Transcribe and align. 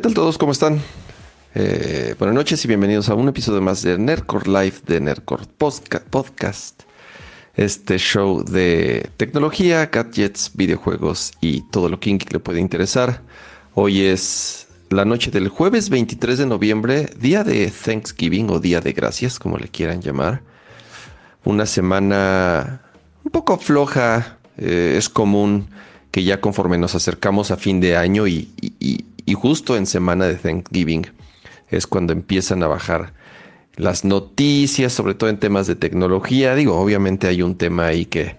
¿Qué 0.00 0.04
tal 0.04 0.14
todos? 0.14 0.38
¿Cómo 0.38 0.52
están? 0.52 0.80
Eh, 1.54 2.14
buenas 2.18 2.34
noches 2.34 2.64
y 2.64 2.68
bienvenidos 2.68 3.10
a 3.10 3.14
un 3.14 3.28
episodio 3.28 3.60
más 3.60 3.82
de 3.82 3.98
Nerdcore 3.98 4.50
Live 4.50 4.76
de 4.86 4.98
Nerdcore 4.98 5.44
Podcast. 5.58 6.84
Este 7.54 7.98
show 7.98 8.42
de 8.42 9.10
tecnología, 9.18 9.90
gadgets, 9.92 10.52
videojuegos 10.54 11.32
y 11.42 11.68
todo 11.70 11.90
lo 11.90 12.00
que 12.00 12.18
le 12.30 12.38
puede 12.38 12.60
interesar. 12.60 13.20
Hoy 13.74 14.06
es 14.06 14.68
la 14.88 15.04
noche 15.04 15.30
del 15.30 15.50
jueves 15.50 15.90
23 15.90 16.38
de 16.38 16.46
noviembre, 16.46 17.10
día 17.20 17.44
de 17.44 17.70
Thanksgiving 17.70 18.48
o 18.48 18.58
día 18.58 18.80
de 18.80 18.94
gracias, 18.94 19.38
como 19.38 19.58
le 19.58 19.68
quieran 19.68 20.00
llamar. 20.00 20.40
Una 21.44 21.66
semana 21.66 22.80
un 23.22 23.30
poco 23.30 23.58
floja. 23.58 24.38
Eh, 24.56 24.94
es 24.96 25.10
común 25.10 25.68
que 26.10 26.24
ya 26.24 26.40
conforme 26.40 26.78
nos 26.78 26.94
acercamos 26.94 27.50
a 27.50 27.58
fin 27.58 27.80
de 27.80 27.98
año 27.98 28.26
y, 28.26 28.48
y 28.60 29.04
justo 29.34 29.76
en 29.76 29.86
semana 29.86 30.26
de 30.26 30.34
Thanksgiving 30.34 31.06
es 31.68 31.86
cuando 31.86 32.12
empiezan 32.12 32.62
a 32.62 32.68
bajar 32.68 33.14
las 33.76 34.04
noticias, 34.04 34.92
sobre 34.92 35.14
todo 35.14 35.30
en 35.30 35.38
temas 35.38 35.66
de 35.66 35.76
tecnología. 35.76 36.54
Digo, 36.54 36.78
obviamente 36.78 37.28
hay 37.28 37.42
un 37.42 37.56
tema 37.56 37.86
ahí 37.86 38.06
que 38.06 38.36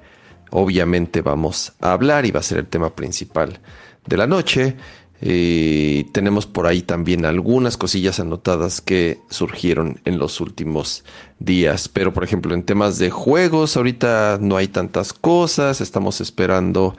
obviamente 0.52 1.22
vamos 1.22 1.74
a 1.80 1.94
hablar 1.94 2.26
y 2.26 2.32
va 2.32 2.42
a 2.42 2.44
ser 2.44 2.60
el 2.60 2.68
tema 2.68 2.96
principal 2.96 3.60
de 4.06 4.18
la 4.18 4.28
noche. 4.28 4.76
Y 5.24 6.06
tenemos 6.06 6.48
por 6.48 6.66
ahí 6.66 6.82
también 6.82 7.26
algunas 7.26 7.78
cosillas 7.78 8.20
anotadas 8.20 8.82
que 8.82 9.20
surgieron 9.30 10.00
en 10.04 10.18
los 10.18 10.42
últimos 10.42 11.06
días. 11.40 11.90
Pero 11.90 12.12
por 12.12 12.24
ejemplo, 12.24 12.56
en 12.56 12.64
temas 12.64 12.98
de 12.98 13.12
juegos, 13.12 13.78
ahorita 13.78 14.40
no 14.42 14.58
hay 14.58 14.68
tantas 14.68 15.14
cosas. 15.14 15.80
Estamos 15.80 16.22
esperando 16.22 16.96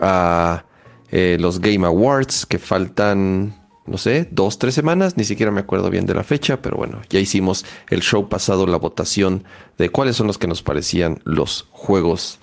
a 0.00 0.64
eh, 1.10 1.36
los 1.40 1.60
Game 1.60 1.86
Awards, 1.86 2.46
que 2.46 2.58
faltan, 2.58 3.54
no 3.86 3.98
sé, 3.98 4.28
dos, 4.30 4.58
tres 4.58 4.74
semanas, 4.74 5.16
ni 5.16 5.24
siquiera 5.24 5.52
me 5.52 5.60
acuerdo 5.60 5.90
bien 5.90 6.06
de 6.06 6.14
la 6.14 6.24
fecha, 6.24 6.60
pero 6.60 6.76
bueno, 6.76 7.00
ya 7.08 7.20
hicimos 7.20 7.64
el 7.88 8.00
show 8.00 8.28
pasado, 8.28 8.66
la 8.66 8.78
votación 8.78 9.44
de 9.78 9.90
cuáles 9.90 10.16
son 10.16 10.26
los 10.26 10.38
que 10.38 10.48
nos 10.48 10.62
parecían 10.62 11.20
los 11.24 11.68
juegos 11.70 12.38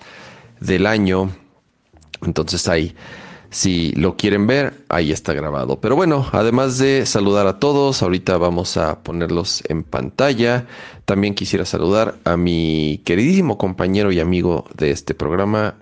del 0.60 0.86
año. 0.86 1.30
Entonces 2.22 2.68
ahí, 2.68 2.94
si 3.50 3.92
lo 3.92 4.16
quieren 4.16 4.46
ver, 4.46 4.84
ahí 4.88 5.12
está 5.12 5.34
grabado. 5.34 5.80
Pero 5.80 5.94
bueno, 5.94 6.26
además 6.32 6.78
de 6.78 7.06
saludar 7.06 7.46
a 7.46 7.58
todos, 7.58 8.02
ahorita 8.02 8.38
vamos 8.38 8.76
a 8.76 9.02
ponerlos 9.02 9.62
en 9.68 9.84
pantalla. 9.84 10.66
También 11.04 11.34
quisiera 11.34 11.64
saludar 11.66 12.16
a 12.24 12.36
mi 12.36 13.02
queridísimo 13.04 13.58
compañero 13.58 14.10
y 14.10 14.20
amigo 14.20 14.64
de 14.74 14.90
este 14.90 15.14
programa, 15.14 15.76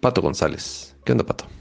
Pato 0.00 0.20
González. 0.20 0.94
¿Qué 1.04 1.12
onda, 1.12 1.24
Pato? 1.24 1.55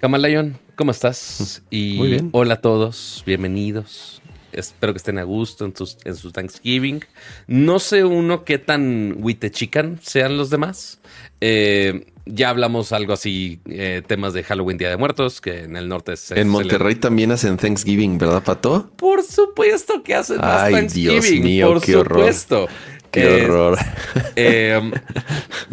Camalayon, 0.00 0.58
¿cómo 0.76 0.92
estás? 0.92 1.62
Y 1.70 1.96
Muy 1.98 2.08
bien. 2.08 2.30
hola 2.32 2.54
a 2.54 2.60
todos, 2.62 3.22
bienvenidos. 3.26 4.22
Espero 4.50 4.94
que 4.94 4.96
estén 4.96 5.18
a 5.18 5.24
gusto 5.24 5.66
en, 5.66 5.74
en 6.04 6.16
su 6.16 6.32
Thanksgiving. 6.32 7.04
No 7.46 7.78
sé 7.78 8.04
uno 8.04 8.44
qué 8.44 8.58
tan 8.58 9.22
chican 9.52 10.00
sean 10.02 10.38
los 10.38 10.48
demás. 10.48 11.00
Eh, 11.42 12.06
ya 12.24 12.48
hablamos 12.48 12.92
algo 12.92 13.12
así, 13.12 13.60
eh, 13.66 14.02
temas 14.06 14.32
de 14.32 14.42
Halloween, 14.42 14.78
Día 14.78 14.88
de 14.88 14.96
Muertos, 14.96 15.40
que 15.40 15.64
en 15.64 15.76
el 15.76 15.86
norte 15.88 16.14
es... 16.14 16.30
En 16.30 16.48
Monterrey 16.48 16.94
también 16.94 17.30
hacen 17.30 17.58
Thanksgiving, 17.58 18.16
¿verdad, 18.18 18.42
Pato? 18.42 18.90
Por 18.96 19.22
supuesto 19.22 20.02
que 20.02 20.14
hacen 20.14 20.38
Ay, 20.40 20.72
Thanksgiving. 20.72 21.20
Dios 21.20 21.44
mío, 21.44 21.68
por 21.68 21.82
qué 21.82 21.92
supuesto. 21.92 22.64
Horror. 22.64 22.76
Qué 23.10 23.44
horror. 23.44 23.78
Eh, 24.36 24.80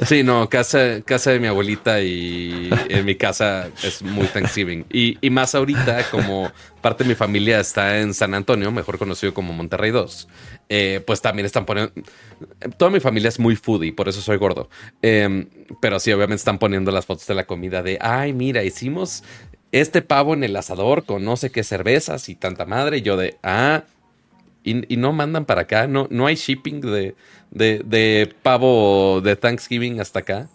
sí, 0.05 0.23
no, 0.23 0.49
casa, 0.49 1.01
casa 1.05 1.31
de 1.31 1.39
mi 1.39 1.47
abuelita 1.47 2.01
y 2.01 2.69
en 2.89 3.05
mi 3.05 3.15
casa 3.15 3.69
es 3.83 4.01
muy 4.01 4.27
Thanksgiving. 4.27 4.85
Y, 4.91 5.17
y, 5.21 5.29
más 5.29 5.55
ahorita, 5.55 6.09
como 6.09 6.51
parte 6.81 7.03
de 7.03 7.09
mi 7.09 7.15
familia 7.15 7.59
está 7.59 7.99
en 7.99 8.13
San 8.13 8.33
Antonio, 8.33 8.71
mejor 8.71 8.97
conocido 8.97 9.33
como 9.33 9.53
Monterrey 9.53 9.91
2, 9.91 10.27
eh, 10.69 11.01
pues 11.05 11.21
también 11.21 11.45
están 11.45 11.65
poniendo... 11.65 11.93
Toda 12.77 12.91
mi 12.91 12.99
familia 12.99 13.29
es 13.29 13.39
muy 13.39 13.55
foodie, 13.55 13.93
por 13.93 14.09
eso 14.09 14.21
soy 14.21 14.37
gordo. 14.37 14.69
Em, 15.01 15.47
pero 15.81 15.99
sí, 15.99 16.11
obviamente 16.11 16.39
están 16.39 16.59
poniendo 16.59 16.91
las 16.91 17.05
fotos 17.05 17.27
de 17.27 17.35
la 17.35 17.45
comida 17.45 17.83
de, 17.83 17.97
ay, 18.01 18.33
mira, 18.33 18.63
hicimos 18.63 19.23
este 19.71 20.01
pavo 20.01 20.33
en 20.33 20.43
el 20.43 20.55
asador 20.55 21.05
con 21.05 21.23
no 21.23 21.37
sé 21.37 21.51
qué 21.51 21.63
cervezas 21.63 22.29
y 22.29 22.35
tanta 22.35 22.65
madre. 22.65 22.97
Y 22.97 23.01
yo 23.01 23.17
de, 23.17 23.37
ah, 23.43 23.83
y, 24.67 24.97
no 24.97 25.13
mandan 25.13 25.45
para 25.45 25.61
acá. 25.61 25.88
No, 25.88 26.07
no 26.09 26.28
hay 26.28 26.35
shipping 26.35 26.81
de, 26.81 27.16
de, 27.51 28.35
pavo 28.44 29.22
de 29.22 29.35
Thanksgiving 29.35 30.00
hasta 30.00 30.19
acá. 30.19 30.50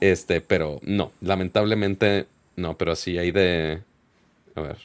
Este, 0.00 0.40
pero 0.40 0.78
no, 0.82 1.12
lamentablemente 1.20 2.26
no, 2.56 2.76
pero 2.76 2.94
sí 2.94 3.18
hay 3.18 3.32
de. 3.32 3.80
A 4.54 4.60
ver. 4.60 4.76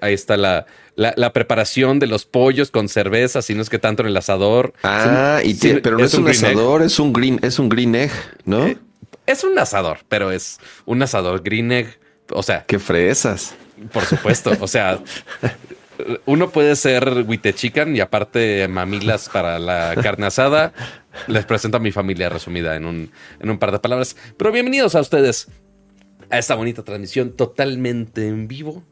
Ahí, 0.00 0.14
está 0.14 0.38
la, 0.38 0.64
la, 0.94 1.32
preparación 1.34 1.98
de 1.98 2.06
los 2.06 2.24
pollos 2.24 2.70
con 2.70 2.88
cerveza, 2.88 3.42
si 3.42 3.54
no 3.54 3.60
es 3.60 3.68
que 3.68 3.78
tanto 3.78 4.02
en 4.02 4.08
el 4.08 4.16
asador. 4.16 4.72
Ah, 4.82 5.40
y 5.44 5.52
pero 5.54 5.98
no 5.98 6.04
es, 6.04 6.14
un, 6.14 6.26
asador, 6.28 6.82
es 6.82 6.98
un 6.98 7.12
green, 7.12 7.38
es 7.42 7.58
un 7.58 7.68
green 7.68 7.94
egg, 7.94 8.10
¿no? 8.46 8.66
Eh, 8.66 8.78
es 9.26 9.44
un 9.44 9.58
asador, 9.58 9.98
pero 10.08 10.30
es 10.30 10.58
un 10.86 11.02
asador 11.02 11.42
green 11.42 11.72
egg. 11.72 11.98
O 12.30 12.42
sea. 12.42 12.64
Qué 12.66 12.78
fresas. 12.78 13.54
Por 13.92 14.04
supuesto. 14.04 14.52
O 14.60 14.66
sea, 14.66 14.98
uno 16.26 16.50
puede 16.50 16.76
ser 16.76 17.26
chican 17.54 17.96
y 17.96 18.00
aparte 18.00 18.68
mamilas 18.68 19.28
para 19.28 19.58
la 19.58 19.94
carne 20.02 20.26
asada. 20.26 20.72
Les 21.26 21.44
presento 21.44 21.78
a 21.78 21.80
mi 21.80 21.92
familia 21.92 22.28
resumida 22.28 22.76
en 22.76 22.86
un, 22.86 23.10
en 23.40 23.50
un 23.50 23.58
par 23.58 23.72
de 23.72 23.78
palabras. 23.78 24.16
Pero 24.36 24.52
bienvenidos 24.52 24.94
a 24.94 25.00
ustedes 25.00 25.48
a 26.30 26.38
esta 26.38 26.54
bonita 26.54 26.82
transmisión 26.82 27.32
totalmente 27.32 28.26
en 28.26 28.48
vivo. 28.48 28.82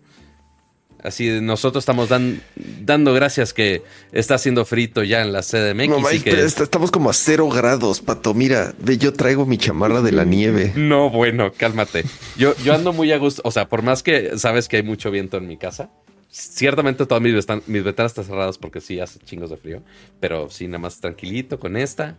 Así 1.03 1.29
nosotros 1.43 1.83
estamos 1.83 2.09
dando 2.09 3.13
gracias 3.13 3.53
que 3.53 3.83
está 4.11 4.37
haciendo 4.37 4.65
frito 4.65 5.03
ya 5.03 5.21
en 5.21 5.35
la 5.35 5.43
CDMX. 5.43 5.89
No, 5.91 6.09
estamos 6.09 6.91
como 6.91 7.11
a 7.11 7.13
cero 7.13 7.51
grados, 7.51 8.01
Pato. 8.01 8.33
Mira, 8.33 8.73
yo 8.83 9.13
traigo 9.13 9.45
mi 9.45 9.59
chamarra 9.59 10.01
de 10.01 10.13
la 10.13 10.25
nieve. 10.25 10.73
No, 10.77 11.11
bueno, 11.11 11.53
cálmate. 11.53 12.05
Yo, 12.39 12.57
yo 12.65 12.75
ando 12.75 12.95
muy 12.95 13.13
a 13.13 13.19
gusto. 13.19 13.43
O 13.45 13.51
sea, 13.51 13.69
por 13.69 13.83
más 13.83 14.03
que 14.03 14.39
sabes 14.39 14.67
que 14.67 14.79
hay 14.79 14.83
mucho 14.83 15.11
viento 15.11 15.37
en 15.37 15.47
mi 15.47 15.59
casa, 15.59 15.91
Ciertamente 16.37 17.07
todas 17.07 17.23
mis, 17.23 17.33
mis 17.69 17.85
ventanas 17.85 18.11
están 18.11 18.25
cerradas 18.25 18.59
porque 18.59 18.81
sí 18.81 18.99
hace 18.99 19.21
chingos 19.21 19.51
de 19.51 19.57
frío. 19.57 19.83
Pero 20.19 20.51
sí, 20.51 20.67
nada 20.67 20.81
más 20.81 20.99
tranquilito 20.99 21.61
con 21.61 21.77
esta. 21.77 22.17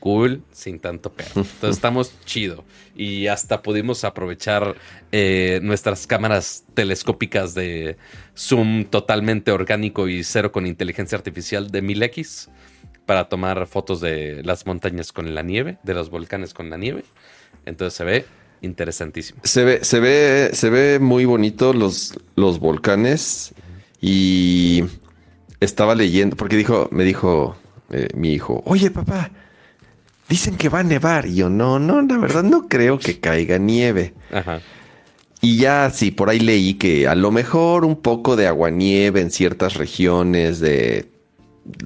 Cool, 0.00 0.42
sin 0.50 0.80
tanto 0.80 1.12
pedo. 1.12 1.28
Entonces 1.36 1.76
estamos 1.76 2.12
chido. 2.24 2.64
Y 2.96 3.28
hasta 3.28 3.62
pudimos 3.62 4.02
aprovechar 4.02 4.74
eh, 5.12 5.60
nuestras 5.62 6.08
cámaras 6.08 6.64
telescópicas 6.74 7.54
de 7.54 7.96
zoom 8.36 8.86
totalmente 8.86 9.52
orgánico 9.52 10.08
y 10.08 10.24
cero 10.24 10.50
con 10.50 10.66
inteligencia 10.66 11.16
artificial 11.16 11.70
de 11.70 11.80
1000X 11.80 12.48
para 13.06 13.28
tomar 13.28 13.68
fotos 13.68 14.00
de 14.00 14.42
las 14.42 14.66
montañas 14.66 15.12
con 15.12 15.32
la 15.32 15.42
nieve, 15.42 15.78
de 15.84 15.94
los 15.94 16.10
volcanes 16.10 16.54
con 16.54 16.70
la 16.70 16.76
nieve. 16.76 17.04
Entonces 17.66 17.96
se 17.96 18.02
ve 18.02 18.24
interesantísimo. 18.62 19.40
Se 19.44 19.64
ve, 19.64 19.84
se 19.84 20.00
ve, 20.00 20.50
se 20.54 20.70
ve 20.70 20.98
muy 20.98 21.24
bonito 21.24 21.72
los, 21.72 22.18
los 22.36 22.58
volcanes 22.58 23.54
y 24.00 24.84
estaba 25.60 25.94
leyendo, 25.94 26.36
porque 26.36 26.56
dijo, 26.56 26.88
me 26.90 27.04
dijo 27.04 27.56
eh, 27.90 28.08
mi 28.14 28.32
hijo, 28.32 28.62
oye 28.66 28.90
papá, 28.90 29.30
dicen 30.28 30.56
que 30.56 30.68
va 30.68 30.80
a 30.80 30.84
nevar. 30.84 31.26
Y 31.26 31.36
yo, 31.36 31.50
no, 31.50 31.78
no, 31.78 32.00
la 32.02 32.18
verdad 32.18 32.42
no 32.42 32.68
creo 32.68 32.98
que 32.98 33.20
caiga 33.20 33.58
nieve. 33.58 34.14
Y 35.40 35.58
ya 35.58 35.90
sí, 35.90 36.10
por 36.10 36.30
ahí 36.30 36.40
leí 36.40 36.74
que 36.74 37.06
a 37.08 37.14
lo 37.14 37.30
mejor 37.30 37.84
un 37.84 37.96
poco 37.96 38.36
de 38.36 38.46
aguanieve 38.46 39.20
en 39.20 39.30
ciertas 39.30 39.74
regiones 39.74 40.60
de 40.60 41.10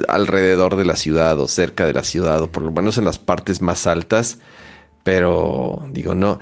alrededor 0.09 0.77
de 0.77 0.85
la 0.85 0.97
ciudad 0.97 1.39
o 1.41 1.49
cerca 1.49 1.87
de 1.87 1.93
la 1.93 2.03
ciudad 2.03 2.41
o 2.43 2.51
por 2.51 2.63
lo 2.63 2.73
menos 2.73 2.99
en 2.99 3.05
las 3.05 3.19
partes 3.19 3.63
más 3.63 3.87
altas. 3.87 4.39
Pero 5.03 5.87
digo, 5.91 6.15
no, 6.15 6.39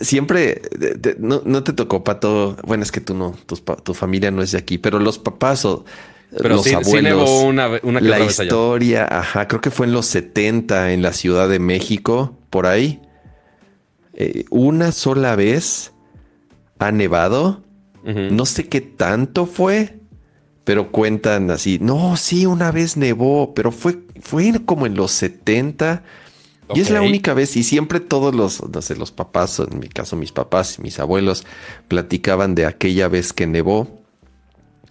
siempre 0.00 0.62
no, 1.18 1.62
te 1.62 1.72
tocó 1.72 2.04
pato. 2.04 2.56
Bueno, 2.64 2.82
es 2.82 2.92
que 2.92 3.00
tú 3.00 3.14
no, 3.14 3.34
tu, 3.82 3.94
familia 3.94 4.30
no 4.30 4.42
es 4.42 4.52
de 4.52 4.58
aquí, 4.58 4.78
pero 4.78 4.98
los 4.98 5.18
papás 5.18 5.64
o 5.64 5.84
los 6.30 6.66
abuelos. 6.72 7.30
una, 7.42 8.00
la 8.00 8.20
historia, 8.20 9.06
ajá, 9.10 9.48
creo 9.48 9.60
que 9.60 9.70
fue 9.70 9.86
en 9.86 9.92
los 9.92 10.06
70 10.06 10.92
en 10.92 11.02
la 11.02 11.12
Ciudad 11.12 11.48
de 11.48 11.58
México, 11.58 12.36
por 12.50 12.66
ahí. 12.66 13.00
Eh, 14.14 14.44
una 14.50 14.92
sola 14.92 15.36
vez 15.36 15.92
ha 16.78 16.92
nevado. 16.92 17.64
No 18.04 18.46
sé 18.46 18.66
qué 18.70 18.80
tanto 18.80 19.44
fue, 19.44 19.98
pero 20.64 20.90
cuentan 20.90 21.50
así. 21.50 21.78
No, 21.78 22.16
sí, 22.16 22.46
una 22.46 22.72
vez 22.72 22.96
nevó, 22.96 23.52
pero 23.52 23.70
fue, 23.70 23.98
fue 24.18 24.50
como 24.64 24.86
en 24.86 24.94
los 24.94 25.10
70 25.10 26.04
y 26.74 26.80
es 26.80 26.90
la 26.90 27.02
única 27.02 27.34
vez, 27.34 27.56
y 27.56 27.62
siempre 27.62 28.00
todos 28.00 28.34
los, 28.34 28.62
no 28.68 28.82
sé, 28.82 28.96
los 28.96 29.12
papás, 29.12 29.58
en 29.60 29.78
mi 29.78 29.88
caso 29.88 30.16
mis 30.16 30.32
papás 30.32 30.78
y 30.78 30.82
mis 30.82 30.98
abuelos, 30.98 31.44
platicaban 31.88 32.54
de 32.54 32.66
aquella 32.66 33.08
vez 33.08 33.32
que 33.32 33.46
nevó 33.46 33.98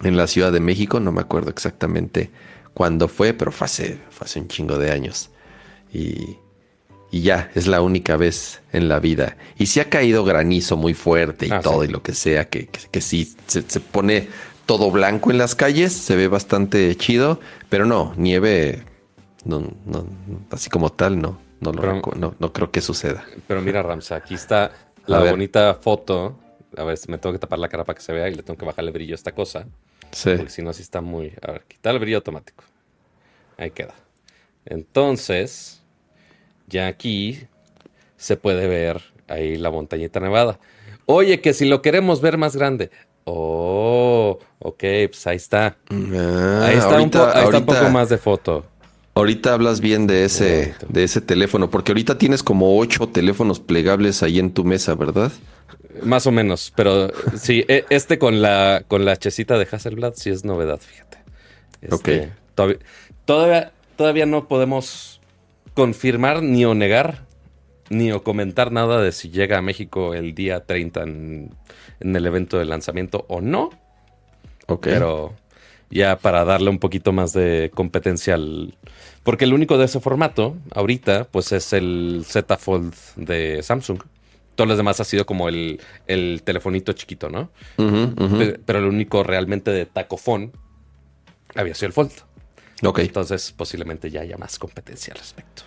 en 0.02 0.18
la 0.18 0.28
Ciudad 0.28 0.52
de 0.52 0.60
México, 0.60 1.00
no 1.00 1.12
me 1.12 1.22
acuerdo 1.22 1.50
exactamente 1.50 2.32
cuándo 2.74 3.08
fue, 3.08 3.34
pero 3.34 3.52
fue 3.52 3.66
hace, 3.66 4.00
hace 4.20 4.40
un 4.40 4.48
chingo 4.48 4.78
de 4.78 4.92
años. 4.92 5.32
Y, 5.92 6.38
y, 7.12 7.22
ya, 7.22 7.50
es 7.56 7.68
la 7.68 7.82
única 7.82 8.18
vez 8.18 8.62
en 8.72 8.88
la 8.88 9.00
vida. 9.00 9.38
Y 9.58 9.68
si 9.68 9.80
ha 9.80 9.90
caído 9.90 10.24
granizo 10.24 10.78
muy 10.78 10.94
fuerte 10.94 11.48
y 11.48 11.52
ah, 11.52 11.62
todo 11.62 11.84
y 11.84 11.88
lo 11.88 12.04
que 12.04 12.14
sea, 12.14 12.50
que, 12.50 12.68
que, 12.68 13.02
sí 13.02 13.36
se, 13.48 13.64
pone 13.80 14.28
todo 14.66 14.92
blanco 14.92 15.32
en 15.32 15.38
las 15.38 15.56
calles, 15.56 15.94
se 15.94 16.16
ve 16.16 16.28
bastante 16.28 16.96
chido, 16.98 17.40
pero 17.70 17.86
no, 17.86 18.14
nieve, 18.18 18.84
no, 19.46 19.72
no, 19.86 20.06
así 20.52 20.70
como 20.70 20.92
tal, 20.92 21.20
no, 21.20 21.40
no, 21.60 21.72
lo 21.72 21.82
Pero- 21.82 22.02
no, 22.16 22.36
no 22.40 22.54
creo 22.54 22.72
que 22.72 22.82
suceda. 22.82 23.26
Pero 23.48 23.62
mira, 23.62 23.82
Ramsa, 23.84 24.16
aquí 24.16 24.34
está 24.36 24.72
la 25.08 25.20
bonita 25.20 25.74
foto. 25.76 26.38
A 26.76 26.84
ver, 26.84 26.98
me 27.08 27.18
tengo 27.18 27.34
que 27.34 27.40
tapar 27.40 27.60
la 27.60 27.70
cara 27.70 27.84
para 27.84 27.96
que 27.96 28.04
se 28.04 28.14
vea 28.14 28.28
y 28.30 28.36
le 28.36 28.44
tengo 28.44 28.58
que 28.58 28.66
bajarle 28.66 28.92
brillo 28.92 29.14
a 29.14 29.16
esta 29.16 29.32
cosa. 29.34 29.66
Sí. 30.12 30.32
Porque 30.36 30.52
si 30.52 30.62
no, 30.62 30.74
sí 30.74 30.82
está 30.82 31.02
muy. 31.02 31.34
A 31.42 31.52
ver, 31.52 31.64
quitar 31.68 31.94
el 31.94 32.00
brillo 32.00 32.18
automático. 32.18 32.64
Ahí 33.58 33.72
queda. 33.72 33.96
Entonces, 34.66 35.82
ya 36.68 36.88
aquí 36.88 37.48
se 38.18 38.38
puede 38.38 38.68
ver 38.68 39.02
ahí 39.28 39.56
la 39.56 39.72
montañita 39.72 40.20
nevada. 40.20 40.60
Oye, 41.06 41.42
que 41.42 41.54
si 41.54 41.66
lo 41.66 41.82
queremos 41.82 42.22
ver 42.22 42.38
más 42.38 42.56
grande. 42.56 42.92
Oh, 43.24 44.40
ok, 44.60 44.80
pues 45.10 45.28
ahí 45.28 45.36
está. 45.38 45.78
Ah, 45.90 46.66
ahí 46.66 46.78
está, 46.78 47.02
un, 47.02 47.12
ahí 47.34 47.44
está 47.46 47.66
poco 47.66 47.90
más 47.90 48.10
de 48.10 48.18
foto. 48.18 48.66
Ahorita 49.18 49.54
hablas 49.54 49.82
bien 49.82 50.06
de 50.08 50.26
ese, 50.26 50.76
de 50.90 51.04
ese 51.04 51.22
teléfono, 51.22 51.70
porque 51.72 51.92
ahorita 51.92 52.18
tienes 52.18 52.44
como 52.44 52.78
ocho 52.78 53.08
teléfonos 53.10 53.60
plegables 53.60 54.22
ahí 54.24 54.38
en 54.40 54.52
tu 54.54 54.64
mesa, 54.64 54.94
¿verdad? 54.96 55.32
Más 56.04 56.28
o 56.28 56.32
menos, 56.32 56.72
pero 56.76 57.12
sí, 57.36 57.66
e- 57.68 57.86
este 57.90 58.20
con 58.20 58.42
la 58.44 58.84
con 58.88 59.06
la 59.06 59.18
checita 59.18 59.58
de 59.58 59.68
Hasselblad 59.72 60.14
sí 60.16 60.30
es 60.30 60.46
novedad, 60.46 60.80
fíjate. 60.80 61.18
Este, 61.82 61.96
Ok. 61.96 62.32
Todavía, 62.56 62.78
todavía, 63.26 63.72
todavía 63.96 64.26
no 64.28 64.48
podemos 64.48 65.20
confirmar 65.74 66.44
ni 66.44 66.66
o 66.66 66.74
negar 66.76 67.26
ni 67.90 68.12
o 68.12 68.22
comentar 68.24 68.72
nada 68.72 69.02
de 69.02 69.12
si 69.12 69.30
llega 69.30 69.58
a 69.58 69.62
México 69.62 70.14
el 70.14 70.36
día 70.36 70.66
30 70.66 71.04
en, 71.04 71.56
en 72.00 72.16
el 72.16 72.26
evento 72.26 72.60
de 72.60 72.66
lanzamiento 72.66 73.26
o 73.30 73.42
no, 73.42 73.70
Ok. 74.68 74.84
pero 74.84 75.34
ya 75.90 76.18
para 76.18 76.46
darle 76.46 76.70
un 76.70 76.80
poquito 76.80 77.12
más 77.12 77.34
de 77.34 77.72
competencia 77.74 78.36
al... 78.36 78.76
Porque 79.24 79.46
el 79.46 79.54
único 79.54 79.78
de 79.78 79.86
ese 79.86 80.00
formato 80.00 80.56
ahorita 80.74 81.26
pues 81.26 81.52
es 81.52 81.74
el 81.74 82.24
Z 82.26 82.58
Fold 82.58 82.94
de 83.16 83.62
Samsung. 83.62 84.00
Todos 84.56 84.68
los 84.68 84.78
demás 84.78 85.00
ha 85.00 85.04
sido 85.04 85.26
como 85.26 85.50
el, 85.50 85.80
el 86.08 86.42
telefonito 86.44 86.94
chiquito, 86.94 87.30
¿no? 87.30 87.52
Pero 88.66 88.80
el 88.80 88.86
único 88.86 89.24
realmente 89.24 89.72
de 89.72 89.86
tacofón 89.86 90.52
había 91.56 91.76
sido 91.76 91.88
el 91.88 91.94
Fold. 91.94 92.12
Ok. 92.84 93.00
Entonces 93.00 93.52
posiblemente 93.52 94.10
ya 94.10 94.22
haya 94.22 94.38
más 94.38 94.58
competencia 94.58 95.14
al 95.14 95.20
respecto. 95.20 95.64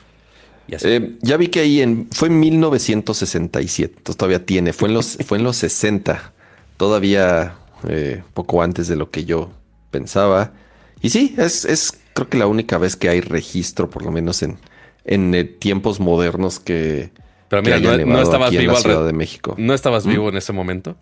Y 0.67 0.75
así. 0.75 0.89
Eh, 0.89 1.17
ya 1.21 1.37
vi 1.37 1.49
que 1.49 1.61
ahí 1.61 1.81
en, 1.81 2.09
fue 2.13 2.29
en 2.29 2.39
1967, 2.41 3.95
entonces 3.97 4.17
todavía 4.17 4.45
tiene, 4.45 4.73
fue 4.73 4.89
en 4.89 4.95
los, 4.95 5.19
fue 5.27 5.39
en 5.39 5.45
los 5.45 5.57
60, 5.57 6.33
todavía 6.77 7.57
eh, 7.89 8.23
poco 8.35 8.63
antes 8.63 8.87
de 8.87 8.97
lo 8.97 9.11
que 9.11 9.25
yo 9.25 9.51
pensaba. 9.91 10.53
Y 11.01 11.11
sí, 11.11 11.35
es, 11.39 11.65
es 11.65 11.99
creo 12.15 12.29
que 12.29 12.39
la 12.39 12.47
única 12.47 12.79
vez 12.79 12.97
que 12.97 13.09
hay 13.09 13.21
registro, 13.21 13.89
por 13.91 14.03
lo 14.05 14.11
menos 14.11 14.43
en, 14.43 14.59
en 15.05 15.35
eh, 15.35 15.45
tiempos 15.45 16.01
modernos 16.01 16.59
que, 16.61 17.11
Pero 17.49 17.63
que 17.63 17.71
mira, 17.71 17.77
haya 17.95 18.05
no, 18.05 18.21
estabas 18.23 18.49
aquí 18.49 18.57
en 18.57 18.63
vivo 18.63 18.73
la 18.75 18.81
Ciudad 18.81 19.07
de 19.07 19.13
México. 19.13 19.55
¿No 19.59 19.75
estabas 19.75 20.07
¿Mm? 20.07 20.11
vivo 20.11 20.29
en 20.29 20.37
ese 20.37 20.53
momento? 20.53 20.97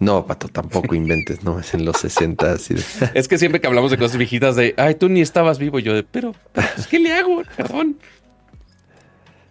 No, 0.00 0.26
Pato, 0.26 0.48
tampoco 0.48 0.94
inventes, 0.96 1.44
no, 1.44 1.60
es 1.60 1.72
en 1.72 1.84
los 1.84 1.98
60. 1.98 2.52
Así 2.52 2.74
de- 2.74 2.82
Es 3.14 3.28
que 3.28 3.38
siempre 3.38 3.60
que 3.60 3.68
hablamos 3.68 3.90
de 3.92 3.96
cosas 3.98 4.16
viejitas 4.16 4.56
de, 4.56 4.74
ay, 4.76 4.96
tú 4.96 5.08
ni 5.08 5.20
estabas 5.20 5.58
vivo, 5.58 5.78
yo 5.78 5.94
de, 5.94 6.02
pero, 6.02 6.34
pues, 6.52 6.86
¿qué 6.88 6.98
le 6.98 7.12
hago? 7.12 7.42
Perdón. 7.56 7.96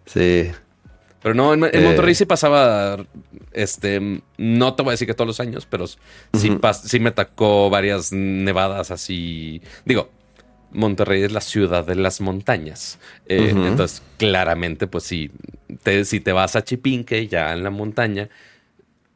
sí, 0.05 0.51
Pero 1.23 1.33
no, 1.33 1.53
en, 1.53 1.63
en 1.63 1.71
Eh. 1.73 1.79
Monterrey 1.81 2.13
sí 2.13 2.25
pasaba, 2.25 2.97
este, 3.53 4.21
no 4.37 4.75
te 4.75 4.83
voy 4.83 4.91
a 4.91 4.93
decir 4.93 5.07
que 5.07 5.13
todos 5.15 5.27
los 5.27 5.39
años, 5.39 5.65
pero 5.67 5.87
sí, 5.87 6.49
pas- 6.59 6.81
sí 6.83 6.99
me 6.99 7.11
tocó 7.11 7.69
varias 7.69 8.11
nevadas 8.11 8.91
así. 8.91 9.61
Digo, 9.85 10.09
Monterrey 10.71 11.23
es 11.23 11.31
la 11.31 11.41
ciudad 11.41 11.85
de 11.85 11.95
las 11.95 12.19
montañas. 12.19 12.99
Eh. 13.27 13.51
Entonces, 13.55 14.01
claramente, 14.17 14.85
pues 14.87 15.05
sí, 15.05 15.31
te- 15.83 16.03
si 16.05 16.19
te 16.19 16.31
vas 16.33 16.55
a 16.55 16.63
Chipinque, 16.63 17.27
ya 17.27 17.53
en 17.53 17.63
la 17.63 17.69
montaña, 17.69 18.29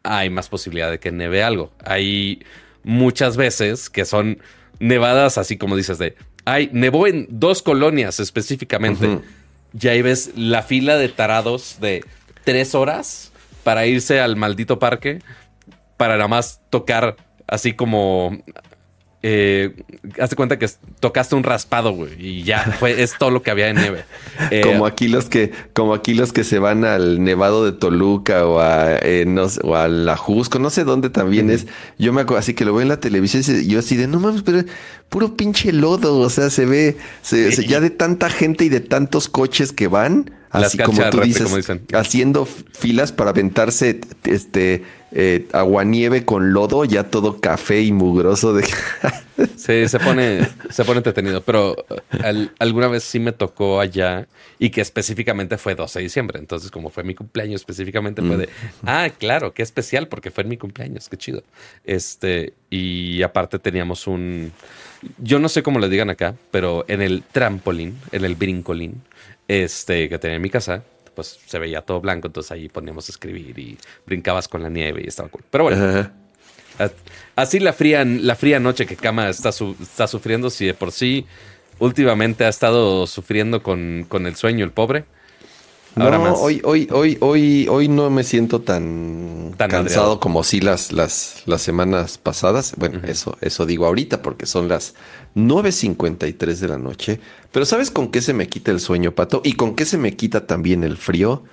hay 0.03 0.29
más 0.29 0.47
posibilidad 0.49 0.89
de 0.89 0.99
que 0.99 1.11
neve 1.11 1.43
algo. 1.43 1.71
Hay 1.83 2.43
muchas 2.83 3.35
veces 3.35 3.89
que 3.89 4.05
son 4.05 4.37
nevadas 4.79 5.37
así 5.37 5.57
como 5.57 5.75
dices 5.75 5.97
de, 5.97 6.15
ay, 6.45 6.69
nevó 6.71 7.07
en 7.07 7.27
dos 7.29 7.61
colonias 7.63 8.19
específicamente. 8.21 9.19
Y 9.79 9.87
ahí 9.87 10.01
ves 10.01 10.31
la 10.35 10.63
fila 10.63 10.97
de 10.97 11.09
tarados 11.09 11.77
de 11.79 12.05
tres 12.43 12.75
horas 12.75 13.31
para 13.63 13.85
irse 13.85 14.19
al 14.19 14.35
maldito 14.35 14.79
parque 14.79 15.19
para 15.97 16.15
nada 16.15 16.27
más 16.27 16.61
tocar 16.69 17.17
así 17.47 17.73
como... 17.73 18.37
Eh, 19.29 19.73
hazte 20.21 20.37
cuenta 20.37 20.57
que 20.57 20.69
tocaste 21.01 21.35
un 21.35 21.43
raspado, 21.43 21.91
güey, 21.91 22.11
y 22.17 22.43
ya 22.43 22.59
fue, 22.79 23.01
es 23.03 23.17
todo 23.19 23.29
lo 23.29 23.41
que 23.41 23.51
había 23.51 23.65
de 23.65 23.73
nieve. 23.73 24.05
Eh, 24.51 24.61
como 24.63 24.85
aquí 24.85 25.09
los 25.09 25.25
que, 25.25 25.51
como 25.73 25.93
aquí 25.93 26.13
los 26.13 26.31
que 26.31 26.45
se 26.45 26.59
van 26.59 26.85
al 26.85 27.21
Nevado 27.21 27.65
de 27.65 27.73
Toluca 27.73 28.45
o 28.45 28.59
a, 28.61 28.95
eh, 29.01 29.25
no 29.27 29.49
sé, 29.49 29.59
o 29.63 29.75
a 29.75 29.89
la 29.89 30.15
Jusco, 30.15 30.59
no 30.59 30.69
sé 30.69 30.85
dónde 30.85 31.09
también 31.09 31.49
es. 31.49 31.67
Yo 31.97 32.13
me 32.13 32.21
acuerdo, 32.21 32.39
así 32.39 32.53
que 32.53 32.63
lo 32.63 32.71
veo 32.73 32.83
en 32.83 32.87
la 32.87 33.01
televisión 33.01 33.43
y 33.45 33.67
yo 33.67 33.79
así 33.79 33.97
de, 33.97 34.07
no 34.07 34.19
mames, 34.21 34.43
pero 34.43 34.63
puro 35.09 35.35
pinche 35.35 35.73
lodo, 35.73 36.19
o 36.19 36.29
sea, 36.29 36.49
se 36.49 36.65
ve, 36.65 36.95
se- 37.21 37.51
se- 37.51 37.65
ya 37.65 37.81
de 37.81 37.89
tanta 37.89 38.29
gente 38.29 38.63
y 38.63 38.69
de 38.69 38.79
tantos 38.79 39.27
coches 39.27 39.73
que 39.73 39.87
van, 39.87 40.31
así 40.51 40.77
como 40.77 41.01
tú 41.09 41.19
dices, 41.21 41.43
como 41.43 41.57
dicen. 41.57 41.81
haciendo 41.93 42.45
filas 42.45 43.11
para 43.11 43.31
aventarse, 43.31 43.99
este, 44.23 44.83
eh, 45.11 45.47
aguanieve 45.53 46.25
con 46.25 46.53
lodo, 46.53 46.85
ya 46.85 47.03
todo 47.05 47.39
café 47.39 47.81
y 47.81 47.91
mugroso 47.91 48.53
de... 48.53 48.67
Sí, 49.55 49.87
se 49.87 49.99
pone, 49.99 50.47
se 50.71 50.83
pone 50.83 50.97
entretenido, 50.97 51.41
pero 51.41 51.75
eh, 51.91 52.01
al- 52.23 52.51
alguna 52.57 52.87
vez 52.87 53.03
sí 53.03 53.19
me 53.19 53.31
tocó 53.33 53.79
allá 53.79 54.27
y 54.57 54.71
que 54.71 54.81
específicamente 54.81 55.59
fue 55.59 55.75
12 55.75 55.99
de 55.99 56.03
diciembre. 56.03 56.39
Entonces, 56.39 56.71
como 56.71 56.89
fue 56.89 57.03
mi 57.03 57.13
cumpleaños 57.13 57.61
específicamente, 57.61 58.23
fue 58.23 58.35
de, 58.37 58.49
ah, 58.83 59.09
claro, 59.15 59.53
qué 59.53 59.61
especial 59.61 60.07
porque 60.07 60.31
fue 60.31 60.43
en 60.43 60.49
mi 60.49 60.57
cumpleaños, 60.57 61.07
qué 61.07 61.17
chido. 61.17 61.43
Este, 61.85 62.53
y 62.71 63.21
aparte 63.21 63.59
teníamos 63.59 64.07
un, 64.07 64.51
yo 65.19 65.37
no 65.37 65.49
sé 65.49 65.61
cómo 65.61 65.77
le 65.79 65.89
digan 65.89 66.09
acá, 66.09 66.33
pero 66.49 66.83
en 66.87 67.03
el 67.03 67.21
trampolín, 67.31 67.95
en 68.11 68.25
el 68.25 68.33
brincolín, 68.35 69.03
este, 69.47 70.09
que 70.09 70.17
tenía 70.17 70.37
en 70.37 70.41
mi 70.41 70.49
casa, 70.49 70.83
pues 71.17 71.39
se 71.47 71.57
veía 71.57 71.81
todo 71.81 71.99
blanco, 71.99 72.27
entonces 72.27 72.51
ahí 72.51 72.69
poníamos 72.69 73.09
a 73.09 73.11
escribir 73.11 73.57
y 73.57 73.75
brincabas 74.05 74.47
con 74.47 74.61
la 74.61 74.69
nieve 74.69 75.01
y 75.03 75.07
estaba 75.07 75.27
cool. 75.29 75.43
Pero 75.49 75.63
bueno. 75.65 75.83
Ajá. 75.83 76.11
Así 77.35 77.59
la 77.59 77.73
fría, 77.73 78.05
la 78.05 78.35
fría 78.35 78.59
noche 78.59 78.85
que 78.85 78.95
Kama 78.95 79.29
está, 79.29 79.51
su- 79.51 79.75
está 79.81 80.05
sufriendo, 80.07 80.51
si 80.51 80.67
de 80.67 80.75
por 80.75 80.91
sí 80.91 81.25
últimamente 81.79 82.45
ha 82.45 82.49
estado 82.49 83.07
sufriendo 83.07 83.63
con, 83.63 84.05
con 84.07 84.27
el 84.27 84.35
sueño 84.35 84.63
el 84.63 84.71
pobre. 84.71 85.05
Ahora 86.03 86.17
no, 86.17 86.23
más. 86.25 86.37
hoy, 86.39 86.61
hoy, 86.63 86.87
hoy, 86.91 87.17
hoy, 87.21 87.67
hoy 87.69 87.87
no 87.87 88.09
me 88.09 88.23
siento 88.23 88.61
tan, 88.61 89.53
Tan 89.57 89.69
cansado 89.69 90.01
madreado. 90.01 90.19
como 90.19 90.43
sí 90.43 90.59
las, 90.61 90.91
las, 90.91 91.43
las 91.45 91.61
semanas 91.61 92.17
pasadas. 92.17 92.73
Bueno, 92.77 93.01
eso, 93.07 93.37
eso 93.41 93.65
digo 93.65 93.85
ahorita 93.85 94.21
porque 94.21 94.45
son 94.45 94.67
las 94.67 94.93
9.53 95.35 96.55
de 96.59 96.67
la 96.67 96.77
noche. 96.77 97.19
Pero 97.51 97.65
¿sabes 97.65 97.91
con 97.91 98.09
qué 98.11 98.21
se 98.21 98.33
me 98.33 98.47
quita 98.47 98.71
el 98.71 98.79
sueño, 98.79 99.13
Pato? 99.13 99.41
¿Y 99.43 99.53
con 99.53 99.75
qué 99.75 99.85
se 99.85 99.97
me 99.97 100.15
quita 100.15 100.45
también 100.45 100.83
el 100.83 100.97
frío? 100.97 101.43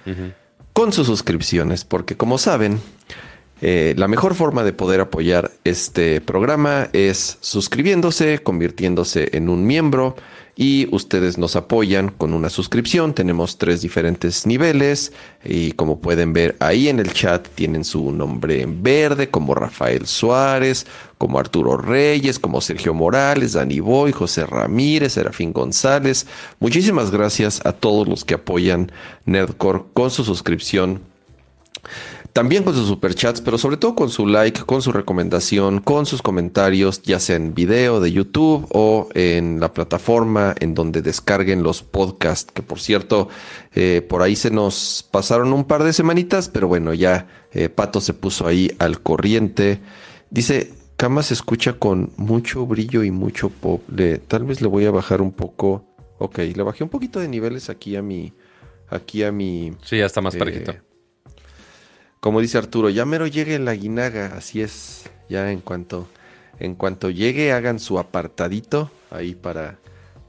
Con 0.72 0.92
sus 0.92 1.06
suscripciones, 1.06 1.84
porque 1.84 2.16
como 2.16 2.38
saben, 2.38 2.80
eh, 3.61 3.94
la 3.96 4.08
mejor 4.08 4.34
forma 4.34 4.64
de 4.64 4.73
poder 4.73 5.00
apoyar 5.00 5.52
este 5.64 6.20
programa 6.20 6.88
es 6.92 7.38
suscribiéndose, 7.40 8.40
convirtiéndose 8.40 9.30
en 9.32 9.49
un 9.49 9.66
miembro 9.66 10.16
y 10.56 10.88
ustedes 10.94 11.37
nos 11.38 11.56
apoyan 11.56 12.11
con 12.11 12.32
una 12.32 12.49
suscripción. 12.49 13.14
Tenemos 13.14 13.58
tres 13.58 13.80
diferentes 13.80 14.46
niveles 14.46 15.12
y 15.44 15.73
como 15.73 16.00
pueden 16.00 16.32
ver 16.32 16.56
ahí 16.61 16.88
en 16.88 17.00
el 17.00 17.12
chat 17.12 17.46
tienen 17.54 17.84
su 17.84 18.12
nombre 18.12 18.62
en 18.62 18.82
verde 18.82 19.30
como 19.30 19.54
Rafael 19.54 20.06
Suárez, 20.06 20.87
como 21.18 21.38
Arturo 21.38 21.76
Reyes, 21.76 22.38
como 22.38 22.61
Sergio 22.61 22.94
Morales, 22.94 23.54
Dani 23.54 23.80
Boy, 23.80 24.12
José 24.12 24.46
Ramírez, 24.46 25.14
Serafín 25.14 25.52
González. 25.52 26.26
Muchísimas 26.61 27.11
gracias 27.11 27.64
a 27.64 27.73
todos 27.73 28.06
los 28.06 28.25
que 28.25 28.34
apoyan 28.34 28.92
Nerdcore 29.25 29.84
con 29.92 30.11
su 30.11 30.25
suscripción 30.25 31.13
también 32.34 32.64
con 32.64 32.74
sus 32.74 32.88
superchats, 32.88 33.40
pero 33.40 33.56
sobre 33.58 33.76
todo 33.78 33.94
con 33.94 34.10
su 34.10 34.26
like, 34.26 34.62
con 34.64 34.82
su 34.82 34.90
recomendación, 34.92 35.80
con 35.80 36.04
sus 36.04 36.20
comentarios, 36.20 37.00
ya 37.02 37.20
sea 37.20 37.36
en 37.36 37.54
video 37.54 38.00
de 38.00 38.10
YouTube 38.12 38.66
o 38.72 39.08
en 39.14 39.60
la 39.60 39.72
plataforma 39.72 40.54
en 40.58 40.74
donde 40.74 41.00
descarguen 41.00 41.62
los 41.62 41.82
podcasts, 41.84 42.50
que 42.52 42.60
por 42.62 42.80
cierto, 42.80 43.28
eh, 43.74 44.04
por 44.06 44.20
ahí 44.22 44.34
se 44.34 44.50
nos 44.50 45.08
pasaron 45.10 45.52
un 45.52 45.64
par 45.64 45.84
de 45.84 45.92
semanitas, 45.92 46.48
pero 46.48 46.66
bueno, 46.66 46.92
ya 46.92 47.28
eh, 47.52 47.68
Pato 47.68 48.00
se 48.00 48.14
puso 48.14 48.46
ahí 48.48 48.70
al 48.80 49.00
corriente. 49.00 49.80
Dice, 50.28 50.72
Cama 50.96 51.22
se 51.22 51.34
escucha 51.34 51.74
con 51.74 52.10
mucho 52.16 52.66
brillo 52.66 53.04
y 53.04 53.12
mucho 53.12 53.48
pop. 53.48 53.80
Le- 53.88 54.18
tal 54.18 54.42
vez 54.42 54.60
le 54.60 54.66
voy 54.66 54.84
a 54.86 54.90
bajar 54.90 55.22
un 55.22 55.30
poco. 55.30 55.84
Ok, 56.18 56.38
le 56.38 56.62
bajé 56.64 56.82
un 56.82 56.90
poquito 56.90 57.20
de 57.20 57.28
niveles 57.28 57.70
aquí 57.70 57.94
a 57.94 58.02
mi... 58.02 58.32
Aquí 58.88 59.22
a 59.22 59.30
mi... 59.32 59.72
Sí, 59.84 59.98
ya 59.98 60.06
está 60.06 60.20
más 60.20 60.34
Eh, 60.34 60.38
parejito. 60.38 60.74
Como 62.25 62.40
dice 62.40 62.57
Arturo, 62.57 62.88
ya 62.88 63.04
mero 63.04 63.26
llegue 63.26 63.59
la 63.59 63.75
guinaga, 63.75 64.33
así 64.35 64.62
es, 64.62 65.11
ya 65.28 65.52
en 65.52 65.61
cuanto, 65.61 66.09
En 66.59 66.75
cuanto 66.75 67.11
llegue, 67.11 67.52
hagan 67.52 67.78
su 67.78 67.99
apartadito 67.99 68.90
ahí 69.11 69.35
para, 69.35 69.78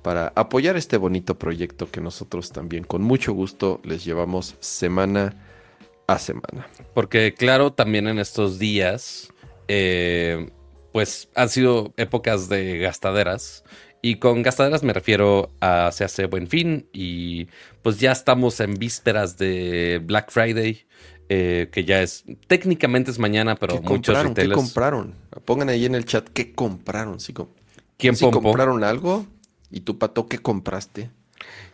para 0.02 0.34
apoyar 0.36 0.76
este 0.76 0.98
bonito 0.98 1.40
proyecto 1.40 1.90
que 1.90 2.02
nosotros 2.02 2.52
también 2.52 2.84
con 2.84 3.02
mucho 3.02 3.32
gusto 3.32 3.80
les 3.86 4.04
llevamos 4.04 4.58
semana 4.60 5.38
a 6.06 6.20
semana. 6.20 6.68
Porque 6.94 7.34
claro, 7.34 7.72
también 7.72 8.10
en 8.10 8.20
estos 8.20 8.60
días, 8.60 9.32
eh, 9.70 10.50
pues 10.92 11.30
han 11.34 11.48
sido 11.48 11.94
épocas 11.96 12.50
de 12.50 12.78
gastaderas. 12.78 13.64
Y 14.02 14.18
con 14.20 14.44
gastaderas 14.44 14.84
me 14.84 14.92
refiero 14.92 15.50
a 15.62 15.90
se 15.94 16.04
hace 16.04 16.26
buen 16.26 16.48
fin 16.48 16.90
y 16.92 17.48
pues 17.82 18.00
ya 18.00 18.12
estamos 18.12 18.60
en 18.60 18.74
vísperas 18.76 19.38
de 19.38 20.00
Black 20.04 20.30
Friday, 20.30 20.86
eh, 21.30 21.70
que 21.72 21.86
ya 21.86 22.02
es 22.02 22.24
técnicamente 22.48 23.12
es 23.12 23.20
mañana, 23.20 23.56
pero 23.56 23.82
muchos 23.82 24.16
compraron? 24.16 24.34
¿Qué 24.34 24.50
compraron? 24.50 25.16
Pongan 25.46 25.70
ahí 25.70 25.86
en 25.86 25.96
el 25.96 26.06
chat 26.06 26.28
qué 26.30 26.54
compraron. 26.54 27.20
Si, 27.20 27.34
¿Quién 27.98 28.16
si 28.16 28.30
compraron 28.30 28.84
algo 28.84 29.26
y 29.72 29.82
tú 29.82 29.98
pato 29.98 30.28
qué 30.28 30.40
compraste. 30.40 31.10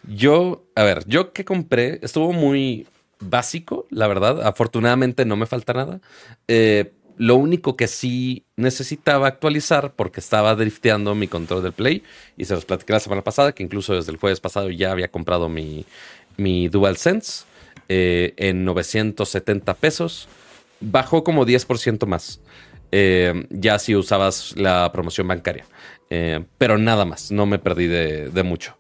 Yo, 0.08 0.66
a 0.76 0.84
ver, 0.84 1.04
yo 1.08 1.34
qué 1.34 1.46
compré 1.46 2.00
estuvo 2.02 2.34
muy 2.34 2.88
básico, 3.20 3.86
la 3.90 4.08
verdad. 4.08 4.42
Afortunadamente 4.46 5.26
no 5.26 5.36
me 5.36 5.46
falta 5.46 5.74
nada. 5.74 6.02
Eh, 6.48 6.94
lo 7.18 7.36
único 7.36 7.76
que 7.76 7.88
sí 7.88 8.46
necesitaba 8.56 9.28
actualizar 9.28 9.94
porque 9.94 10.20
estaba 10.20 10.56
drifteando 10.56 11.14
mi 11.14 11.28
control 11.28 11.62
del 11.62 11.74
Play 11.74 12.04
y 12.36 12.46
se 12.46 12.56
los 12.56 12.66
platiqué 12.66 12.94
la 12.94 13.00
semana 13.00 13.24
pasada, 13.24 13.52
que 13.52 13.62
incluso 13.62 13.94
desde 13.94 14.12
el 14.12 14.18
jueves 14.18 14.40
pasado 14.40 14.72
ya 14.72 14.92
había 14.92 15.12
comprado 15.12 15.48
mi, 15.48 15.86
mi 16.38 16.68
DualSense 16.68 17.46
eh, 17.94 18.34
en 18.38 18.64
970 18.64 19.74
pesos. 19.74 20.30
Bajó 20.80 21.26
como 21.26 21.46
10% 21.46 22.06
más. 22.06 22.40
Eh, 22.94 23.48
ya 23.50 23.80
si 23.80 23.98
usabas 23.98 24.54
la 24.56 24.90
promoción 24.94 25.28
bancaria. 25.28 25.66
Eh, 26.10 26.46
pero 26.58 26.78
nada 26.78 27.04
más, 27.04 27.34
no 27.34 27.46
me 27.46 27.60
perdí 27.60 27.88
de, 27.88 28.44
mucho. 28.46 28.78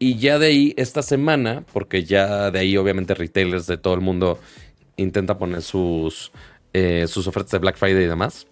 y 0.00 0.16
ya 0.16 0.40
de 0.40 0.46
ahí, 0.46 0.74
esta 0.76 1.02
semana, 1.02 1.62
porque 1.72 2.02
ya 2.02 2.50
de 2.50 2.58
ahí 2.58 2.76
obviamente 2.76 3.14
retailers 3.14 3.68
de 3.68 3.76
todo 3.76 3.94
el 3.94 4.00
mundo 4.00 4.40
intenta 4.96 5.38
poner 5.38 5.62
sus, 5.62 6.32
sus 7.06 7.26
ofertas 7.28 7.52
de 7.52 7.58
Black 7.58 7.76
Friday 7.76 8.04
y 8.04 8.08
demás. 8.08 8.48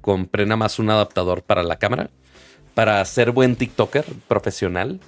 Compré 0.00 0.46
nada 0.46 0.56
más 0.56 0.80
un 0.80 0.90
adaptador 0.90 1.44
para 1.44 1.62
la 1.62 1.78
cámara. 1.78 2.10
Para 2.74 3.04
ser 3.04 3.30
buen 3.30 3.54
TikToker 3.54 4.04
profesional, 4.26 4.98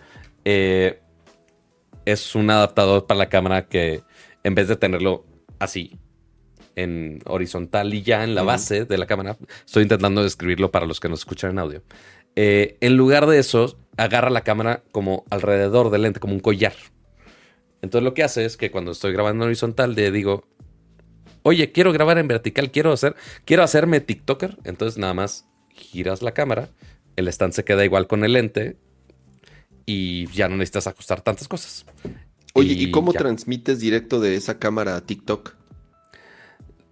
es 2.04 2.34
un 2.34 2.50
adaptador 2.50 3.06
para 3.06 3.18
la 3.18 3.28
cámara 3.28 3.66
que 3.66 4.02
en 4.44 4.54
vez 4.54 4.68
de 4.68 4.76
tenerlo 4.76 5.24
así, 5.58 5.98
en 6.74 7.20
horizontal 7.26 7.92
y 7.94 8.02
ya 8.02 8.24
en 8.24 8.34
la 8.34 8.42
base 8.42 8.84
de 8.84 8.98
la 8.98 9.06
cámara, 9.06 9.36
estoy 9.64 9.82
intentando 9.82 10.22
describirlo 10.22 10.70
para 10.70 10.86
los 10.86 11.00
que 11.00 11.08
nos 11.08 11.20
escuchan 11.20 11.50
en 11.52 11.58
audio. 11.58 11.82
en 12.34 12.96
lugar 12.96 13.26
de 13.26 13.38
eso, 13.38 13.78
agarra 13.96 14.30
la 14.30 14.42
cámara 14.42 14.82
como 14.90 15.24
alrededor 15.30 15.90
del 15.90 16.02
lente, 16.02 16.20
como 16.20 16.32
un 16.32 16.40
collar. 16.40 16.74
Entonces 17.82 18.04
lo 18.04 18.14
que 18.14 18.22
hace 18.22 18.44
es 18.44 18.56
que 18.56 18.70
cuando 18.70 18.92
estoy 18.92 19.12
grabando 19.12 19.44
en 19.44 19.48
horizontal, 19.48 19.94
le 19.94 20.10
digo, 20.10 20.48
oye, 21.42 21.72
quiero 21.72 21.92
grabar 21.92 22.18
en 22.18 22.28
vertical, 22.28 22.70
quiero 22.70 22.92
hacer, 22.92 23.16
quiero 23.44 23.62
hacerme 23.62 24.00
TikToker. 24.00 24.58
Entonces 24.64 24.98
nada 24.98 25.14
más 25.14 25.48
giras 25.68 26.22
la 26.22 26.32
cámara, 26.32 26.70
el 27.16 27.28
stand 27.28 27.52
se 27.52 27.64
queda 27.64 27.84
igual 27.84 28.06
con 28.06 28.24
el 28.24 28.32
lente 28.34 28.76
y 29.86 30.26
ya 30.28 30.48
no 30.48 30.56
necesitas 30.56 30.86
ajustar 30.86 31.20
tantas 31.20 31.48
cosas. 31.48 31.84
Oye, 32.54 32.74
¿y, 32.74 32.90
cómo 32.90 33.12
transmites 33.12 33.80
directo 33.80 34.20
de 34.20 34.36
esa 34.36 34.58
cámara 34.58 34.96
a 34.96 35.00
TikTok? 35.00 35.54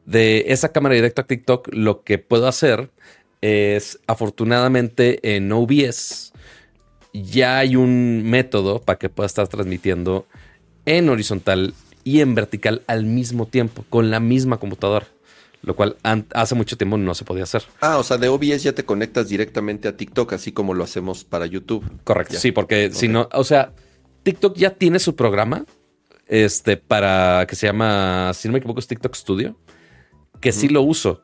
De 0.06 0.47
esa 0.49 0.73
cámara 0.73 0.94
directo 0.94 1.20
a 1.20 1.26
TikTok, 1.26 1.68
lo 1.73 2.02
que 2.02 2.18
puedo 2.18 2.49
hacer 2.49 2.90
es, 3.42 4.00
afortunadamente 4.06 5.37
en 5.37 5.52
OBS, 5.52 6.32
ya 7.12 7.59
hay 7.59 7.76
un 7.76 8.23
método 8.25 8.80
para 8.80 8.99
que 8.99 9.09
pueda 9.09 9.26
estar 9.26 9.49
transmitiendo 9.49 10.26
en 10.87 11.09
horizontal 11.09 11.75
y 12.04 12.20
en 12.20 12.35
vertical 12.35 12.82
al 12.87 13.04
mismo 13.04 13.47
tiempo, 13.47 13.85
con 13.88 14.11
la 14.11 14.20
misma 14.20 14.59
computadora. 14.59 15.06
Lo 15.62 15.76
cual 15.76 15.97
hace 16.33 16.55
mucho 16.55 16.79
tiempo 16.79 16.97
no 16.97 17.14
se 17.14 17.25
podía 17.25 17.43
hacer. 17.43 17.62
Ah, 17.81 17.99
o 17.99 18.02
sea, 18.02 18.17
de 18.17 18.29
OBS 18.29 18.62
ya 18.62 18.73
te 18.73 18.85
conectas 18.85 19.29
directamente 19.29 19.88
a 19.88 19.97
TikTok, 19.97 20.33
así 20.33 20.52
como 20.52 20.73
lo 20.73 20.85
hacemos 20.85 21.25
para 21.25 21.45
YouTube. 21.45 21.85
Correcto. 22.05 22.37
Sí, 22.38 22.50
porque 22.50 22.90
si 22.93 23.09
no, 23.09 23.29
o 23.33 23.45
sea, 23.45 23.73
TikTok 24.23 24.57
ya 24.57 24.71
tiene 24.71 24.99
su 24.99 25.17
programa, 25.17 25.67
este, 26.26 26.79
para 26.79 27.47
que 27.47 27.57
se 27.57 27.67
llama, 27.67 28.33
si 28.35 28.49
no 28.49 28.52
me 28.52 28.59
equivoco, 28.59 28.81
es 28.81 28.87
TikTok 28.87 29.14
Studio, 29.14 29.59
que 30.40 30.52
sí 30.52 30.69
lo 30.69 30.81
uso, 30.81 31.23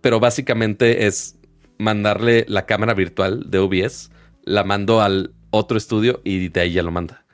pero 0.00 0.20
básicamente 0.20 1.06
es 1.06 1.36
mandarle 1.78 2.44
la 2.48 2.64
cámara 2.64 2.94
virtual 2.94 3.50
de 3.50 3.58
OBS, 3.58 4.10
la 4.44 4.62
mando 4.62 5.00
al 5.00 5.34
otro 5.50 5.76
estudio 5.76 6.20
y 6.22 6.48
de 6.48 6.60
ahí 6.60 6.72
ya 6.72 6.82
lo 6.84 6.92
manda 6.92 7.24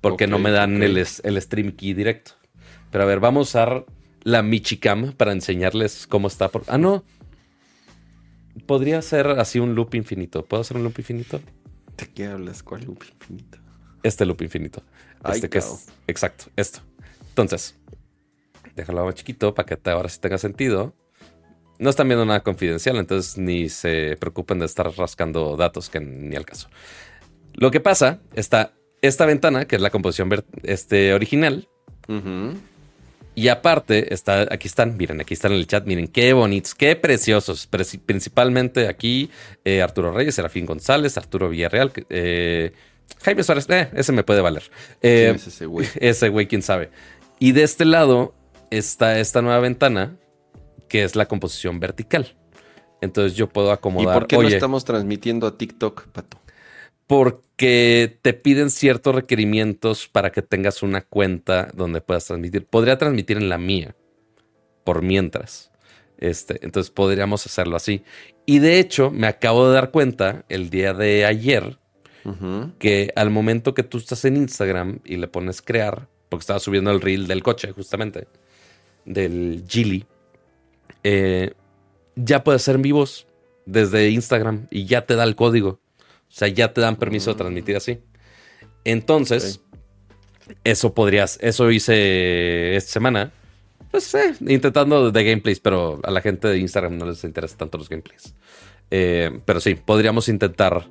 porque 0.00 0.26
no 0.26 0.38
me 0.38 0.50
dan 0.50 0.82
el, 0.82 0.96
el, 0.96 1.42
stream 1.42 1.72
key 1.72 1.94
directo. 1.94 2.32
Pero 2.90 3.04
a 3.04 3.06
ver, 3.06 3.20
vamos 3.20 3.40
a 3.40 3.50
usar 3.50 3.86
la 4.22 4.42
Michicam 4.42 5.12
para 5.12 5.32
enseñarles 5.32 6.06
cómo 6.06 6.28
está. 6.28 6.48
Por... 6.48 6.64
Ah, 6.66 6.78
no. 6.78 7.04
Podría 8.66 9.00
ser 9.02 9.26
así 9.28 9.58
un 9.58 9.74
loop 9.74 9.94
infinito. 9.94 10.44
¿Puedo 10.44 10.60
hacer 10.60 10.76
un 10.76 10.82
loop 10.82 10.98
infinito? 10.98 11.40
¿De 11.96 12.06
qué 12.06 12.26
hablas? 12.26 12.62
¿Cuál 12.62 12.84
loop 12.84 13.02
infinito? 13.02 13.58
Este 14.02 14.24
loop 14.26 14.42
infinito. 14.42 14.82
Este 15.24 15.48
que 15.48 15.58
es. 15.58 15.88
Exacto, 16.06 16.46
esto. 16.56 16.80
Entonces, 17.28 17.76
déjalo 18.74 19.04
más 19.04 19.14
chiquito 19.14 19.54
para 19.54 19.66
que 19.66 19.90
ahora 19.90 20.08
sí 20.08 20.18
tenga 20.20 20.38
sentido. 20.38 20.94
No 21.78 21.90
están 21.90 22.08
viendo 22.08 22.26
nada 22.26 22.42
confidencial, 22.42 22.96
entonces 22.96 23.38
ni 23.38 23.68
se 23.70 24.16
preocupen 24.20 24.58
de 24.58 24.66
estar 24.66 24.90
rascando 24.96 25.56
datos 25.56 25.88
que 25.88 26.00
ni 26.00 26.36
al 26.36 26.44
caso. 26.44 26.68
Lo 27.54 27.70
que 27.70 27.80
pasa 27.80 28.20
está 28.34 28.74
esta 29.02 29.24
ventana, 29.24 29.64
que 29.64 29.76
es 29.76 29.82
la 29.82 29.90
composición 29.90 30.30
este, 30.62 31.14
original. 31.14 31.68
Y 33.34 33.48
aparte, 33.48 34.12
está, 34.12 34.42
aquí 34.50 34.66
están, 34.66 34.96
miren, 34.96 35.20
aquí 35.20 35.34
están 35.34 35.52
en 35.52 35.58
el 35.58 35.66
chat, 35.66 35.86
miren 35.86 36.08
qué 36.08 36.32
bonitos, 36.32 36.74
qué 36.74 36.96
preciosos. 36.96 37.68
principalmente 38.04 38.88
aquí 38.88 39.30
eh, 39.64 39.82
Arturo 39.82 40.12
Reyes, 40.12 40.34
Serafín 40.34 40.66
González, 40.66 41.16
Arturo 41.16 41.48
Villarreal, 41.48 41.92
eh, 42.10 42.72
Jaime 43.22 43.42
Suárez, 43.42 43.66
eh, 43.70 43.88
ese 43.94 44.12
me 44.12 44.24
puede 44.24 44.40
valer. 44.40 44.64
¿Quién 45.00 45.36
es 45.36 45.46
ese 45.46 45.66
güey? 45.66 45.86
Ese 46.00 46.28
güey, 46.28 46.46
quién 46.46 46.62
sabe. 46.62 46.90
Y 47.38 47.52
de 47.52 47.62
este 47.62 47.84
lado 47.84 48.34
está 48.70 49.18
esta 49.18 49.42
nueva 49.42 49.60
ventana, 49.60 50.16
que 50.88 51.04
es 51.04 51.16
la 51.16 51.26
composición 51.26 51.80
vertical. 51.80 52.34
Entonces 53.00 53.36
yo 53.36 53.48
puedo 53.48 53.72
acomodar. 53.72 54.16
¿Y 54.16 54.18
por 54.18 54.26
qué 54.26 54.36
no 54.36 54.48
estamos 54.48 54.84
transmitiendo 54.84 55.46
a 55.46 55.56
TikTok, 55.56 56.08
Pato? 56.08 56.40
Porque 57.10 58.18
te 58.22 58.34
piden 58.34 58.70
ciertos 58.70 59.12
requerimientos 59.12 60.06
para 60.06 60.30
que 60.30 60.42
tengas 60.42 60.80
una 60.80 61.00
cuenta 61.00 61.68
donde 61.74 62.00
puedas 62.00 62.26
transmitir. 62.26 62.66
Podría 62.66 62.98
transmitir 62.98 63.36
en 63.36 63.48
la 63.48 63.58
mía, 63.58 63.96
por 64.84 65.02
mientras. 65.02 65.72
Este, 66.18 66.64
entonces 66.64 66.92
podríamos 66.92 67.44
hacerlo 67.44 67.74
así. 67.74 68.04
Y 68.46 68.60
de 68.60 68.78
hecho, 68.78 69.10
me 69.10 69.26
acabo 69.26 69.66
de 69.66 69.74
dar 69.74 69.90
cuenta 69.90 70.44
el 70.48 70.70
día 70.70 70.94
de 70.94 71.24
ayer 71.24 71.80
que 72.78 73.12
al 73.16 73.30
momento 73.30 73.74
que 73.74 73.82
tú 73.82 73.98
estás 73.98 74.24
en 74.24 74.36
Instagram 74.36 75.00
y 75.04 75.16
le 75.16 75.26
pones 75.26 75.62
crear, 75.62 76.06
porque 76.28 76.44
estaba 76.44 76.60
subiendo 76.60 76.92
el 76.92 77.00
reel 77.00 77.26
del 77.26 77.42
coche, 77.42 77.72
justamente, 77.72 78.28
del 79.04 79.64
Gili, 79.66 80.06
eh, 81.02 81.54
ya 82.14 82.44
puedes 82.44 82.62
hacer 82.62 82.76
en 82.76 82.82
vivos 82.82 83.26
desde 83.66 84.10
Instagram 84.10 84.68
y 84.70 84.84
ya 84.84 85.06
te 85.06 85.16
da 85.16 85.24
el 85.24 85.34
código. 85.34 85.80
O 86.30 86.32
sea, 86.32 86.48
ya 86.48 86.72
te 86.72 86.80
dan 86.80 86.96
permiso 86.96 87.32
de 87.32 87.38
transmitir 87.38 87.76
así. 87.76 87.98
Entonces, 88.84 89.60
eso 90.64 90.94
podrías, 90.94 91.38
eso 91.40 91.70
hice 91.70 92.76
esta 92.76 92.92
semana. 92.92 93.32
Pues 93.90 94.14
eh, 94.14 94.34
intentando 94.46 95.10
de 95.10 95.24
gameplays, 95.24 95.58
pero 95.58 95.98
a 96.04 96.10
la 96.12 96.20
gente 96.20 96.46
de 96.46 96.58
Instagram 96.58 96.96
no 96.96 97.06
les 97.06 97.24
interesa 97.24 97.56
tanto 97.56 97.78
los 97.78 97.88
gameplays. 97.88 98.34
Eh, 98.92 99.40
pero 99.44 99.60
sí, 99.60 99.74
podríamos 99.74 100.28
intentar 100.28 100.86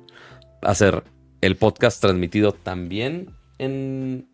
hacer 0.60 1.02
el 1.40 1.56
podcast 1.56 2.00
transmitido 2.00 2.52
también 2.52 3.30
en, 3.58 4.28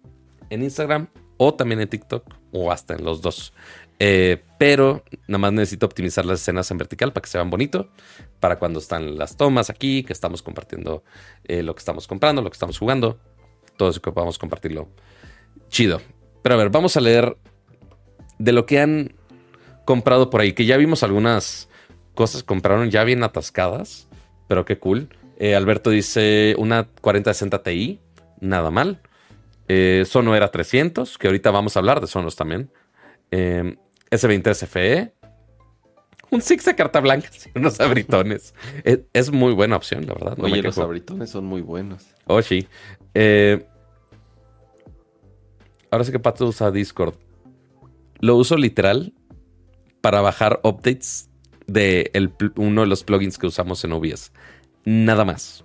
en 0.51 0.63
Instagram 0.65 1.09
o 1.37 1.55
también 1.55 1.81
en 1.81 1.89
TikTok 1.89 2.25
o 2.53 2.73
hasta 2.73 2.95
en 2.95 3.05
los 3.05 3.23
dos. 3.23 3.53
Eh, 3.99 4.43
pero 4.59 5.05
nada 5.26 5.38
más 5.38 5.53
necesito 5.53 5.87
optimizar 5.87 6.26
las 6.26 6.41
escenas 6.41 6.71
en 6.71 6.79
vertical 6.79 7.12
para 7.12 7.23
que 7.23 7.31
se 7.31 7.38
vean 7.38 7.50
bonito. 7.50 7.88
Para 8.41 8.59
cuando 8.59 8.79
están 8.79 9.17
las 9.17 9.37
tomas 9.37 9.71
aquí, 9.71 10.03
que 10.03 10.12
estamos 10.12 10.43
compartiendo 10.43 11.03
eh, 11.45 11.62
lo 11.62 11.75
que 11.75 11.81
estamos 11.81 12.07
comprando, 12.07 12.43
lo 12.43 12.50
que 12.50 12.55
estamos 12.55 12.79
jugando. 12.79 13.19
Todo 13.76 13.91
eso 13.91 14.00
que 14.00 14.12
podamos 14.12 14.38
compartirlo. 14.38 14.88
Chido. 15.69 16.00
Pero 16.43 16.55
a 16.55 16.59
ver, 16.59 16.71
vamos 16.71 16.97
a 16.97 17.00
leer 17.00 17.37
de 18.38 18.53
lo 18.53 18.67
que 18.67 18.81
han 18.81 19.15
comprado 19.85 20.31
por 20.31 20.41
ahí. 20.41 20.53
Que 20.53 20.67
ya 20.67 20.76
vimos 20.76 21.03
algunas 21.03 21.69
cosas 22.15 22.43
que 22.43 22.47
compraron 22.47 22.91
ya 22.91 23.05
bien 23.05 23.23
atascadas. 23.23 24.09
Pero 24.49 24.65
qué 24.65 24.79
cool. 24.79 25.09
Eh, 25.38 25.55
Alberto 25.55 25.91
dice 25.91 26.55
una 26.59 26.88
4060 27.00 27.62
Ti. 27.62 28.00
Nada 28.41 28.71
mal. 28.71 29.00
Sono 30.05 30.37
era 30.37 30.53
300, 30.53 31.19
que 31.19 31.26
ahorita 31.26 31.50
vamos 31.50 31.76
a 31.76 31.81
hablar 31.81 32.00
de 32.00 32.07
Sonos 32.07 32.37
también. 32.37 32.71
S23FE, 34.11 35.13
un 36.31 36.43
six 36.43 36.65
de 36.65 36.75
carta 36.75 37.01
blanca, 37.01 37.29
unos 37.55 37.81
abritones. 37.81 38.55
Es, 38.85 39.01
es, 39.13 39.33
muy 39.33 39.53
buena 39.53 39.77
opción, 39.77 40.07
la 40.07 40.15
verdad. 40.15 40.37
No 40.37 40.45
Oye, 40.45 40.63
los 40.63 40.79
abritones 40.79 41.31
son 41.31 41.45
muy 41.45 41.61
buenos. 41.61 42.07
Oh, 42.27 42.43
sí. 42.43 42.67
Eh, 43.15 43.65
ahora 45.91 46.05
sí 46.05 46.13
que 46.13 46.19
Pato 46.19 46.47
usa 46.47 46.71
Discord. 46.71 47.15
Lo 48.21 48.37
uso 48.37 48.57
literal 48.57 49.13
para 50.01 50.21
bajar 50.21 50.61
updates 50.63 51.31
de 51.67 52.11
uno 52.57 52.83
de 52.83 52.87
los 52.87 53.05
plugins 53.05 53.39
que 53.39 53.47
usamos 53.47 53.85
en 53.85 53.93
OBS. 53.93 54.33
Nada 54.85 55.25
más. 55.25 55.65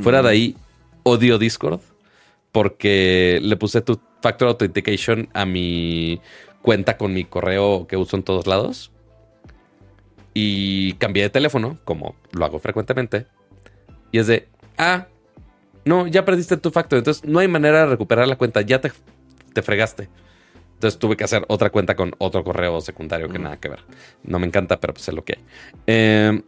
Fuera 0.00 0.22
de 0.22 0.28
ahí, 0.28 0.56
odio 1.02 1.38
Discord 1.38 1.80
porque 2.52 3.38
le 3.42 3.56
puse 3.56 3.80
tu 3.80 4.00
Factor 4.22 4.48
Authentication 4.48 5.28
a 5.32 5.46
mi 5.46 6.20
cuenta 6.62 6.96
con 6.96 7.14
mi 7.14 7.24
correo 7.24 7.86
que 7.86 7.96
uso 7.96 8.16
en 8.16 8.22
todos 8.22 8.46
lados. 8.46 8.92
Y 10.32 10.94
cambié 10.94 11.24
de 11.24 11.30
teléfono, 11.30 11.78
como 11.84 12.14
lo 12.32 12.44
hago 12.44 12.58
frecuentemente. 12.58 13.26
Y 14.12 14.18
es 14.18 14.26
de, 14.26 14.48
ah, 14.78 15.06
no, 15.84 16.06
ya 16.06 16.24
perdiste 16.24 16.56
tu 16.56 16.70
factor. 16.70 16.98
Entonces 16.98 17.24
no 17.24 17.38
hay 17.38 17.48
manera 17.48 17.80
de 17.80 17.86
recuperar 17.86 18.28
la 18.28 18.36
cuenta, 18.36 18.60
ya 18.60 18.80
te, 18.80 18.92
te 19.52 19.62
fregaste. 19.62 20.08
Entonces 20.74 20.98
tuve 20.98 21.16
que 21.16 21.24
hacer 21.24 21.44
otra 21.48 21.70
cuenta 21.70 21.94
con 21.94 22.14
otro 22.18 22.42
correo 22.42 22.80
secundario 22.80 23.28
que 23.28 23.38
nada 23.38 23.58
que 23.58 23.68
ver. 23.68 23.80
No 24.22 24.38
me 24.38 24.46
encanta, 24.46 24.80
pero 24.80 24.94
pues 24.94 25.06
es 25.08 25.14
lo 25.14 25.24
que 25.24 25.34
hay. 25.36 25.44
Eh, 25.86 26.42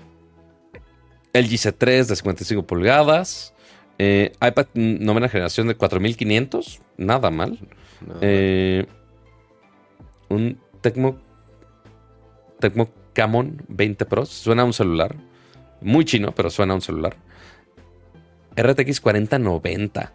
el 1.32 1.48
GC3 1.48 2.06
de 2.06 2.16
55 2.16 2.66
pulgadas. 2.66 3.52
Eh, 3.98 4.32
iPad 4.40 4.66
novena 4.74 5.28
generación 5.28 5.68
de 5.68 5.74
4500. 5.74 6.80
Nada 6.96 7.30
mal. 7.30 7.58
Eh, 8.20 8.86
un 10.32 10.58
Tecmo, 10.80 11.18
Tecmo 12.58 12.90
Camon 13.12 13.62
20 13.68 14.04
Pro. 14.06 14.26
Suena 14.26 14.62
a 14.62 14.64
un 14.64 14.72
celular. 14.72 15.16
Muy 15.80 16.04
chino, 16.04 16.32
pero 16.34 16.50
suena 16.50 16.72
a 16.72 16.76
un 16.76 16.82
celular. 16.82 17.16
RTX 18.56 19.00
4090. 19.00 20.12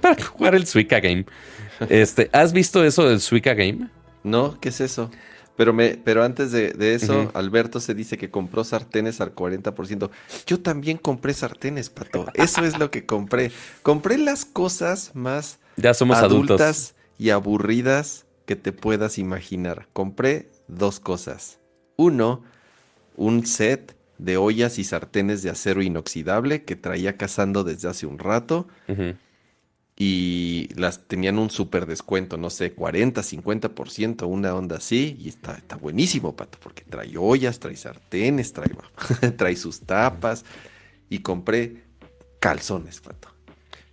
Para 0.00 0.22
jugar 0.24 0.54
el 0.54 0.66
Suica 0.66 1.00
Game. 1.00 1.26
Este, 1.88 2.30
¿Has 2.32 2.52
visto 2.52 2.84
eso 2.84 3.08
del 3.08 3.20
Suica 3.20 3.54
Game? 3.54 3.88
No, 4.22 4.58
¿qué 4.60 4.70
es 4.70 4.80
eso? 4.80 5.10
Pero, 5.56 5.72
me, 5.72 5.96
pero 5.96 6.22
antes 6.22 6.52
de, 6.52 6.94
eso, 6.94 7.32
Alberto 7.34 7.80
se 7.80 7.92
dice 7.92 8.16
que 8.16 8.30
compró 8.30 8.62
sartenes 8.62 9.20
al 9.20 9.34
40%. 9.34 10.08
Yo 10.46 10.60
también 10.60 10.98
compré 10.98 11.34
sartenes, 11.34 11.90
Pato. 11.90 12.26
Eso 12.34 12.64
es 12.64 12.78
lo 12.78 12.92
que 12.92 13.06
compré. 13.06 13.50
Compré 13.82 14.18
las 14.18 14.44
cosas 14.44 15.16
más 15.16 15.58
ya 15.78 15.94
somos 15.94 16.18
adultas 16.18 16.94
y 17.18 17.30
aburridas 17.30 18.26
que 18.48 18.56
te 18.56 18.72
puedas 18.72 19.18
imaginar. 19.18 19.88
Compré 19.92 20.48
dos 20.68 21.00
cosas. 21.00 21.60
Uno, 21.96 22.42
un 23.14 23.44
set 23.44 23.94
de 24.16 24.38
ollas 24.38 24.78
y 24.78 24.84
sartenes 24.84 25.42
de 25.42 25.50
acero 25.50 25.82
inoxidable 25.82 26.64
que 26.64 26.74
traía 26.74 27.18
cazando 27.18 27.62
desde 27.62 27.90
hace 27.90 28.06
un 28.06 28.18
rato 28.18 28.66
y 29.98 30.70
las 30.76 31.06
tenían 31.06 31.38
un 31.38 31.50
súper 31.50 31.84
descuento, 31.84 32.38
no 32.38 32.48
sé, 32.48 32.72
40, 32.72 33.20
50%, 33.20 34.26
una 34.26 34.54
onda 34.54 34.76
así, 34.76 35.18
y 35.20 35.28
está, 35.28 35.54
está 35.54 35.76
buenísimo, 35.76 36.34
Pato, 36.34 36.58
porque 36.62 36.84
trae 36.84 37.18
ollas, 37.18 37.58
trae 37.58 37.76
sartenes, 37.76 38.54
trae, 38.54 38.70
trae 39.36 39.56
sus 39.56 39.80
tapas, 39.80 40.46
y 41.10 41.18
compré 41.18 41.82
calzones, 42.38 43.00
Pato. 43.00 43.37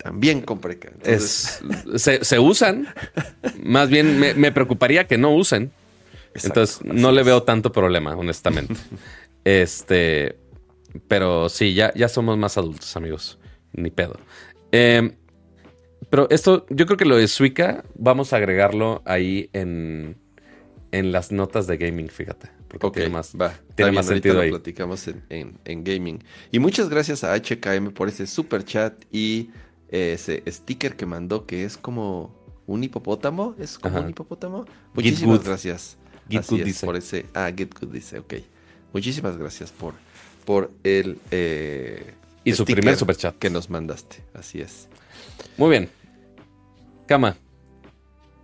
También 0.05 0.41
compré 0.41 0.77
calzones. 0.77 1.63
se, 1.95 2.39
usan, 2.39 2.87
más 3.63 3.89
bien 3.89 4.19
me, 4.19 4.51
preocuparía 4.51 5.07
que 5.07 5.17
no 5.17 5.33
usen. 5.33 5.71
Entonces, 6.43 6.85
no 6.85 7.11
le 7.11 7.23
veo 7.23 7.41
tanto 7.41 7.71
problema, 7.71 8.15
honestamente. 8.15 8.75
este, 9.43 10.37
pero 11.07 11.49
sí, 11.49 11.73
ya, 11.73 11.91
ya 11.95 12.07
somos 12.07 12.37
más 12.37 12.55
adultos, 12.55 12.95
amigos. 12.95 13.39
Ni 13.73 13.89
pedo. 13.89 14.19
Eh, 14.71 15.15
pero 16.11 16.29
esto, 16.29 16.67
yo 16.69 16.85
creo 16.85 16.97
que 16.97 17.05
lo 17.05 17.17
de 17.17 17.27
Suica, 17.27 17.83
vamos 17.95 18.31
a 18.31 18.37
agregarlo 18.37 19.01
ahí 19.05 19.49
en, 19.53 20.17
en 20.91 21.11
las 21.11 21.31
notas 21.31 21.65
de 21.65 21.77
gaming, 21.77 22.09
fíjate. 22.09 22.51
Porque 22.67 22.99
tiene 22.99 23.09
más, 23.09 23.33
va, 23.35 23.55
tiene 23.73 23.91
más 23.91 24.05
sentido 24.05 24.39
ahí. 24.39 24.51
Lo 24.51 24.57
platicamos 24.57 25.07
en, 25.07 25.57
en, 25.65 25.83
gaming. 25.83 26.23
Y 26.51 26.59
muchas 26.59 26.89
gracias 26.89 27.23
a 27.23 27.33
HKM 27.35 27.89
por 27.91 28.07
ese 28.07 28.27
super 28.27 28.63
chat 28.63 28.93
y 29.11 29.49
ese 29.89 30.43
sticker 30.47 30.95
que 30.95 31.05
mandó 31.05 31.45
que 31.45 31.65
es 31.65 31.77
como 31.77 32.33
un 32.67 32.83
hipopótamo. 32.83 33.55
¿Es 33.59 33.77
como 33.77 33.99
un 33.99 34.09
hipopótamo? 34.09 34.65
Muchísimas 34.93 35.43
gracias. 35.43 35.97
Así 36.35 36.61
es, 36.61 36.81
por 36.81 36.95
ese. 36.95 37.25
Ah, 37.33 37.51
Get 37.55 37.77
Good 37.79 37.89
dice, 37.89 38.19
ok. 38.19 38.35
Muchísimas 38.93 39.37
gracias 39.37 39.71
por, 39.71 39.93
por 40.45 40.71
el. 40.83 41.19
Eh, 41.31 42.13
y 42.43 42.53
su 42.53 42.65
primer 42.65 42.95
super 42.95 43.15
chat. 43.15 43.37
Que 43.37 43.49
nos 43.49 43.69
mandaste. 43.69 44.23
Así 44.33 44.61
es. 44.61 44.87
Muy 45.57 45.69
bien. 45.69 45.89
Cama. 47.05 47.37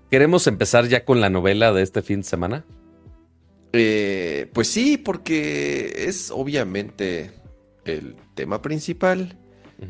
¿Queremos 0.09 0.45
empezar 0.47 0.87
ya 0.87 1.05
con 1.05 1.21
la 1.21 1.29
novela 1.29 1.71
de 1.71 1.81
este 1.81 2.01
fin 2.01 2.17
de 2.17 2.27
semana? 2.27 2.65
Eh, 3.73 4.49
pues 4.53 4.67
sí, 4.67 4.97
porque 4.97 6.05
es 6.07 6.29
obviamente 6.31 7.31
el 7.85 8.15
tema 8.35 8.61
principal. 8.61 9.37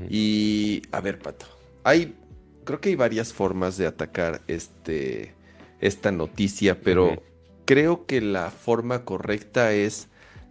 Y 0.09 0.83
a 0.91 1.01
ver, 1.01 1.19
Pato, 1.19 1.45
hay, 1.83 2.15
creo 2.63 2.79
que 2.79 2.89
hay 2.89 2.95
varias 2.95 3.33
formas 3.33 3.77
de 3.77 3.87
atacar 3.87 4.41
este, 4.47 5.33
esta 5.81 6.11
noticia, 6.11 6.79
pero 6.79 7.21
creo 7.65 8.05
que 8.05 8.21
la 8.21 8.51
forma 8.51 9.03
correcta 9.03 9.73
es 9.73 10.07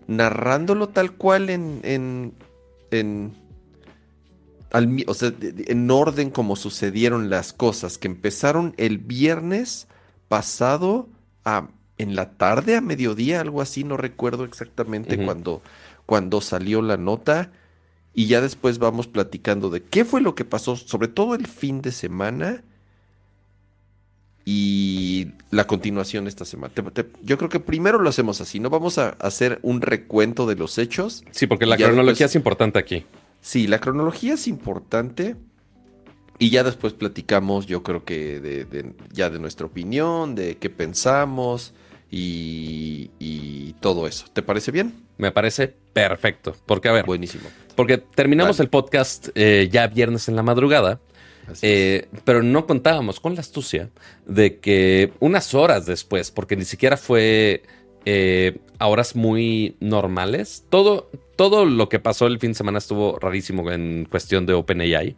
narrándolo 0.07 0.88
tal 0.88 1.12
cual 1.12 1.50
en, 1.50 1.81
en, 1.85 2.35
en 2.90 3.35
o 5.07 5.14
sea, 5.14 5.33
en 5.40 5.90
orden 5.90 6.31
como 6.31 6.57
sucedieron 6.57 7.31
las 7.31 7.53
cosas, 7.53 7.98
que 7.98 8.09
empezaron 8.09 8.74
el 8.76 8.98
viernes 8.98 9.88
pasado 10.29 11.09
a, 11.44 11.68
en 11.98 12.14
la 12.14 12.31
tarde, 12.33 12.76
a 12.76 12.81
mediodía, 12.81 13.40
algo 13.40 13.61
así, 13.61 13.85
no 13.85 13.96
recuerdo 13.96 14.44
exactamente 14.44 15.22
cuando, 15.24 15.62
cuando 16.07 16.40
salió 16.40 16.83
la 16.83 16.96
nota. 16.96 17.50
Y 18.14 18.27
ya 18.27 18.40
después 18.40 18.79
vamos 18.79 19.07
platicando 19.07 19.70
de 19.70 19.83
qué 19.83 20.05
fue 20.05 20.20
lo 20.20 20.35
que 20.35 20.44
pasó, 20.44 20.77
sobre 20.77 21.09
todo 21.09 21.35
el 21.35 21.46
fin 21.46 21.81
de 21.81 21.92
semana 21.92 22.64
y 24.44 25.29
la 25.51 25.66
continuación 25.66 26.27
esta 26.27 26.44
semana. 26.44 26.75
yo 27.23 27.38
creo 27.38 27.49
que 27.49 27.61
primero 27.61 28.01
lo 28.01 28.09
hacemos 28.09 28.40
así, 28.40 28.59
¿no? 28.59 28.70
Vamos 28.70 28.99
a 28.99 29.11
hacer 29.20 29.61
un 29.62 29.81
recuento 29.81 30.46
de 30.46 30.57
los 30.57 30.79
hechos. 30.79 31.25
Sí, 31.31 31.46
porque 31.46 31.66
la 31.66 31.77
cronología 31.77 32.27
es 32.27 32.35
importante 32.35 32.79
aquí. 32.79 33.05
Sí, 33.40 33.66
la 33.66 33.79
cronología 33.79 34.35
es 34.35 34.49
importante. 34.49 35.37
Y 36.38 36.51
ya 36.51 36.64
después 36.64 36.94
platicamos, 36.94 37.66
yo 37.66 37.83
creo 37.83 38.05
que 38.05 38.40
de, 38.40 38.94
ya 39.12 39.29
de 39.29 39.38
nuestra 39.38 39.66
opinión, 39.66 40.35
de 40.35 40.57
qué 40.57 40.70
pensamos 40.70 41.75
y, 42.11 43.75
todo 43.81 44.07
eso. 44.07 44.27
¿Te 44.33 44.42
parece 44.42 44.73
bien? 44.73 44.94
Me 45.20 45.33
parece 45.33 45.68
perfecto. 45.68 46.56
Porque, 46.64 46.88
a 46.88 46.92
ver. 46.92 47.04
Buenísimo. 47.04 47.44
Porque 47.76 47.98
terminamos 47.98 48.59
el 48.59 48.70
podcast 48.70 49.28
eh, 49.35 49.68
ya 49.70 49.87
viernes 49.87 50.28
en 50.28 50.37
la 50.37 50.42
madrugada. 50.42 50.98
Eh, 51.62 52.06
pero 52.24 52.42
no 52.42 52.64
contábamos 52.64 53.20
con 53.20 53.35
la 53.35 53.40
astucia 53.40 53.90
de 54.24 54.61
que 54.61 55.12
unas 55.18 55.52
horas 55.52 55.85
después, 55.85 56.30
porque 56.30 56.56
ni 56.56 56.64
siquiera 56.64 56.96
fue 56.96 57.64
eh, 58.04 58.59
a 58.78 58.87
horas 58.87 59.16
muy 59.16 59.76
normales, 59.80 60.64
todo, 60.70 61.11
todo 61.37 61.64
lo 61.64 61.88
que 61.88 61.98
pasó 61.98 62.28
el 62.28 62.38
fin 62.38 62.52
de 62.52 62.54
semana 62.54 62.78
estuvo 62.78 63.18
rarísimo 63.18 63.68
en 63.70 64.06
cuestión 64.09 64.46
de 64.46 64.54
OpenAI. 64.54 65.16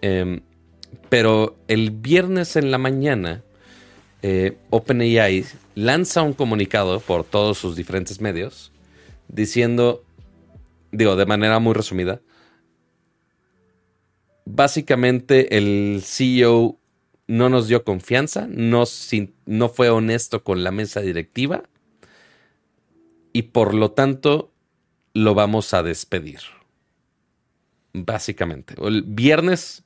Em, 0.00 0.42
pero 1.08 1.56
el 1.66 1.90
viernes 1.90 2.56
en 2.56 2.70
la 2.70 2.78
mañana, 2.78 3.42
OpenAI 4.70 5.44
lanza 5.74 6.22
un 6.22 6.32
comunicado 6.34 7.00
por 7.00 7.24
todos 7.24 7.58
sus 7.58 7.76
diferentes 7.76 8.20
medios 8.20 8.72
diciendo, 9.28 10.04
digo, 10.92 11.16
de 11.16 11.26
manera 11.26 11.58
muy 11.58 11.74
resumida, 11.74 12.20
básicamente 14.44 15.56
el 15.56 16.02
CEO 16.04 16.78
no 17.26 17.48
nos 17.48 17.68
dio 17.68 17.84
confianza, 17.84 18.46
no, 18.48 18.84
no 19.46 19.68
fue 19.68 19.88
honesto 19.88 20.44
con 20.44 20.62
la 20.62 20.70
mesa 20.70 21.00
directiva 21.00 21.62
y 23.32 23.42
por 23.42 23.74
lo 23.74 23.92
tanto 23.92 24.52
lo 25.14 25.34
vamos 25.34 25.72
a 25.74 25.82
despedir. 25.82 26.40
Básicamente. 27.92 28.74
El 28.82 29.02
viernes, 29.02 29.84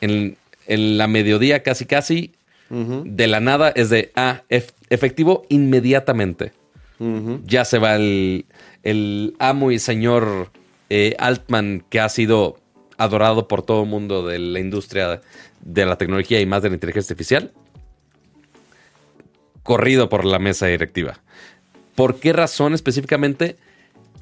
en, 0.00 0.36
la 0.66 1.08
mediodía 1.08 1.62
casi 1.62 1.86
casi, 1.86 2.34
de 2.70 3.26
la 3.26 3.40
nada 3.40 3.70
es 3.70 3.90
de, 3.90 4.12
ah, 4.14 4.44
efectivo 4.48 5.44
inmediatamente. 5.48 6.52
Ya 7.44 7.64
se 7.64 7.78
va 7.78 7.96
el, 7.96 8.44
amo 9.38 9.70
y 9.70 9.78
señor 9.78 10.50
eh, 10.90 11.16
Altman 11.18 11.84
que 11.88 11.98
ha 11.98 12.08
sido 12.08 12.58
adorado 12.98 13.48
por 13.48 13.62
todo 13.62 13.84
el 13.84 13.88
mundo 13.88 14.26
de 14.26 14.38
la 14.38 14.60
industria 14.60 15.22
de 15.62 15.86
la 15.86 15.96
tecnología 15.96 16.40
y 16.40 16.46
más 16.46 16.62
de 16.62 16.68
la 16.68 16.74
inteligencia 16.74 17.14
artificial. 17.14 17.52
Corrido 19.62 20.08
por 20.08 20.24
la 20.24 20.38
mesa 20.38 20.66
directiva. 20.66 21.20
¿Por 21.94 22.20
qué 22.20 22.32
razón 22.32 22.74
específicamente? 22.74 23.56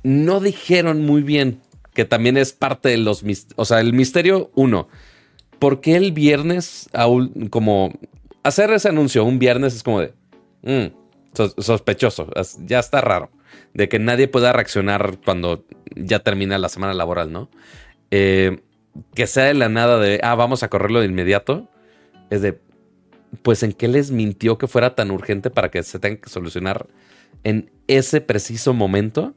no 0.02 0.40
dijeron 0.40 1.04
muy 1.04 1.22
bien, 1.22 1.60
que 1.94 2.04
también 2.04 2.36
es 2.36 2.52
parte 2.52 2.88
de 2.88 2.98
los... 2.98 3.24
O 3.56 3.64
sea, 3.64 3.80
el 3.80 3.92
misterio, 3.92 4.50
uno, 4.54 4.88
¿por 5.58 5.80
qué 5.80 5.96
el 5.96 6.12
viernes, 6.12 6.88
como 7.50 7.92
hacer 8.42 8.70
ese 8.72 8.88
anuncio 8.88 9.24
un 9.24 9.38
viernes 9.38 9.74
es 9.74 9.82
como 9.82 10.00
de... 10.00 10.12
Mm, 10.62 10.94
sospechoso, 11.58 12.28
ya 12.64 12.78
está 12.78 13.00
raro, 13.00 13.30
de 13.74 13.88
que 13.88 13.98
nadie 13.98 14.28
pueda 14.28 14.52
reaccionar 14.52 15.18
cuando 15.24 15.64
ya 15.94 16.20
termina 16.20 16.58
la 16.58 16.68
semana 16.68 16.94
laboral, 16.94 17.32
¿no? 17.32 17.48
Eh, 18.10 18.60
que 19.14 19.26
sea 19.26 19.44
de 19.44 19.54
la 19.54 19.68
nada 19.68 19.98
de, 19.98 20.20
ah, 20.22 20.34
vamos 20.34 20.62
a 20.62 20.68
correrlo 20.68 21.00
de 21.00 21.06
inmediato, 21.06 21.68
es 22.30 22.42
de, 22.42 22.58
pues 23.42 23.62
en 23.62 23.72
qué 23.72 23.88
les 23.88 24.10
mintió 24.10 24.58
que 24.58 24.66
fuera 24.66 24.94
tan 24.94 25.10
urgente 25.10 25.50
para 25.50 25.70
que 25.70 25.82
se 25.82 25.98
tenga 25.98 26.20
que 26.20 26.30
solucionar 26.30 26.86
en 27.44 27.70
ese 27.86 28.20
preciso 28.20 28.74
momento. 28.74 29.34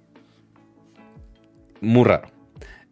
Muy 1.81 2.05
raro. 2.05 2.29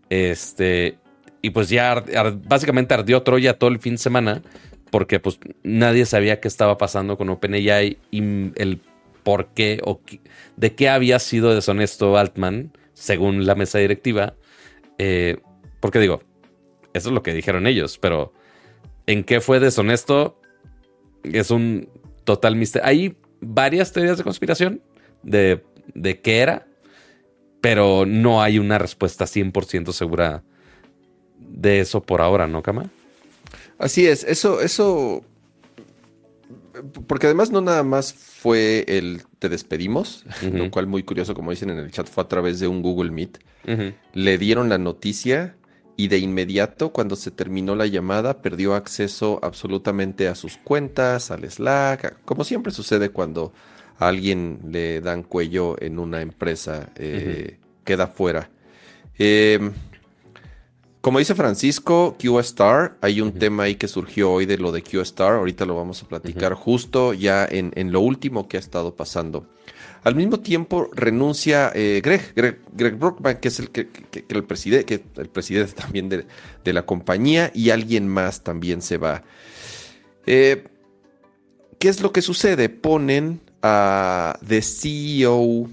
Este, 0.09 0.97
y 1.41 1.51
pues 1.51 1.69
ya 1.69 2.03
básicamente 2.47 2.93
ardió 2.93 3.21
Troya 3.21 3.57
todo 3.57 3.69
el 3.69 3.79
fin 3.79 3.93
de 3.93 3.99
semana 3.99 4.41
porque 4.89 5.19
pues 5.19 5.39
nadie 5.63 6.05
sabía 6.05 6.39
qué 6.39 6.47
estaba 6.47 6.77
pasando 6.77 7.17
con 7.17 7.29
OpenAI 7.29 7.97
y 8.11 8.21
el 8.55 8.81
por 9.29 9.53
qué 9.53 9.79
o 9.85 10.01
de 10.57 10.73
qué 10.73 10.89
había 10.89 11.19
sido 11.19 11.53
deshonesto 11.53 12.17
Altman 12.17 12.75
según 12.95 13.45
la 13.45 13.53
mesa 13.53 13.77
directiva. 13.77 14.33
Eh, 14.97 15.37
porque 15.79 15.99
digo, 15.99 16.23
eso 16.95 17.09
es 17.09 17.13
lo 17.13 17.21
que 17.21 17.31
dijeron 17.31 17.67
ellos, 17.67 17.99
pero 17.99 18.33
en 19.05 19.23
qué 19.23 19.39
fue 19.39 19.59
deshonesto 19.59 20.41
es 21.21 21.51
un 21.51 21.89
total 22.23 22.55
misterio. 22.55 22.87
Hay 22.87 23.17
varias 23.39 23.93
teorías 23.93 24.17
de 24.17 24.23
conspiración 24.23 24.81
de, 25.21 25.63
de 25.93 26.21
qué 26.21 26.39
era, 26.39 26.65
pero 27.61 28.07
no 28.07 28.41
hay 28.41 28.57
una 28.57 28.79
respuesta 28.79 29.25
100% 29.25 29.91
segura 29.91 30.43
de 31.37 31.81
eso 31.81 32.01
por 32.01 32.21
ahora, 32.21 32.47
¿no, 32.47 32.63
Kama? 32.63 32.89
Así 33.77 34.07
es, 34.07 34.23
eso, 34.23 34.59
eso, 34.59 35.23
porque 37.07 37.27
además 37.27 37.51
no 37.51 37.61
nada 37.61 37.83
más 37.83 38.13
fue 38.13 38.85
el 38.87 39.23
te 39.39 39.49
despedimos, 39.49 40.25
lo 40.41 40.69
cual 40.71 40.87
muy 40.87 41.03
curioso, 41.03 41.33
como 41.33 41.51
dicen 41.51 41.69
en 41.69 41.77
el 41.77 41.91
chat, 41.91 42.07
fue 42.07 42.23
a 42.23 42.27
través 42.27 42.59
de 42.59 42.67
un 42.67 42.81
Google 42.81 43.11
Meet. 43.11 43.39
Le 44.13 44.37
dieron 44.37 44.69
la 44.69 44.77
noticia 44.77 45.55
y 45.95 46.07
de 46.07 46.17
inmediato, 46.17 46.93
cuando 46.93 47.15
se 47.15 47.29
terminó 47.29 47.75
la 47.75 47.85
llamada, 47.85 48.41
perdió 48.41 48.75
acceso 48.75 49.39
absolutamente 49.43 50.27
a 50.27 50.35
sus 50.35 50.57
cuentas, 50.57 51.29
al 51.29 51.49
Slack, 51.49 52.23
como 52.23 52.45
siempre 52.45 52.71
sucede 52.71 53.09
cuando 53.09 53.53
a 53.97 54.07
alguien 54.07 54.59
le 54.69 55.01
dan 55.01 55.23
cuello 55.23 55.75
en 55.81 55.99
una 55.99 56.21
empresa, 56.21 56.89
eh, 56.95 57.57
queda 57.83 58.07
fuera. 58.07 58.49
Eh, 59.17 59.59
como 61.01 61.19
dice 61.19 61.33
Francisco, 61.33 62.17
QStar, 62.21 62.97
hay 62.99 63.21
un 63.21 63.31
tema 63.31 63.63
ahí 63.63 63.75
que 63.75 63.87
surgió 63.87 64.33
hoy 64.33 64.45
de 64.45 64.57
lo 64.57 64.73
de 64.73 64.83
QStar, 64.83 65.33
ahorita 65.33 65.65
lo 65.65 65.75
vamos 65.75 66.03
a 66.03 66.07
platicar 66.07 66.53
justo 66.55 67.13
ya 67.13 67.47
en, 67.49 67.91
lo 67.93 68.01
último 68.01 68.49
que 68.49 68.57
ha 68.57 68.59
estado 68.59 68.95
pasando. 68.95 69.47
Al 70.03 70.15
mismo 70.15 70.41
tiempo 70.41 70.89
renuncia 70.93 71.71
eh, 71.73 72.01
Greg, 72.03 72.33
Greg, 72.35 72.97
Brockman, 72.97 73.37
que 73.37 73.47
es 73.47 73.59
el, 73.59 73.69
que, 73.69 73.87
el, 74.27 74.43
presidente, 74.43 74.85
que 74.85 75.21
el 75.21 75.29
presidente 75.29 75.71
también 75.81 76.09
de, 76.09 76.73
la 76.73 76.85
compañía, 76.85 77.49
y 77.53 77.69
alguien 77.69 78.07
más 78.07 78.43
también 78.43 78.81
se 78.81 78.97
va. 78.97 79.23
Eh, 80.25 80.65
¿Qué 81.79 81.87
es 81.87 82.01
lo 82.01 82.11
que 82.11 82.21
sucede? 82.21 82.67
Ponen 82.67 83.39
a 83.61 84.37
The 84.45 84.61
CEO 84.61 85.69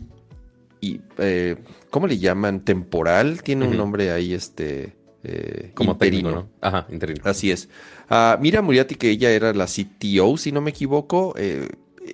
y 0.81 1.01
eh, 1.19 1.57
¿cómo 1.91 2.07
le 2.07 2.19
llaman? 2.19 2.65
Temporal, 2.65 3.43
tiene 3.43 3.67
un 3.67 3.77
nombre 3.77 4.13
ahí, 4.13 4.33
este 4.33 4.96
eh, 5.29 5.73
Como 5.75 5.93
interino. 5.93 6.31
¿no? 6.31 6.49
Ajá, 6.61 6.87
interino. 6.89 7.21
Así 7.25 7.51
es. 7.51 7.69
Uh, 8.09 8.41
Mira 8.41 8.63
Muriati, 8.63 8.95
que 8.95 9.11
ella 9.11 9.31
era 9.31 9.53
la 9.53 9.67
CTO, 9.67 10.37
si 10.37 10.53
no 10.53 10.61
me 10.61 10.71
equivoco. 10.71 11.35
Eh, 11.37 11.69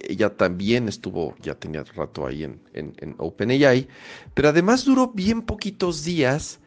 ella 0.09 0.31
también 0.31 0.89
estuvo, 0.89 1.37
ya 1.43 1.55
tenía 1.55 1.85
rato 1.85 2.27
ahí 2.27 2.45
en, 2.45 2.61
en, 2.73 3.15
OpenAI. 3.19 3.87
Pero 4.33 4.49
además 4.49 4.87
duró 4.87 5.09
bien 5.09 5.43
poquitos 5.43 6.05
días. 6.05 6.59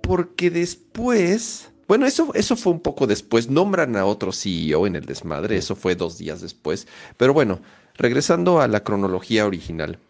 Porque 0.00 0.50
después. 0.50 1.70
Bueno, 1.86 2.06
eso, 2.06 2.32
eso 2.34 2.56
fue 2.56 2.72
un 2.72 2.80
poco 2.80 3.06
después. 3.06 3.48
Nombran 3.48 3.94
a 3.94 4.04
otro 4.04 4.32
CEO 4.32 4.88
en 4.88 4.96
el 4.96 5.04
desmadre. 5.04 5.56
Eso 5.56 5.76
fue 5.76 5.94
dos 5.94 6.18
días 6.18 6.40
después. 6.40 6.88
Pero 7.16 7.32
bueno, 7.32 7.60
regresando 7.94 8.60
a 8.60 8.66
la 8.66 8.82
cronología 8.82 9.46
original. 9.46 10.00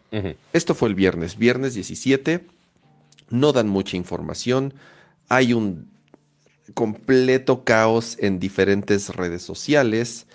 Esto 0.53 0.73
fue 0.73 0.89
el 0.89 0.95
viernes, 0.95 1.37
viernes 1.37 1.75
17. 1.75 2.43
No 3.29 3.51
dan 3.51 3.67
mucha 3.67 3.97
información 3.97 4.73
hay 5.29 5.53
un 5.53 5.89
completo 6.73 7.63
caos 7.63 8.17
en 8.19 8.39
diferentes 8.39 9.09
redes 9.09 9.41
sociales 9.41 10.27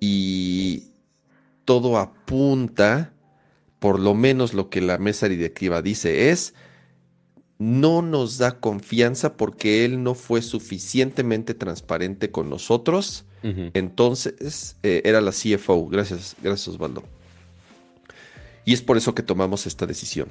y 0.00 0.84
todo 1.64 1.98
apunta, 1.98 3.12
por 3.78 3.98
lo 4.00 4.14
menos 4.14 4.54
lo 4.54 4.68
que 4.68 4.80
la 4.80 4.98
mesa 4.98 5.28
directiva 5.28 5.82
dice 5.82 6.30
es, 6.30 6.54
no 7.58 8.02
nos 8.02 8.38
da 8.38 8.60
confianza 8.60 9.36
porque 9.36 9.84
él 9.84 10.02
no 10.02 10.14
fue 10.14 10.42
suficientemente 10.42 11.54
transparente 11.54 12.30
con 12.30 12.50
nosotros. 12.50 13.24
Entonces 13.74 14.76
eh, 14.82 15.02
era 15.04 15.20
la 15.20 15.30
CFO. 15.30 15.86
Gracias, 15.86 16.34
gracias 16.42 16.66
Osvaldo. 16.66 17.04
Y 18.64 18.72
es 18.72 18.82
por 18.82 18.96
eso 18.96 19.14
que 19.14 19.22
tomamos 19.22 19.68
esta 19.68 19.86
decisión 19.86 20.28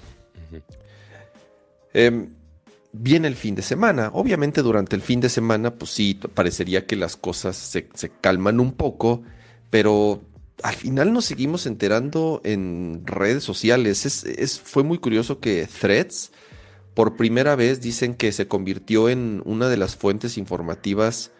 viene 2.99 3.27
el 3.27 3.35
fin 3.35 3.55
de 3.55 3.61
semana. 3.61 4.09
Obviamente 4.13 4.61
durante 4.61 4.95
el 4.95 5.01
fin 5.01 5.19
de 5.19 5.29
semana, 5.29 5.75
pues 5.75 5.91
sí, 5.91 6.19
parecería 6.33 6.85
que 6.85 6.95
las 6.95 7.15
cosas 7.15 7.55
se, 7.55 7.87
calman 8.21 8.59
un 8.59 8.73
poco, 8.73 9.23
pero 9.69 10.21
al 10.63 10.75
final 10.75 11.13
nos 11.13 11.25
seguimos 11.25 11.65
enterando 11.65 12.41
en 12.43 13.03
redes 13.05 13.43
sociales. 13.43 14.05
Es, 14.05 14.59
fue 14.59 14.83
muy 14.83 14.97
curioso 14.97 15.39
que 15.39 15.67
Threads, 15.67 16.31
por 16.93 17.17
primera 17.17 17.55
vez, 17.55 17.81
dicen 17.81 18.15
que 18.15 18.31
se 18.31 18.47
convirtió 18.47 19.09
en 19.09 19.41
una 19.45 19.67
de 19.69 19.77
las 19.77 19.95
fuentes 19.95 20.37
informativas 20.37 21.31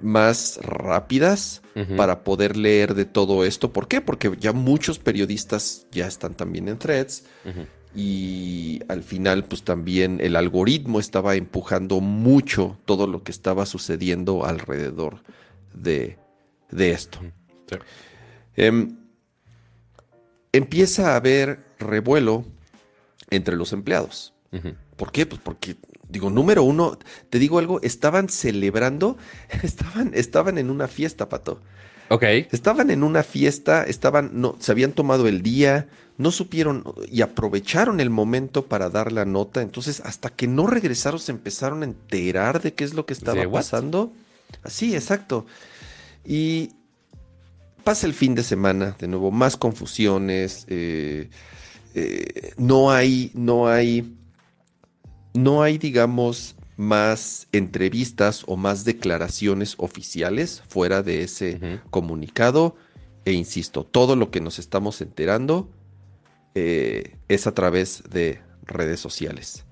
más 0.00 0.60
rápidas 0.62 1.62
para 1.96 2.22
poder 2.22 2.56
leer 2.56 2.94
de 2.94 3.04
todo 3.04 3.44
esto. 3.44 3.72
¿Por 3.72 3.88
qué? 3.88 4.00
Porque 4.00 4.32
ya 4.38 4.52
muchos 4.52 4.98
periodistas 4.98 5.86
ya 5.90 6.06
están 6.06 6.34
también 6.34 6.68
en 6.68 6.78
threads 6.78 7.24
y 7.94 8.80
al 8.88 9.02
final 9.02 9.44
pues 9.44 9.62
también 9.62 10.20
el 10.20 10.36
algoritmo 10.36 10.98
estaba 10.98 11.34
empujando 11.36 12.00
mucho 12.00 12.78
todo 12.84 13.06
lo 13.06 13.22
que 13.22 13.32
estaba 13.32 13.66
sucediendo 13.66 14.46
alrededor 14.46 15.22
de, 15.74 16.18
esto. 16.70 17.20
Em, 18.56 18.96
empieza 20.52 21.12
a 21.12 21.16
haber 21.16 21.58
revuelo 21.78 22.44
entre 23.30 23.56
los 23.56 23.72
empleados. 23.72 24.34
¿Por 24.96 25.12
qué? 25.12 25.24
Pues 25.26 25.40
porque, 25.42 25.76
digo, 26.08 26.30
número 26.30 26.62
uno, 26.62 26.98
te 27.30 27.38
digo 27.38 27.58
algo, 27.58 27.80
estaban 27.82 28.28
celebrando, 28.28 29.16
estaban, 29.62 30.12
estaban 30.14 30.58
en 30.58 30.70
una 30.70 30.88
fiesta, 30.88 31.28
Pato. 31.28 31.60
Ok. 32.08 32.24
Estaban 32.52 32.90
en 32.90 33.02
una 33.02 33.22
fiesta, 33.22 33.84
estaban, 33.84 34.30
no, 34.34 34.56
se 34.58 34.70
habían 34.70 34.92
tomado 34.92 35.28
el 35.28 35.42
día, 35.42 35.88
no 36.18 36.30
supieron 36.30 36.84
y 37.10 37.22
aprovecharon 37.22 38.00
el 38.00 38.10
momento 38.10 38.66
para 38.66 38.90
dar 38.90 39.12
la 39.12 39.24
nota. 39.24 39.62
Entonces, 39.62 40.00
hasta 40.00 40.30
que 40.30 40.46
no 40.46 40.66
regresaron, 40.66 41.18
se 41.18 41.32
empezaron 41.32 41.82
a 41.82 41.86
enterar 41.86 42.60
de 42.60 42.74
qué 42.74 42.84
es 42.84 42.94
lo 42.94 43.06
que 43.06 43.12
estaba 43.12 43.50
pasando. 43.50 44.12
Así, 44.62 44.94
exacto. 44.94 45.46
Y 46.24 46.70
pasa 47.82 48.06
el 48.06 48.14
fin 48.14 48.34
de 48.34 48.42
semana, 48.42 48.96
de 48.98 49.08
nuevo, 49.08 49.30
más 49.30 49.56
confusiones. 49.56 50.66
Eh, 50.68 51.30
eh, 51.94 52.52
no 52.56 52.90
hay, 52.90 53.30
no 53.34 53.68
hay, 53.68 54.14
no 55.34 55.62
hay, 55.62 55.78
digamos, 55.78 56.56
más 56.76 57.48
entrevistas 57.52 58.44
o 58.46 58.56
más 58.56 58.84
declaraciones 58.84 59.74
oficiales 59.78 60.62
fuera 60.68 61.02
de 61.02 61.22
ese 61.22 61.80
comunicado. 61.90 62.76
E 63.24 63.32
insisto, 63.32 63.84
todo 63.84 64.16
lo 64.16 64.30
que 64.30 64.40
nos 64.40 64.58
estamos 64.58 65.00
enterando 65.00 65.70
eh, 66.54 67.16
es 67.28 67.46
a 67.46 67.54
través 67.54 68.02
de 68.10 68.40
redes 68.64 69.00
sociales. 69.00 69.64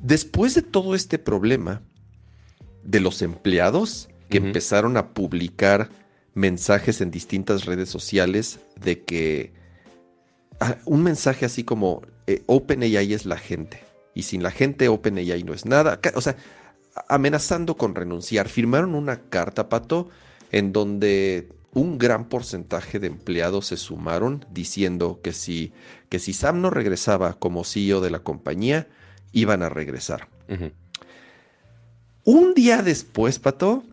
Después 0.00 0.54
de 0.54 0.62
todo 0.62 0.94
este 0.94 1.18
problema 1.18 1.82
de 2.82 3.00
los 3.00 3.20
empleados 3.20 4.08
que 4.30 4.38
empezaron 4.38 4.96
a 4.96 5.12
publicar 5.12 5.90
mensajes 6.32 7.02
en 7.02 7.10
distintas 7.10 7.66
redes 7.66 7.90
sociales 7.90 8.60
de 8.80 9.02
que 9.02 9.52
ah, 10.58 10.78
un 10.86 11.02
mensaje 11.02 11.44
así 11.44 11.64
como 11.64 12.00
eh, 12.26 12.42
OpenAI 12.46 13.12
es 13.12 13.26
la 13.26 13.36
gente 13.36 13.84
y 14.14 14.22
sin 14.22 14.42
la 14.42 14.50
gente 14.50 14.88
OpenAI 14.88 15.44
no 15.44 15.52
es 15.52 15.66
nada, 15.66 16.00
o 16.14 16.20
sea, 16.22 16.36
amenazando 17.08 17.76
con 17.76 17.94
renunciar, 17.94 18.48
firmaron 18.48 18.94
una 18.94 19.20
carta, 19.20 19.68
Pato, 19.68 20.08
en 20.50 20.72
donde 20.72 21.48
un 21.74 21.98
gran 21.98 22.28
porcentaje 22.28 22.98
de 22.98 23.06
empleados 23.06 23.66
se 23.66 23.76
sumaron 23.76 24.44
diciendo 24.50 25.20
que 25.22 25.32
si, 25.32 25.72
que 26.08 26.18
si 26.18 26.32
Sam 26.32 26.60
no 26.60 26.70
regresaba 26.70 27.34
como 27.34 27.64
CEO 27.64 28.00
de 28.00 28.10
la 28.10 28.18
compañía, 28.18 28.88
iban 29.32 29.62
a 29.62 29.68
regresar. 29.68 30.28
Un 32.24 32.54
día 32.54 32.82
después, 32.82 33.38
Pato, 33.38 33.84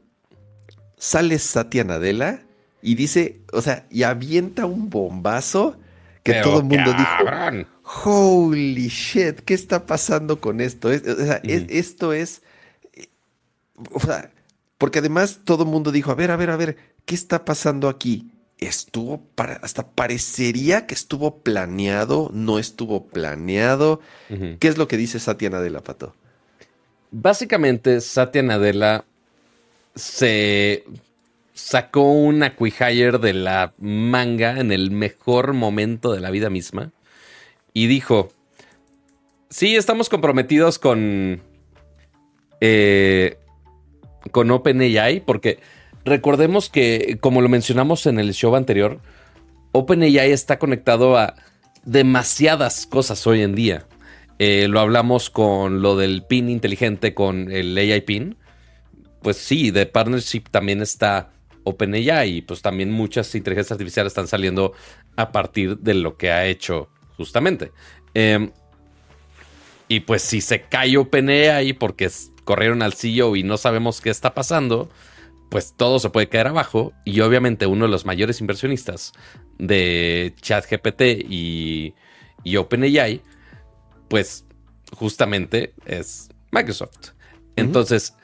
sale 0.98 1.40
Satya 1.40 1.86
Nadella 1.86 2.44
y 2.82 2.96
dice, 2.96 3.42
o 3.54 3.62
sea, 3.62 3.88
y 3.90 4.04
avienta 4.04 4.66
un 4.66 4.90
bombazo 4.90 5.78
que 6.24 6.34
todo 6.42 6.60
el 6.60 6.66
mundo 6.66 6.94
dijo, 6.94 7.66
holy 8.06 8.90
shit, 8.90 9.40
¿qué 9.40 9.54
está 9.54 9.86
pasando 9.86 10.42
con 10.42 10.60
esto? 10.60 10.90
o 10.90 10.98
sea, 10.98 11.42
esto 11.44 12.12
es, 12.12 12.42
o 13.92 14.02
sea, 14.02 14.32
porque 14.78 15.00
además 15.00 15.40
todo 15.44 15.64
el 15.64 15.70
mundo 15.70 15.92
dijo, 15.92 16.12
a 16.12 16.16
ver, 16.16 16.32
a 16.32 16.36
ver, 16.36 16.50
a 16.52 16.58
ver, 16.58 16.78
¿qué 17.10 17.16
está 17.16 17.44
pasando 17.44 17.90
aquí? 17.90 18.28
Estuvo, 18.60 19.20
para, 19.34 19.54
hasta 19.64 19.90
parecería 19.90 20.86
que 20.86 20.94
estuvo 20.94 21.40
planeado, 21.40 22.30
no 22.36 22.60
estuvo 22.60 23.08
planeado. 23.08 24.00
¿Qué 24.60 24.68
es 24.68 24.78
lo 24.78 24.88
que 24.88 24.96
dice 24.96 25.20
Satya 25.20 25.50
Nadella, 25.50 25.80
Pato? 25.80 26.14
Básicamente, 27.10 28.00
Satya 28.02 28.44
Nadella 28.44 29.06
se 29.96 30.84
sacó 31.52 32.12
un 32.12 32.44
acquihire 32.44 33.18
de 33.18 33.34
la 33.34 33.74
manga 33.80 34.60
en 34.60 34.72
el 34.72 34.92
mejor 34.92 35.54
momento 35.54 36.14
de 36.14 36.20
la 36.20 36.30
vida 36.30 36.52
misma 36.52 36.92
y 37.74 37.88
dijo: 37.88 38.30
Sí, 39.50 39.76
estamos 39.76 40.10
comprometidos 40.10 40.78
con. 40.78 41.42
Eh, 42.62 43.40
con 44.30 44.52
OpenAI, 44.52 45.22
porque 45.22 45.60
recordemos 46.10 46.70
que, 46.70 47.18
como 47.22 47.42
lo 47.42 47.50
mencionamos 47.50 48.06
en 48.06 48.20
el 48.20 48.34
show 48.34 48.56
anterior, 48.56 49.00
OpenAI 49.72 50.32
está 50.32 50.60
conectado 50.60 51.18
a 51.18 51.36
demasiadas 51.86 52.86
cosas 52.86 53.26
hoy 53.28 53.42
en 53.42 53.56
día. 53.56 53.86
Eh, 54.40 54.68
lo 54.70 54.80
hablamos 54.80 55.30
con 55.30 55.82
lo 55.82 55.96
del 55.96 56.24
PIN 56.24 56.50
inteligente 56.50 57.14
con 57.14 57.52
el 57.52 57.78
AI 57.78 58.02
PIN. 58.02 58.38
Pues 59.22 59.38
sí, 59.38 59.72
de 59.72 59.86
partnership 59.86 60.44
también 60.50 60.82
está 60.82 61.32
OpenAI 61.64 62.38
y 62.38 62.42
pues 62.42 62.62
también 62.62 62.92
muchas 62.92 63.34
inteligencias 63.36 63.74
artificiales 63.74 64.12
están 64.12 64.28
saliendo 64.28 64.74
a 65.18 65.32
partir 65.32 65.78
de 65.78 65.94
lo 65.94 66.18
que 66.18 66.32
ha 66.32 66.46
hecho 66.46 66.90
justamente. 67.18 67.72
Em, 68.14 68.52
y 69.88 70.02
pues 70.02 70.22
si 70.22 70.40
se 70.42 70.62
cae 70.62 70.98
OpenAI 70.98 71.74
porque 71.74 72.10
corrieron 72.46 72.82
al 72.82 72.94
CEO 72.94 73.36
y 73.36 73.44
no 73.44 73.58
sabemos 73.58 74.02
qué 74.02 74.10
está 74.10 74.34
pasando, 74.34 74.90
pues 75.50 75.74
todo 75.76 76.00
se 76.00 76.10
puede 76.10 76.30
caer 76.30 76.48
abajo. 76.48 76.94
Y 77.06 77.20
obviamente 77.22 77.66
uno 77.66 77.86
de 77.86 77.92
los 77.92 78.06
mayores 78.06 78.40
inversionistas 78.42 79.14
de 79.58 80.34
ChatGPT 80.42 81.02
y, 81.28 81.96
y 82.44 82.56
OpenAI 82.58 83.22
pues 84.10 84.46
justamente 84.96 85.74
es 85.86 86.30
Microsoft. 86.52 87.12
Entonces, 87.56 88.16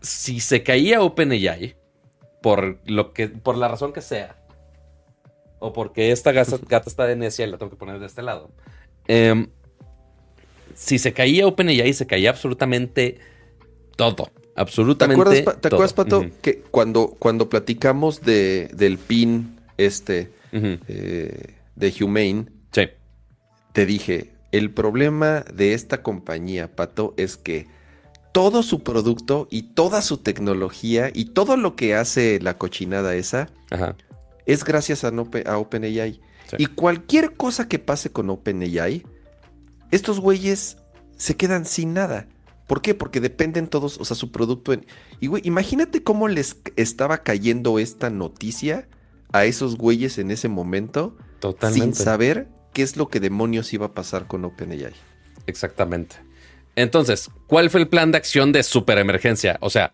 si 0.00 0.40
se 0.40 0.62
caía 0.62 1.02
OpenAI, 1.02 1.76
por 2.40 2.78
lo 2.86 3.12
que, 3.12 3.28
por 3.28 3.56
la 3.56 3.68
razón 3.68 3.92
que 3.92 4.00
sea, 4.00 4.36
o 5.58 5.72
porque 5.72 6.12
esta 6.12 6.32
gata, 6.32 6.56
está 6.86 7.06
de 7.06 7.16
necia 7.16 7.44
y 7.44 7.50
la 7.50 7.58
tengo 7.58 7.70
que 7.70 7.76
poner 7.76 7.98
de 7.98 8.06
este 8.06 8.22
lado, 8.22 8.52
em, 9.08 9.48
si 10.74 10.98
se 10.98 11.12
caía 11.12 11.46
OpenAI, 11.46 11.92
se 11.92 12.06
caía 12.06 12.30
absolutamente 12.30 13.18
todo. 13.96 14.30
Absolutamente. 14.58 15.42
¿Te 15.60 15.68
acuerdas, 15.68 15.92
Pato, 15.92 16.26
que 16.42 16.62
cuando, 16.70 17.14
cuando 17.18 17.48
platicamos 17.48 18.22
de, 18.22 18.68
del 18.74 18.98
pin 18.98 19.56
este 19.76 20.32
eh, 20.52 21.54
de 21.76 21.94
Humane, 22.00 22.46
te 23.72 23.86
dije, 23.86 24.32
el 24.50 24.72
problema 24.72 25.44
de 25.54 25.74
esta 25.74 26.02
compañía, 26.02 26.74
Pato, 26.74 27.14
es 27.16 27.36
que 27.36 27.68
todo 28.32 28.64
su 28.64 28.82
producto 28.82 29.46
y 29.50 29.62
toda 29.74 30.02
su 30.02 30.18
tecnología 30.18 31.10
y 31.14 31.26
todo 31.26 31.56
lo 31.56 31.76
que 31.76 31.94
hace 31.94 32.40
la 32.40 32.58
cochinada 32.58 33.14
esa 33.14 33.50
es 34.46 34.64
gracias 34.64 35.04
a, 35.04 35.10
OpenAI. 35.10 36.20
Y 36.56 36.66
cualquier 36.66 37.36
cosa 37.36 37.68
que 37.68 37.78
pase 37.78 38.10
con 38.10 38.30
OpenAI, 38.30 39.04
estos 39.92 40.18
güeyes 40.18 40.78
se 41.16 41.36
quedan 41.36 41.64
sin 41.64 41.94
nada. 41.94 42.26
¿Por 42.68 42.82
qué? 42.82 42.94
Porque 42.94 43.20
dependen 43.20 43.66
todos, 43.66 43.98
o 43.98 44.04
sea, 44.04 44.14
su 44.14 44.30
producto 44.30 44.72
en... 44.72 44.86
Y 45.20 45.26
güey, 45.26 45.42
imagínate 45.44 46.02
cómo 46.02 46.28
les 46.28 46.58
estaba 46.76 47.22
cayendo 47.24 47.78
esta 47.78 48.10
noticia 48.10 48.88
a 49.32 49.46
esos 49.46 49.76
güeyes 49.76 50.18
en 50.18 50.30
ese 50.30 50.48
momento. 50.48 51.16
Sin 51.72 51.94
saber 51.94 52.48
qué 52.74 52.82
es 52.82 52.98
lo 52.98 53.08
que 53.08 53.20
demonios 53.20 53.72
iba 53.72 53.86
a 53.86 53.92
pasar 53.94 54.26
con 54.26 54.44
OpenAI. 54.44 54.92
Exactamente. 55.46 56.16
Entonces, 56.76 57.30
¿cuál 57.46 57.70
fue 57.70 57.80
el 57.80 57.88
plan 57.88 58.12
de 58.12 58.18
acción 58.18 58.52
de 58.52 58.62
super 58.62 58.98
emergencia? 58.98 59.56
O 59.62 59.70
sea, 59.70 59.92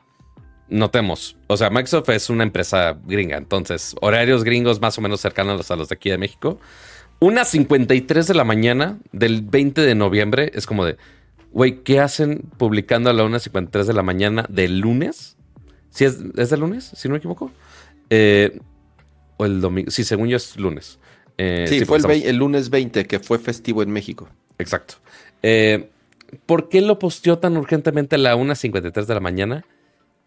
notemos, 0.69 1.37
o 1.47 1.57
sea, 1.57 1.71
Microsoft 1.71 2.09
es 2.11 2.29
una 2.29 2.43
empresa 2.43 2.99
gringa, 3.07 3.37
entonces, 3.37 3.95
horarios 4.01 4.43
gringos 4.43 4.81
más 4.81 4.99
o 4.99 5.01
menos 5.01 5.21
cercanos 5.21 5.71
a 5.71 5.77
los 5.77 5.89
de 5.89 5.95
aquí 5.95 6.11
de 6.11 6.19
México. 6.19 6.59
Una 7.21 7.45
53 7.45 8.27
de 8.27 8.35
la 8.35 8.45
mañana 8.45 8.99
del 9.13 9.43
20 9.43 9.81
de 9.81 9.95
noviembre 9.95 10.51
es 10.55 10.67
como 10.67 10.85
de, 10.85 10.97
güey, 11.55 11.83
¿qué 11.83 12.01
hacen 12.01 12.43
publicando 12.59 13.09
a 13.09 13.13
la 13.13 13.23
1.53 13.23 13.85
de 13.85 13.93
la 13.95 14.03
mañana 14.03 14.45
del 14.51 14.81
lunes? 14.81 15.37
¿Si 15.89 16.05
es, 16.05 16.19
es 16.37 16.51
del 16.51 16.61
lunes, 16.61 16.91
si 16.95 17.09
no 17.09 17.13
me 17.13 17.19
equivoco? 17.19 17.53
Eh, 18.11 18.59
o 19.37 19.47
el 19.47 19.61
domingo, 19.61 19.91
sí, 19.91 20.03
según 20.03 20.29
yo 20.29 20.37
es 20.37 20.57
lunes. 20.57 20.99
Eh, 21.39 21.67
sí, 21.69 21.85
fue 21.85 21.99
el, 21.99 22.37
lunes 22.37 22.71
20, 22.71 23.07
que 23.07 23.21
fue 23.21 23.39
festivo 23.39 23.83
en 23.83 23.91
México. 23.91 24.29
Exacto. 24.59 24.97
Eh, 25.43 25.91
¿Por 26.45 26.69
qué 26.69 26.81
lo 26.81 26.99
posteó 26.99 27.39
tan 27.39 27.57
urgentemente 27.57 28.17
a 28.17 28.19
la 28.19 28.37
1.53 28.37 29.07
de 29.07 29.15
la 29.15 29.21
mañana 29.21 29.65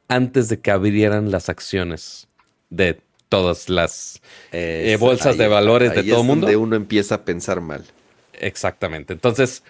antes 0.07 0.47
de 0.47 0.59
que 0.61 0.71
abrieran 0.71 1.29
las 1.29 1.49
acciones 1.49 2.29
de 2.69 3.01
todas 3.27 3.67
las 3.69 4.21
eh, 4.53 4.95
bolsas 4.97 5.37
de 5.37 5.49
valores 5.49 5.93
de 5.93 6.03
todo 6.03 6.21
el 6.21 6.27
mundo? 6.27 6.45
Donde 6.45 6.55
uno 6.55 6.77
empieza 6.77 7.15
a 7.15 7.25
pensar 7.25 7.59
mal. 7.59 7.83
Exactamente. 8.39 9.11
Entonces, 9.11 9.63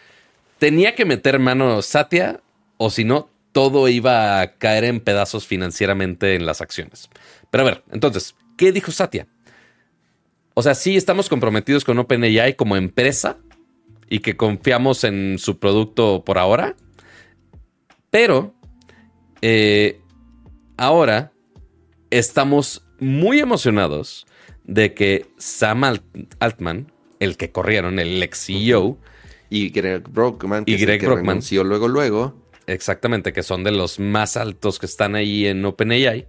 tenía 0.58 0.96
que 0.96 1.06
meter 1.06 1.39
mano 1.39 1.82
Satya, 1.82 2.41
o 2.78 2.89
si 2.89 3.04
no, 3.04 3.30
todo 3.52 3.88
iba 3.88 4.41
a 4.41 4.54
caer 4.58 4.84
en 4.84 5.00
pedazos 5.00 5.48
financieramente 5.48 6.36
en 6.36 6.46
las 6.46 6.62
acciones. 6.62 7.10
Pero 7.50 7.63
a 7.63 7.65
ver, 7.65 7.84
entonces, 7.91 8.36
¿qué 8.58 8.72
dijo 8.72 8.91
Satya? 8.91 9.28
O 10.54 10.63
sea, 10.63 10.76
sí 10.76 10.98
estamos 10.98 11.30
comprometidos 11.30 11.86
con 11.86 12.00
OpenAI 12.00 12.56
como 12.56 12.76
empresa 12.76 13.38
y 14.10 14.20
que 14.20 14.38
confiamos 14.38 15.04
en 15.04 15.38
su 15.39 15.60
producto 15.60 16.24
por 16.26 16.38
ahora, 16.38 16.76
pero 18.10 18.54
eh, 19.41 20.02
ahora 20.78 21.32
estamos 22.10 22.86
muy 23.00 23.39
emocionados 23.39 24.26
de 24.63 24.93
que 24.93 25.28
Sam 25.38 25.84
Altman, 26.39 26.91
el 27.20 27.38
que 27.38 27.52
corrieron, 27.52 28.00
el 28.00 28.22
ex 28.24 28.46
CEO, 28.46 28.98
y 29.49 29.69
Greg 29.69 30.07
Brockman, 30.10 30.65
que, 30.65 30.71
y 30.71 30.77
Greg 30.77 31.05
Brockman, 31.05 31.41
luego, 31.63 31.88
luego. 31.88 32.47
Exactamente, 32.67 33.31
que 33.31 33.43
son 33.43 33.63
de 33.63 33.71
los 33.71 33.99
más 33.99 34.36
altos 34.36 34.77
que 34.77 34.86
están 34.86 35.15
ahí 35.15 35.47
en 35.47 35.63
OpenAI, 35.63 36.27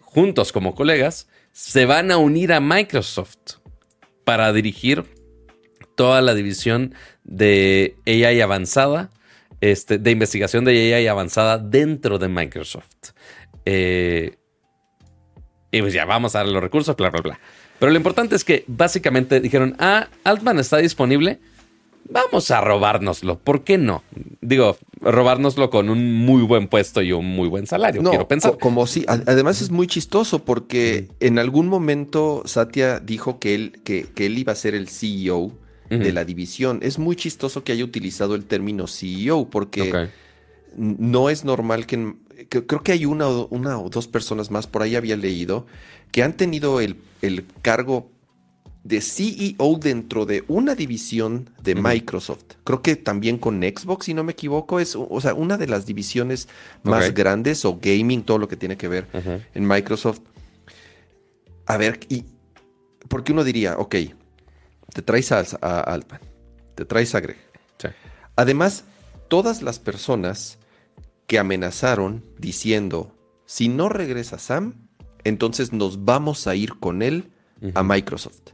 juntos 0.00 0.52
como 0.52 0.74
colegas, 0.74 1.28
se 1.52 1.86
van 1.86 2.10
a 2.10 2.16
unir 2.16 2.52
a 2.52 2.60
Microsoft 2.60 3.58
para 4.24 4.52
dirigir 4.52 5.04
toda 5.94 6.20
la 6.20 6.34
división 6.34 6.94
de 7.24 7.96
AI 8.06 8.40
avanzada, 8.40 9.10
este, 9.60 9.98
de 9.98 10.10
investigación 10.10 10.64
de 10.64 10.94
AI 10.94 11.06
avanzada 11.06 11.58
dentro 11.58 12.18
de 12.18 12.28
Microsoft. 12.28 13.12
Eh, 13.64 14.36
y 15.70 15.80
pues 15.80 15.92
ya 15.92 16.04
vamos 16.04 16.34
a 16.34 16.38
dar 16.38 16.48
los 16.48 16.62
recursos, 16.62 16.96
bla, 16.96 17.10
bla, 17.10 17.20
bla. 17.20 17.40
Pero 17.78 17.92
lo 17.92 17.96
importante 17.96 18.34
es 18.34 18.44
que 18.44 18.64
básicamente 18.66 19.40
dijeron, 19.40 19.76
ah, 19.78 20.08
Altman 20.24 20.58
está 20.58 20.78
disponible 20.78 21.38
vamos 22.10 22.50
a 22.50 22.60
robárnoslo. 22.60 23.38
¿Por 23.38 23.64
qué 23.64 23.78
no? 23.78 24.02
Digo, 24.40 24.76
robárnoslo 25.00 25.70
con 25.70 25.90
un 25.90 26.14
muy 26.14 26.42
buen 26.42 26.68
puesto 26.68 27.02
y 27.02 27.12
un 27.12 27.26
muy 27.26 27.48
buen 27.48 27.66
salario. 27.66 28.02
quiero 28.02 28.28
pensar. 28.28 28.58
Como 28.58 28.86
si, 28.86 29.04
además 29.08 29.60
es 29.60 29.70
muy 29.70 29.86
chistoso 29.86 30.44
porque 30.44 31.08
en 31.20 31.38
algún 31.38 31.68
momento 31.68 32.42
Satya 32.44 33.00
dijo 33.00 33.38
que 33.38 33.54
él, 33.54 33.80
que, 33.84 34.08
él 34.16 34.38
iba 34.38 34.52
a 34.52 34.56
ser 34.56 34.74
el 34.74 34.88
CEO 34.88 35.52
de 35.90 36.12
la 36.12 36.24
división. 36.24 36.80
Es 36.82 36.98
muy 36.98 37.16
chistoso 37.16 37.64
que 37.64 37.72
haya 37.72 37.84
utilizado 37.84 38.34
el 38.34 38.44
término 38.44 38.86
CEO 38.86 39.48
porque 39.48 40.10
no 40.76 41.30
es 41.30 41.44
normal 41.44 41.86
que, 41.86 42.14
creo 42.48 42.82
que 42.82 42.92
hay 42.92 43.06
una, 43.06 43.28
una 43.28 43.78
o 43.78 43.88
dos 43.88 44.06
personas 44.06 44.50
más, 44.50 44.66
por 44.66 44.82
ahí 44.82 44.96
había 44.96 45.16
leído, 45.16 45.66
que 46.12 46.22
han 46.22 46.34
tenido 46.34 46.80
el, 46.80 46.96
el 47.22 47.44
cargo 47.62 48.10
de 48.88 49.02
CEO 49.02 49.78
dentro 49.78 50.24
de 50.24 50.44
una 50.48 50.74
división 50.74 51.50
de 51.62 51.74
Microsoft. 51.74 52.54
Creo 52.64 52.80
que 52.80 52.96
también 52.96 53.36
con 53.36 53.60
Xbox, 53.60 54.06
si 54.06 54.14
no 54.14 54.24
me 54.24 54.32
equivoco, 54.32 54.80
es 54.80 54.96
o 54.96 55.20
sea, 55.20 55.34
una 55.34 55.58
de 55.58 55.66
las 55.66 55.84
divisiones 55.84 56.48
más 56.84 57.12
grandes 57.12 57.66
o 57.66 57.78
gaming, 57.78 58.22
todo 58.22 58.38
lo 58.38 58.48
que 58.48 58.56
tiene 58.56 58.78
que 58.78 58.88
ver 58.88 59.06
en 59.54 59.68
Microsoft. 59.68 60.20
a 61.66 61.76
ver, 61.76 62.00
y 62.08 62.24
porque 63.08 63.32
uno 63.32 63.44
diría, 63.44 63.76
ok, 63.76 63.94
te 64.94 65.02
traes 65.02 65.32
a, 65.32 65.44
a 65.60 65.80
Altman, 65.80 66.20
te 66.74 66.86
traes 66.86 67.14
a 67.14 67.20
Greg. 67.20 67.36
Sí. 67.76 67.88
Además, 68.36 68.84
todas 69.28 69.60
las 69.60 69.78
personas 69.78 70.58
que 71.26 71.38
amenazaron 71.38 72.24
diciendo, 72.38 73.14
si 73.44 73.68
no 73.68 73.90
regresa 73.90 74.38
Sam, 74.38 74.88
entonces 75.24 75.74
nos 75.74 76.06
vamos 76.06 76.46
a 76.46 76.54
ir 76.54 76.78
con 76.78 77.02
él 77.02 77.32
a 77.74 77.82
Microsoft. 77.82 78.52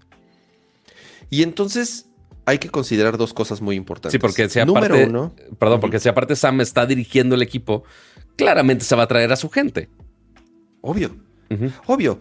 Y 1.34 1.42
entonces 1.42 2.06
hay 2.46 2.58
que 2.58 2.68
considerar 2.68 3.16
dos 3.16 3.32
cosas 3.34 3.60
muy 3.60 3.74
importantes. 3.76 4.12
Sí, 4.12 4.18
porque 4.18 4.48
si 4.48 4.60
Número 4.64 4.94
aparte, 4.94 5.06
uno, 5.06 5.34
perdón, 5.58 5.80
porque 5.80 5.98
si 5.98 6.08
aparte 6.08 6.36
Sam 6.36 6.60
está 6.60 6.86
dirigiendo 6.86 7.34
el 7.34 7.42
equipo, 7.42 7.82
claramente 8.36 8.84
se 8.84 8.94
va 8.94 9.02
a 9.04 9.08
traer 9.08 9.32
a 9.32 9.36
su 9.36 9.48
gente. 9.50 9.88
obvio, 10.80 11.16
obvio. 11.86 12.20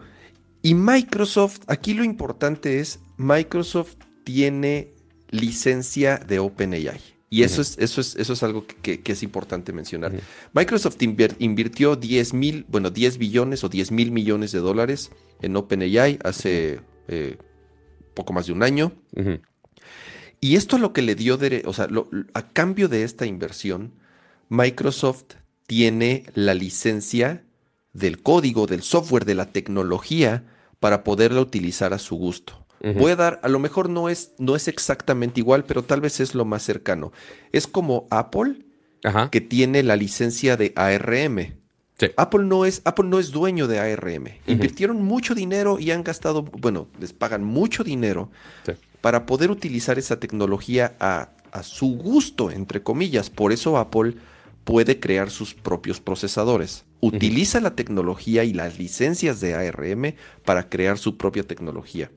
Y 0.62 0.73
Microsoft, 0.76 1.60
aquí 1.67 1.93
lo 1.93 2.04
importante 2.04 2.80
es, 2.80 2.99
Microsoft 3.17 3.95
tiene 4.23 4.91
licencia 5.30 6.17
de 6.17 6.39
OpenAI. 6.39 6.99
Y 7.30 7.41
eso, 7.43 7.62
es, 7.62 7.78
eso, 7.80 7.99
es, 7.99 8.15
eso 8.15 8.34
es 8.34 8.43
algo 8.43 8.65
que, 8.67 8.76
que- 8.76 9.02
que 9.02 9.12
es 9.12 9.23
importante 9.23 9.73
mencionar. 9.73 10.13
Microsoft 10.54 10.97
invirtió 11.39 11.95
10 11.95 12.34
mil, 12.34 12.65
bueno, 12.69 12.91
10 12.91 13.17
billones 13.17 13.63
o 13.63 13.69
10 13.69 13.91
mil 13.91 14.12
millones 14.12 14.52
de 14.52 14.60
dólares 14.60 15.12
en 15.41 15.56
OpenAI 15.56 16.19
hace 16.23 16.80
eh, 17.08 17.38
poco 18.13 18.34
más 18.34 18.45
de 18.47 18.54
un 18.54 18.63
año. 18.63 18.93
Y 20.39 20.56
esto 20.56 20.78
lo 20.78 20.91
que 20.93 21.02
le 21.02 21.15
dio, 21.15 21.38
dere- 21.38 21.63
o 21.65 21.73
sea, 21.73 21.88
lo- 21.88 22.10
a 22.34 22.47
cambio 22.49 22.88
de 22.89 23.04
esta 23.04 23.26
inversión, 23.26 23.93
Microsoft 24.49 25.36
tiene 25.67 26.26
la 26.36 26.54
licencia 26.54 27.43
del 27.93 28.21
código, 28.21 28.67
del 28.67 28.82
software, 28.84 29.26
de 29.26 29.36
la 29.36 29.45
tecnología 29.52 30.45
para 30.80 31.04
poderla 31.04 31.41
utilizar 31.41 31.93
a 31.93 31.99
su 31.99 32.15
gusto. 32.15 32.60
Voy 32.97 33.12
a 33.12 33.15
dar, 33.15 33.39
a 33.43 33.47
lo 33.47 33.60
mejor 33.60 33.88
no 33.89 34.10
es, 34.10 34.34
no 34.39 34.58
es 34.58 34.67
exactamente 34.67 35.39
igual, 35.39 35.63
pero 35.63 35.84
tal 35.84 36.02
vez 36.02 36.19
es 36.19 36.36
lo 36.36 36.43
más 36.43 36.63
cercano. 36.63 37.13
Es 37.54 37.65
como 37.65 38.08
Apple, 38.12 38.65
Ajá. 39.06 39.30
que 39.30 39.39
tiene 39.39 39.84
la 39.84 39.95
licencia 39.95 40.58
de 40.58 40.73
ARM. 40.76 41.56
Sí. 42.08 42.13
Apple 42.18 42.44
no 42.44 42.66
es, 42.66 42.82
Apple 42.86 43.06
no 43.08 43.20
es 43.20 43.32
dueño 43.32 43.68
de 43.68 43.80
ARM. 43.80 44.26
Invirtieron 44.48 45.02
mucho 45.04 45.36
dinero 45.36 45.80
y 45.80 45.92
han 45.92 46.04
gastado, 46.04 46.44
bueno, 46.44 46.88
les 47.00 47.13
pagan 47.13 47.44
mucho 47.44 47.84
dinero 47.84 48.30
Sí. 48.66 48.74
para 49.02 49.26
poder 49.26 49.52
utilizar 49.52 49.98
esa 50.00 50.20
tecnología 50.20 50.96
a, 51.00 51.30
a 51.52 51.63
su 51.63 51.98
gusto, 51.98 52.52
entre 52.52 52.84
comillas. 52.84 53.30
Por 53.30 53.52
eso 53.52 53.78
Apple 53.78 54.16
puede 54.63 55.00
crear 55.00 55.30
sus 55.30 55.54
propios 55.54 56.00
procesadores. 56.00 56.86
Utiliza 57.02 57.60
la 57.60 57.76
tecnología 57.76 58.44
y 58.46 58.54
las 58.54 58.80
licencias 58.80 59.42
de 59.42 59.54
ARM 59.56 60.16
para 60.46 60.70
crear 60.70 60.98
su 60.98 61.18
propia 61.18 61.44
tecnología. 61.44 62.10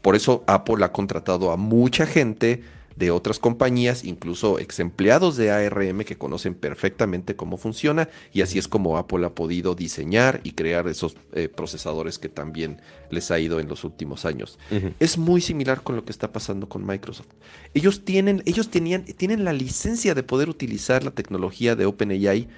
Por 0.00 0.16
eso 0.16 0.44
Apple 0.46 0.84
ha 0.84 0.92
contratado 0.92 1.50
a 1.50 1.56
mucha 1.56 2.06
gente 2.06 2.62
de 2.96 3.10
otras 3.10 3.38
compañías, 3.38 4.04
incluso 4.04 4.58
ex 4.58 4.80
empleados 4.80 5.36
de 5.36 5.50
ARM 5.50 6.04
que 6.04 6.16
conocen 6.16 6.54
perfectamente 6.54 7.36
cómo 7.36 7.56
funciona 7.56 8.08
y 8.32 8.42
así 8.42 8.58
es 8.58 8.68
como 8.68 8.96
Apple 8.96 9.26
ha 9.26 9.34
podido 9.34 9.74
diseñar 9.74 10.40
y 10.44 10.52
crear 10.52 10.86
esos 10.88 11.16
eh, 11.32 11.48
procesadores 11.48 12.18
que 12.18 12.28
también 12.28 12.80
les 13.10 13.30
ha 13.30 13.38
ido 13.38 13.60
en 13.60 13.68
los 13.68 13.84
últimos 13.84 14.24
años. 14.24 14.58
Es 15.00 15.18
muy 15.18 15.40
similar 15.40 15.82
con 15.82 15.96
lo 15.96 16.04
que 16.04 16.12
está 16.12 16.32
pasando 16.32 16.68
con 16.68 16.86
Microsoft. 16.86 17.28
Ellos 17.74 18.04
tienen, 18.04 18.42
ellos 18.46 18.70
tenían, 18.70 19.04
tienen 19.04 19.44
la 19.44 19.52
licencia 19.52 20.14
de 20.14 20.22
poder 20.22 20.48
utilizar 20.48 21.04
la 21.04 21.10
tecnología 21.10 21.76
de 21.76 21.86
OpenAI 21.86 22.48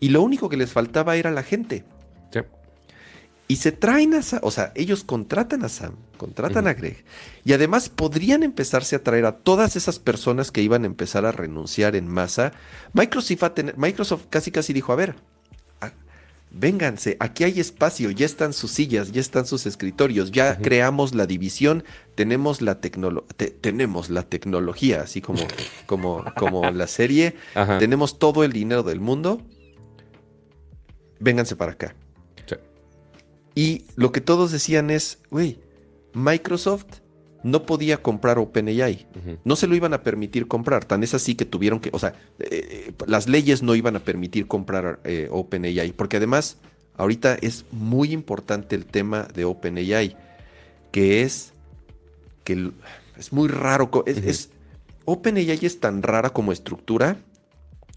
y 0.00 0.08
lo 0.08 0.22
único 0.22 0.48
que 0.48 0.56
les 0.56 0.72
faltaba 0.72 1.16
era 1.16 1.30
la 1.30 1.42
gente. 1.42 1.84
Sí. 2.32 2.40
Y 3.48 3.56
se 3.56 3.72
traen 3.72 4.14
a 4.14 4.22
Sam, 4.22 4.40
o 4.42 4.50
sea, 4.50 4.72
ellos 4.74 5.04
contratan 5.04 5.64
a 5.64 5.68
Sam, 5.68 5.96
contratan 6.22 6.68
a 6.68 6.74
Greg. 6.74 7.04
Y 7.44 7.52
además 7.52 7.88
podrían 7.88 8.44
empezarse 8.44 8.94
a 8.94 9.02
traer 9.02 9.24
a 9.26 9.38
todas 9.38 9.74
esas 9.74 9.98
personas 9.98 10.52
que 10.52 10.62
iban 10.62 10.84
a 10.84 10.86
empezar 10.86 11.26
a 11.26 11.32
renunciar 11.32 11.96
en 11.96 12.06
masa. 12.06 12.52
Microsoft, 12.92 13.42
va 13.42 13.46
a 13.48 13.54
tener- 13.54 13.76
Microsoft 13.76 14.26
casi 14.30 14.52
casi 14.52 14.72
dijo, 14.72 14.92
a 14.92 14.96
ver, 14.96 15.16
a- 15.80 15.90
vénganse, 16.52 17.16
aquí 17.18 17.42
hay 17.42 17.58
espacio, 17.58 18.10
ya 18.12 18.24
están 18.26 18.52
sus 18.52 18.70
sillas, 18.70 19.10
ya 19.10 19.20
están 19.20 19.46
sus 19.46 19.66
escritorios, 19.66 20.30
ya 20.30 20.58
creamos 20.62 21.12
la 21.14 21.26
división, 21.26 21.82
tenemos 22.14 22.60
la, 22.62 22.80
tecnolo- 22.80 23.24
te- 23.36 23.50
tenemos 23.50 24.08
la 24.08 24.22
tecnología, 24.22 25.02
así 25.02 25.20
como, 25.20 25.40
como, 25.86 26.24
como 26.36 26.70
la 26.70 26.86
serie, 26.86 27.34
tenemos 27.80 28.18
todo 28.20 28.44
el 28.44 28.52
dinero 28.52 28.84
del 28.84 29.00
mundo, 29.00 29.40
vénganse 31.18 31.56
para 31.56 31.72
acá. 31.72 31.94
Y 33.54 33.84
lo 33.96 34.12
que 34.12 34.20
todos 34.22 34.50
decían 34.50 34.88
es, 34.90 35.18
güey, 35.30 35.58
Microsoft 36.14 37.02
no 37.42 37.66
podía 37.66 38.02
comprar 38.02 38.38
OpenAI. 38.38 39.06
No 39.44 39.56
se 39.56 39.66
lo 39.66 39.74
iban 39.74 39.94
a 39.94 40.02
permitir 40.02 40.46
comprar. 40.46 40.84
Tan 40.84 41.02
es 41.02 41.14
así 41.14 41.34
que 41.34 41.44
tuvieron 41.44 41.80
que, 41.80 41.90
o 41.92 41.98
sea, 41.98 42.14
eh, 42.38 42.92
las 43.06 43.28
leyes 43.28 43.62
no 43.62 43.74
iban 43.74 43.96
a 43.96 44.00
permitir 44.00 44.46
comprar 44.46 45.00
eh, 45.04 45.28
OpenAI. 45.30 45.92
Porque 45.92 46.18
además, 46.18 46.58
ahorita 46.96 47.34
es 47.34 47.64
muy 47.72 48.12
importante 48.12 48.76
el 48.76 48.86
tema 48.86 49.26
de 49.34 49.44
OpenAI, 49.44 50.16
que 50.92 51.22
es 51.22 51.52
que 52.44 52.70
es 53.18 53.32
muy 53.32 53.48
raro. 53.48 53.90
Es, 54.06 54.50
OpenAI 55.04 55.58
es 55.62 55.80
tan 55.80 56.02
rara 56.02 56.30
como 56.30 56.52
estructura 56.52 57.16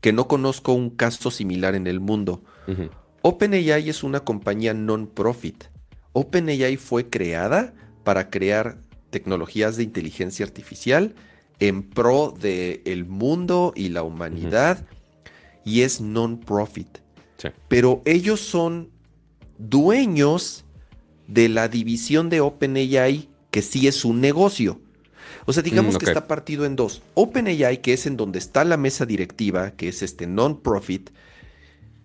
que 0.02 0.12
no 0.14 0.28
conozco 0.28 0.74
un 0.74 0.90
caso 0.90 1.30
similar 1.32 1.76
en 1.76 1.88
el 1.88 2.00
mundo. 2.00 2.42
OpenAI 3.22 3.90
es 3.90 4.04
una 4.04 4.22
compañía 4.22 4.74
non-profit. 4.74 5.66
OpenAI 6.14 6.78
fue 6.78 7.10
creada 7.10 7.74
para 8.06 8.30
crear 8.30 8.78
tecnologías 9.10 9.76
de 9.76 9.84
inteligencia 9.84 10.46
artificial 10.46 11.14
en 11.60 11.84
pro 11.84 12.34
del 12.40 13.06
mundo 13.06 13.74
y 13.76 13.90
la 13.90 14.04
humanidad 14.04 14.86
y 15.66 15.82
es 15.82 16.00
non-profit. 16.00 17.00
Sí. 17.38 17.50
Pero 17.68 18.02
ellos 18.06 18.40
son 18.40 18.92
dueños 19.58 20.64
de 21.28 21.50
la 21.50 21.68
división 21.68 22.30
de 22.30 22.40
OpenAI 22.40 23.30
que 23.52 23.62
sí 23.62 23.88
es 23.88 24.06
un 24.06 24.22
negocio. 24.22 24.80
O 25.46 25.54
sea, 25.54 25.64
digamos 25.64 25.96
Mm, 25.96 25.98
que 25.98 26.06
está 26.06 26.28
partido 26.28 26.66
en 26.66 26.76
dos. 26.76 27.02
OpenAI, 27.14 27.82
que 27.82 27.94
es 27.94 28.06
en 28.06 28.18
donde 28.18 28.40
está 28.40 28.64
la 28.64 28.78
mesa 28.78 29.06
directiva, 29.06 29.72
que 29.72 29.88
es 29.88 30.02
este 30.02 30.28
non-profit, 30.28 31.10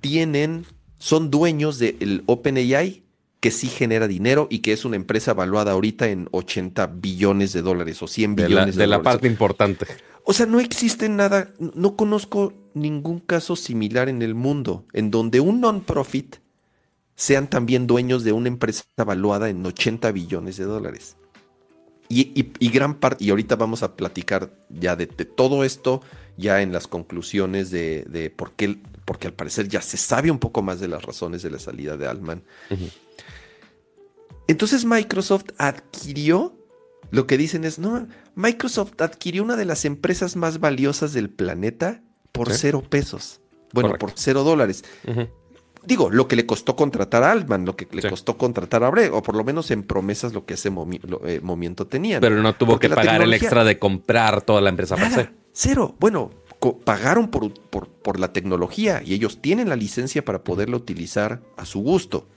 tienen, 0.01 0.65
son 0.99 1.31
dueños 1.31 1.79
del 1.79 2.23
OpenAI 2.27 3.00
que 3.41 3.51
sí 3.51 3.69
genera 3.69 4.07
dinero 4.07 4.47
y 4.51 4.59
que 4.61 4.73
es 4.73 4.85
una 4.85 4.97
empresa 4.97 5.33
valuada 5.35 5.73
ahorita 5.73 6.09
en 6.09 6.29
80 6.31 6.87
billones 6.89 7.53
de 7.53 7.63
dólares 7.63 8.03
o 8.03 8.07
100 8.07 8.37
De 8.37 8.43
la, 8.43 8.49
billones 8.49 8.77
de, 8.77 8.83
de 8.83 8.87
la 8.87 9.03
parte 9.03 9.27
importante. 9.27 9.87
O 10.25 10.33
sea, 10.35 10.47
no 10.47 10.61
existe 10.61 11.09
nada, 11.09 11.49
no 11.59 11.97
conozco 11.97 12.53
ningún 12.75 13.19
caso 13.21 13.57
similar 13.57 14.09
en 14.11 14.21
el 14.23 14.35
mundo 14.35 14.85
en 14.93 15.11
donde 15.11 15.41
un 15.41 15.61
non-profit 15.61 16.37
sean 17.17 17.49
también 17.51 17.87
dueños 17.87 18.25
de 18.25 18.33
una 18.33 18.49
empresa 18.49 18.85
valuada 19.05 19.49
en 19.49 19.65
80 19.65 20.13
billones 20.13 20.57
de 20.59 20.65
dólares. 20.65 21.17
Y, 22.09 22.33
y- 22.39 22.53
y 22.59 22.71
gran 22.71 22.95
parte, 22.95 23.25
y 23.25 23.31
ahorita 23.31 23.57
vamos 23.57 23.83
a 23.83 23.95
platicar 23.97 24.51
ya 24.69 24.97
de, 24.97 25.07
de 25.07 25.25
todo 25.25 25.65
esto, 25.65 26.03
ya 26.37 26.61
en 26.61 26.73
las 26.73 26.87
conclusiones 26.89 27.71
de, 27.71 28.05
de 28.09 28.31
por 28.31 28.53
qué, 28.53 28.79
porque 29.05 29.29
al 29.29 29.33
parecer 29.35 29.69
ya 29.69 29.81
se 29.81 29.97
sabe 29.97 30.31
un 30.31 30.39
poco 30.39 30.61
más 30.63 30.81
de 30.81 30.89
las 30.89 31.03
razones 31.05 31.43
de 31.43 31.51
la 31.51 31.59
salida 31.59 31.97
de 31.97 32.07
Altman. 32.07 32.43
Ujú. 32.71 32.85
Entonces 34.49 34.85
Microsoft 34.85 35.45
adquirió, 35.59 36.57
lo 37.11 37.27
que 37.27 37.37
dicen 37.37 37.65
es, 37.65 37.79
no, 37.79 38.07
Microsoft 38.35 39.01
adquirió 39.01 39.43
una 39.43 39.57
de 39.57 39.65
las 39.65 39.85
empresas 39.85 40.37
más 40.37 40.61
valiosas 40.61 41.13
del 41.13 41.31
planeta 41.31 42.03
por 42.33 42.51
Sí. 42.53 42.59
cero 42.63 42.83
pesos. 42.89 43.41
Bueno, 43.73 43.91
Correcto. 43.91 44.07
por 44.07 44.15
cero 44.19 44.43
dólares. 44.45 44.85
Digo, 45.87 46.11
lo 46.11 46.29
que 46.29 46.37
le 46.37 46.45
costó 46.45 46.77
contratar 46.77 47.23
a 47.23 47.31
Altman, 47.33 47.65
lo 47.65 47.75
que 47.75 47.89
le 47.91 48.03
Sí. 48.03 48.09
costó 48.09 48.37
contratar 48.37 48.85
a 48.85 48.91
Breg, 48.91 49.15
o 49.15 49.23
por 49.23 49.35
lo 49.35 49.45
menos 49.45 49.71
en 49.71 49.83
promesas 49.83 50.35
lo 50.35 50.45
que 50.45 50.55
ese 50.55 50.71
lo- 50.71 51.27
eh, 51.27 51.41
momento 51.41 51.87
tenían. 51.87 52.21
Pero 52.21 52.43
no 52.43 52.55
tuvo 52.55 52.73
Porque 52.73 52.89
que 52.89 52.95
pagar 52.95 53.23
el 53.23 53.33
extra 53.33 53.65
de 53.65 53.79
comprar 53.79 54.43
toda 54.43 54.61
la 54.61 54.69
empresa 54.69 54.97
Nada, 54.97 55.33
cero. 55.53 55.95
Bueno, 55.99 56.31
pagaron 56.85 57.29
por, 57.31 57.55
por- 57.71 57.89
por 57.89 58.21
la 58.21 58.33
tecnología 58.33 59.01
y 59.05 59.15
ellos 59.15 59.41
tienen 59.41 59.69
la 59.71 59.77
licencia 59.77 60.23
para 60.25 60.45
poderla 60.45 60.77
utilizar 60.77 61.41
a 61.57 61.65
su 61.65 61.81
gusto. 61.81 62.29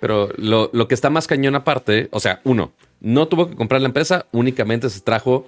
Pero 0.00 0.28
lo, 0.36 0.70
lo 0.72 0.88
que 0.88 0.94
está 0.94 1.10
más 1.10 1.26
cañón 1.26 1.54
aparte, 1.54 2.08
o 2.12 2.20
sea, 2.20 2.40
uno, 2.44 2.72
no 3.00 3.28
tuvo 3.28 3.48
que 3.48 3.56
comprar 3.56 3.80
la 3.80 3.88
empresa, 3.88 4.26
únicamente 4.32 4.90
se 4.90 5.00
trajo 5.00 5.46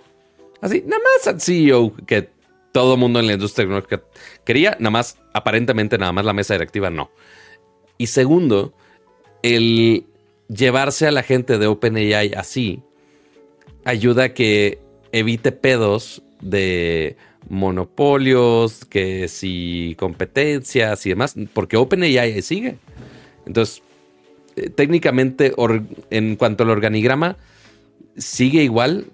así, 0.61 0.83
nada 0.87 1.03
más 1.03 1.27
al 1.27 1.41
CEO 1.41 1.95
que 2.07 2.29
todo 2.73 2.97
mundo 2.97 3.21
en 3.21 3.27
la 3.27 3.33
industria 3.35 3.65
tecnológica 3.65 4.03
quería, 4.45 4.77
nada 4.79 4.91
más, 4.91 5.19
aparentemente 5.33 5.99
nada 5.99 6.13
más 6.13 6.25
la 6.25 6.33
mesa 6.33 6.55
directiva 6.55 6.91
no. 6.91 7.11
Y 7.99 8.07
segundo, 8.07 8.73
el 9.43 10.07
llevarse 10.49 11.07
a 11.07 11.11
la 11.11 11.23
gente 11.23 11.59
de 11.59 11.67
OpenAI 11.67 12.33
así 12.35 12.83
ayuda 13.85 14.25
a 14.25 14.35
que 14.35 14.79
evite 15.13 15.53
pedos 15.53 16.23
de 16.41 17.17
monopolios, 17.49 18.85
que 18.85 19.29
si 19.29 19.97
competencias 19.99 21.05
y 21.07 21.11
demás, 21.11 21.35
porque 21.53 21.77
OpenAI 21.77 22.41
sigue. 22.43 22.77
Entonces, 23.47 23.83
técnicamente, 24.69 25.55
en 26.11 26.37
cuanto 26.37 26.65
al 26.65 26.71
organigrama, 26.71 27.37
sigue 28.17 28.63
igual, 28.63 29.07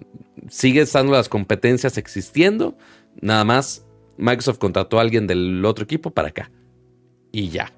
sigue 0.49 0.81
estando 0.81 1.13
las 1.13 1.29
competencias 1.29 1.97
existiendo, 1.97 2.77
nada 3.21 3.43
más 3.43 3.85
Microsoft 4.17 4.57
contrató 4.57 4.99
a 4.99 5.01
alguien 5.01 5.27
del 5.27 5.63
otro 5.63 5.85
equipo 5.85 6.11
para 6.11 6.29
acá. 6.29 6.51
Y 7.31 7.49
ya. 7.49 7.71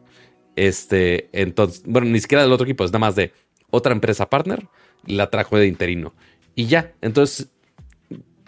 Este, 0.56 1.30
entonces, 1.32 1.84
bueno, 1.86 2.08
ni 2.10 2.20
siquiera 2.20 2.44
del 2.44 2.52
otro 2.52 2.66
equipo, 2.66 2.84
es 2.84 2.92
nada 2.92 3.00
más 3.00 3.16
de 3.16 3.32
otra 3.70 3.94
empresa 3.94 4.30
partner, 4.30 4.68
la 5.06 5.30
trajo 5.30 5.58
de 5.58 5.68
interino. 5.68 6.14
Y 6.56 6.66
ya. 6.68 6.94
Entonces, 7.02 7.50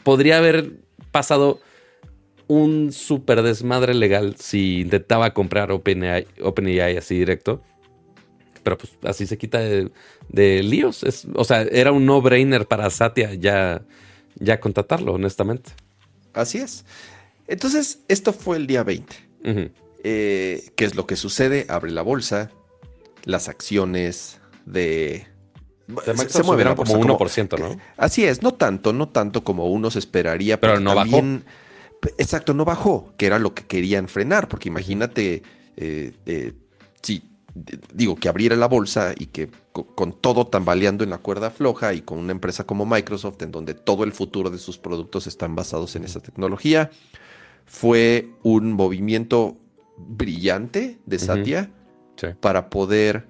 podría 0.04 0.38
haber 0.38 0.72
pasado 1.12 1.60
un 2.48 2.92
súper 2.92 3.44
desmadre 3.44 3.94
legal 3.94 4.36
si 4.38 4.82
intentaba 4.82 5.34
comprar 5.34 5.72
OpenAI 5.72 6.98
así 6.98 7.18
directo. 7.18 7.62
Pero 8.64 8.78
pues 8.78 8.93
así 9.03 9.26
se 9.26 9.38
quita 9.38 9.59
de, 9.59 10.64
líos. 10.64 11.03
o 11.36 11.43
sea, 11.43 11.62
era 11.64 11.91
un 11.91 12.05
no-brainer 12.05 12.68
para 12.68 12.89
Satya 12.89 13.34
ya, 13.34 13.82
ya 14.36 14.59
contratarlo, 14.59 15.14
honestamente. 15.14 15.72
Así 16.34 16.59
es. 16.59 16.86
Entonces, 17.47 17.99
esto 18.07 18.34
fue 18.34 18.57
el 18.57 18.68
día 18.68 18.84
20. 18.84 19.16
Eh, 20.03 20.72
¿Qué 20.76 20.86
es 20.86 20.95
lo 20.95 21.05
que 21.05 21.16
sucede? 21.16 21.66
Abre 21.70 21.91
la 21.91 22.01
bolsa, 22.01 22.51
las 23.24 23.49
acciones 23.49 24.39
de... 24.66 25.28
se, 26.30 26.43
mueven 26.43 26.76
como 26.76 26.93
1%, 26.95 27.59
¿no? 27.59 27.78
Así 27.97 28.26
es, 28.26 28.41
no 28.41 28.53
tanto, 28.53 28.93
no 28.93 29.09
tanto 29.09 29.43
como 29.43 29.68
uno 29.68 29.91
se 29.91 29.99
esperaría. 29.99 30.59
Pero 30.59 30.80
no 30.80 30.95
bajó. 30.95 31.22
Exacto, 32.18 32.53
no 32.53 32.66
bajó, 32.66 33.14
que 33.18 33.28
era 33.28 33.38
lo 33.38 33.53
que 33.53 33.64
querían 33.66 34.07
frenar, 34.07 34.47
porque 34.47 34.70
imagínate, 34.70 35.43
eh, 35.78 36.14
eh, 36.26 36.53
sí, 37.01 37.24
digo, 37.54 38.16
que 38.16 38.30
abriera 38.30 38.56
la 38.56 38.68
bolsa 38.68 39.14
y 39.18 39.28
que 39.28 39.49
con 39.72 40.14
todo 40.14 40.47
tambaleando 40.47 41.04
en 41.04 41.10
la 41.10 41.18
cuerda 41.18 41.49
floja 41.49 41.93
y 41.93 42.02
con 42.02 42.20
una 42.20 42.32
empresa 42.32 42.66
como 42.66 42.86
Microsoft, 42.86 43.41
en 43.41 43.52
donde 43.52 43.74
todo 43.74 44.04
el 44.04 44.14
futuro 44.14 44.49
de 44.49 44.58
sus 44.58 44.78
productos 44.78 45.28
están 45.28 45.56
basados 45.56 45.95
en 45.95 46.04
esa 46.04 46.20
tecnología, 46.20 46.91
fue 47.66 48.30
un 48.43 48.74
movimiento 48.74 49.58
brillante 49.97 50.99
de 51.06 51.20
Satya 51.20 51.70
para 52.39 52.70
poder 52.70 53.28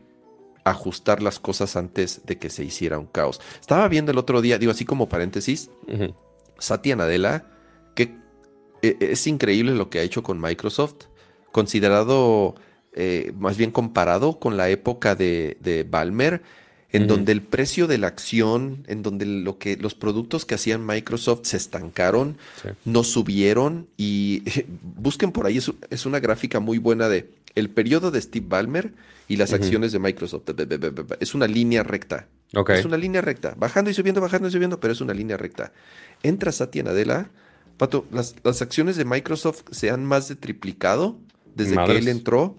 ajustar 0.64 1.22
las 1.22 1.40
cosas 1.40 1.76
antes 1.76 2.22
de 2.26 2.38
que 2.38 2.50
se 2.50 2.64
hiciera 2.64 3.00
un 3.00 3.08
caos. 3.08 3.42
Estaba 3.60 3.88
viendo 3.88 4.12
el 4.12 4.18
otro 4.18 4.42
día, 4.42 4.58
digo 4.58 4.72
así 4.72 4.86
como 4.86 5.10
paréntesis, 5.10 5.72
Satya 6.60 6.96
Nadella, 6.96 7.46
que 7.96 8.16
e, 8.82 8.98
es 9.00 9.26
increíble 9.28 9.74
lo 9.76 9.90
que 9.90 10.00
ha 10.00 10.04
hecho 10.04 10.24
con 10.24 10.40
Microsoft, 10.40 11.06
considerado 11.52 12.56
eh, 12.94 13.34
más 13.38 13.58
bien 13.58 13.72
comparado 13.72 14.40
con 14.40 14.58
la 14.58 14.70
época 14.70 15.16
de, 15.16 15.58
de 15.62 15.84
Balmer 15.84 16.42
en 16.92 17.08
donde 17.08 17.32
el 17.32 17.42
precio 17.42 17.88
de 17.88 17.98
la 17.98 18.08
acción, 18.08 18.84
en 18.88 19.02
donde 19.02 19.26
lo 19.26 19.58
que, 19.58 19.78
los 19.78 19.96
productos 19.96 20.46
que 20.46 20.56
hacían 20.56 20.86
Microsoft 20.86 21.42
se 21.44 21.58
estancaron, 21.58 22.38
no 22.84 23.04
subieron 23.04 23.88
y 23.98 24.44
busquen 24.98 25.32
por 25.32 25.46
ahí, 25.46 25.58
es, 25.90 26.06
una 26.06 26.20
gráfica 26.20 26.60
muy 26.60 26.80
buena 26.80 27.08
de 27.08 27.30
el 27.56 27.70
periodo 27.70 28.12
de 28.12 28.22
Steve 28.22 28.46
Ballmer 28.48 28.94
y 29.28 29.38
las 29.38 29.54
acciones 29.54 29.92
de 29.92 30.00
Microsoft. 30.00 30.44
Es 31.20 31.34
una 31.34 31.48
línea 31.48 31.84
recta. 31.84 32.28
Es 32.68 32.86
una 32.86 32.98
línea 32.98 33.22
recta, 33.22 33.56
bajando 33.58 33.90
y 33.90 33.94
subiendo, 33.94 34.20
bajando 34.20 34.50
y 34.50 34.52
subiendo, 34.52 34.80
pero 34.80 34.92
es 34.92 35.00
una 35.00 35.14
línea 35.14 35.38
recta. 35.38 35.72
Entra 36.24 36.52
Satya 36.52 36.84
Nadella, 36.84 37.30
Pato, 37.78 38.06
las, 38.12 38.62
acciones 38.62 38.98
de 38.98 39.06
Microsoft 39.06 39.64
se 39.72 39.90
han 39.90 40.06
más 40.06 40.28
de 40.28 40.36
triplicado 40.36 41.18
desde 41.56 41.76
que 41.86 41.98
él 41.98 42.10
entró 42.10 42.58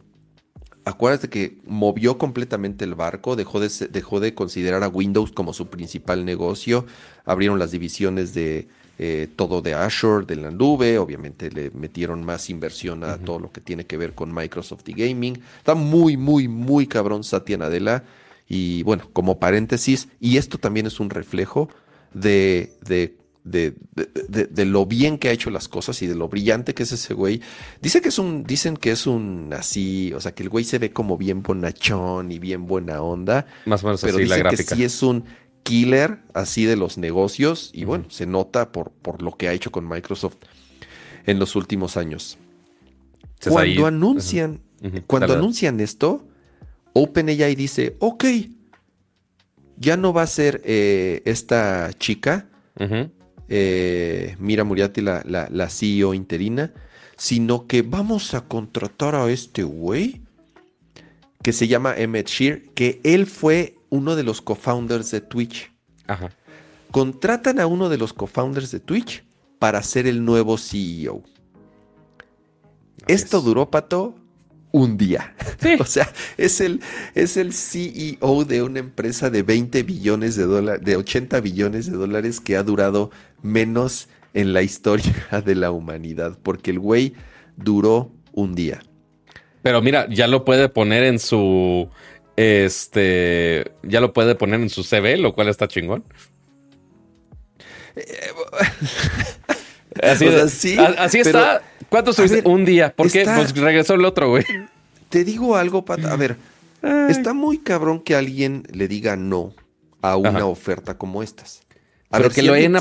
acuérdate 0.85 1.28
que 1.28 1.59
movió 1.66 2.18
completamente 2.18 2.85
el 2.85 2.95
barco, 2.95 3.37
dejó 3.37 3.61
de, 3.61 3.70
dejó 3.91 4.20
de 4.20 4.35
considerar 4.35 4.83
a 4.83 4.89
Windows 4.89 5.33
como 5.33 5.53
su 5.53 5.68
principal 5.68 6.24
negocio, 6.24 6.87
abrieron 7.24 7.59
las 7.59 7.70
divisiones 7.70 8.35
de 8.35 8.68
eh, 8.99 9.28
todo 9.37 9.62
de 9.62 9.74
Azure, 9.74 10.26
de 10.26 10.37
la 10.37 10.51
nube, 10.51 10.99
obviamente 10.99 11.51
le 11.51 11.70
metieron 11.70 12.24
más 12.24 12.51
inversión 12.51 13.05
a 13.05 13.18
todo 13.18 13.39
lo 13.39 13.51
que 13.51 13.61
tiene 13.61 13.87
que 13.87 13.97
ver 13.97 14.14
con 14.14 14.33
Microsoft 14.35 14.89
y 14.89 14.93
gaming. 14.93 15.41
Está 15.59 15.74
muy, 15.74 16.16
muy, 16.16 16.47
muy 16.47 16.87
cabrón 16.87 17.24
Satya 17.24 17.57
Nadella. 17.57 18.05
Y 18.49 18.83
bueno, 18.83 19.09
como 19.12 19.39
paréntesis, 19.39 20.09
y 20.20 20.37
esto 20.37 20.59
también 20.59 20.87
es 20.87 21.01
un 21.01 21.11
reflejo 21.11 21.70
de, 22.12 22.74
de 22.83 23.16
de, 23.45 23.74
de, 24.28 24.64
lo 24.64 24.86
bien 24.86 25.18
que 25.18 25.28
ha 25.28 25.32
hecho 25.32 25.51
las 25.51 25.68
cosas 25.68 26.01
y 26.03 26.07
de 26.07 26.14
lo 26.14 26.28
brillante 26.28 26.74
que 26.74 26.84
es 26.84 26.93
ese 26.93 27.14
güey. 27.14 27.40
Dice 27.80 28.01
que 28.01 28.09
es 28.09 28.18
un, 28.18 28.45
dicen 28.45 28.76
que 28.76 28.93
es 28.93 29.07
un 29.07 29.53
así, 29.53 30.12
o 30.14 30.20
sea, 30.20 30.32
que 30.32 30.43
el 30.43 30.49
güey 30.49 30.64
se 30.64 30.78
ve 30.78 30.93
como 30.93 31.16
bien 31.18 31.43
bonachón 31.43 32.30
y 32.30 32.38
bien 32.38 32.66
buena 32.66 33.03
onda. 33.03 33.47
Más 33.66 33.82
o 33.82 33.86
menos 33.86 34.01
pero 34.01 34.18
así 34.18 34.26
la 34.26 34.38
gráfica. 34.38 34.62
que 34.62 34.76
sí 34.76 34.84
es 34.84 35.03
un 35.03 35.24
killer 35.62 36.18
así 36.34 36.64
de 36.64 36.76
los 36.76 36.99
negocios 36.99 37.70
y 37.72 37.84
bueno, 37.84 38.07
se 38.11 38.26
nota 38.26 38.72
por, 38.72 38.90
por 38.90 39.22
lo 39.22 39.36
que 39.36 39.49
ha 39.49 39.53
hecho 39.53 39.70
con 39.70 39.88
Microsoft 39.88 40.36
en 41.26 41.38
los 41.38 41.57
últimos 41.57 41.97
años. 41.97 42.38
Cuando 43.49 43.86
anuncian, 43.86 44.61
cuando 45.07 45.34
anuncian 45.34 45.80
esto, 45.80 46.26
OpenAI 46.93 47.55
dice, 47.55 47.97
ok, 47.99 48.24
ya 49.76 49.97
no 49.97 50.12
va 50.12 50.22
a 50.22 50.26
ser 50.26 50.62
eh, 50.64 51.22
esta 51.24 51.90
chica, 51.99 52.49
eh, 53.55 54.34
Mira 54.38 54.64
Muriati, 54.64 55.03
la, 55.03 55.22
la, 55.26 55.68
CEO 55.68 56.14
interina, 56.14 56.72
sino 57.18 57.66
que 57.66 57.82
vamos 57.82 58.32
a 58.32 58.48
contratar 58.48 59.14
a 59.14 59.30
este 59.30 59.62
güey 59.62 60.22
que 61.42 61.53
se 61.53 61.68
llama 61.68 61.94
Emmett 61.94 62.28
Shear, 62.28 62.62
que 62.74 62.98
él 63.05 63.26
fue 63.26 63.76
uno 63.90 64.16
de 64.16 64.22
los 64.22 64.40
co-founders 64.40 65.11
de 65.11 65.20
Twitch. 65.20 65.70
Ajá. 66.07 66.30
Contratan 66.90 67.61
a 67.61 67.66
uno 67.66 67.90
de 67.90 67.98
los 67.98 68.14
co-founders 68.14 68.70
de 68.70 68.80
Twitch 68.80 69.22
para 69.59 69.82
ser 69.82 70.07
el 70.07 70.24
nuevo 70.24 70.57
CEO. 70.57 71.22
Esto 73.07 73.42
duró, 73.42 73.70
Pato, 73.70 74.14
un 74.70 74.96
día. 74.96 75.34
o 75.78 75.84
sea, 75.84 76.11
es 76.38 76.62
el, 76.62 76.80
es 77.14 77.36
el 77.36 77.53
CEO 77.53 78.46
de 78.46 78.62
una 78.62 78.78
empresa 78.78 79.28
de 79.28 79.42
20 79.42 79.82
billones 79.82 80.36
de 80.36 80.44
dólares, 80.44 80.82
de 80.84 80.96
80 80.96 81.40
billones 81.40 81.86
de 81.90 81.98
dólares 81.98 82.40
que 82.40 82.57
ha 82.57 82.62
durado 82.62 83.11
menos 83.43 84.09
en 84.34 84.53
la 84.53 84.62
historia 84.62 85.14
de 85.45 85.55
la 85.55 85.70
humanidad, 85.70 86.38
porque 86.43 86.70
el 86.70 86.78
güey 86.78 87.14
duró 87.57 88.11
un 88.32 88.55
día. 88.55 88.82
Pero 89.62 89.82
mira, 89.82 90.07
ya 90.09 90.26
lo 90.26 90.45
puede 90.45 90.68
poner 90.68 91.05
en 91.05 91.18
su, 91.18 91.88
este, 92.36 93.72
ya 93.82 94.01
lo 94.01 94.12
puede 94.12 94.34
poner 94.34 94.61
en 94.61 94.70
su 94.70 94.82
CV, 94.82 95.16
lo 95.18 95.34
cual 95.34 95.49
está 95.49 95.68
chingón. 95.68 96.05
así, 100.03 100.76
así 100.99 101.20
está. 101.20 101.62
¿Cuánto 101.88 102.11
estuviste? 102.11 102.43
un 102.45 102.64
día. 102.64 102.95
¿Por 102.95 103.11
qué? 103.11 103.24
Pues 103.24 103.55
regresó 103.55 103.95
el 103.95 104.05
otro, 104.05 104.30
güey. 104.30 104.45
Te 105.11 105.24
digo 105.24 105.57
algo, 105.57 105.84
Pat. 105.84 106.05
A 106.07 106.16
ver, 106.16 106.36
está 107.11 107.34
muy 107.34 107.59
cabrón 107.59 108.01
que 108.01 108.16
alguien 108.16 108.66
le 108.72 108.88
diga 108.88 109.16
no 109.16 109.55
a 110.01 110.16
una 110.16 110.47
oferta 110.47 110.97
como 110.97 111.22
estas. 111.22 111.62
Ver, 112.12 112.30
que, 112.30 112.42
lo 112.42 112.52
hayan, 112.52 112.74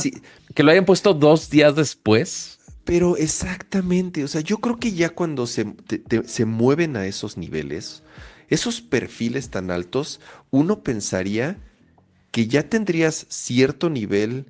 que 0.53 0.63
lo 0.63 0.71
hayan 0.71 0.86
puesto 0.86 1.13
dos 1.13 1.49
días 1.49 1.75
después. 1.75 2.59
Pero 2.84 3.15
exactamente, 3.15 4.23
o 4.23 4.27
sea, 4.27 4.41
yo 4.41 4.57
creo 4.57 4.77
que 4.77 4.91
ya 4.91 5.09
cuando 5.09 5.45
se, 5.45 5.75
se 6.25 6.45
mueven 6.45 6.97
a 6.97 7.05
esos 7.05 7.38
niveles, 7.38 8.03
esos 8.49 8.82
perfiles 8.82 9.49
tan 9.49 9.69
altos, 9.69 10.19
uno 10.49 10.84
pensaría 10.84 11.57
que 12.32 12.47
ya 12.47 12.69
tendrías 12.69 13.27
cierto 13.29 13.89
nivel, 13.89 14.47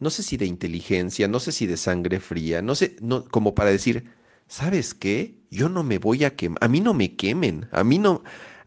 no 0.00 0.10
sé 0.10 0.22
si 0.22 0.36
de 0.36 0.46
inteligencia, 0.46 1.28
no 1.28 1.40
sé 1.40 1.52
si 1.52 1.66
de 1.66 1.76
sangre 1.76 2.20
fría, 2.20 2.62
no 2.62 2.74
sé, 2.74 2.96
no, 3.00 3.24
como 3.24 3.54
para 3.54 3.70
decir, 3.70 4.10
¿sabes 4.48 4.92
qué? 4.92 5.38
Yo 5.50 5.68
no 5.68 5.84
me 5.84 5.98
voy 5.98 6.24
a 6.24 6.34
quemar, 6.34 6.62
a 6.62 6.68
mí 6.68 6.80
no 6.80 6.94
me 6.94 7.14
quemen, 7.14 7.68
a 7.70 7.84
mí 7.84 7.98
no, 7.98 8.22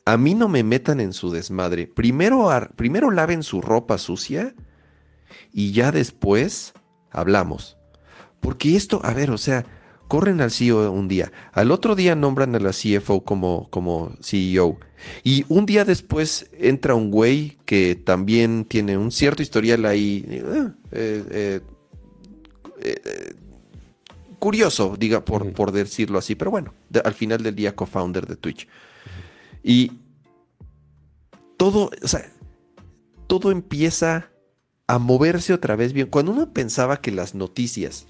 a 0.06 0.18
mí 0.18 0.36
no 0.36 0.48
me 0.48 0.64
metan 0.64 1.00
en 1.00 1.14
su 1.14 1.32
desmadre. 1.32 1.88
Primero, 1.88 2.50
primero 2.76 3.12
laven 3.12 3.44
su 3.44 3.62
ropa 3.62 3.98
sucia 3.98 4.56
y 5.54 5.72
ya 5.72 5.92
después 5.92 6.74
hablamos. 7.12 7.78
Porque 8.40 8.76
esto, 8.76 9.02
a 9.04 9.14
ver, 9.14 9.32
o 9.32 9.38
sea, 9.38 9.66
corren 10.08 10.42
al 10.42 10.52
CEO 10.52 10.92
un 10.92 11.08
día, 11.08 11.32
al 11.54 11.72
otro 11.72 11.96
día 11.96 12.16
nombran 12.16 12.56
a 12.56 12.60
la 12.60 12.72
CFO 12.72 13.24
como, 13.24 13.70
como 13.70 14.12
CEO 14.22 14.78
y 15.24 15.46
un 15.48 15.66
día 15.66 15.86
después 15.86 16.50
entra 16.54 16.96
un 16.96 17.12
güey 17.12 17.58
que 17.66 17.96
también 17.96 18.66
tiene 18.66 18.98
un 18.98 19.12
cierto 19.12 19.42
historial 19.42 19.86
ahí. 19.86 20.26
Eh, 20.28 20.72
eh, 20.92 21.62
eh, 22.82 23.36
curioso, 24.40 24.96
diga, 24.98 25.24
por, 25.24 25.52
por 25.54 25.72
decirlo 25.72 26.18
así, 26.18 26.36
pero 26.36 26.52
bueno, 26.52 26.74
al 27.04 27.14
final 27.14 27.44
del 27.44 27.56
día 27.56 27.76
co-founder 27.76 28.26
de 28.26 28.36
Twitch. 28.36 28.68
Y 29.64 29.92
todo, 31.58 31.92
o 32.04 32.08
sea, 32.08 32.32
todo 33.28 33.52
empieza 33.52 34.31
a 34.92 35.00
moverse 35.00 35.54
otra 35.54 35.78
vez 35.78 35.94
bien. 35.94 36.08
Cuando 36.08 36.34
uno 36.34 36.52
pensaba 36.52 36.98
que 36.98 37.12
las 37.12 37.34
noticias 37.34 38.08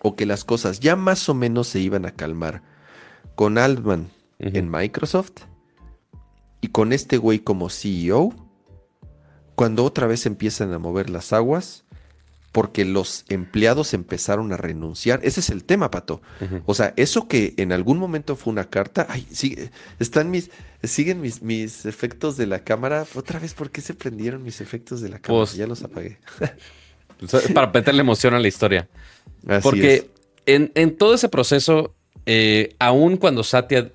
o 0.00 0.14
que 0.14 0.26
las 0.26 0.44
cosas 0.44 0.78
ya 0.78 0.94
más 0.94 1.28
o 1.28 1.34
menos 1.34 1.66
se 1.66 1.80
iban 1.80 2.06
a 2.06 2.12
calmar 2.12 2.62
con 3.34 3.58
Altman 3.58 4.08
en 4.38 4.70
Microsoft, 4.70 5.32
y 6.60 6.68
con 6.68 6.92
este 6.92 7.16
güey 7.16 7.40
como 7.40 7.68
CEO, 7.68 8.32
cuando 9.56 9.84
otra 9.84 10.06
vez 10.06 10.24
empiezan 10.24 10.72
a 10.72 10.78
mover 10.78 11.10
las 11.10 11.32
aguas, 11.32 11.84
porque 12.52 12.84
los 12.84 13.24
empleados 13.28 13.92
empezaron 13.94 14.52
a 14.52 14.56
renunciar. 14.56 15.20
Ese 15.22 15.40
es 15.40 15.50
el 15.50 15.64
tema, 15.64 15.90
Pato. 15.90 16.22
O 16.64 16.74
sea, 16.74 16.94
eso 16.96 17.28
que 17.28 17.54
en 17.56 17.72
algún 17.72 17.98
momento 17.98 18.36
fue 18.36 18.52
una 18.52 18.64
carta, 18.64 19.06
ay, 19.10 19.26
sigue, 19.30 19.70
están 19.98 20.30
mis, 20.30 20.50
siguen 20.82 21.20
mis, 21.20 21.42
mis 21.42 21.84
efectos 21.86 22.36
de 22.36 22.46
la 22.46 22.64
cámara. 22.64 23.06
Otra 23.14 23.38
vez, 23.38 23.54
¿por 23.54 23.70
qué 23.70 23.80
se 23.80 23.94
prendieron 23.94 24.42
mis 24.42 24.60
efectos 24.60 25.00
de 25.00 25.10
la 25.10 25.18
cámara? 25.18 25.44
Pues- 25.44 25.54
ya 25.54 25.66
los 25.66 25.82
apagué. 25.82 26.18
Para 27.54 27.66
meterle 27.72 28.00
emoción 28.00 28.34
a 28.34 28.38
la 28.38 28.48
historia. 28.48 28.88
Así 29.46 29.62
Porque 29.62 29.94
es. 29.94 30.06
en, 30.46 30.70
en 30.74 30.96
todo 30.96 31.14
ese 31.14 31.28
proceso, 31.28 31.94
eh, 32.26 32.74
aún 32.78 33.16
cuando 33.16 33.42
Satya, 33.42 33.90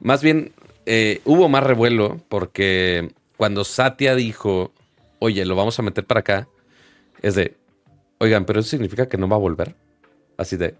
más 0.00 0.22
bien 0.22 0.52
eh, 0.84 1.20
hubo 1.24 1.48
más 1.48 1.64
revuelo, 1.64 2.20
porque 2.28 3.12
cuando 3.36 3.64
Satya 3.64 4.14
dijo, 4.14 4.72
oye, 5.18 5.44
lo 5.44 5.56
vamos 5.56 5.78
a 5.78 5.82
meter 5.82 6.04
para 6.04 6.20
acá, 6.20 6.48
es 7.22 7.34
de, 7.34 7.56
oigan, 8.18 8.44
pero 8.44 8.60
eso 8.60 8.68
significa 8.70 9.08
que 9.08 9.18
no 9.18 9.28
va 9.28 9.36
a 9.36 9.40
volver. 9.40 9.74
Así 10.36 10.56
de, 10.56 10.74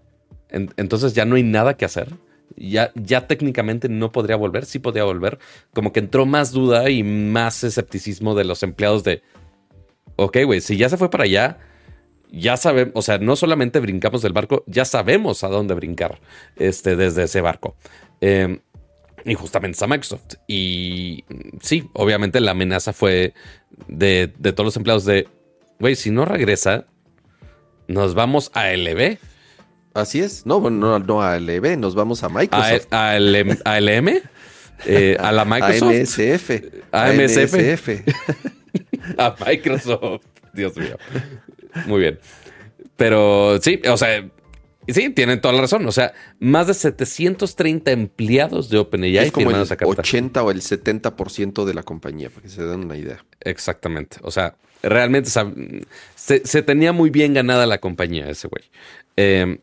en- 0.51 0.72
entonces 0.76 1.14
ya 1.14 1.24
no 1.24 1.37
hay 1.37 1.43
nada 1.43 1.76
que 1.76 1.84
hacer. 1.84 2.14
Ya, 2.57 2.93
ya 2.95 3.26
técnicamente 3.26 3.89
no 3.89 4.12
podría 4.12 4.37
volver, 4.37 4.64
sí 4.64 4.78
podría 4.78 5.05
volver. 5.05 5.39
Como 5.74 5.93
que 5.93 6.01
entró 6.01 6.26
más 6.26 6.53
duda 6.53 6.89
y 6.91 7.03
más 7.03 7.64
escepticismo 7.64 8.34
de 8.34 8.45
los 8.45 8.62
empleados 8.62 9.05
de, 9.05 9.22
ok, 10.16 10.39
güey, 10.45 10.61
si 10.61 10.76
ya 10.76 10.89
se 10.89 10.97
fue 10.97 11.11
para 11.11 11.24
allá, 11.24 11.59
ya 12.30 12.57
sabemos, 12.57 12.93
o 12.95 13.03
sea, 13.03 13.18
no 13.18 13.37
solamente 13.37 13.80
brincamos 13.80 14.22
del 14.22 14.32
barco, 14.32 14.64
ya 14.66 14.84
sabemos 14.84 15.45
a 15.45 15.49
dónde 15.49 15.74
brincar 15.74 16.20
este, 16.57 16.97
desde 16.97 17.24
ese 17.24 17.41
barco. 17.41 17.76
Eh, 18.20 18.61
y 19.24 19.34
justamente 19.34 19.74
está 19.74 19.87
Microsoft. 19.89 20.34
Y 20.47 21.24
sí, 21.61 21.91
obviamente 21.95 22.41
la 22.41 22.53
amenaza 22.53 22.93
fue 22.93 23.34
de, 23.89 24.32
de 24.39 24.53
todos 24.53 24.66
los 24.66 24.76
empleados 24.76 25.05
de, 25.05 25.28
güey, 25.80 25.97
si 25.97 26.11
no 26.11 26.24
regresa, 26.24 26.87
nos 27.89 28.14
vamos 28.14 28.51
a 28.55 28.68
LB, 28.72 29.18
Así 29.97 30.20
es. 30.20 30.45
No, 30.45 30.68
no, 30.68 30.99
no 30.99 31.22
a 31.22 31.41
LB, 31.41 31.78
nos 31.78 31.95
vamos 31.95 32.22
a 32.22 32.26
a, 32.26 32.28
Microsoft. 32.28 32.93
a 32.93 33.18
LM, 33.18 33.57
a 33.64 33.80
LM, 33.80 34.20
eh, 34.84 35.16
a 35.18 35.32
la 35.32 35.45
Microsoft, 35.47 35.91
AMSF. 35.91 36.51
AMSF. 36.93 37.89
a 39.18 39.34
Microsoft. 39.47 40.26
Dios 40.53 40.76
mío. 40.76 40.99
Muy 41.87 42.01
bien. 42.01 42.18
Pero 42.97 43.59
sí, 43.62 43.80
o 43.89 43.97
sea, 43.97 44.28
sí, 44.87 45.09
tienen 45.11 45.41
toda 45.41 45.55
la 45.55 45.62
razón. 45.62 45.87
O 45.87 45.93
sea, 45.93 46.12
más 46.41 46.66
de 46.66 46.74
730 46.74 47.91
empleados 47.91 48.68
de 48.68 48.76
OpenAI 48.76 49.16
es 49.16 49.32
como 49.32 49.51
el 49.51 49.62
esa 49.62 49.76
carta. 49.76 50.03
80 50.03 50.43
o 50.43 50.51
el 50.51 50.61
70% 50.61 51.64
de 51.64 51.72
la 51.72 51.82
compañía, 51.82 52.28
para 52.28 52.43
que 52.43 52.51
se 52.51 52.62
den 52.62 52.80
una 52.80 52.99
idea. 52.99 53.24
Exactamente. 53.41 54.18
O 54.20 54.30
sea, 54.30 54.57
realmente 54.89 55.30
se, 55.30 56.47
se 56.47 56.62
tenía 56.62 56.93
muy 56.93 57.11
bien 57.11 57.34
ganada 57.34 57.66
la 57.66 57.78
compañía 57.78 58.28
ese 58.28 58.49
güey. 58.49 58.64
Eh, 59.16 59.59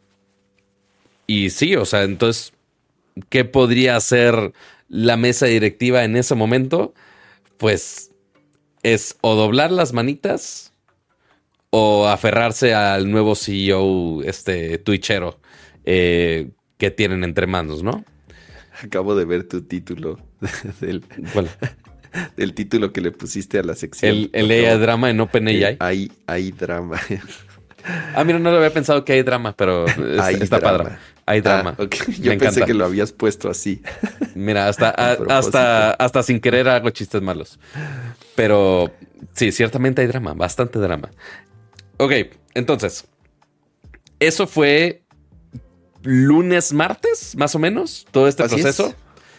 y 1.27 1.49
sí, 1.49 1.75
o 1.75 1.85
sea, 1.85 2.03
entonces, 2.03 2.53
¿qué 3.29 3.45
podría 3.45 3.95
hacer 3.95 4.53
la 4.89 5.17
mesa 5.17 5.45
directiva 5.45 6.03
en 6.03 6.15
ese 6.15 6.35
momento? 6.35 6.93
Pues 7.57 8.11
es 8.83 9.17
o 9.21 9.35
doblar 9.35 9.71
las 9.71 9.93
manitas 9.93 10.73
o 11.69 12.07
aferrarse 12.07 12.73
al 12.73 13.09
nuevo 13.09 13.35
CEO, 13.35 14.21
este 14.23 14.77
twitchero 14.77 15.39
eh, 15.85 16.51
que 16.77 16.91
tienen 16.91 17.23
entre 17.23 17.47
manos, 17.47 17.81
¿no? 17.81 18.05
Acabo 18.83 19.15
de 19.15 19.25
ver 19.25 19.47
tu 19.47 19.63
título 19.63 20.19
del. 20.81 21.03
del 22.37 22.53
título 22.53 22.91
que 22.93 23.01
le 23.01 23.11
pusiste 23.11 23.59
a 23.59 23.63
la 23.63 23.75
sección. 23.75 24.11
El, 24.11 24.29
el 24.33 24.51
AI 24.51 24.77
drama 24.79 25.09
en 25.09 25.19
OpenAI. 25.19 25.77
Hay, 25.79 26.11
hay 26.27 26.51
drama. 26.51 26.99
Ah, 28.15 28.23
mira, 28.23 28.39
no 28.39 28.49
lo 28.49 28.55
había 28.59 28.71
pensado 28.71 29.03
que 29.03 29.11
hay 29.11 29.23
drama, 29.23 29.53
pero 29.57 29.85
es- 29.87 29.97
Hay 30.21 30.35
está 30.35 30.57
drama. 30.59 30.83
padre. 30.85 30.95
Hay 31.25 31.41
drama. 31.41 31.75
Ah, 31.77 31.83
ok. 31.83 31.95
Me 32.07 32.13
Yo 32.15 32.23
pensé 32.31 32.45
encanta. 32.45 32.65
que 32.65 32.73
lo 32.73 32.85
habías 32.85 33.11
puesto 33.11 33.49
así. 33.49 33.81
Mira, 34.35 34.69
hasta, 34.69 34.87
a- 34.89 35.17
hasta, 35.37 35.91
hasta 35.91 36.23
sin 36.23 36.39
querer 36.39 36.69
hago 36.69 36.89
chistes 36.91 37.21
malos. 37.21 37.59
Pero 38.35 38.89
sí, 39.33 39.51
ciertamente 39.51 40.01
hay 40.01 40.07
drama, 40.07 40.33
bastante 40.33 40.79
drama. 40.79 41.11
Ok, 41.97 42.13
entonces, 42.53 43.05
eso 44.17 44.47
fue 44.47 45.03
lunes, 46.03 46.71
martes, 46.71 47.35
más 47.35 47.53
o 47.53 47.59
menos, 47.59 48.05
todo 48.11 48.29
este 48.29 48.43
Así 48.43 48.55
proceso. 48.55 48.87
es. 48.87 48.95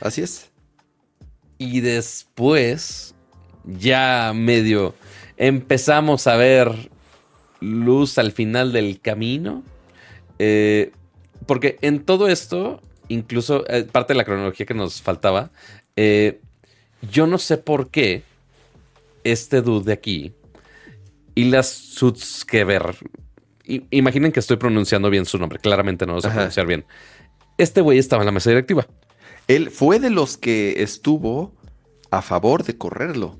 Así 0.07 0.20
es. 0.22 0.51
Y 1.59 1.80
después, 1.80 3.14
ya 3.64 4.32
medio 4.34 4.94
empezamos 5.36 6.26
a 6.26 6.36
ver 6.36 6.90
luz 7.61 8.18
al 8.18 8.32
final 8.32 8.72
del 8.72 9.00
camino. 9.00 9.62
Eh, 10.38 10.92
porque 11.46 11.78
en 11.82 12.05
todo 12.05 12.28
esto, 12.28 12.80
incluso 13.09 13.64
eh, 13.68 13.84
parte 13.84 14.12
de 14.12 14.18
la 14.18 14.24
cronología 14.24 14.66
que 14.66 14.74
nos 14.74 15.02
faltaba, 15.02 15.50
eh, 15.96 16.40
yo 17.11 17.26
no 17.26 17.38
sé 17.38 17.59
por 17.59 17.90
qué 17.90 18.22
este 19.24 19.62
dude 19.62 19.86
de 19.86 19.92
aquí, 19.92 20.32
Ilas 21.34 21.68
Sutskever, 21.68 22.96
imaginen 23.90 24.32
que 24.32 24.40
estoy 24.40 24.57
pronunciando 24.57 25.11
bien 25.11 25.24
su 25.24 25.38
nombre, 25.38 25.59
claramente 25.59 26.07
no 26.07 26.14
lo 26.14 26.20
sé 26.20 26.28
Ajá. 26.28 26.36
pronunciar 26.36 26.66
bien. 26.66 26.84
Este 27.57 27.80
güey 27.80 27.98
estaba 27.98 28.22
en 28.22 28.26
la 28.26 28.32
mesa 28.32 28.50
directiva. 28.50 28.86
Él 29.49 29.70
fue 29.70 29.99
de 30.01 30.11
los 30.11 30.36
que 30.36 30.82
estuvo 30.82 31.55
a 32.11 32.22
favor 32.22 32.64
de 32.64 32.76
correrlo. 32.76 33.38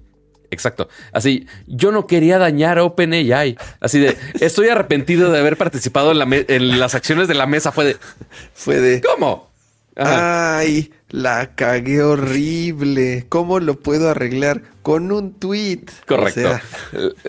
Exacto. 0.51 0.89
Así, 1.13 1.47
yo 1.67 1.91
no 1.93 2.07
quería 2.07 2.39
dañar 2.39 2.79
a 2.79 2.85
OpenAI. 2.85 3.57
Así 3.81 3.99
de, 3.99 4.17
estoy 4.41 4.69
arrepentido 4.69 5.31
de 5.31 5.39
haber 5.39 5.57
participado 5.57 6.13
en, 6.13 6.19
la 6.19 6.27
en 6.31 6.79
las 6.79 6.95
acciones 6.95 7.29
de 7.29 7.35
la 7.35 7.47
mesa. 7.47 7.73
Fue 7.73 7.85
de, 7.85 7.97
Fue 8.55 8.81
de. 8.81 9.01
¿cómo? 9.01 9.51
Ajá. 9.97 10.59
Ay, 10.59 10.93
la 11.11 11.55
cagué 11.55 12.03
horrible. 12.03 13.27
¿Cómo 13.29 13.61
lo 13.61 13.79
puedo 13.79 14.11
arreglar? 14.11 14.63
Con 14.83 15.13
un 15.13 15.35
tweet. 15.35 15.85
Correcto. 16.07 16.41
O 16.41 16.43
sea, 16.43 16.63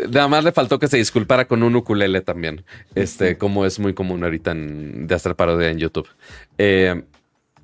Nada 0.10 0.28
más 0.28 0.44
le 0.44 0.52
faltó 0.52 0.80
que 0.80 0.88
se 0.88 0.98
disculpara 0.98 1.46
con 1.46 1.62
un 1.64 1.76
ukulele 1.76 2.22
también. 2.22 2.66
Este, 2.96 3.38
como 3.38 3.66
es 3.66 3.80
muy 3.80 3.94
común 3.94 4.24
ahorita 4.24 4.52
en, 4.52 5.08
de 5.08 5.16
hacer 5.16 5.36
parodia 5.36 5.70
en 5.70 5.78
YouTube. 5.78 6.08
Eh, 6.58 7.04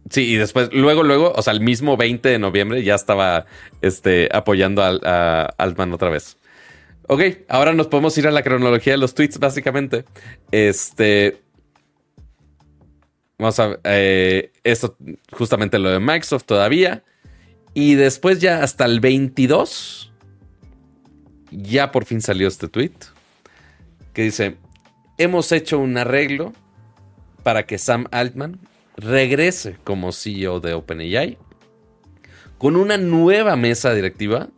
sí, 0.09 0.33
y 0.33 0.35
después, 0.35 0.69
luego, 0.73 1.03
luego, 1.03 1.33
o 1.35 1.41
sea, 1.41 1.53
el 1.53 1.61
mismo 1.61 1.97
20 1.97 2.29
de 2.29 2.39
noviembre 2.39 2.83
ya 2.83 2.95
estaba 2.95 3.45
este, 3.81 4.29
apoyando 4.31 4.83
a 4.83 5.45
Altman 5.57 5.93
otra 5.93 6.09
vez. 6.09 6.37
Ok, 7.13 7.21
ahora 7.49 7.73
nos 7.73 7.87
podemos 7.87 8.17
ir 8.17 8.25
a 8.25 8.31
la 8.31 8.41
cronología 8.41 8.93
de 8.93 8.97
los 8.97 9.13
tweets, 9.13 9.37
básicamente. 9.37 10.05
Este. 10.49 11.41
Vamos 13.37 13.59
a 13.59 13.67
ver. 13.67 13.79
eh, 13.83 14.53
esto, 14.63 14.95
justamente 15.33 15.77
lo 15.77 15.89
de 15.89 15.99
Microsoft 15.99 16.45
todavía. 16.45 17.03
Y 17.73 17.95
después, 17.95 18.39
ya 18.39 18.63
hasta 18.63 18.85
el 18.85 19.01
22, 19.01 20.13
ya 21.51 21.91
por 21.91 22.05
fin 22.05 22.21
salió 22.21 22.47
este 22.47 22.69
tweet 22.69 22.93
que 24.13 24.23
dice: 24.23 24.55
Hemos 25.17 25.51
hecho 25.51 25.79
un 25.79 25.97
arreglo 25.97 26.53
para 27.43 27.65
que 27.65 27.77
Sam 27.77 28.07
Altman 28.11 28.57
regrese 29.01 29.77
como 29.83 30.11
CEO 30.11 30.59
de 30.59 30.73
OpenAI 30.73 31.37
con 32.57 32.75
una 32.75 32.97
nueva 32.97 33.55
mesa 33.55 33.93
directiva 33.93 34.49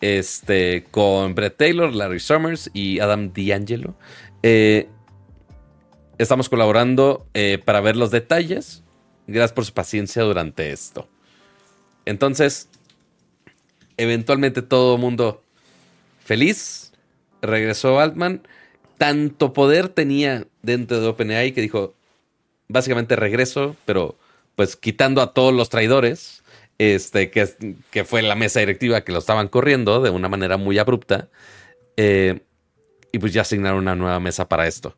este, 0.00 0.86
con 0.90 1.34
Brett 1.34 1.56
Taylor, 1.58 1.92
Larry 1.92 2.20
Summers 2.20 2.70
y 2.72 3.00
Adam 3.00 3.32
D'Angelo. 3.32 3.94
Eh, 4.42 4.88
estamos 6.16 6.48
colaborando 6.48 7.26
eh, 7.34 7.58
para 7.62 7.82
ver 7.82 7.96
los 7.96 8.10
detalles. 8.10 8.82
Gracias 9.26 9.52
por 9.52 9.66
su 9.66 9.74
paciencia 9.74 10.22
durante 10.22 10.72
esto. 10.72 11.06
Entonces, 12.06 12.70
eventualmente 13.98 14.62
todo 14.62 14.96
mundo 14.96 15.42
feliz. 16.24 16.92
Regresó 17.42 18.00
Altman. 18.00 18.40
Tanto 18.96 19.52
poder 19.52 19.88
tenía 19.88 20.46
dentro 20.62 21.00
de 21.00 21.08
OpenAI 21.08 21.52
que 21.52 21.60
dijo, 21.60 21.94
básicamente 22.70 23.16
regreso, 23.16 23.76
pero 23.84 24.16
pues 24.56 24.76
quitando 24.76 25.20
a 25.22 25.32
todos 25.34 25.52
los 25.54 25.68
traidores, 25.68 26.42
este, 26.78 27.30
que, 27.30 27.48
que 27.90 28.04
fue 28.04 28.22
la 28.22 28.34
mesa 28.34 28.60
directiva 28.60 29.02
que 29.02 29.12
lo 29.12 29.18
estaban 29.18 29.48
corriendo 29.48 30.00
de 30.00 30.10
una 30.10 30.28
manera 30.28 30.56
muy 30.56 30.78
abrupta. 30.78 31.28
eh, 31.96 32.40
y 33.12 33.18
pues 33.18 33.32
ya 33.32 33.42
asignaron 33.42 33.80
una 33.80 33.96
nueva 33.96 34.20
mesa 34.20 34.48
para 34.48 34.68
esto. 34.68 34.96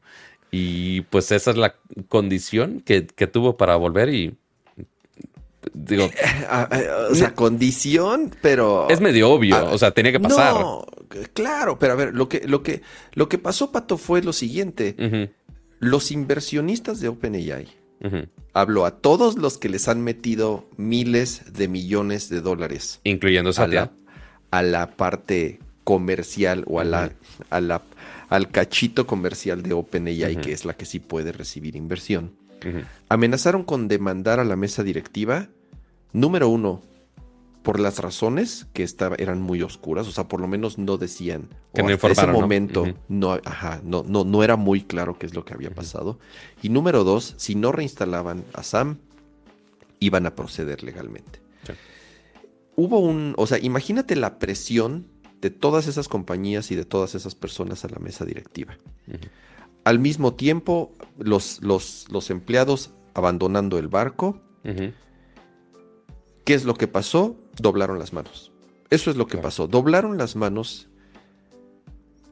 Y 0.50 1.00
pues 1.02 1.32
esa 1.32 1.50
es 1.50 1.56
la 1.56 1.76
condición 2.08 2.80
que, 2.84 3.06
que 3.06 3.26
tuvo 3.26 3.56
para 3.56 3.74
volver 3.76 4.10
y 4.10 4.36
digo, 5.72 6.10
ah, 6.48 6.68
ah, 6.70 6.80
o 7.10 7.14
sea, 7.14 7.34
condición, 7.34 8.34
pero. 8.42 8.86
es 8.90 9.00
medio 9.00 9.30
obvio, 9.30 9.56
Ah, 9.56 9.64
o 9.72 9.78
sea, 9.78 9.92
tenía 9.92 10.12
que 10.12 10.20
pasar. 10.20 10.52
No, 10.54 10.84
claro, 11.32 11.78
pero 11.78 11.94
a 11.94 11.96
ver, 11.96 12.14
lo 12.14 12.28
que, 12.28 12.46
lo 12.46 12.62
que, 12.62 12.82
lo 13.14 13.28
que 13.30 13.38
pasó, 13.38 13.72
Pato, 13.72 13.96
fue 13.96 14.22
lo 14.22 14.32
siguiente. 14.34 14.94
Los 15.82 16.12
inversionistas 16.12 17.00
de 17.00 17.08
OpenAI 17.08 17.66
Hablo 18.52 18.84
a 18.84 18.98
todos 18.98 19.36
los 19.36 19.58
que 19.58 19.68
les 19.68 19.88
han 19.88 20.00
metido 20.02 20.68
miles 20.76 21.52
de 21.52 21.68
millones 21.68 22.28
de 22.28 22.40
dólares. 22.40 23.00
Incluyendo 23.04 23.50
a 23.56 23.66
la, 23.66 23.92
a 24.50 24.62
la 24.62 24.90
parte 24.92 25.58
comercial 25.84 26.64
o 26.68 26.80
a 26.80 26.84
la, 26.84 27.12
a 27.50 27.60
la, 27.60 27.82
al 28.28 28.50
cachito 28.50 29.06
comercial 29.06 29.62
de 29.62 29.72
OpenAI, 29.72 30.36
que 30.36 30.52
es 30.52 30.64
la 30.64 30.74
que 30.74 30.84
sí 30.84 31.00
puede 31.00 31.32
recibir 31.32 31.76
inversión. 31.76 32.32
Amenazaron 33.08 33.64
con 33.64 33.88
demandar 33.88 34.38
a 34.38 34.44
la 34.44 34.54
mesa 34.54 34.84
directiva, 34.84 35.48
número 36.12 36.48
uno, 36.48 36.82
por 37.62 37.78
las 37.78 37.98
razones 37.98 38.66
que 38.72 38.82
estaba, 38.82 39.16
eran 39.16 39.40
muy 39.40 39.62
oscuras, 39.62 40.08
o 40.08 40.12
sea, 40.12 40.28
por 40.28 40.40
lo 40.40 40.48
menos 40.48 40.78
no 40.78 40.98
decían. 40.98 41.48
Que 41.72 41.82
en 41.82 41.90
ese 41.90 42.26
momento 42.26 42.86
¿no? 43.08 43.38
no, 43.84 44.02
no, 44.04 44.24
no, 44.24 44.44
era 44.44 44.56
muy 44.56 44.82
claro 44.82 45.18
qué 45.18 45.26
es 45.26 45.34
lo 45.34 45.44
que 45.44 45.54
había 45.54 45.70
pasado. 45.70 46.18
Y 46.62 46.68
número 46.68 47.04
dos, 47.04 47.34
si 47.38 47.54
no 47.54 47.72
reinstalaban 47.72 48.44
a 48.52 48.62
Sam, 48.62 48.98
iban 50.00 50.26
a 50.26 50.34
proceder 50.34 50.82
legalmente. 50.82 51.40
Hubo 52.74 53.00
un, 53.00 53.34
o 53.36 53.46
sea, 53.46 53.58
imagínate 53.58 54.16
la 54.16 54.38
presión 54.38 55.06
de 55.40 55.50
todas 55.50 55.86
esas 55.86 56.08
compañías 56.08 56.70
y 56.70 56.74
de 56.74 56.84
todas 56.84 57.14
esas 57.14 57.34
personas 57.34 57.84
a 57.84 57.88
la 57.88 57.98
mesa 57.98 58.24
directiva. 58.24 58.78
Al 59.84 59.98
mismo 59.98 60.34
tiempo, 60.34 60.92
los, 61.18 61.60
los, 61.62 62.06
los 62.10 62.30
empleados 62.30 62.92
abandonando 63.14 63.78
el 63.78 63.88
barco. 63.88 64.40
¿Qué 66.44 66.54
es 66.54 66.64
lo 66.64 66.74
que 66.74 66.88
pasó? 66.88 67.36
Doblaron 67.58 67.98
las 67.98 68.12
manos. 68.12 68.52
Eso 68.90 69.10
es 69.10 69.16
lo 69.16 69.26
que 69.26 69.38
pasó. 69.38 69.68
Doblaron 69.68 70.18
las 70.18 70.36
manos 70.36 70.88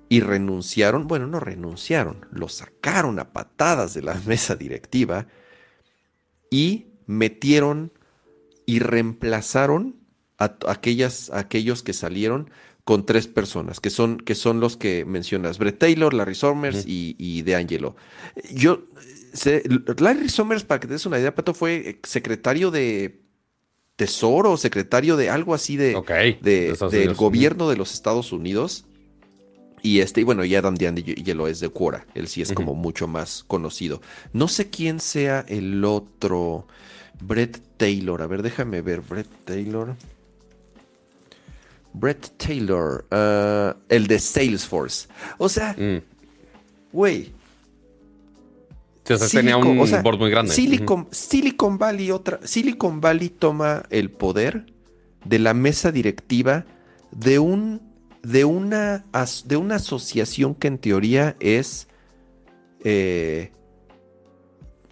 y 0.08 0.20
renunciaron. 0.20 1.06
Bueno, 1.06 1.26
no 1.26 1.40
renunciaron, 1.40 2.26
lo 2.30 2.48
sacaron 2.48 3.18
a 3.18 3.32
patadas 3.32 3.94
de 3.94 4.02
la 4.02 4.14
mesa 4.26 4.56
directiva 4.56 5.26
y 6.50 6.88
metieron 7.06 7.92
y 8.66 8.80
reemplazaron 8.80 9.96
a, 10.38 10.56
aquellas, 10.68 11.30
aquellos 11.30 11.82
que 11.82 11.92
salieron 11.92 12.50
con 12.84 13.06
tres 13.06 13.28
personas, 13.28 13.78
que 13.78 13.90
son, 13.90 14.18
que 14.18 14.34
son 14.34 14.58
los 14.58 14.76
que 14.76 15.04
mencionas, 15.04 15.58
Brett 15.58 15.78
Taylor, 15.78 16.12
Larry 16.12 16.34
Summers 16.34 16.84
y, 16.86 17.14
y 17.18 17.42
DeAngelo. 17.42 17.94
Yo, 18.52 18.84
Larry 19.98 20.28
Summers, 20.28 20.64
para 20.64 20.80
que 20.80 20.88
te 20.88 20.94
des 20.94 21.06
una 21.06 21.18
idea, 21.18 21.34
Pato, 21.34 21.54
fue 21.54 22.00
secretario 22.02 22.70
de 22.70 23.19
Tesoro, 24.00 24.56
secretario 24.56 25.18
de 25.18 25.28
algo 25.28 25.52
así 25.52 25.76
de, 25.76 25.92
del 26.40 27.14
gobierno 27.14 27.68
de 27.68 27.76
los 27.76 27.92
Estados 27.92 28.32
Unidos. 28.32 28.86
Y 29.82 30.00
este, 30.00 30.22
y 30.22 30.24
bueno, 30.24 30.42
y 30.42 30.54
Adam 30.54 30.74
DeAngelo 30.74 31.46
es 31.48 31.60
de 31.60 31.68
Quora. 31.68 32.06
Él 32.14 32.26
sí 32.26 32.40
es 32.40 32.50
como 32.54 32.74
mucho 32.74 33.06
más 33.06 33.44
conocido. 33.46 34.00
No 34.32 34.48
sé 34.48 34.70
quién 34.70 35.00
sea 35.00 35.44
el 35.48 35.84
otro. 35.84 36.66
Brett 37.20 37.60
Taylor. 37.76 38.22
A 38.22 38.26
ver, 38.26 38.40
déjame 38.40 38.80
ver. 38.80 39.02
Brett 39.02 39.28
Taylor. 39.44 39.94
Brett 41.92 42.30
Taylor. 42.38 43.04
Uh, 43.10 43.78
el 43.90 44.06
de 44.06 44.18
Salesforce. 44.18 45.08
O 45.36 45.50
sea, 45.50 45.76
mm. 45.78 46.00
Güey 49.06 49.30
tenía 49.30 49.56
un 49.56 49.78
board 50.02 50.18
muy 50.18 50.30
grande. 50.30 50.52
Silicon, 50.52 51.78
Valley 51.78 52.10
otra, 52.10 52.40
Silicon 52.44 53.00
Valley 53.00 53.30
toma 53.30 53.82
el 53.90 54.10
poder 54.10 54.66
de 55.24 55.38
la 55.38 55.54
mesa 55.54 55.92
directiva 55.92 56.64
de 57.10 57.38
un 57.38 57.90
de 58.22 58.44
una 58.44 59.04
de 59.44 59.56
una 59.56 59.76
asociación 59.76 60.54
que 60.54 60.68
en 60.68 60.78
teoría 60.78 61.36
es 61.40 61.88
eh, 62.84 63.52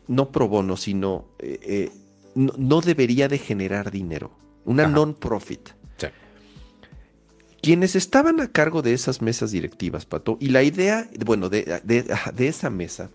no 0.07 0.33
pro 0.33 0.49
bono, 0.49 0.77
sino 0.77 1.27
eh, 1.39 1.59
eh, 1.63 1.91
no, 2.35 2.81
debería 2.81 3.29
de 3.29 3.39
generar 3.39 3.91
dinero. 3.91 4.33
Una 4.65 4.87
non-profit. 4.87 5.71
Quienes 7.61 7.97
estaban 7.97 8.41
a 8.41 8.53
cargo 8.53 8.83
de 8.83 8.93
esas 8.93 9.21
mesas 9.21 9.51
directivas, 9.51 10.07
Pato, 10.07 10.39
y 10.41 10.51
la 10.51 10.63
idea, 10.63 11.11
bueno, 11.27 11.49
de, 11.49 11.81
de 11.83 12.49
esa 12.49 12.71
mesa 12.71 13.11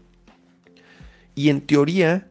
y 1.35 1.49
en 1.49 1.61
teoría, 1.61 2.29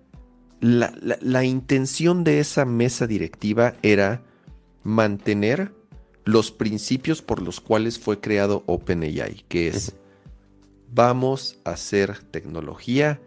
la, 0.60 1.44
intención 1.44 2.22
de 2.24 2.38
esa 2.38 2.64
mesa 2.64 3.06
directiva 3.06 3.74
era 3.82 4.22
mantener 4.84 5.74
los 6.24 6.52
principios 6.52 7.20
por 7.20 7.42
los 7.42 7.60
cuales 7.60 7.98
fue 7.98 8.20
creado 8.20 8.62
OpenAI, 8.66 9.44
que 9.48 9.68
es 9.68 9.96
vamos 10.92 11.58
a 11.64 11.70
hacer 11.70 12.22
tecnología 12.30 13.20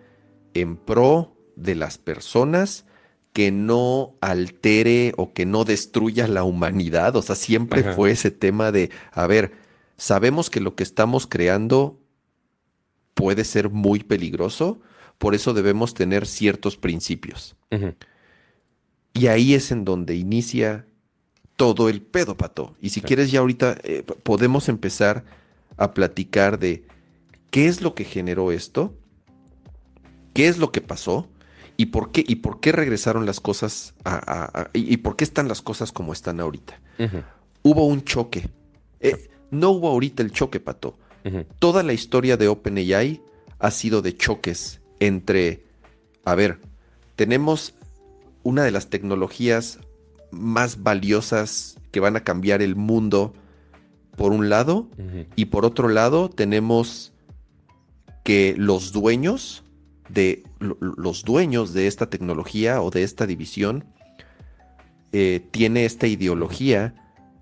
en 0.53 0.77
pro 0.77 1.35
de 1.55 1.75
las 1.75 1.97
personas 1.97 2.85
que 3.33 3.51
no 3.51 4.15
altere 4.21 5.13
o 5.17 5.33
que 5.33 5.45
no 5.45 5.65
destruya 5.65 6.27
la 6.27 6.43
humanidad. 6.43 7.17
O 7.17 7.21
sea, 7.21 7.35
siempre 7.35 7.83
fue 7.83 8.11
ese 8.11 8.31
tema 8.31 8.71
de, 8.71 8.91
a 9.11 9.27
ver, 9.27 9.51
sabemos 9.97 10.49
que 10.49 10.61
lo 10.61 10.75
que 10.75 10.83
estamos 10.83 11.27
creando 11.27 11.99
puede 13.13 13.43
ser 13.43 13.69
muy 13.69 13.99
peligroso, 13.99 14.79
por 15.17 15.35
eso 15.35 15.53
debemos 15.53 15.93
tener 15.93 16.25
ciertos 16.25 16.77
principios. 16.77 17.55
Y 19.13 19.27
ahí 19.27 19.53
es 19.53 19.71
en 19.71 19.85
donde 19.85 20.15
inicia 20.15 20.85
todo 21.55 21.89
el 21.89 22.01
pedo, 22.01 22.35
Pato. 22.35 22.75
Y 22.81 22.89
si 22.89 23.01
quieres 23.01 23.31
ya 23.31 23.39
ahorita 23.39 23.77
eh, 23.83 24.03
podemos 24.03 24.67
empezar 24.69 25.23
a 25.77 25.93
platicar 25.93 26.59
de 26.59 26.85
qué 27.49 27.67
es 27.67 27.81
lo 27.81 27.95
que 27.95 28.03
generó 28.03 28.51
esto, 28.51 28.93
qué 30.33 30.47
es 30.47 30.57
lo 30.57 30.71
que 30.71 30.81
pasó 30.81 31.29
y 31.77 31.87
por 31.87 32.11
qué, 32.11 32.23
y 32.27 32.35
por 32.35 32.59
qué 32.59 32.71
regresaron 32.71 33.25
las 33.25 33.39
cosas 33.39 33.93
y 34.73 34.97
por 34.97 35.15
qué 35.15 35.23
están 35.23 35.47
las 35.47 35.61
cosas 35.61 35.91
como 35.91 36.13
están 36.13 36.39
ahorita. 36.39 36.79
Hubo 37.63 37.87
un 37.87 38.03
choque. 38.03 38.49
Eh, 38.99 39.29
no 39.51 39.71
hubo 39.71 39.89
ahorita 39.89 40.23
el 40.23 40.31
choque, 40.31 40.59
Pato. 40.59 40.97
Toda 41.57 41.81
la 41.81 41.93
historia 41.93 42.37
de 42.37 42.47
OpenAI 42.47 43.21
ha 43.59 43.71
sido 43.71 44.01
de 44.01 44.15
choques 44.15 44.81
entre, 44.99 45.63
a 46.23 46.35
ver, 46.35 46.59
tenemos 47.15 47.73
una 48.43 48.63
de 48.63 48.71
las 48.71 48.89
tecnologías 48.89 49.79
más 50.31 50.83
valiosas 50.83 51.77
que 51.91 51.99
van 51.99 52.15
a 52.15 52.23
cambiar 52.23 52.61
el 52.61 52.75
mundo 52.75 53.33
por 54.15 54.31
un 54.31 54.49
lado 54.49 54.87
y 55.35 55.45
por 55.45 55.65
otro 55.65 55.89
lado 55.89 56.29
tenemos 56.29 57.13
que 58.23 58.55
los 58.57 58.91
dueños 58.91 59.63
de 60.09 60.43
los 60.59 61.23
dueños 61.23 61.73
de 61.73 61.87
esta 61.87 62.09
tecnología 62.09 62.81
o 62.81 62.91
de 62.91 63.03
esta 63.03 63.27
división 63.27 63.85
eh, 65.11 65.45
tiene 65.51 65.85
esta 65.85 66.07
ideología 66.07 66.93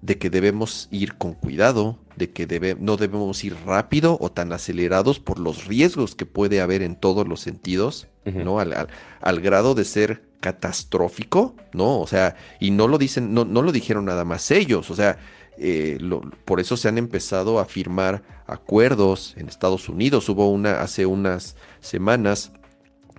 de 0.02 0.18
que 0.18 0.30
debemos 0.30 0.90
ir 0.92 1.16
con 1.16 1.34
cuidado, 1.34 1.98
de 2.16 2.32
que 2.32 2.78
no 2.80 2.98
debemos 2.98 3.44
ir 3.44 3.56
rápido 3.66 4.18
o 4.20 4.32
tan 4.32 4.54
acelerados 4.54 5.20
por 5.20 5.40
los 5.40 5.66
riesgos 5.66 6.16
que 6.16 6.26
puede 6.26 6.62
haber 6.62 6.82
en 6.82 6.96
todos 6.96 7.28
los 7.28 7.40
sentidos, 7.40 8.08
¿no? 8.26 8.60
Al, 8.60 9.42
grado 9.42 9.76
de 9.76 9.86
ser 9.86 10.24
catastrófico, 10.40 11.56
¿no? 11.74 12.00
O 12.00 12.08
sea, 12.08 12.36
y 12.60 12.72
no 12.72 12.88
lo 12.88 12.98
dicen, 12.98 13.34
no, 13.34 13.46
no 13.46 13.62
lo 13.62 13.72
dijeron 13.72 14.06
nada 14.06 14.26
más 14.26 14.52
ellos, 14.52 14.90
o 14.92 14.96
sea, 14.96 15.18
eh, 15.58 16.00
por 16.46 16.60
eso 16.60 16.78
se 16.78 16.88
han 16.88 16.98
empezado 16.98 17.60
a 17.60 17.66
firmar 17.66 18.24
acuerdos 18.48 19.36
en 19.38 19.48
Estados 19.48 19.88
Unidos. 19.88 20.28
Hubo 20.30 20.50
una 20.52 20.82
hace 20.82 21.06
unas 21.06 21.56
semanas, 21.80 22.52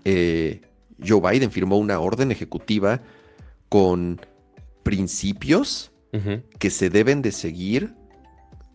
eh, 0.05 0.63
Joe 1.07 1.21
Biden 1.21 1.51
firmó 1.51 1.79
una 1.79 2.01
orden 2.01 2.31
ejecutiva 2.31 3.01
con 3.69 4.21
principios 4.83 5.91
que 6.61 6.71
se 6.71 6.91
deben 6.91 7.23
de 7.23 7.33
seguir 7.33 7.97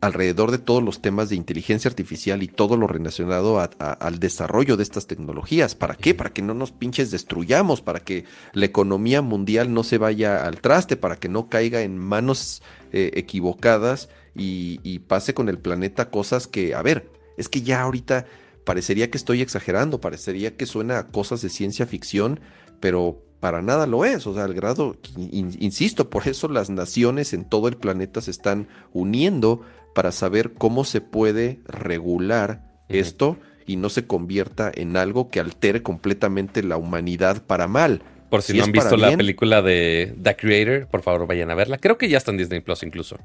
alrededor 0.01 0.51
de 0.51 0.59
todos 0.59 0.81
los 0.81 1.01
temas 1.01 1.29
de 1.29 1.35
inteligencia 1.35 1.89
artificial 1.89 2.41
y 2.41 2.47
todo 2.47 2.77
lo 2.77 2.87
relacionado 2.87 3.59
al 3.59 4.19
desarrollo 4.19 4.77
de 4.77 4.83
estas 4.83 5.07
tecnologías. 5.07 5.75
¿Para 5.75 5.95
qué? 5.95 6.13
Para 6.13 6.31
que 6.31 6.41
no 6.41 6.53
nos 6.53 6.71
pinches 6.71 7.11
destruyamos, 7.11 7.81
para 7.81 7.99
que 7.99 8.23
la 8.53 8.65
economía 8.65 9.21
mundial 9.21 9.73
no 9.73 9.83
se 9.83 9.97
vaya 9.97 10.45
al 10.45 10.61
traste, 10.61 10.95
para 10.95 11.17
que 11.17 11.27
no 11.27 11.49
caiga 11.49 11.81
en 11.81 11.97
manos 11.97 12.61
eh, 12.93 13.11
equivocadas 13.15 14.09
y, 14.35 14.79
y 14.83 14.99
pase 14.99 15.33
con 15.33 15.49
el 15.49 15.57
planeta 15.57 16.09
cosas 16.09 16.47
que, 16.47 16.75
a 16.75 16.81
ver, 16.81 17.11
es 17.37 17.49
que 17.49 17.61
ya 17.61 17.81
ahorita 17.81 18.25
parecería 18.63 19.11
que 19.11 19.17
estoy 19.17 19.41
exagerando, 19.41 19.99
parecería 19.99 20.55
que 20.55 20.65
suena 20.65 20.97
a 20.97 21.07
cosas 21.07 21.41
de 21.41 21.49
ciencia 21.49 21.85
ficción, 21.85 22.39
pero 22.79 23.21
para 23.39 23.61
nada 23.61 23.87
lo 23.87 24.03
es, 24.03 24.27
o 24.27 24.33
sea, 24.33 24.43
al 24.43 24.53
grado, 24.53 24.97
insisto, 25.15 26.09
por 26.09 26.27
eso 26.27 26.49
las 26.49 26.69
naciones 26.69 27.33
en 27.33 27.45
todo 27.45 27.69
el 27.69 27.77
planeta 27.77 28.21
se 28.21 28.31
están 28.31 28.67
uniendo 28.91 29.61
para 29.99 30.13
saber 30.13 30.53
cómo 30.53 30.85
se 30.85 31.01
puede 31.01 31.59
regular 31.65 32.61
esto 32.87 33.37
y 33.67 33.75
no 33.75 33.89
se 33.89 34.07
convierta 34.07 34.71
en 34.73 34.95
algo 34.95 35.29
que 35.29 35.41
altere 35.41 35.83
completamente 35.83 36.63
la 36.63 36.77
humanidad 36.77 37.43
para 37.45 37.67
mal. 37.67 38.01
Por 38.29 38.41
si, 38.41 38.57
no 38.57 38.63
han 38.63 38.71
visto 38.71 38.95
la 38.95 39.17
película 39.17 39.61
de 39.61 40.15
The 40.23 40.37
Creator, 40.37 40.87
por 40.87 41.01
favor 41.01 41.27
vayan 41.27 41.51
a 41.51 41.55
verla. 41.55 41.79
Creo 41.79 41.97
que 41.97 42.07
ya 42.07 42.17
está 42.17 42.31
en 42.31 42.37
Disney 42.37 42.61
Plus 42.61 42.81
incluso. 42.83 43.17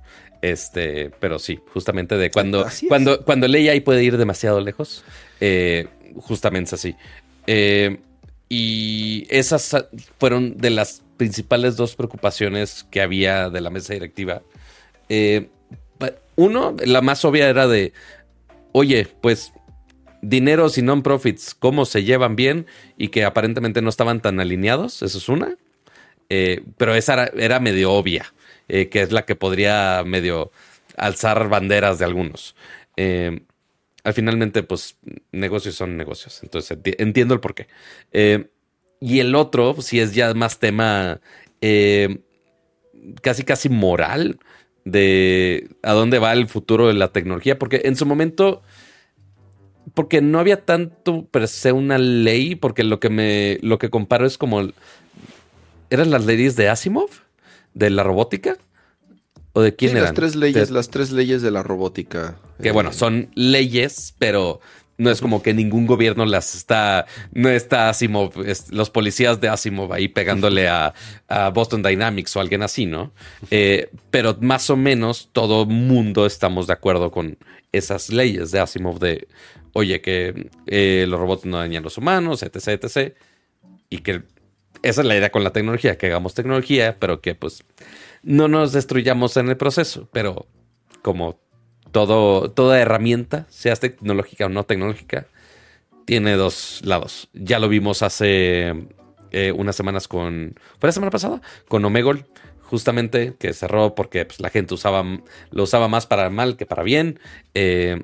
Este, 0.42 1.12
pero 1.20 1.38
sí, 1.38 1.60
justamente 1.72 2.16
de 2.16 2.32
cuando, 2.32 2.66
cuando, 2.88 3.24
cuando 3.24 3.46
puede 3.84 4.02
ir 4.02 4.16
demasiado 4.16 4.60
lejos. 4.60 5.04
Eh, 5.40 5.86
justamente 6.16 6.70
es 6.70 6.72
así. 6.72 6.96
Eh, 7.46 8.00
y 8.48 9.28
esas 9.30 9.76
fueron 10.18 10.56
de 10.56 10.70
las 10.70 11.04
principales 11.18 11.76
dos 11.76 11.94
preocupaciones 11.94 12.84
que 12.90 13.00
había 13.00 13.48
de 13.48 13.60
la 13.60 13.70
mesa 13.70 13.92
directiva. 13.92 14.42
Eh, 15.08 15.50
uno, 16.36 16.76
la 16.84 17.00
más 17.00 17.24
obvia 17.24 17.48
era 17.48 17.66
de, 17.66 17.92
oye, 18.72 19.06
pues 19.20 19.52
dineros 20.22 20.78
y 20.78 20.82
non-profits, 20.82 21.54
¿cómo 21.54 21.84
se 21.84 22.04
llevan 22.04 22.36
bien? 22.36 22.66
Y 22.96 23.08
que 23.08 23.24
aparentemente 23.24 23.82
no 23.82 23.90
estaban 23.90 24.20
tan 24.20 24.40
alineados, 24.40 25.02
eso 25.02 25.18
es 25.18 25.28
una. 25.28 25.56
Eh, 26.28 26.62
pero 26.76 26.94
esa 26.94 27.26
era, 27.26 27.60
medio 27.60 27.92
obvia, 27.92 28.32
eh, 28.68 28.88
que 28.88 29.02
es 29.02 29.12
la 29.12 29.24
que 29.24 29.36
podría 29.36 30.02
medio 30.04 30.50
alzar 30.96 31.48
banderas 31.48 31.98
de 31.98 32.04
algunos. 32.06 32.56
Eh, 32.96 33.42
al 34.02 34.14
finalmente, 34.14 34.62
pues 34.62 34.98
negocios 35.32 35.74
son 35.74 35.96
negocios, 35.96 36.40
entonces 36.42 36.78
entiendo 36.98 37.34
el 37.34 37.40
porqué. 37.40 37.68
y 39.00 39.20
el 39.20 39.34
otro, 39.34 39.80
si 39.80 40.00
es 40.00 40.14
ya 40.14 40.32
más 40.34 40.58
tema 40.58 41.20
casi 43.22 43.44
casi 43.44 43.68
moral 43.68 44.38
de 44.84 45.68
a 45.82 45.92
dónde 45.92 46.18
va 46.18 46.32
el 46.32 46.48
futuro 46.48 46.88
de 46.88 46.94
la 46.94 47.08
tecnología, 47.08 47.58
porque 47.58 47.82
en 47.84 47.96
su 47.96 48.06
momento 48.06 48.62
porque 49.94 50.20
no 50.20 50.40
había 50.40 50.64
tanto 50.64 51.26
per 51.26 51.46
se 51.48 51.72
una 51.72 51.98
ley, 51.98 52.54
porque 52.56 52.84
lo 52.84 53.00
que 53.00 53.10
me 53.10 53.58
lo 53.62 53.78
que 53.78 53.90
comparo 53.90 54.26
es 54.26 54.38
como 54.38 54.68
eran 55.90 56.10
las 56.10 56.24
leyes 56.24 56.56
de 56.56 56.68
Asimov 56.68 57.10
de 57.74 57.90
la 57.90 58.02
robótica 58.02 58.56
o 59.52 59.62
de 59.62 59.74
quién 59.74 59.92
eran? 59.92 60.04
Las 60.04 60.14
tres 60.14 60.36
leyes, 60.36 60.70
las 60.70 60.90
tres 60.90 61.12
leyes 61.12 61.42
de 61.42 61.50
la 61.50 61.62
robótica. 61.62 62.36
Que 62.60 62.72
bueno, 62.72 62.90
eh, 62.90 62.92
son 62.94 63.30
leyes, 63.34 64.14
pero 64.18 64.60
no 64.96 65.10
es 65.10 65.20
como 65.20 65.42
que 65.42 65.54
ningún 65.54 65.86
gobierno 65.86 66.24
las 66.24 66.54
está, 66.54 67.06
no 67.32 67.48
está 67.48 67.88
Asimov, 67.88 68.32
los 68.70 68.90
policías 68.90 69.40
de 69.40 69.48
Asimov 69.48 69.92
ahí 69.92 70.08
pegándole 70.08 70.68
a, 70.68 70.94
Boston 71.52 71.82
Dynamics 71.82 72.36
o 72.36 72.40
alguien 72.40 72.62
así, 72.62 72.86
¿no? 72.86 73.12
Eh, 73.50 73.90
pero 74.10 74.36
más 74.40 74.70
o 74.70 74.76
menos 74.76 75.30
todo 75.32 75.66
mundo 75.66 76.26
estamos 76.26 76.68
de 76.68 76.74
acuerdo 76.74 77.10
con 77.10 77.38
esas 77.72 78.10
leyes 78.10 78.52
de 78.52 78.60
Asimov 78.60 79.00
de, 79.00 79.26
oye, 79.72 80.00
que 80.00 80.50
eh, 80.66 81.06
los 81.08 81.18
robots 81.18 81.44
no 81.44 81.58
dañan 81.58 81.82
a 81.82 81.84
los 81.84 81.98
humanos, 81.98 82.42
etc., 82.42 82.84
etc. 82.84 83.14
Y 83.90 83.98
que 83.98 84.22
esa 84.82 85.00
es 85.00 85.06
la 85.06 85.16
idea 85.16 85.30
con 85.30 85.44
la 85.44 85.50
tecnología, 85.50 85.98
que 85.98 86.06
hagamos 86.06 86.34
tecnología, 86.34 86.98
pero 86.98 87.20
que 87.20 87.34
pues 87.34 87.64
no 88.22 88.48
nos 88.48 88.72
destruyamos 88.72 89.36
en 89.36 89.48
el 89.48 89.56
proceso. 89.56 90.08
Pero 90.12 90.46
como 91.02 91.40
todo, 91.94 92.50
toda 92.50 92.80
herramienta, 92.80 93.46
sea 93.50 93.76
tecnológica 93.76 94.46
o 94.46 94.48
no 94.48 94.64
tecnológica, 94.64 95.28
tiene 96.04 96.32
dos 96.32 96.80
lados. 96.84 97.28
Ya 97.32 97.60
lo 97.60 97.68
vimos 97.68 98.02
hace 98.02 98.74
eh, 99.30 99.52
unas 99.52 99.76
semanas 99.76 100.08
con. 100.08 100.56
¿Fue 100.80 100.88
la 100.88 100.92
semana 100.92 101.12
pasada? 101.12 101.40
Con 101.68 101.84
Omegol, 101.84 102.26
justamente, 102.62 103.34
que 103.38 103.52
cerró 103.52 103.94
porque 103.94 104.24
pues, 104.24 104.40
la 104.40 104.50
gente 104.50 104.74
usaba, 104.74 105.04
lo 105.52 105.62
usaba 105.62 105.86
más 105.86 106.08
para 106.08 106.28
mal 106.30 106.56
que 106.56 106.66
para 106.66 106.82
bien. 106.82 107.20
Eh, 107.54 108.02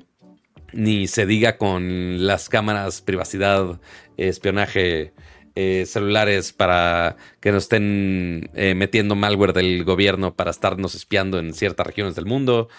ni 0.71 1.07
se 1.07 1.25
diga 1.25 1.57
con 1.57 2.25
las 2.25 2.47
cámaras, 2.47 3.01
privacidad, 3.01 3.81
espionaje. 4.15 5.13
Eh, 5.53 5.83
celulares 5.85 6.53
para 6.53 7.17
que 7.41 7.51
nos 7.51 7.63
estén 7.63 8.49
metiendo 8.53 9.15
malware 9.15 9.51
del 9.51 9.83
gobierno 9.83 10.33
para 10.33 10.49
estarnos 10.49 10.95
espiando 10.95 11.39
en 11.39 11.53
ciertas 11.53 11.85
regiones 11.85 12.15
del 12.15 12.25
mundo 12.25 12.69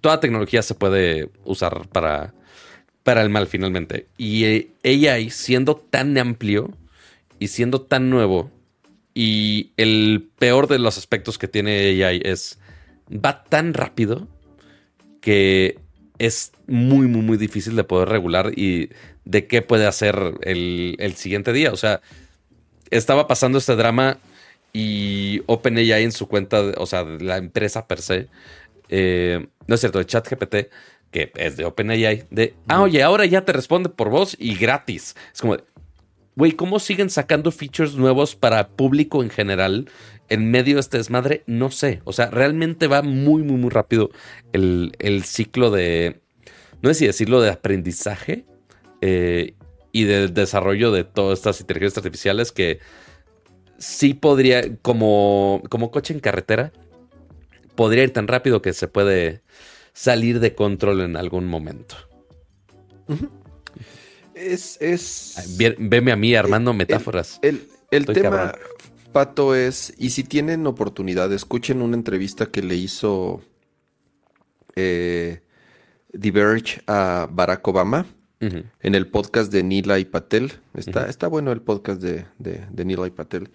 toda 0.00 0.20
tecnología 0.20 0.62
se 0.62 0.74
puede 0.74 1.30
usar 1.44 1.88
para, 1.88 2.34
para 3.02 3.22
el 3.22 3.30
mal 3.30 3.46
finalmente. 3.46 4.06
Y 4.16 4.44
eh, 4.44 4.68
AI 4.84 5.30
siendo 5.30 5.76
tan 5.76 6.16
amplio 6.18 6.70
y 7.38 7.48
siendo 7.48 7.80
tan 7.82 8.10
nuevo 8.10 8.50
y 9.14 9.72
el 9.76 10.28
peor 10.38 10.68
de 10.68 10.78
los 10.78 10.98
aspectos 10.98 11.38
que 11.38 11.48
tiene 11.48 12.04
AI 12.04 12.20
es 12.24 12.58
va 13.10 13.44
tan 13.44 13.74
rápido 13.74 14.28
que 15.20 15.78
es 16.18 16.52
muy, 16.66 17.06
muy, 17.06 17.22
muy 17.22 17.36
difícil 17.36 17.76
de 17.76 17.84
poder 17.84 18.08
regular 18.08 18.52
y 18.56 18.90
de 19.24 19.46
qué 19.46 19.62
puede 19.62 19.86
hacer 19.86 20.34
el, 20.42 20.96
el 20.98 21.14
siguiente 21.14 21.52
día. 21.52 21.72
O 21.72 21.76
sea, 21.76 22.00
estaba 22.90 23.26
pasando 23.26 23.58
este 23.58 23.76
drama 23.76 24.18
y 24.72 25.42
OpenAI 25.46 26.04
en 26.04 26.12
su 26.12 26.28
cuenta, 26.28 26.60
o 26.76 26.86
sea, 26.86 27.04
la 27.04 27.36
empresa 27.36 27.86
per 27.86 28.00
se, 28.00 28.28
eh, 28.88 29.46
no 29.68 29.74
es 29.74 29.80
cierto, 29.80 29.98
de 29.98 30.06
ChatGPT, 30.06 30.56
que 31.10 31.30
es 31.36 31.56
de 31.56 31.64
OpenAI, 31.64 32.24
de, 32.30 32.54
ah, 32.66 32.82
oye, 32.82 33.02
ahora 33.02 33.26
ya 33.26 33.44
te 33.44 33.52
responde 33.52 33.90
por 33.90 34.08
voz 34.08 34.34
y 34.38 34.56
gratis. 34.56 35.14
Es 35.32 35.42
como, 35.42 35.58
güey, 36.36 36.52
¿cómo 36.52 36.80
siguen 36.80 37.10
sacando 37.10 37.52
features 37.52 37.94
nuevos 37.94 38.34
para 38.34 38.68
público 38.68 39.22
en 39.22 39.28
general 39.28 39.90
en 40.30 40.50
medio 40.50 40.74
de 40.74 40.80
este 40.80 40.96
desmadre? 40.96 41.44
No 41.46 41.70
sé. 41.70 42.00
O 42.04 42.14
sea, 42.14 42.30
realmente 42.30 42.88
va 42.88 43.02
muy, 43.02 43.42
muy, 43.42 43.58
muy 43.58 43.70
rápido 43.70 44.10
el, 44.52 45.22
ciclo 45.24 45.70
de, 45.70 46.20
no 46.80 46.88
sé 46.88 46.94
si 46.94 47.06
decirlo, 47.06 47.42
de 47.42 47.50
aprendizaje 47.50 48.46
eh, 49.02 49.54
y 49.92 50.04
de 50.04 50.28
desarrollo 50.28 50.92
de 50.92 51.04
todas 51.04 51.40
estas 51.40 51.60
inteligencias 51.60 51.98
artificiales 51.98 52.52
que 52.52 52.80
sí 53.76 54.14
podría, 54.14 54.76
como, 54.80 55.62
como 55.68 55.90
coche 55.90 56.14
en 56.14 56.20
carretera, 56.20 56.72
podría 57.78 58.02
ir 58.02 58.12
tan 58.12 58.26
rápido 58.26 58.60
que 58.60 58.72
se 58.72 58.88
puede 58.88 59.40
salir 59.92 60.40
de 60.40 60.52
control 60.52 61.00
en 61.00 61.16
algún 61.16 61.46
momento. 61.46 61.94
Es, 64.34 64.78
es... 64.80 65.56
Veme 65.78 66.10
a 66.10 66.16
mí 66.16 66.34
armando 66.34 66.72
metáforas. 66.72 67.38
El, 67.40 67.68
tema, 68.04 68.52
Pato, 69.12 69.54
es, 69.54 69.94
y 69.96 70.10
si 70.10 70.24
tienen 70.24 70.66
oportunidad, 70.66 71.32
escuchen 71.32 71.80
una 71.80 71.94
entrevista 71.94 72.46
que 72.46 72.64
le 72.64 72.74
hizo 72.74 73.42
eh, 74.74 75.42
Diverge 76.12 76.82
a 76.88 77.28
Barack 77.30 77.68
Obama 77.68 78.06
en 78.40 78.94
el 78.96 79.06
podcast 79.06 79.52
de 79.52 79.62
Nila 79.62 80.00
y 80.00 80.04
Patel. 80.04 80.50
Está, 80.74 81.08
está 81.08 81.28
bueno 81.28 81.52
el 81.52 81.62
podcast 81.62 82.02
de, 82.02 82.26
de, 82.38 82.66
de 82.72 82.84
Nila 82.84 83.06
y 83.06 83.10
Patel. 83.10 83.50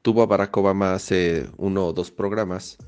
Tuvo 0.00 0.22
a 0.22 0.26
Barack 0.26 0.56
Obama 0.56 0.94
hace 0.94 1.48
uno 1.56 1.86
o 1.86 1.92
dos 1.92 2.12
programas 2.12 2.78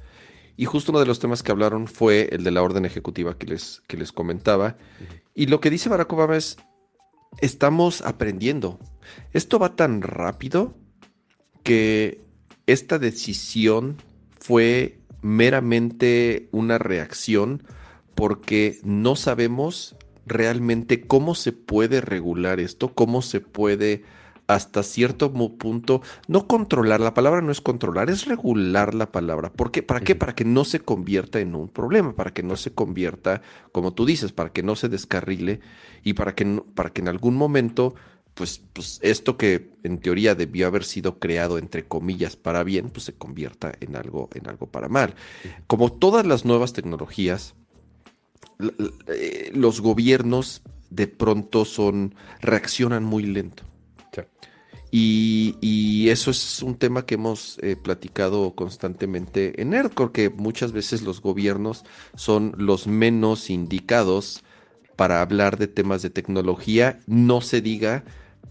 y 0.57 0.65
justo 0.65 0.93
uno 0.93 1.01
de 1.01 1.07
los 1.07 1.19
temas 1.19 1.43
que 1.43 1.53
hablaron 1.53 1.87
fue 1.87 2.29
el 2.33 2.45
de 2.45 2.51
la 2.51 2.63
orden 2.63 2.85
ejecutiva 2.85 3.37
que 3.37 3.47
les, 3.47 3.83
que 3.87 3.97
les 3.97 4.13
comentaba. 4.13 4.77
Y 5.35 5.47
lo 5.47 5.61
que 5.61 5.71
dice 5.71 5.89
Barack 5.89 6.13
Obama 6.13 6.37
es, 6.37 6.57
estamos 7.41 8.01
aprendiendo. 8.03 8.79
Esto 9.33 9.59
va 9.59 9.77
tan 9.77 10.01
rápido 10.01 10.77
que 11.63 12.23
esta 12.67 12.99
decisión 12.99 13.97
fue 14.39 15.01
meramente 15.21 16.49
una 16.53 16.79
reacción 16.79 17.63
porque 18.15 18.79
no 18.83 19.15
sabemos 19.17 19.97
realmente 20.25 21.03
cómo 21.07 21.35
se 21.35 21.53
puede 21.53 22.01
regular 22.01 22.61
esto, 22.61 22.95
cómo 22.95 23.21
se 23.23 23.41
puede 23.41 24.05
hasta 24.47 24.83
cierto 24.83 25.33
punto, 25.33 26.03
no 26.29 26.47
controlar, 26.47 27.01
la 27.01 27.15
palabra 27.15 27.41
no 27.41 27.51
es 27.51 27.61
controlar, 27.61 28.11
es 28.11 28.27
regular 28.27 28.95
la 28.95 29.11
palabra. 29.11 29.53
¿Por 29.53 29.73
qué? 29.73 29.83
¿Para 29.83 30.01
qué? 30.01 30.15
Para 30.15 30.35
que 30.35 30.45
no 30.45 30.65
se 30.65 30.81
convierta 30.81 31.41
en 31.41 31.55
un 31.55 31.69
problema, 31.69 32.15
para 32.15 32.33
que 32.33 32.43
no 32.43 32.57
se 32.57 32.73
convierta, 32.73 33.43
como 33.73 33.93
tú 33.93 34.07
dices, 34.07 34.33
para 34.33 34.53
que 34.53 34.63
no 34.63 34.77
se 34.77 34.89
descarrile 34.89 35.61
y 36.05 36.13
para 36.13 36.35
que, 36.35 36.63
para 36.75 36.91
que 36.91 37.01
en 37.01 37.09
algún 37.09 37.35
momento, 37.35 37.95
pues, 38.35 38.63
pues 38.73 39.01
esto 39.03 39.37
que 39.37 39.71
en 39.83 39.99
teoría 39.99 40.35
debió 40.37 40.69
haber 40.69 40.85
sido 40.85 41.19
creado, 41.19 41.59
entre 41.59 41.85
comillas, 41.85 42.37
para 42.37 42.63
bien, 42.63 42.91
pues 42.91 43.05
se 43.05 43.15
convierta 43.15 43.73
en 43.81 43.97
algo, 43.97 44.29
en 44.35 44.49
algo 44.49 44.67
para 44.67 44.89
mal. 44.89 45.15
Como 45.67 45.93
todas 45.93 46.25
las 46.25 46.45
nuevas 46.45 46.73
tecnologías, 46.73 47.55
eh, 49.09 49.51
los 49.55 49.81
gobiernos 49.81 50.63
de 50.91 51.09
pronto 51.09 51.65
son, 51.65 52.15
reaccionan 52.41 53.03
muy 53.03 53.25
lento. 53.25 53.65
Y, 54.91 56.09
eso 56.09 56.31
es 56.31 56.63
un 56.63 56.77
tema 56.77 57.05
que 57.05 57.17
hemos 57.17 57.59
eh, 57.63 57.77
platicado 57.77 58.55
constantemente 58.55 59.61
en 59.61 59.75
ERCOR, 59.75 60.13
que 60.13 60.31
muchas 60.31 60.73
veces 60.73 61.03
los 61.03 61.21
gobiernos 61.21 61.85
son 62.15 62.55
los 62.57 62.87
menos 62.87 63.51
indicados 63.51 64.45
para 64.95 65.21
hablar 65.21 65.59
de 65.59 65.67
temas 65.67 66.03
de 66.03 66.11
tecnología, 66.11 67.01
no 67.07 67.41
se 67.41 67.61
diga 67.61 68.05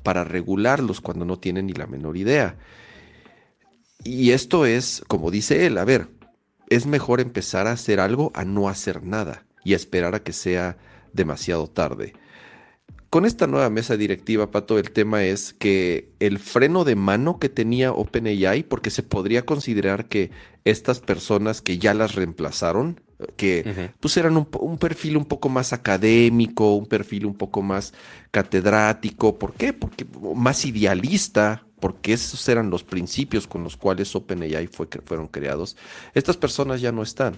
para 0.03 0.23
regularlos 0.25 1.01
cuando 1.01 1.25
no 1.25 1.39
tienen 1.39 1.67
ni 1.67 1.73
la 1.73 1.87
menor 1.87 2.17
idea. 2.17 2.57
Y 4.03 4.31
esto 4.31 4.65
es, 4.65 5.01
como 5.07 5.31
dice 5.31 5.65
él, 5.65 5.77
a 5.77 5.85
ver, 5.85 6.09
es 6.69 6.85
mejor 6.85 7.21
empezar 7.21 7.67
a 7.67 7.71
hacer 7.71 7.99
algo 7.99 8.31
a 8.35 8.45
no 8.45 8.69
hacer 8.69 9.03
nada 9.03 9.45
y 9.63 9.73
a 9.73 9.77
esperar 9.77 10.13
a 10.13 10.23
que 10.23 10.33
sea 10.33 10.77
demasiado 11.13 11.67
tarde. 11.67 12.13
Con 13.15 13.23
esta 13.23 13.47
nueva 13.47 13.69
mesa 13.69 13.95
directiva, 13.95 14.51
Pato, 14.51 14.77
el 14.77 14.91
tema 14.91 15.23
es 15.23 15.53
que 15.53 16.09
el 16.19 16.37
freno 16.37 16.83
de 16.83 16.97
mano 16.97 17.39
que 17.39 17.47
tenía 17.47 17.93
OpenAI, 17.93 18.63
porque 18.63 18.89
se 18.89 19.03
podría 19.03 19.45
considerar 19.45 20.09
que 20.09 20.31
estas 20.65 20.99
personas 20.99 21.61
que 21.61 21.77
ya 21.77 21.93
las 21.93 22.15
reemplazaron 22.15 22.99
que 23.37 23.93
pues 24.01 24.17
eran 24.17 24.35
un, 24.35 24.49
un, 24.59 24.77
perfil 24.77 25.15
un 25.15 25.23
poco 25.23 25.47
más 25.47 25.71
académico, 25.71 26.75
un 26.75 26.87
perfil 26.87 27.25
un 27.25 27.35
poco 27.35 27.61
más 27.61 27.93
catedrático. 28.31 29.39
¿Por 29.39 29.53
qué? 29.53 29.71
Porque 29.71 30.05
más 30.35 30.65
idealista, 30.65 31.65
porque 31.79 32.11
esos 32.11 32.45
eran 32.49 32.69
los 32.69 32.83
principios 32.83 33.47
con 33.47 33.63
los 33.63 33.77
cuales 33.77 34.13
OpenAI 34.13 34.67
fue, 34.67 34.89
fueron 35.05 35.29
creados. 35.29 35.77
Estas 36.13 36.35
personas 36.35 36.81
ya 36.81 36.91
no 36.91 37.01
están. 37.01 37.37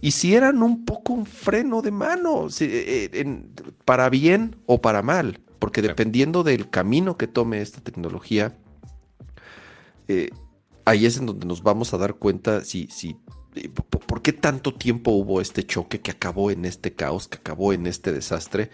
Y 0.00 0.12
si 0.12 0.34
eran 0.34 0.62
un 0.62 0.84
poco 0.84 1.12
un 1.12 1.26
freno 1.26 1.82
de 1.82 1.90
mano, 1.90 2.46
eh, 2.60 3.42
para 3.84 4.08
bien 4.08 4.56
o 4.66 4.80
para 4.80 5.02
mal, 5.02 5.40
porque 5.58 5.82
dependiendo 5.82 6.42
del 6.42 6.70
camino 6.70 7.16
que 7.16 7.26
tome 7.26 7.60
esta 7.60 7.80
tecnología, 7.80 8.56
eh, 10.08 10.30
ahí 10.84 11.06
es 11.06 11.18
en 11.18 11.26
donde 11.26 11.46
nos 11.46 11.62
vamos 11.62 11.94
a 11.94 11.98
dar 11.98 12.14
cuenta 12.14 12.64
si, 12.64 12.88
si 12.88 13.16
eh, 13.54 13.68
por 13.68 14.22
qué 14.22 14.32
tanto 14.32 14.74
tiempo 14.74 15.12
hubo 15.12 15.40
este 15.40 15.64
choque 15.64 16.00
que 16.00 16.10
acabó 16.10 16.50
en 16.50 16.64
este 16.64 16.94
caos, 16.94 17.28
que 17.28 17.38
acabó 17.38 17.72
en 17.72 17.86
este 17.86 18.12
desastre, 18.12 18.70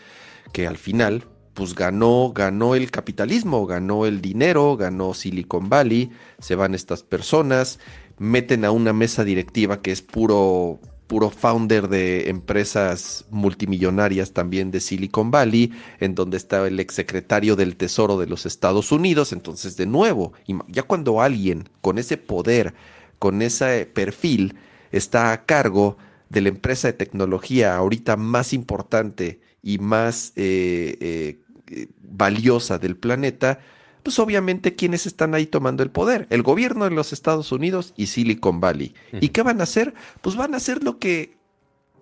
que 0.53 0.67
al 0.67 0.79
final 0.79 1.27
pues 1.59 1.75
ganó, 1.75 2.33
ganó 2.33 2.77
el 2.77 2.91
capitalismo, 2.93 3.67
ganó 3.67 4.07
el 4.07 4.21
dinero, 4.21 4.77
ganó 4.77 5.13
Silicon 5.13 5.69
Valley, 5.69 6.11
se 6.39 6.55
van 6.55 6.73
estas 6.73 7.03
personas, 7.03 7.81
meten 8.19 8.65
a 8.65 8.71
una 8.71 8.93
mesa 8.93 9.25
directiva 9.25 9.83
que 9.83 9.93
es 9.93 10.03
puro 10.03 10.81
puro 11.09 11.31
founder 11.31 11.89
de 11.89 12.29
empresas 12.29 13.25
multimillonarias 13.31 14.33
también 14.33 14.71
de 14.71 14.79
Silicon 14.79 15.31
Valley, 15.31 15.73
en 16.01 16.15
donde 16.15 16.37
estaba 16.37 16.69
el 16.69 16.79
exsecretario 16.79 17.57
del 17.57 17.77
Tesoro 17.77 18.19
de 18.19 18.27
los 18.27 18.45
Estados 18.47 18.93
Unidos. 18.93 19.33
Entonces, 19.33 19.77
de 19.77 19.87
nuevo, 19.87 20.35
ya 20.69 20.83
cuando 20.83 21.23
alguien 21.23 21.71
con 21.81 21.99
ese 21.99 22.19
poder, 22.19 22.75
con 23.19 23.41
ese 23.41 23.87
perfil, 23.87 24.57
está 24.93 25.33
a 25.33 25.47
cargo 25.47 25.97
de 26.29 26.43
la 26.43 26.51
empresa 26.51 26.89
de 26.89 26.93
tecnología 26.93 27.75
ahorita 27.75 28.19
más 28.19 28.53
importante 28.53 29.41
y 29.63 29.79
más 29.79 30.33
eh, 30.37 30.97
eh, 31.01 31.39
eh, 31.69 31.89
valiosa 32.03 32.79
del 32.79 32.97
planeta, 32.97 33.61
pues 34.09 34.19
obviamente 34.21 34.75
quienes 34.75 35.05
están 35.05 35.35
ahí 35.35 35.45
tomando 35.45 35.83
el 35.83 35.91
poder, 35.91 36.27
el 36.31 36.43
gobierno 36.43 36.87
de 36.87 36.93
los 36.93 37.13
Estados 37.13 37.53
Unidos 37.53 37.93
y 37.95 38.07
Silicon 38.07 38.59
Valley. 38.59 38.95
¿Y 39.21 39.29
qué 39.29 39.43
van 39.43 39.61
a 39.61 39.65
hacer? 39.65 39.93
Pues 40.23 40.35
van 40.35 40.55
a 40.55 40.57
hacer 40.57 40.83
lo 40.83 40.99
que 40.99 41.37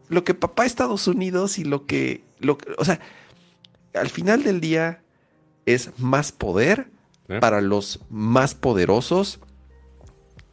lo 0.08 0.22
que 0.22 0.32
papá 0.34 0.64
Estados 0.64 1.08
Unidos 1.08 1.58
y 1.58 1.64
lo 1.64 1.84
que, 1.84 2.22
lo 2.38 2.58
o 2.78 2.84
sea, 2.84 3.00
al 3.92 4.08
final 4.08 4.44
del 4.44 4.60
día 4.60 5.02
es 5.64 5.90
más 5.98 6.30
poder 6.30 6.90
para 7.40 7.60
los 7.60 7.98
más 8.08 8.54
poderosos 8.54 9.40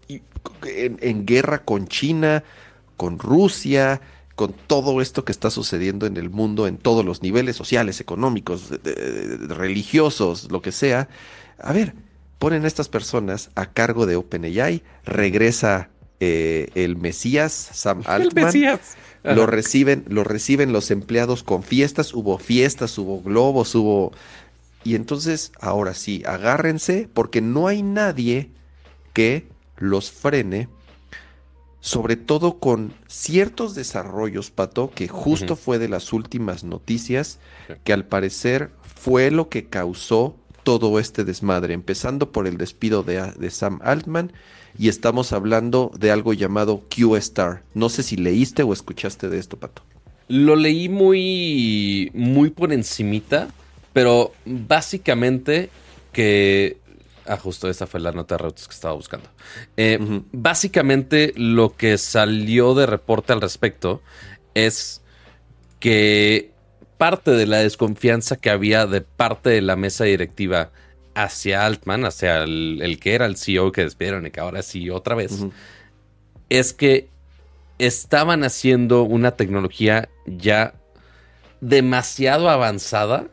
y 0.08 0.24
en 0.66 1.28
guerra 1.28 1.64
con 1.64 1.88
China, 1.88 2.44
con 2.98 3.20
Rusia, 3.20 4.02
con 4.34 4.56
todo 4.66 5.02
esto 5.02 5.24
que 5.24 5.32
está 5.32 5.52
sucediendo 5.52 6.08
en 6.08 6.18
el 6.18 6.32
mundo 6.32 6.66
en 6.66 6.78
todos 6.78 7.06
los 7.06 7.22
niveles 7.22 7.56
sociales, 7.56 8.02
económicos, 8.02 8.72
religiosos, 9.50 10.52
lo 10.52 10.64
que 10.64 10.72
sea. 10.72 11.10
A 11.60 11.74
ver, 11.74 11.94
ponen 12.40 12.66
a 12.66 12.68
estas 12.68 12.90
personas 12.90 13.50
a 13.56 13.68
cargo 13.68 14.06
de 14.06 14.16
OpenAI, 14.16 14.84
regresa 15.06 15.90
eh, 16.20 16.70
el 16.76 16.98
Mesías, 16.98 17.52
Sam 17.54 18.04
Altman. 18.06 18.38
El 18.38 18.46
Mesías. 18.46 18.98
Lo 19.24 19.46
reciben, 19.46 20.04
lo 20.10 20.26
reciben 20.26 20.74
los 20.74 20.92
empleados 20.92 21.44
con 21.44 21.64
fiestas, 21.64 22.14
hubo 22.14 22.38
fiestas, 22.38 22.98
hubo 22.98 23.22
globos, 23.22 23.74
hubo... 23.74 24.12
Y 24.84 24.96
entonces, 24.96 25.54
ahora 25.62 25.94
sí, 25.94 26.24
agárrense 26.26 27.08
porque 27.14 27.40
no 27.40 27.68
hay 27.68 27.84
nadie 27.84 28.52
que 29.14 29.48
los 29.78 30.12
frene 30.12 30.68
sobre 31.84 32.16
todo 32.16 32.60
con 32.60 32.94
ciertos 33.08 33.76
desarrollos, 33.76 34.52
Pato, 34.52 34.90
que 34.96 35.10
justo 35.10 35.58
fue 35.58 35.80
de 35.80 35.90
las 35.90 36.14
últimas 36.14 36.64
noticias, 36.64 37.40
que 37.84 37.92
al 37.92 38.06
parecer 38.06 38.72
fue 38.96 39.32
lo 39.32 39.50
que 39.50 39.66
causó 39.66 40.38
todo 40.64 41.00
este 41.00 41.24
desmadre, 41.24 41.74
empezando 41.74 42.32
por 42.32 42.48
el 42.48 42.58
despido 42.58 43.04
de, 43.04 43.50
Sam 43.50 43.80
Altman 43.84 44.32
y 44.78 44.90
estamos 44.90 45.34
hablando 45.34 45.92
de 45.98 46.12
algo 46.12 46.34
llamado 46.34 46.82
Q-Star. 46.96 47.64
No 47.74 47.90
sé 47.90 48.04
si 48.04 48.18
leíste 48.18 48.64
o 48.64 48.74
escuchaste 48.74 49.30
de 49.30 49.40
esto, 49.40 49.58
Pato. 49.58 49.84
Lo 50.28 50.56
leí 50.56 50.90
muy, 50.90 52.10
muy 52.14 52.50
por 52.50 52.74
encimita, 52.74 53.50
pero 53.94 54.32
básicamente 54.46 55.70
que 56.12 56.78
Ah, 57.26 57.38
justo 57.38 57.70
esa 57.70 57.88
fue 57.88 58.00
la 58.00 58.12
nota 58.12 58.36
de 58.36 58.44
Reuters 58.44 58.68
que 58.68 58.74
estaba 58.74 58.94
buscando. 58.94 59.30
Eh, 59.78 59.98
básicamente, 60.32 61.34
lo 61.36 61.76
que 61.76 61.98
salió 61.98 62.74
de 62.74 62.86
reporte 62.86 63.32
al 63.32 63.42
respecto 63.42 64.02
es 64.54 65.02
que 65.80 66.52
parte 67.04 67.32
de 67.32 67.46
la 67.46 67.58
desconfianza 67.58 68.38
que 68.38 68.50
había 68.50 68.86
de 68.86 69.02
parte 69.02 69.50
de 69.50 69.62
la 69.62 69.76
mesa 69.76 70.06
directiva 70.06 70.72
hacia 71.16 71.66
Altman, 71.66 72.06
hacia 72.06 72.44
el, 72.44 72.98
que 73.02 73.14
era 73.14 73.26
el 73.26 73.36
CEO 73.36 73.74
que 73.74 73.84
despidieron 73.84 74.26
y 74.26 74.32
que 74.32 74.40
ahora 74.40 74.62
sí 74.62 74.90
otra 74.90 75.14
vez, 75.14 75.34
es 76.48 76.72
que 76.72 77.10
estaban 77.78 78.46
haciendo 78.46 79.04
una 79.04 79.32
tecnología 79.32 80.08
ya 80.28 80.76
demasiado 81.60 82.50
avanzada 82.50 83.28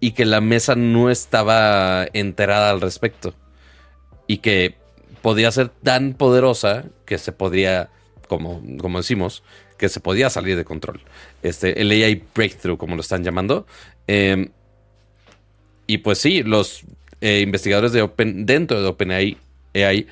y 0.00 0.10
que 0.10 0.24
la 0.24 0.40
mesa 0.40 0.74
no 0.74 1.08
estaba 1.08 2.08
enterada 2.14 2.70
al 2.70 2.80
respecto. 2.80 3.32
Y 4.26 4.38
que 4.38 4.74
podía 5.22 5.52
ser 5.52 5.68
tan 5.68 6.14
poderosa 6.14 6.86
que 7.04 7.18
se 7.18 7.30
podría, 7.30 7.90
como, 8.26 8.60
como 8.80 8.98
decimos, 8.98 9.44
que 9.76 9.88
se 9.88 10.00
podía 10.00 10.30
salir 10.30 10.56
de 10.56 10.64
control. 10.64 11.00
Este, 11.42 11.80
el 11.80 11.90
AI 11.90 12.22
Breakthrough, 12.34 12.78
como 12.78 12.94
lo 12.94 13.00
están 13.00 13.24
llamando. 13.24 13.66
Em, 14.06 14.48
y 15.86 15.98
pues 15.98 16.18
sí, 16.18 16.42
los 16.42 16.84
eh, 17.20 17.40
investigadores 17.40 17.92
de 17.92 18.02
Open, 18.02 18.46
dentro 18.46 18.80
de 18.80 18.88
OpenAI 18.88 19.36
AI, 19.74 20.06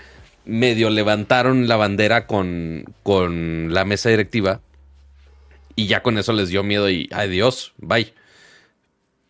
medio 0.45 0.91
levantaron 0.91 1.69
la 1.69 1.77
bandera 1.77 2.27
con, 2.27 2.85
con 3.03 3.73
la 3.73 3.85
mesa 3.85 4.11
directiva. 4.11 4.61
Y 5.77 5.87
ya 5.87 6.03
con 6.03 6.19
eso 6.19 6.33
les 6.33 6.51
dio 6.51 6.62
miedo 6.62 6.89
y, 6.89 7.09
ay 7.12 7.29
Dios, 7.29 7.73
bye. 7.79 8.15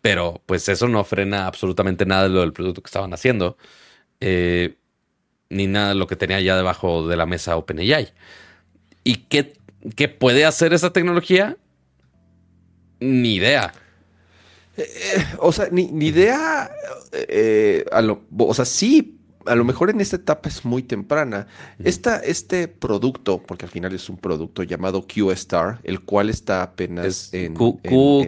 Pero 0.01 0.41
pues 0.45 0.69
eso 0.69 0.87
no 0.87 1.03
frena 1.03 1.47
absolutamente 1.47 2.05
nada 2.05 2.23
de 2.23 2.29
lo 2.29 2.41
del 2.41 2.53
producto 2.53 2.81
que 2.81 2.87
estaban 2.87 3.13
haciendo. 3.13 3.57
Eh, 4.19 4.75
ni 5.49 5.67
nada 5.67 5.89
de 5.89 5.95
lo 5.95 6.07
que 6.07 6.15
tenía 6.15 6.39
ya 6.41 6.55
debajo 6.55 7.07
de 7.07 7.17
la 7.17 7.25
mesa 7.25 7.57
OpenAI. 7.57 8.13
¿Y 9.03 9.15
qué, 9.29 9.53
qué 9.95 10.07
puede 10.07 10.45
hacer 10.45 10.73
esa 10.73 10.91
tecnología? 10.91 11.57
Ni 12.99 13.35
idea. 13.35 13.73
Eh, 14.77 14.83
eh, 14.83 15.25
o 15.39 15.51
sea, 15.51 15.67
ni, 15.71 15.83
idea. 16.05 16.71
a 17.91 18.01
lo, 18.01 18.23
o 18.37 18.53
sea, 18.53 18.65
sí 18.65 19.15
a 19.45 19.55
lo 19.55 19.63
mejor 19.63 19.89
en 19.89 20.01
esta 20.01 20.15
etapa 20.15 20.49
es 20.49 20.65
muy 20.65 20.83
temprana. 20.83 21.47
este 21.83 22.67
producto, 22.67 23.41
porque 23.41 23.65
al 23.65 23.71
final 23.71 23.93
es 23.93 24.09
un 24.09 24.17
producto 24.17 24.63
llamado 24.63 25.05
Q-Star, 25.07 25.79
el 25.83 26.01
cual 26.01 26.29
está 26.29 26.63
apenas 26.63 27.33
en. 27.33 27.53
Q, 27.53 27.79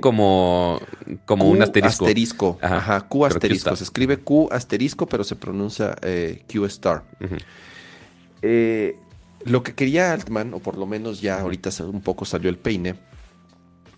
como, 0.02 0.80
como 1.26 1.50
un 1.50 1.62
asterisco. 1.62 2.06
asterisco. 2.06 2.58
Ajá, 2.62 3.02
Q 3.08 3.26
asterisco. 3.26 3.76
Se 3.76 3.84
escribe 3.84 4.18
Q 4.18 4.50
asterisco, 4.52 5.08
pero 5.08 5.24
se 5.24 5.36
pronuncia 5.36 5.96
eh, 6.02 6.44
Q-Star. 6.52 7.04
Eh, 8.42 8.96
lo 9.46 9.64
que 9.64 9.74
quería 9.74 10.14
Altman, 10.14 10.54
o 10.54 10.60
por 10.60 10.78
lo 10.78 10.86
menos 10.86 11.22
ya 11.22 11.40
ahorita 11.40 11.70
un 11.84 12.02
poco 12.02 12.26
salió 12.26 12.50
el 12.50 12.58
peine, 12.58 12.96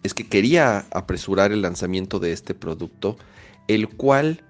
es 0.03 0.13
que 0.13 0.27
quería 0.27 0.85
apresurar 0.91 1.51
el 1.51 1.61
lanzamiento 1.61 2.19
de 2.19 2.31
este 2.31 2.53
producto, 2.53 3.17
el 3.67 3.89
cual 3.89 4.43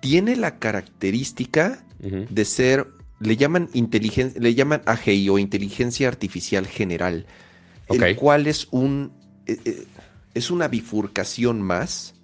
tiene 0.00 0.36
la 0.36 0.58
característica 0.58 1.84
de 1.98 2.44
ser, 2.44 2.88
le 3.20 3.36
llaman 3.36 3.70
inteligencia, 3.72 4.40
le 4.40 4.54
llaman 4.54 4.82
AGI 4.84 5.28
o 5.30 5.38
inteligencia 5.38 6.08
artificial 6.08 6.66
general, 6.66 7.26
el 7.88 8.16
cual 8.16 8.46
es 8.46 8.68
un 8.70 9.12
eh, 9.46 9.58
eh, 9.64 9.86
es 10.34 10.50
una 10.50 10.68
bifurcación 10.68 11.62
más, 11.62 12.14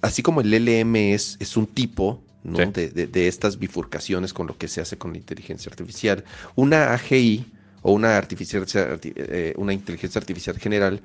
así 0.00 0.22
como 0.22 0.40
el 0.40 0.50
LM 0.50 0.96
es, 0.96 1.36
es 1.40 1.56
un 1.58 1.66
tipo 1.66 2.24
de, 2.42 3.28
estas 3.28 3.58
bifurcaciones 3.58 4.32
con 4.32 4.46
lo 4.46 4.56
que 4.56 4.68
se 4.68 4.80
hace 4.80 4.96
con 4.98 5.12
la 5.12 5.18
inteligencia 5.18 5.70
artificial. 5.70 6.24
Una 6.54 6.94
AGI 6.94 7.46
o 7.82 7.92
una, 7.92 8.16
artificial, 8.16 8.64
eh, 9.02 9.54
una 9.56 9.72
inteligencia 9.72 10.18
artificial 10.18 10.58
general 10.58 11.00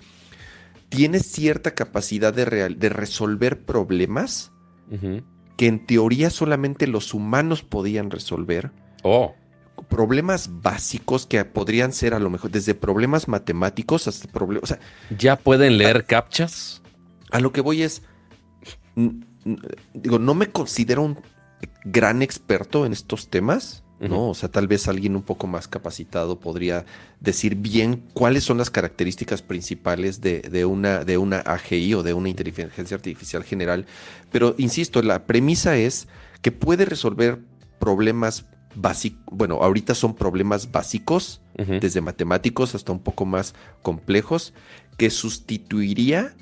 tiene 0.89 1.19
cierta 1.19 1.71
capacidad 1.71 2.34
de, 2.34 2.45
de 2.69 2.89
resolver 2.89 3.61
problemas 3.61 4.51
que 5.57 5.67
en 5.67 5.86
teoría 5.86 6.29
solamente 6.29 6.88
los 6.88 7.13
humanos 7.13 7.63
podían 7.63 8.11
resolver. 8.11 8.71
Oh. 9.03 9.34
Problemas 9.88 10.61
básicos 10.61 11.25
que 11.25 11.43
podrían 11.45 11.93
ser 11.93 12.13
a 12.13 12.19
lo 12.19 12.29
mejor 12.29 12.51
desde 12.51 12.75
problemas 12.75 13.27
matemáticos 13.27 14.07
hasta 14.07 14.31
problemas. 14.31 14.63
O 14.63 14.67
sea, 14.67 14.79
¿Ya 15.17 15.36
pueden 15.36 15.77
leer 15.77 16.05
captchas? 16.05 16.81
A 17.31 17.39
lo 17.39 17.51
que 17.51 17.61
voy 17.61 17.81
es. 17.81 18.03
Digo, 19.93 20.19
no 20.19 20.33
me 20.33 20.49
considero 20.49 21.01
un 21.03 21.17
gran 21.85 22.21
experto 22.21 22.85
en 22.85 22.93
estos 22.93 23.29
temas. 23.29 23.83
¿no? 23.99 24.31
O 24.31 24.33
sea, 24.33 24.49
tal 24.49 24.67
vez 24.67 24.89
alguien 24.89 25.15
un 25.15 25.21
poco 25.21 25.47
más 25.47 25.69
capacitado 25.69 26.37
podría 26.37 26.83
decir 27.21 27.55
bien 27.55 28.03
cuáles 28.13 28.43
son 28.43 28.57
las 28.57 28.69
características 28.69 29.41
principales 29.41 30.19
de, 30.19 30.65
una, 30.65 31.05
de 31.05 31.17
una 31.17 31.37
AGI 31.37 31.93
o 31.93 32.03
de 32.03 32.13
una 32.13 32.27
inteligencia 32.27 32.95
artificial 32.97 33.45
general. 33.45 33.85
Pero, 34.29 34.55
insisto, 34.57 35.01
la 35.01 35.25
premisa 35.25 35.77
es 35.77 36.09
que 36.41 36.51
puede 36.51 36.83
resolver 36.83 37.39
problemas 37.79 38.45
básicos, 38.75 39.21
bueno, 39.31 39.55
ahorita 39.61 39.95
son 39.95 40.15
problemas 40.15 40.71
básicos, 40.71 41.41
desde 41.55 42.01
matemáticos 42.01 42.75
hasta 42.75 42.91
un 42.91 42.99
poco 42.99 43.25
más 43.25 43.53
complejos, 43.81 44.53
que 44.97 45.09
sustituiría 45.09 46.35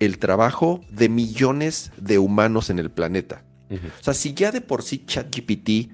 el 0.00 0.18
trabajo 0.18 0.80
de 0.90 1.08
millones 1.08 1.92
de 1.96 2.18
humanos 2.18 2.70
en 2.70 2.78
el 2.78 2.90
planeta. 2.90 3.44
O 3.70 4.02
sea, 4.02 4.14
si 4.14 4.34
ya 4.34 4.50
de 4.50 4.60
por 4.60 4.82
sí 4.82 5.04
ChatGPT 5.06 5.92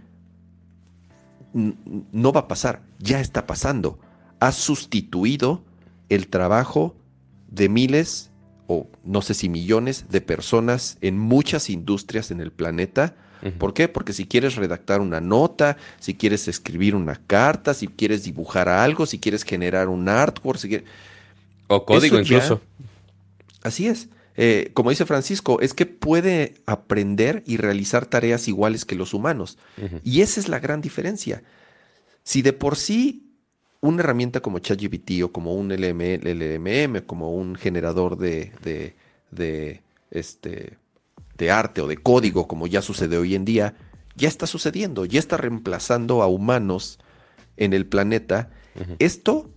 no 1.53 2.33
va 2.33 2.41
a 2.41 2.49
pasar, 2.49 2.83
ya 2.99 3.21
está 3.21 3.47
pasando. 3.47 3.99
Ha 4.41 4.53
sustituido 4.53 5.63
el 6.09 6.29
trabajo 6.29 6.97
de 7.49 7.69
miles 7.69 8.31
o 8.67 8.89
no 9.05 9.23
sé 9.23 9.35
si 9.35 9.49
millones 9.49 10.07
de 10.09 10.21
personas 10.21 10.99
en 11.01 11.19
muchas 11.19 11.69
industrias 11.69 12.31
en 12.31 12.41
el 12.41 12.53
planeta. 12.53 13.15
¿Por 13.59 13.75
qué? 13.75 13.87
Porque 13.87 14.13
si 14.13 14.27
quieres 14.27 14.57
redactar 14.57 15.01
una 15.01 15.21
nota, 15.21 15.77
si 16.01 16.15
quieres 16.15 16.49
escribir 16.49 16.97
una 16.97 17.21
carta, 17.27 17.75
si 17.75 17.87
quieres 17.87 18.25
dibujar 18.25 18.69
algo, 18.69 19.07
si 19.07 19.19
quieres 19.21 19.45
generar 19.45 19.89
un 19.89 20.09
artwork, 20.09 20.59
si 20.59 20.83
o 21.69 21.85
código 21.85 22.19
incluso. 22.19 22.61
Así 23.63 23.87
es. 23.87 24.09
Eh, 24.37 24.71
como 24.75 24.91
dice 24.91 25.07
Francisco, 25.07 25.61
es 25.61 25.73
que 25.73 25.87
puede 25.87 26.55
aprender 26.67 27.43
y 27.47 27.57
realizar 27.57 28.07
tareas 28.07 28.49
iguales 28.49 28.85
que 28.85 28.95
los 28.95 29.15
humanos. 29.15 29.57
Y 30.05 30.21
esa 30.21 30.41
es 30.41 30.49
la 30.49 30.59
gran 30.59 30.81
diferencia. 30.81 31.43
Si 32.23 32.43
de 32.43 32.53
por 32.53 32.77
sí 32.77 33.27
una 33.81 34.03
herramienta 34.03 34.41
como 34.41 34.59
ChatGPT 34.59 35.23
o 35.23 35.33
como 35.33 35.55
un 35.55 35.71
LLM, 35.71 37.03
como 37.07 37.35
un 37.35 37.55
generador 37.55 38.19
de, 38.19 38.53
de, 39.31 39.83
este, 40.11 40.77
de 41.39 41.51
arte 41.51 41.81
o 41.81 41.87
de 41.87 41.97
código, 41.97 42.47
como 42.47 42.67
ya 42.67 42.83
sucede 42.83 43.17
hoy 43.17 43.35
en 43.35 43.45
día, 43.45 43.75
ya 44.17 44.29
está 44.29 44.47
sucediendo, 44.47 45.05
ya 45.05 45.19
está 45.19 45.37
reemplazando 45.37 46.23
a 46.23 46.27
humanos 46.27 46.99
en 47.57 47.73
el 47.73 47.87
planeta. 47.87 48.51
Esto 48.99 49.51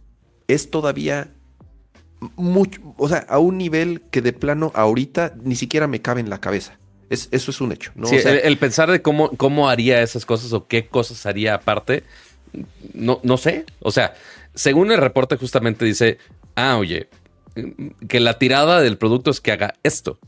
es 0.47 0.69
todavía 0.69 1.33
mucho, 2.35 2.81
o 2.97 3.07
sea, 3.07 3.25
a 3.29 3.39
un 3.39 3.57
nivel 3.57 4.01
que 4.11 4.21
de 4.21 4.33
plano 4.33 4.71
ahorita 4.75 5.35
ni 5.41 5.55
siquiera 5.55 5.87
me 5.87 6.01
cabe 6.01 6.21
en 6.21 6.29
la 6.29 6.39
cabeza. 6.39 6.77
Es, 7.09 7.27
eso 7.31 7.49
es 7.49 7.59
un 7.59 7.71
hecho. 7.71 7.91
¿no? 7.95 8.09
el, 8.09 8.57
pensar 8.57 8.91
de 8.91 9.01
cómo, 9.01 9.31
cómo 9.31 9.69
haría 9.69 10.01
esas 10.01 10.25
cosas 10.25 10.53
o 10.53 10.67
qué 10.67 10.87
cosas 10.87 11.25
haría 11.25 11.55
aparte, 11.55 12.03
no, 12.93 13.19
no 13.23 13.37
sé. 13.37 13.65
O 13.79 13.91
sea, 13.91 14.13
según 14.53 14.91
el 14.91 14.99
reporte 14.99 15.37
justamente 15.37 15.85
dice, 15.85 16.17
ah, 16.55 16.77
oye, 16.77 17.09
que 18.07 18.19
la 18.19 18.37
tirada 18.37 18.81
del 18.81 18.97
producto 18.97 19.31
es 19.31 19.41
que 19.41 19.51
haga 19.51 19.75
esto. 19.83 20.19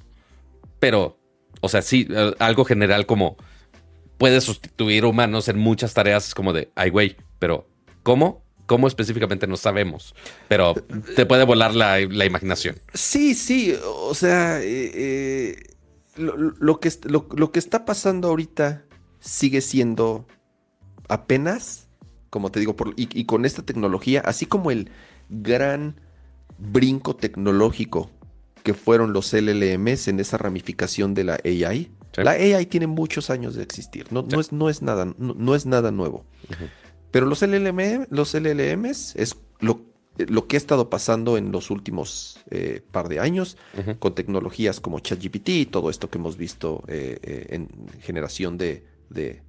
Pero, 0.79 1.19
o 1.61 1.69
sea, 1.69 1.81
sí, 1.81 2.07
algo 2.39 2.65
general 2.65 3.05
como 3.05 3.37
puede 4.17 4.41
sustituir 4.41 5.05
humanos 5.05 5.47
en 5.47 5.57
muchas 5.57 5.93
tareas, 5.93 6.27
es 6.27 6.35
como 6.35 6.53
de, 6.53 6.71
ay, 6.75 6.89
güey, 6.89 7.15
pero 7.39 7.67
¿cómo? 8.03 8.43
¿Cómo 8.71 8.87
específicamente 8.87 9.47
no 9.47 9.57
sabemos? 9.57 10.15
Pero 10.47 10.73
te 11.17 11.25
puede 11.25 11.43
volar 11.43 11.75
la, 11.75 11.99
imaginación. 11.99 12.77
Sí, 12.93 13.35
sí. 13.35 13.75
O 13.83 14.15
sea, 14.15 14.61
eh, 14.61 14.91
eh, 14.93 15.63
lo, 16.15 16.79
que, 16.79 16.89
lo, 17.03 17.51
que 17.51 17.59
está 17.59 17.83
pasando 17.83 18.29
ahorita 18.29 18.85
sigue 19.19 19.59
siendo 19.59 20.25
apenas, 21.09 21.89
como 22.29 22.49
te 22.49 22.61
digo, 22.61 22.77
y, 22.95 23.25
con 23.25 23.43
esta 23.43 23.61
tecnología, 23.61 24.21
así 24.23 24.45
como 24.45 24.71
el 24.71 24.89
gran 25.27 25.99
brinco 26.57 27.17
tecnológico 27.17 28.09
que 28.63 28.73
fueron 28.73 29.11
los 29.11 29.33
LLMs 29.33 30.07
en 30.07 30.21
esa 30.21 30.37
ramificación 30.37 31.13
de 31.13 31.25
la 31.25 31.41
AI. 31.43 31.91
La 32.15 32.31
AI 32.31 32.67
tiene 32.67 32.87
muchos 32.87 33.29
años 33.31 33.53
de 33.53 33.63
existir, 33.63 34.07
no, 34.13 34.21
no, 34.21 34.39
es, 34.39 34.53
no 34.53 34.69
es, 34.69 34.81
nada, 34.81 35.13
no, 35.17 35.55
es 35.55 35.65
nada 35.65 35.91
nuevo. 35.91 36.23
Pero 37.11 37.25
los, 37.25 37.41
LLM, 37.41 38.07
los 38.09 38.33
LLMs 38.33 39.15
es 39.15 39.35
lo, 39.59 39.81
lo, 40.17 40.47
que 40.47 40.55
ha 40.55 40.57
estado 40.57 40.89
pasando 40.89 41.37
en 41.37 41.51
los 41.51 41.69
últimos 41.69 42.39
eh, 42.49 42.81
par 42.91 43.09
de 43.09 43.19
años 43.19 43.57
con 43.99 44.15
tecnologías 44.15 44.79
como 44.79 44.99
ChatGPT 44.99 45.49
y 45.49 45.65
todo 45.65 45.89
esto 45.89 46.09
que 46.09 46.17
hemos 46.17 46.37
visto 46.37 46.83
eh, 46.87 47.19
eh, 47.21 47.47
en 47.49 47.69
generación 48.01 48.57
de, 48.57 48.85
de, 49.09 49.41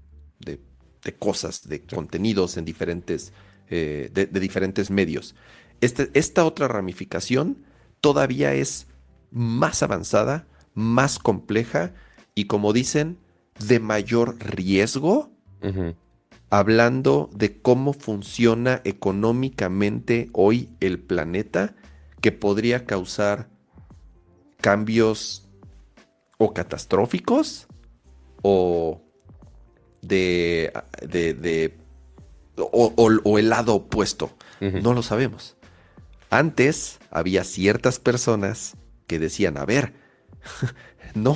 cosas, 1.19 1.69
de 1.69 1.83
contenidos 1.83 2.57
en 2.57 2.65
diferentes, 2.65 3.33
de, 3.69 4.29
diferentes 4.33 4.91
medios. 4.91 5.35
Este, 5.81 6.11
esta 6.15 6.45
otra 6.45 6.69
ramificación 6.69 7.65
todavía 8.01 8.55
es 8.55 8.87
más 9.31 9.83
avanzada, 9.83 10.47
más 10.75 11.19
compleja 11.19 11.95
y 12.35 12.45
como 12.47 12.73
dicen, 12.73 13.19
de 13.67 13.79
mayor 13.79 14.37
riesgo 14.39 15.31
hablando 16.53 17.31
de 17.33 17.63
cómo 17.63 17.95
funciona 17.95 18.83
económicamente 18.85 20.29
hoy 20.35 20.69
el 20.81 21.01
planeta, 21.01 21.75
que 22.21 22.31
podría 22.31 22.85
causar 22.85 23.49
cambios 24.61 25.49
o 26.37 26.53
catastróficos 26.53 27.69
o 28.43 29.01
de, 30.03 30.75
de, 31.01 31.79
o, 32.57 33.39
el 33.39 33.49
lado 33.49 33.75
opuesto. 33.75 34.31
No 34.61 34.93
lo 34.93 35.03
sabemos. 35.03 35.57
Antes 36.29 37.01
había 37.11 37.45
ciertas 37.45 37.99
personas 37.99 38.77
que 39.07 39.19
decían, 39.19 39.57
a 39.57 39.65
ver, 39.65 39.95
no 41.15 41.35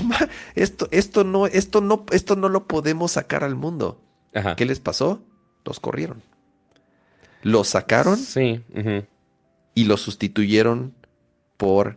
esto, 0.55 0.89
esto 0.91 1.25
no, 1.25 1.47
esto 1.47 1.81
no, 1.81 2.05
esto 2.13 2.37
no 2.37 2.51
lo 2.51 2.67
podemos 2.69 3.13
sacar 3.13 3.45
al 3.45 3.55
mundo. 3.55 4.06
¿Qué 4.57 4.65
les 4.65 4.81
pasó? 4.81 5.23
Los 5.65 5.81
corrieron. 5.81 6.23
Los 7.43 7.69
sacaron 7.69 8.19
sí, 8.19 8.63
y 9.75 9.85
los 9.85 10.01
sustituyeron 10.01 10.95
por 11.57 11.97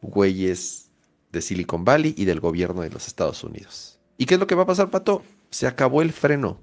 güeyes 0.00 0.90
de 1.32 1.42
Silicon 1.42 1.84
Valley 1.84 2.14
y 2.16 2.24
del 2.24 2.40
gobierno 2.40 2.82
de 2.82 2.90
los 2.90 3.06
Estados 3.06 3.42
Unidos. 3.42 3.98
¿Y 4.16 4.26
qué 4.26 4.34
es 4.34 4.40
lo 4.40 4.46
que 4.46 4.54
va 4.54 4.62
a 4.62 4.66
pasar, 4.66 4.90
Pato? 4.90 5.22
Se 5.50 5.66
acabó 5.66 6.02
el 6.02 6.12
freno, 6.12 6.60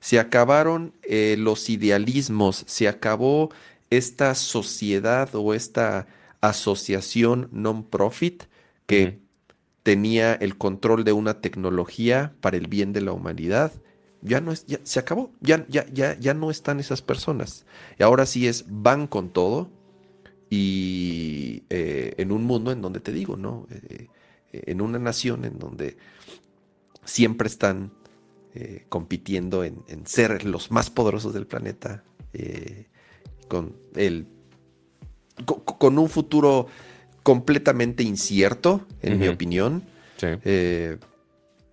se 0.00 0.18
acabaron 0.18 0.94
eh, 1.02 1.36
los 1.38 1.68
idealismos, 1.68 2.64
se 2.66 2.88
acabó 2.88 3.50
esta 3.90 4.34
sociedad 4.34 5.28
o 5.34 5.54
esta 5.54 6.06
asociación 6.40 7.48
non-profit 7.52 8.44
que 8.86 9.20
tenía 9.82 10.34
el 10.34 10.56
control 10.56 11.04
de 11.04 11.12
una 11.12 11.40
tecnología 11.40 12.34
para 12.40 12.56
el 12.56 12.66
bien 12.66 12.92
de 12.92 13.02
la 13.02 13.12
humanidad 13.12 13.72
ya 14.26 14.40
no 14.40 14.52
es, 14.52 14.66
ya 14.66 14.80
se 14.82 14.98
acabó, 14.98 15.30
ya, 15.40 15.64
ya, 15.68 15.86
ya, 15.92 16.18
ya 16.18 16.34
no 16.34 16.50
están 16.50 16.80
esas 16.80 17.00
personas. 17.00 17.64
Y 17.98 18.02
ahora 18.02 18.26
sí 18.26 18.48
es, 18.48 18.64
van 18.68 19.06
con 19.06 19.30
todo 19.30 19.70
y 20.50 21.62
eh, 21.70 22.14
en 22.18 22.32
un 22.32 22.44
mundo 22.44 22.72
en 22.72 22.82
donde 22.82 23.00
te 23.00 23.12
digo, 23.12 23.36
¿no? 23.36 23.66
Eh, 23.70 24.08
eh, 24.52 24.62
en 24.66 24.80
una 24.80 24.98
nación 24.98 25.44
en 25.44 25.58
donde 25.58 25.96
siempre 27.04 27.48
están 27.48 27.92
compitiendo 28.88 29.64
en, 29.64 29.84
ser 30.06 30.46
los 30.46 30.70
más 30.70 30.88
poderosos 30.88 31.34
del 31.34 31.46
planeta, 31.46 32.04
con, 33.48 33.76
el, 33.94 34.26
con, 35.44 35.98
un 35.98 36.08
futuro 36.08 36.66
completamente 37.22 38.02
incierto, 38.02 38.86
en 39.02 39.18
mi 39.18 39.28
opinión, 39.28 39.82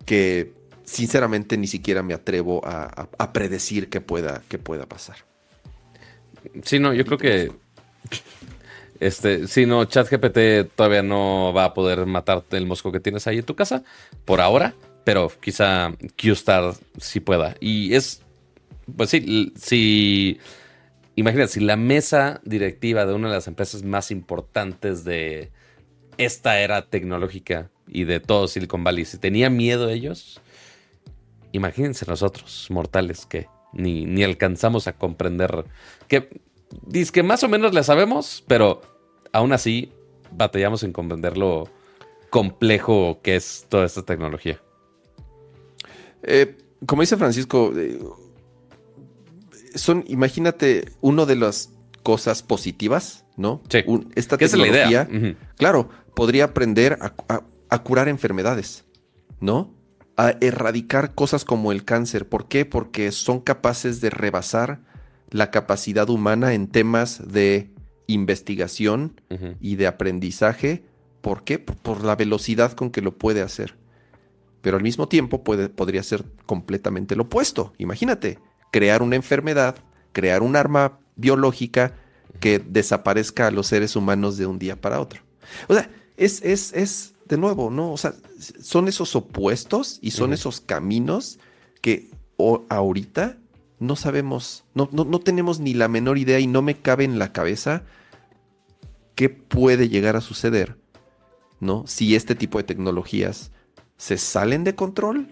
que 0.04 0.53
sinceramente 0.84 1.56
ni 1.56 1.66
siquiera 1.66 2.02
me 2.02 2.14
atrevo 2.14 2.60
a, 2.64 3.32
predecir 3.32 3.88
qué 3.88 4.00
pueda, 4.00 4.42
pueda 4.62 4.86
pasar. 4.86 5.16
Sí, 6.62 6.78
no, 6.78 6.92
yo 6.92 7.04
creo 7.04 7.18
que. 7.18 7.52
Este, 9.00 9.48
sí, 9.48 9.66
no, 9.66 9.84
ChatGPT 9.84 10.72
todavía 10.76 11.02
no 11.02 11.52
va 11.52 11.64
a 11.64 11.74
poder 11.74 12.06
matarte 12.06 12.56
el 12.56 12.66
mosco 12.66 12.92
que 12.92 13.00
tienes 13.00 13.26
ahí 13.26 13.38
en 13.38 13.44
tu 13.44 13.56
casa, 13.56 13.82
por 14.24 14.40
ahora, 14.40 14.74
pero 15.04 15.30
quizá 15.40 15.92
QStar 16.16 16.74
sí 16.98 17.20
pueda. 17.20 17.56
Y 17.60 17.94
es. 17.94 18.22
Pues 18.96 19.10
sí, 19.10 19.52
si. 19.56 20.38
Imagínate, 21.16 21.52
si 21.52 21.60
la 21.60 21.76
mesa 21.76 22.40
directiva 22.44 23.06
de 23.06 23.14
una 23.14 23.28
de 23.28 23.34
las 23.34 23.46
empresas 23.46 23.84
más 23.84 24.10
importantes 24.10 25.04
de 25.04 25.52
esta 26.18 26.60
era 26.60 26.86
tecnológica 26.86 27.70
y 27.86 28.04
de 28.04 28.20
todo 28.20 28.48
Silicon 28.48 28.82
Valley, 28.82 29.04
si 29.04 29.18
tenía 29.18 29.48
miedo 29.48 29.90
ellos, 29.90 30.40
imagínense 31.54 32.04
nosotros, 32.06 32.66
mortales, 32.70 33.26
que 33.26 33.46
ni, 33.72 34.04
ni 34.06 34.22
alcanzamos 34.24 34.86
a 34.86 34.92
comprender. 34.96 35.64
Que 36.08 36.40
dice 36.86 37.12
que 37.12 37.22
más 37.22 37.42
o 37.44 37.48
menos 37.48 37.72
la 37.74 37.82
sabemos, 37.82 38.44
pero 38.46 38.82
aún 39.32 39.52
así 39.52 39.92
batallamos 40.32 40.82
en 40.82 40.92
comprender 40.92 41.36
lo 41.38 41.68
complejo 42.30 43.20
que 43.22 43.36
es 43.36 43.66
toda 43.68 43.86
esta 43.86 44.02
tecnología. 44.02 44.60
Eh, 46.22 46.56
como 46.86 47.02
dice 47.02 47.16
Francisco, 47.16 47.72
eh, 47.76 47.98
son, 49.74 50.04
imagínate, 50.08 50.90
uno 51.00 51.26
de 51.26 51.36
las 51.36 51.70
cosas 52.02 52.42
positivas, 52.42 53.24
¿no? 53.36 53.62
Sí. 53.68 53.80
Un- 53.86 54.12
esta 54.14 54.36
¿Qué 54.36 54.44
es 54.46 54.54
la 54.56 54.66
idea? 54.66 55.06
tecnología, 55.06 55.36
claro, 55.56 55.88
podría 56.14 56.44
aprender 56.44 56.98
a, 57.00 57.14
a- 57.28 57.42
a 57.70 57.82
curar 57.82 58.08
enfermedades, 58.08 58.84
¿no? 59.40 59.74
A 60.16 60.36
erradicar 60.40 61.14
cosas 61.14 61.44
como 61.44 61.72
el 61.72 61.84
cáncer. 61.84 62.28
¿Por 62.28 62.48
qué? 62.48 62.64
Porque 62.64 63.10
son 63.12 63.40
capaces 63.40 64.00
de 64.00 64.10
rebasar 64.10 64.80
la 65.30 65.50
capacidad 65.50 66.08
humana 66.08 66.54
en 66.54 66.68
temas 66.68 67.32
de 67.32 67.70
investigación 68.06 69.20
y 69.60 69.76
de 69.76 69.86
aprendizaje. 69.86 70.84
¿Por 71.20 71.42
qué? 71.42 71.58
Por, 71.58 71.76
por 71.76 72.04
la 72.04 72.16
velocidad 72.16 72.72
con 72.72 72.90
que 72.90 73.00
lo 73.00 73.18
puede 73.18 73.42
hacer. 73.42 73.76
Pero 74.60 74.76
al 74.76 74.82
mismo 74.82 75.08
tiempo 75.08 75.42
puede, 75.42 75.68
podría 75.68 76.02
ser 76.02 76.24
completamente 76.46 77.16
lo 77.16 77.24
opuesto. 77.24 77.72
Imagínate, 77.78 78.38
crear 78.70 79.02
una 79.02 79.16
enfermedad, 79.16 79.76
crear 80.12 80.42
un 80.42 80.56
arma 80.56 80.98
biológica 81.16 81.94
que 82.40 82.58
desaparezca 82.58 83.46
a 83.46 83.50
los 83.50 83.66
seres 83.66 83.96
humanos 83.96 84.36
de 84.36 84.46
un 84.46 84.58
día 84.58 84.80
para 84.80 85.00
otro. 85.00 85.22
O 85.68 85.74
sea, 85.74 85.90
es, 86.16 86.42
es, 86.42 86.72
es 86.72 87.13
de 87.26 87.36
nuevo, 87.38 87.70
¿no? 87.70 87.92
O 87.92 87.96
sea, 87.96 88.14
son 88.62 88.88
esos 88.88 89.16
opuestos 89.16 89.98
y 90.02 90.10
son 90.12 90.32
esos 90.32 90.60
caminos 90.60 91.38
que 91.80 92.10
o- 92.36 92.64
ahorita 92.68 93.38
no 93.78 93.96
sabemos, 93.96 94.64
no, 94.74 94.88
no, 94.92 95.04
no 95.04 95.20
tenemos 95.20 95.58
ni 95.60 95.74
la 95.74 95.88
menor 95.88 96.18
idea 96.18 96.38
y 96.40 96.46
no 96.46 96.62
me 96.62 96.76
cabe 96.80 97.04
en 97.04 97.18
la 97.18 97.32
cabeza 97.32 97.82
qué 99.14 99.28
puede 99.28 99.88
llegar 99.88 100.16
a 100.16 100.20
suceder, 100.20 100.76
¿no? 101.60 101.84
Si 101.86 102.14
este 102.14 102.34
tipo 102.34 102.58
de 102.58 102.64
tecnologías 102.64 103.50
se 103.96 104.18
salen 104.18 104.64
de 104.64 104.74
control 104.74 105.28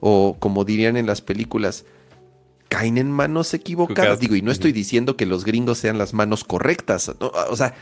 o 0.00 0.36
como 0.38 0.64
dirían 0.64 0.96
en 0.96 1.06
las 1.06 1.20
películas, 1.22 1.84
caen 2.68 2.98
en 2.98 3.10
manos 3.10 3.54
equivocadas. 3.54 3.92
Equivocadas. 3.96 4.20
Digo, 4.20 4.34
y 4.36 4.42
no 4.42 4.50
estoy 4.50 4.72
diciendo 4.72 5.16
que 5.16 5.26
los 5.26 5.44
gringos 5.44 5.78
sean 5.78 5.96
las 5.98 6.12
manos 6.12 6.44
correctas, 6.44 7.10
¿no? 7.20 7.28
o 7.50 7.56
sea, 7.56 7.74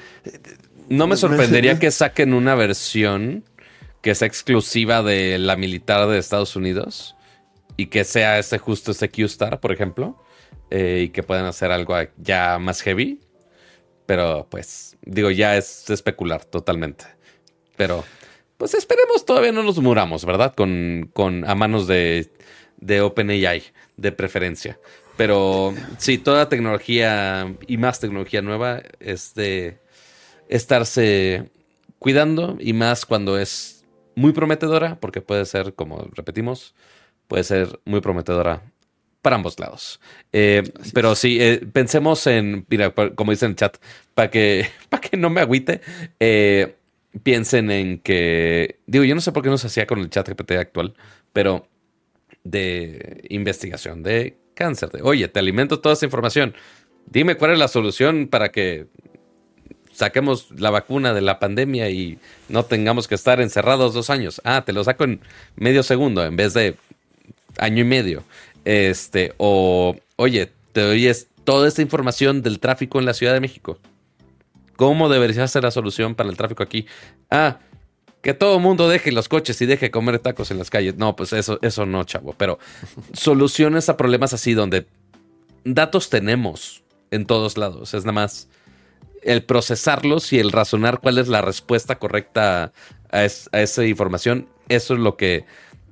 No 0.89 1.07
me 1.07 1.16
sorprendería 1.16 1.78
que 1.78 1.91
saquen 1.91 2.35
una 2.35 2.55
versión 2.55 3.45
que 4.01 4.14
sea 4.14 4.26
exclusiva 4.26 5.03
de 5.03 5.39
la 5.39 5.57
militar 5.57 6.09
de 6.09 6.18
Estados 6.18 6.57
Unidos 6.57 7.16
y 7.76 7.87
que 7.87 8.05
sea 8.05 8.39
ese 8.39 8.59
justo 8.59 8.91
ese 8.91 9.09
Q-Star, 9.09 9.61
por 9.61 9.72
ejemplo, 9.72 10.22
eh, 10.70 11.05
y 11.05 11.09
que 11.11 11.22
puedan 11.22 11.47
hacer 11.47 11.70
algo 11.70 11.95
ya 12.18 12.59
más 12.59 12.83
heavy. 12.83 13.20
Pero 14.07 14.47
pues, 14.51 14.97
digo, 15.03 15.30
ya 15.30 15.57
es 15.57 15.89
especular 15.89 16.45
totalmente. 16.45 17.05
Pero, 17.76 18.05
pues 18.59 18.74
esperemos, 18.74 19.24
todavía 19.24 19.53
no 19.53 19.62
nos 19.62 19.78
muramos, 19.78 20.24
¿verdad? 20.24 20.55
Con, 20.55 21.11
con 21.12 21.49
a 21.49 21.55
manos 21.55 21.87
de, 21.87 22.30
de 22.78 23.01
OpenAI, 23.01 23.62
de 23.97 24.12
preferencia. 24.12 24.78
Pero 25.16 25.74
sí, 25.99 26.18
toda 26.18 26.49
tecnología 26.49 27.55
y 27.66 27.76
más 27.76 28.01
tecnología 28.01 28.43
nueva 28.43 28.83
es 28.99 29.35
de 29.35 29.78
estarse 30.57 31.50
cuidando 31.98 32.57
y 32.61 32.72
más 32.72 33.07
cuando 33.07 33.38
es 33.38 33.84
muy 34.14 34.32
prometedora, 34.32 35.00
porque 35.00 35.20
puede 35.22 35.44
ser, 35.46 35.74
como 35.74 36.09
repetimos, 36.14 36.74
puede 37.28 37.44
ser 37.44 37.80
muy 37.84 38.00
prometedora 38.00 38.62
para 39.22 39.36
ambos 39.36 39.59
lados. 39.61 40.00
Eh, 40.32 40.62
pero 40.94 41.14
sí, 41.14 41.38
eh, 41.40 41.66
pensemos 41.72 42.26
en, 42.26 42.66
mira, 42.68 42.94
pa- 42.94 43.14
como 43.14 43.30
dice 43.32 43.46
en 43.46 43.53
el 43.53 43.57
chat, 43.57 43.76
para 44.14 44.30
que, 44.30 44.66
para 44.88 45.00
que 45.00 45.16
no 45.16 45.30
me 45.30 45.40
agüite, 45.40 45.80
eh, 46.20 46.76
piensen 47.22 47.70
en 47.70 47.98
que, 47.98 48.80
digo, 48.86 49.05
yo 49.05 49.14
no 49.14 49.20
sé 49.20 49.32
por 49.32 49.42
qué 49.42 49.48
no 49.50 49.59
se 49.59 49.68
hacía 49.68 49.86
con 49.86 50.00
el 50.00 50.11
chat 50.11 50.28
GPT 50.28 50.53
actual, 50.59 50.94
pero 51.32 51.68
de 52.44 53.24
investigación 53.30 54.03
de 54.03 54.38
cáncer, 54.55 54.90
de, 54.90 55.03
oye, 55.03 55.28
te 55.28 55.38
alimento 55.38 55.80
toda 55.80 55.94
esa 55.94 56.05
información, 56.05 56.55
dime 57.07 57.36
cuál 57.36 57.53
es 57.53 57.59
la 57.59 57.68
solución 57.68 58.28
para 58.28 58.50
que 58.50 58.86
saquemos 59.93 60.49
la 60.57 60.70
vacuna 60.70 61.12
de 61.14 61.20
la 61.20 61.38
pandemia 61.38 61.90
y 61.90 62.18
no 62.49 62.64
tengamos 62.64 63.09
que 63.09 63.14
estar 63.14 63.40
encerrados 63.40 63.95
dos 63.95 64.11
años. 64.11 64.40
Ah, 64.45 64.64
te 64.64 64.72
lo 64.72 64.82
saco 64.84 65.05
en 65.05 65.20
medio 65.57 65.82
segundo 65.82 66.24
en 66.24 66.36
vez 66.36 66.55
de 66.55 66.76
año 67.59 67.82
y 67.82 67.84
medio. 67.84 68.24
Este, 68.64 69.34
o, 69.38 69.97
oye, 70.16 70.51
te 70.72 70.80
doy 70.80 71.07
es- 71.07 71.28
toda 71.45 71.66
esta 71.68 71.82
información 71.82 72.43
del 72.43 72.61
tráfico 72.61 72.99
en 72.99 73.05
la 73.07 73.14
Ciudad 73.14 73.34
de 73.34 73.40
México. 73.40 73.78
¿Cómo 74.76 75.09
debería 75.09 75.47
ser 75.49 75.64
la 75.64 75.70
solución 75.70 76.14
para 76.14 76.30
el 76.30 76.36
tráfico 76.36 76.62
aquí? 76.62 76.86
Ah, 77.30 77.59
que 78.22 78.34
todo 78.34 78.57
el 78.57 78.62
mundo 78.62 78.88
deje 78.88 79.11
los 79.12 79.28
coches 79.28 79.61
y 79.61 79.66
deje 79.66 79.86
de 79.86 79.90
comer 79.90 80.18
tacos 80.20 80.51
en 80.53 80.59
las 80.59 80.70
calles. 80.70 80.97
No, 80.97 81.16
pues 81.16 81.32
eso, 81.32 81.59
eso 81.62 81.84
no, 81.86 82.05
chavo. 82.05 82.34
Pero 82.38 82.59
soluciones 83.12 83.88
a 83.88 83.97
problemas 83.97 84.32
así 84.32 84.55
donde 84.55 84.86
datos 85.64 86.09
tenemos 86.09 86.82
en 87.11 87.26
todos 87.26 87.59
lados. 87.59 87.95
Es 87.95 88.05
nada 88.05 88.12
más 88.12 88.49
el 89.23 89.45
procesarlos 89.45 90.33
y 90.33 90.39
el 90.39 90.53
razonar 90.53 91.01
cuál 91.01 91.18
es 91.18 91.29
la 91.29 91.41
respuesta 91.43 91.99
correcta 91.99 92.73
a, 93.11 93.25
es- 93.25 93.49
a 93.53 93.61
esa 93.61 93.85
información. 93.85 94.49
Eso 94.68 94.95
es 94.95 95.01
lo 95.01 95.16
que 95.16 95.45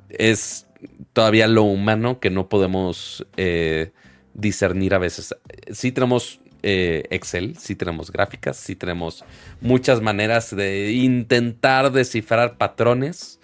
es 0.08 0.66
todavía 1.12 1.46
lo 1.46 1.62
humano 1.62 2.20
que 2.20 2.30
no 2.30 2.48
podemos 2.48 3.26
eh, 3.36 3.92
discernir 4.34 4.94
a 4.94 4.98
veces. 4.98 5.34
Sí 5.72 5.92
tenemos 5.92 6.40
eh, 6.62 7.04
Excel, 7.10 7.56
sí 7.58 7.74
tenemos 7.76 8.10
gráficas, 8.10 8.56
sí 8.56 8.76
tenemos 8.76 9.24
muchas 9.60 10.00
maneras 10.00 10.54
de 10.54 10.92
intentar 10.92 11.90
descifrar 11.92 12.58
patrones, 12.58 13.40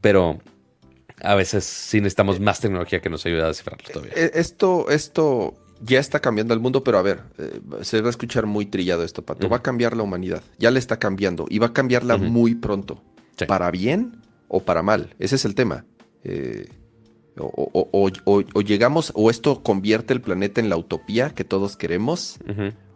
pero 0.00 0.40
a 1.22 1.34
veces 1.34 1.64
sí 1.64 1.98
necesitamos 2.00 2.40
más 2.40 2.60
tecnología 2.60 3.00
que 3.00 3.08
nos 3.08 3.24
ayude 3.24 3.42
a 3.42 3.48
descifrarlos 3.48 3.90
todavía. 3.90 4.12
Eh, 4.16 4.30
Esto, 4.34 4.90
esto 4.90 5.54
ya 5.82 5.98
está 6.00 6.20
cambiando 6.20 6.54
el 6.54 6.60
mundo, 6.60 6.82
pero 6.84 6.98
a 6.98 7.02
ver, 7.02 7.22
eh, 7.38 7.60
se 7.82 8.00
va 8.00 8.08
a 8.08 8.10
escuchar 8.10 8.46
muy 8.46 8.66
trillado 8.66 9.02
esto, 9.04 9.22
Pato. 9.24 9.48
Va 9.48 9.56
a 9.58 9.62
cambiar 9.62 9.96
la 9.96 10.02
humanidad. 10.02 10.42
Ya 10.58 10.70
le 10.70 10.78
está 10.78 10.98
cambiando. 10.98 11.46
Y 11.48 11.58
va 11.58 11.66
a 11.68 11.72
cambiarla 11.72 12.16
muy 12.16 12.54
pronto. 12.54 13.02
Sí. 13.36 13.46
¿Para 13.46 13.70
bien 13.70 14.22
o 14.48 14.60
para 14.60 14.82
mal? 14.82 15.14
Ese 15.18 15.36
es 15.36 15.44
el 15.44 15.54
tema. 15.54 15.84
Eh, 16.22 16.68
o, 17.36 17.46
o- 17.46 17.88
o- 17.92 18.10
o- 18.24 18.44
o 18.54 18.60
llegamos, 18.60 19.10
o 19.16 19.28
esto 19.28 19.62
convierte 19.64 20.12
el 20.14 20.20
planeta 20.20 20.60
en 20.60 20.68
la 20.68 20.76
utopía 20.76 21.30
que 21.30 21.42
todos 21.44 21.76
queremos, 21.76 22.38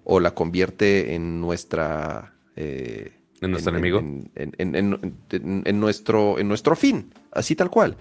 o 0.05 0.21
la 0.21 0.33
convierte 0.35 1.15
en 1.15 1.41
nuestra... 1.41 2.35
eh, 2.57 3.13
¿En 3.41 3.51
nuestro 3.53 3.71
enemigo? 3.73 3.99
En, 4.01 4.31
en- 4.37 4.53
en- 4.59 4.75
en- 4.77 5.17
en- 5.31 5.63
en 5.67 5.81
nuestro, 5.81 6.39
en 6.39 6.49
nuestro 6.49 6.75
fin, 6.77 7.13
así 7.33 7.55
tal 7.57 7.71
cual. 7.71 7.97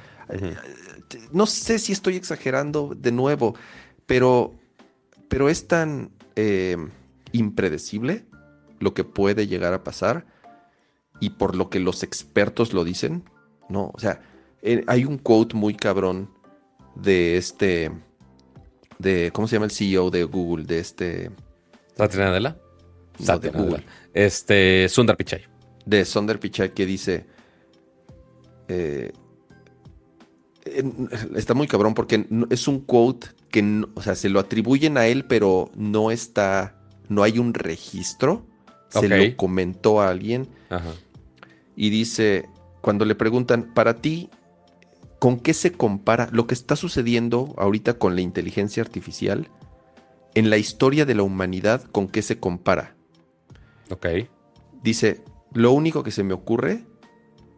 No 1.31 1.45
sé 1.45 1.80
si 1.80 1.91
estoy 1.93 2.15
exagerando 2.15 2.93
de 2.95 3.11
nuevo, 3.11 3.56
pero, 4.06 4.56
pero 5.27 5.49
es 5.49 5.67
tan 5.67 6.11
eh, 6.35 6.77
impredecible 7.31 8.25
lo 8.79 8.93
que 8.93 9.03
puede 9.03 9.47
llegar 9.47 9.73
a 9.73 9.83
pasar 9.83 10.25
y 11.19 11.31
por 11.31 11.55
lo 11.55 11.69
que 11.69 11.79
los 11.79 12.03
expertos 12.03 12.73
lo 12.73 12.83
dicen. 12.83 13.23
No, 13.69 13.91
o 13.93 13.99
sea, 13.99 14.21
eh, 14.61 14.83
hay 14.87 15.05
un 15.05 15.17
quote 15.17 15.55
muy 15.55 15.75
cabrón 15.75 16.29
de 16.95 17.37
este, 17.37 17.91
de, 18.99 19.31
¿cómo 19.33 19.47
se 19.47 19.55
llama 19.55 19.65
el 19.65 19.71
CEO 19.71 20.09
de 20.09 20.23
Google? 20.23 20.65
De 20.65 20.79
este, 20.79 21.31
¿Satya 21.95 22.25
Nadella? 22.25 22.57
No, 23.19 23.25
Satya 23.25 23.51
de. 23.51 23.57
Google. 23.57 23.83
Este, 24.13 24.87
Sundar 24.89 25.17
Pichai. 25.17 25.45
de 25.85 26.05
Sonder 26.05 26.39
Pichai 26.39 26.73
que 26.73 26.85
dice, 26.85 27.25
eh, 28.67 29.11
está 31.35 31.53
muy 31.53 31.67
cabrón 31.67 31.93
porque 31.93 32.27
es 32.49 32.67
un 32.67 32.81
quote 32.81 33.27
que, 33.49 33.61
no- 33.61 33.90
o 33.95 34.02
sea, 34.02 34.15
se 34.15 34.30
lo 34.30 34.40
atribuyen 34.40 34.98
a 34.98 35.07
él, 35.07 35.26
pero 35.26 35.72
no 35.76 36.11
está, 36.11 36.80
no 37.10 37.24
hay 37.24 37.40
un 37.40 37.53
registro. 37.53 38.45
Se 38.90 39.10
lo 39.10 39.36
comentó 39.36 39.99
a 40.02 40.10
alguien 40.10 40.48
Ajá. 40.69 40.94
y 41.76 41.90
dice, 41.90 42.48
cuando 42.80 43.03
le 43.03 43.15
preguntan, 43.15 43.74
para 43.74 43.95
ti, 43.98 44.30
¿con 45.19 45.40
qué 45.40 45.53
se 45.53 45.74
compara 45.74 46.30
lo 46.32 46.48
que 46.48 46.53
está 46.53 46.78
sucediendo 46.78 47.53
ahorita 47.57 47.95
con 47.95 48.15
la 48.15 48.22
inteligencia 48.22 48.82
artificial 48.82 49.49
en 50.36 50.49
la 50.49 50.57
historia 50.57 51.06
de 51.06 51.15
la 51.15 51.24
humanidad? 51.24 51.84
¿Con 51.91 52.07
qué 52.07 52.22
se 52.22 52.40
compara? 52.40 52.95
Ok. 53.90 54.07
Dice, 54.82 55.22
lo 55.53 55.74
único 55.74 56.02
que 56.02 56.11
se 56.11 56.24
me 56.24 56.34
ocurre 56.34 56.86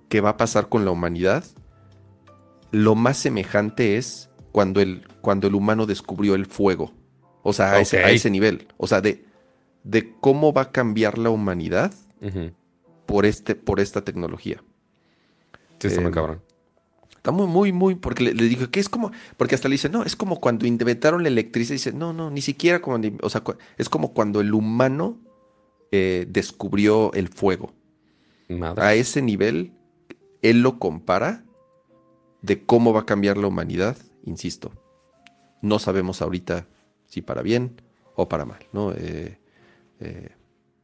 que 0.10 0.22
va 0.22 0.30
a 0.32 0.38
pasar 0.38 0.68
con 0.68 0.84
la 0.84 0.90
humanidad, 0.92 1.44
lo 2.72 2.96
más 2.96 3.18
semejante 3.18 3.98
es 3.98 4.29
cuando 4.52 4.82
el, 4.82 5.08
cuando 5.22 5.48
el 5.48 5.56
humano 5.56 5.86
descubrió 5.86 6.36
el 6.36 6.46
fuego. 6.46 6.94
O 7.44 7.54
sea, 7.54 7.74
a, 7.74 7.80
ese, 7.82 8.04
a 8.04 8.12
ese 8.12 8.30
nivel. 8.30 8.68
O 8.78 8.88
sea, 8.88 9.02
de, 9.02 9.26
de 9.84 10.14
cómo 10.20 10.54
va 10.54 10.64
a 10.64 10.72
cambiar 10.72 11.18
la 11.18 11.30
humanidad 11.30 11.94
por, 13.06 13.26
este, 13.26 13.56
por 13.56 13.80
esta 13.80 14.04
tecnología. 14.04 14.64
Sí, 15.80 15.88
está 15.88 16.02
muy 16.02 16.08
Em, 16.08 16.14
cabrón. 16.14 16.42
Está 17.16 17.32
muy, 17.32 17.48
muy, 17.48 17.74
muy, 17.74 17.96
porque 17.96 18.24
le, 18.24 18.34
le 18.34 18.46
digo 18.46 18.70
que 18.70 18.80
es 18.80 18.88
como, 18.88 19.12
porque 19.36 19.56
hasta 19.56 19.68
le 19.68 19.74
dice, 19.74 19.90
no, 19.90 20.04
es 20.04 20.16
como 20.16 20.40
cuando 20.40 20.66
inventaron 20.66 21.24
la 21.24 21.30
electricidad. 21.30 21.76
Dice, 21.76 21.94
no, 21.94 22.14
no, 22.14 22.32
ni 22.32 22.42
siquiera 22.42 22.82
como, 22.82 23.00
o 23.22 23.30
sea, 23.30 23.44
es 23.78 23.90
como 23.90 24.14
cuando 24.14 24.42
el 24.42 24.54
humano 24.54 25.18
eh, 25.92 26.26
descubrió 26.30 27.12
el 27.14 27.30
fuego. 27.30 27.74
Madre. 28.48 28.82
a 28.82 28.94
ese 28.96 29.22
nivel, 29.22 29.74
él 30.42 30.62
lo 30.62 30.80
compara 30.80 31.44
de 32.42 32.66
cómo 32.66 32.94
va 32.94 33.02
a 33.02 33.06
cambiar 33.06 33.38
la 33.38 33.46
humanidad, 33.48 33.96
insisto. 34.24 34.72
No 35.62 35.80
sabemos 35.80 36.22
ahorita 36.22 36.68
si 37.06 37.22
para 37.22 37.42
bien 37.42 37.82
o 38.16 38.30
para 38.30 38.46
mal, 38.46 38.60
¿no? 38.72 38.94
Eh, 38.94 39.40
eh, 40.00 40.30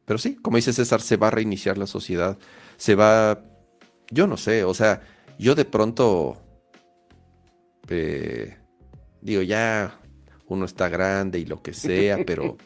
pero 0.04 0.18
sí, 0.18 0.36
como 0.36 0.56
dice 0.56 0.72
César, 0.72 1.00
se 1.00 1.16
va 1.16 1.28
a 1.28 1.30
reiniciar 1.30 1.78
la 1.78 1.86
sociedad, 1.86 2.38
se 2.76 2.94
va, 2.94 3.42
yo 4.10 4.26
no 4.26 4.36
sé, 4.36 4.64
o 4.64 4.74
sea, 4.74 5.02
yo 5.38 5.54
de 5.54 5.64
pronto, 5.64 6.36
eh, 7.88 8.56
digo, 9.20 9.42
ya 9.42 9.98
uno 10.46 10.64
está 10.64 10.88
grande 10.88 11.38
y 11.38 11.44
lo 11.44 11.62
que 11.62 11.74
sea, 11.74 12.18
pero, 12.26 12.56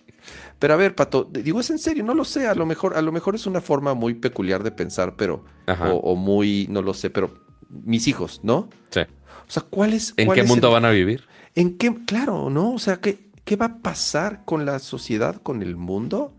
pero 0.59 0.75
a 0.75 0.77
ver, 0.77 0.95
Pato, 0.95 1.25
digo, 1.25 1.61
es 1.61 1.71
en 1.71 1.79
serio, 1.79 2.05
no 2.05 2.15
lo 2.15 2.25
sé, 2.25 2.47
a 2.47 2.55
lo 2.55 2.67
mejor, 2.67 2.97
a 2.97 3.03
lo 3.03 3.13
mejor 3.13 3.35
es 3.35 3.47
una 3.47 3.61
forma 3.61 3.95
muy 3.95 4.15
peculiar 4.15 4.63
de 4.63 4.71
pensar, 4.71 5.17
pero, 5.17 5.45
o, 5.67 5.95
o, 5.95 6.17
muy, 6.17 6.67
no 6.69 6.83
lo 6.83 6.93
sé, 6.93 7.11
pero 7.11 7.47
mis 7.69 8.07
hijos, 8.07 8.41
¿no? 8.43 8.69
Sí. 8.91 9.01
O 9.51 9.53
sea, 9.53 9.65
¿cuál 9.69 9.95
es? 9.95 10.15
¿En 10.17 10.27
cuál 10.27 10.37
qué 10.37 10.43
es 10.43 10.49
mundo 10.49 10.69
el- 10.69 10.73
van 10.75 10.85
a 10.85 10.91
vivir? 10.91 11.25
¿En 11.57 11.77
qué? 11.77 11.93
Claro, 12.07 12.51
¿no? 12.51 12.73
O 12.73 12.79
sea, 12.79 13.01
¿qué, 13.01 13.31
qué 13.45 13.57
va 13.57 13.67
a 13.67 13.79
pasar 13.79 14.45
con 14.45 14.65
la 14.65 14.79
sociedad, 14.79 15.43
con 15.43 15.61
el 15.61 15.75
mundo? 15.75 16.33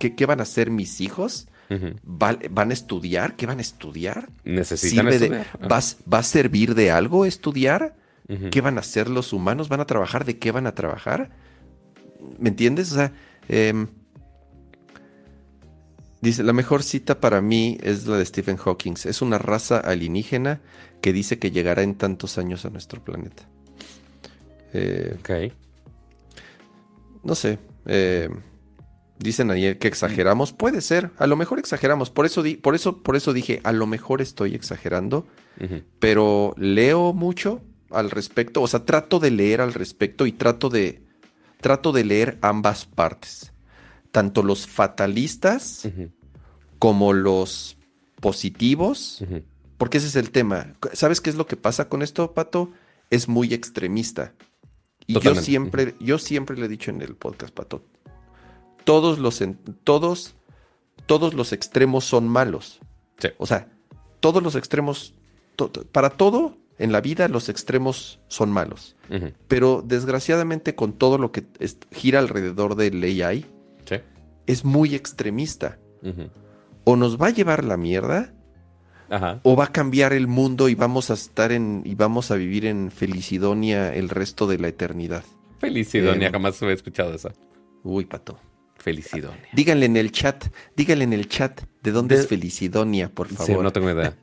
¿Qué, 0.00 0.16
qué 0.16 0.26
van 0.26 0.40
a 0.40 0.42
hacer 0.42 0.70
mis 0.72 1.00
hijos? 1.00 1.46
Ujú. 1.70 1.94
¿Va- 2.04 2.36
¿Van 2.50 2.70
a 2.70 2.72
estudiar? 2.72 3.36
¿Qué 3.36 3.46
van 3.46 3.58
a 3.58 3.60
estudiar? 3.60 4.28
Necesitan 4.42 5.04
¿Sirve 5.12 5.18
de- 5.20 5.36
estudiar. 5.36 5.72
¿va, 5.72 5.80
¿Va 6.12 6.18
a 6.18 6.22
servir 6.24 6.74
de 6.74 6.90
algo 6.90 7.24
estudiar? 7.26 7.94
¿Qué 8.50 8.60
van 8.60 8.76
a 8.76 8.80
hacer 8.80 9.08
los 9.08 9.32
humanos? 9.32 9.68
¿Van 9.68 9.78
a 9.80 9.84
trabajar? 9.86 10.24
¿De 10.24 10.36
qué 10.36 10.50
van 10.50 10.66
a 10.66 10.74
trabajar? 10.74 11.30
¿Me 12.40 12.48
entiendes? 12.48 12.90
O 12.90 12.96
sea, 12.96 13.12
em, 13.48 13.86
dice, 16.20 16.42
la 16.42 16.52
mejor 16.52 16.82
cita 16.82 17.20
para 17.20 17.40
mí 17.40 17.78
es 17.82 18.06
la 18.06 18.16
de 18.16 18.26
Stephen 18.26 18.56
Hawking. 18.56 18.94
Es 19.04 19.22
una 19.22 19.38
raza 19.38 19.78
alienígena 19.78 20.60
que 21.00 21.12
dice 21.12 21.38
que 21.38 21.50
llegará 21.50 21.82
en 21.82 21.94
tantos 21.94 22.38
años 22.38 22.64
a 22.64 22.70
nuestro 22.70 23.02
planeta. 23.04 23.44
Eh, 24.72 25.16
Ok. 25.20 25.52
no 27.22 27.34
sé. 27.34 27.58
eh, 27.86 28.28
dicen 29.18 29.50
ayer 29.50 29.78
que 29.78 29.88
exageramos. 29.88 30.52
Puede 30.52 30.80
ser. 30.80 31.10
A 31.18 31.26
lo 31.26 31.36
mejor 31.36 31.58
exageramos. 31.58 32.10
Por 32.10 32.26
eso, 32.26 32.42
di- 32.42 32.56
por 32.56 32.74
eso, 32.74 33.02
por 33.02 33.16
eso 33.16 33.32
dije, 33.32 33.60
a 33.64 33.72
lo 33.72 33.86
mejor 33.86 34.20
estoy 34.20 34.54
exagerando. 34.54 35.26
Pero 36.00 36.52
leo 36.58 37.12
mucho 37.14 37.62
al 37.90 38.10
respecto. 38.10 38.60
O 38.60 38.66
sea, 38.68 38.84
trato 38.84 39.18
de 39.20 39.30
leer 39.30 39.60
al 39.62 39.72
respecto 39.72 40.26
y 40.26 40.32
trato 40.32 40.68
de. 40.68 41.02
Trato 41.60 41.92
de 41.92 42.04
leer 42.04 42.36
ambas 42.42 42.84
partes. 42.84 43.52
Tanto 44.12 44.42
los 44.42 44.66
fatalistas 44.66 45.88
como 46.78 47.12
los 47.14 47.78
positivos. 48.20 49.22
Ujú. 49.22 49.42
Porque 49.78 49.98
ese 49.98 50.06
es 50.08 50.16
el 50.16 50.30
tema. 50.30 50.74
¿Sabes 50.92 51.20
qué 51.20 51.30
es 51.30 51.36
lo 51.36 51.46
que 51.46 51.56
pasa 51.56 51.88
con 51.88 52.02
esto, 52.02 52.32
Pato? 52.32 52.70
Es 53.10 53.28
muy 53.28 53.52
extremista. 53.54 54.32
Y 55.06 55.18
yo 55.20 55.34
siempre, 55.34 55.94
yo 56.00 56.18
siempre 56.18 56.56
le 56.56 56.66
he 56.66 56.68
dicho 56.68 56.90
en 56.90 57.00
el 57.02 57.14
podcast, 57.14 57.54
Pato. 57.54 57.82
Todos 58.84 59.18
los, 59.18 59.42
todos, 59.84 60.34
todos 61.06 61.34
los 61.34 61.52
extremos 61.52 62.04
son 62.04 62.28
malos. 62.28 62.80
Sí. 63.18 63.28
O 63.38 63.46
sea, 63.46 63.68
todos 64.20 64.42
los 64.42 64.54
extremos, 64.56 65.14
to- 65.56 65.70
para 65.92 66.10
todo 66.10 66.56
en 66.78 66.92
la 66.92 67.00
vida 67.00 67.28
los 67.28 67.48
extremos 67.48 68.20
son 68.28 68.50
malos. 68.50 68.96
Pero 69.48 69.82
desgraciadamente 69.86 70.74
con 70.74 70.92
todo 70.92 71.18
lo 71.18 71.32
que 71.32 71.44
es- 71.58 71.78
gira 71.92 72.18
alrededor 72.18 72.74
del 72.76 73.02
AI, 73.02 73.46
Sí. 73.86 73.96
es 74.46 74.64
muy 74.64 74.94
extremista. 74.94 75.78
O 76.84 76.94
nos 76.96 77.20
va 77.20 77.28
a 77.28 77.30
llevar 77.30 77.64
la 77.64 77.76
mierda, 77.76 78.32
Ajá. 79.08 79.40
o 79.44 79.54
va 79.56 79.64
a 79.64 79.72
cambiar 79.72 80.12
el 80.12 80.26
mundo 80.26 80.68
y 80.68 80.74
vamos 80.74 81.10
a 81.10 81.14
estar 81.14 81.52
en 81.52 81.82
y 81.84 81.94
vamos 81.94 82.30
a 82.30 82.34
vivir 82.36 82.66
en 82.66 82.90
felicidonia 82.90 83.94
el 83.94 84.08
resto 84.08 84.46
de 84.46 84.58
la 84.58 84.68
eternidad. 84.68 85.22
Felicidonia, 85.60 86.28
Eh, 86.28 86.32
jamás 86.32 86.60
había 86.62 86.74
escuchado 86.74 87.14
esa. 87.14 87.30
Uy, 87.84 88.04
pato. 88.04 88.38
Felicidonia. 88.78 89.40
Díganle 89.52 89.86
en 89.86 89.96
el 89.96 90.12
chat, 90.12 90.46
díganle 90.76 91.04
en 91.04 91.12
el 91.12 91.28
chat 91.28 91.60
de 91.82 91.90
dónde 91.92 92.14
De- 92.16 92.22
es 92.22 92.28
felicidonia, 92.28 93.08
por 93.08 93.28
Sí, 93.28 93.34
favor. 93.36 93.62
no 93.64 93.72
tengo 93.72 93.90
idea. 93.90 94.14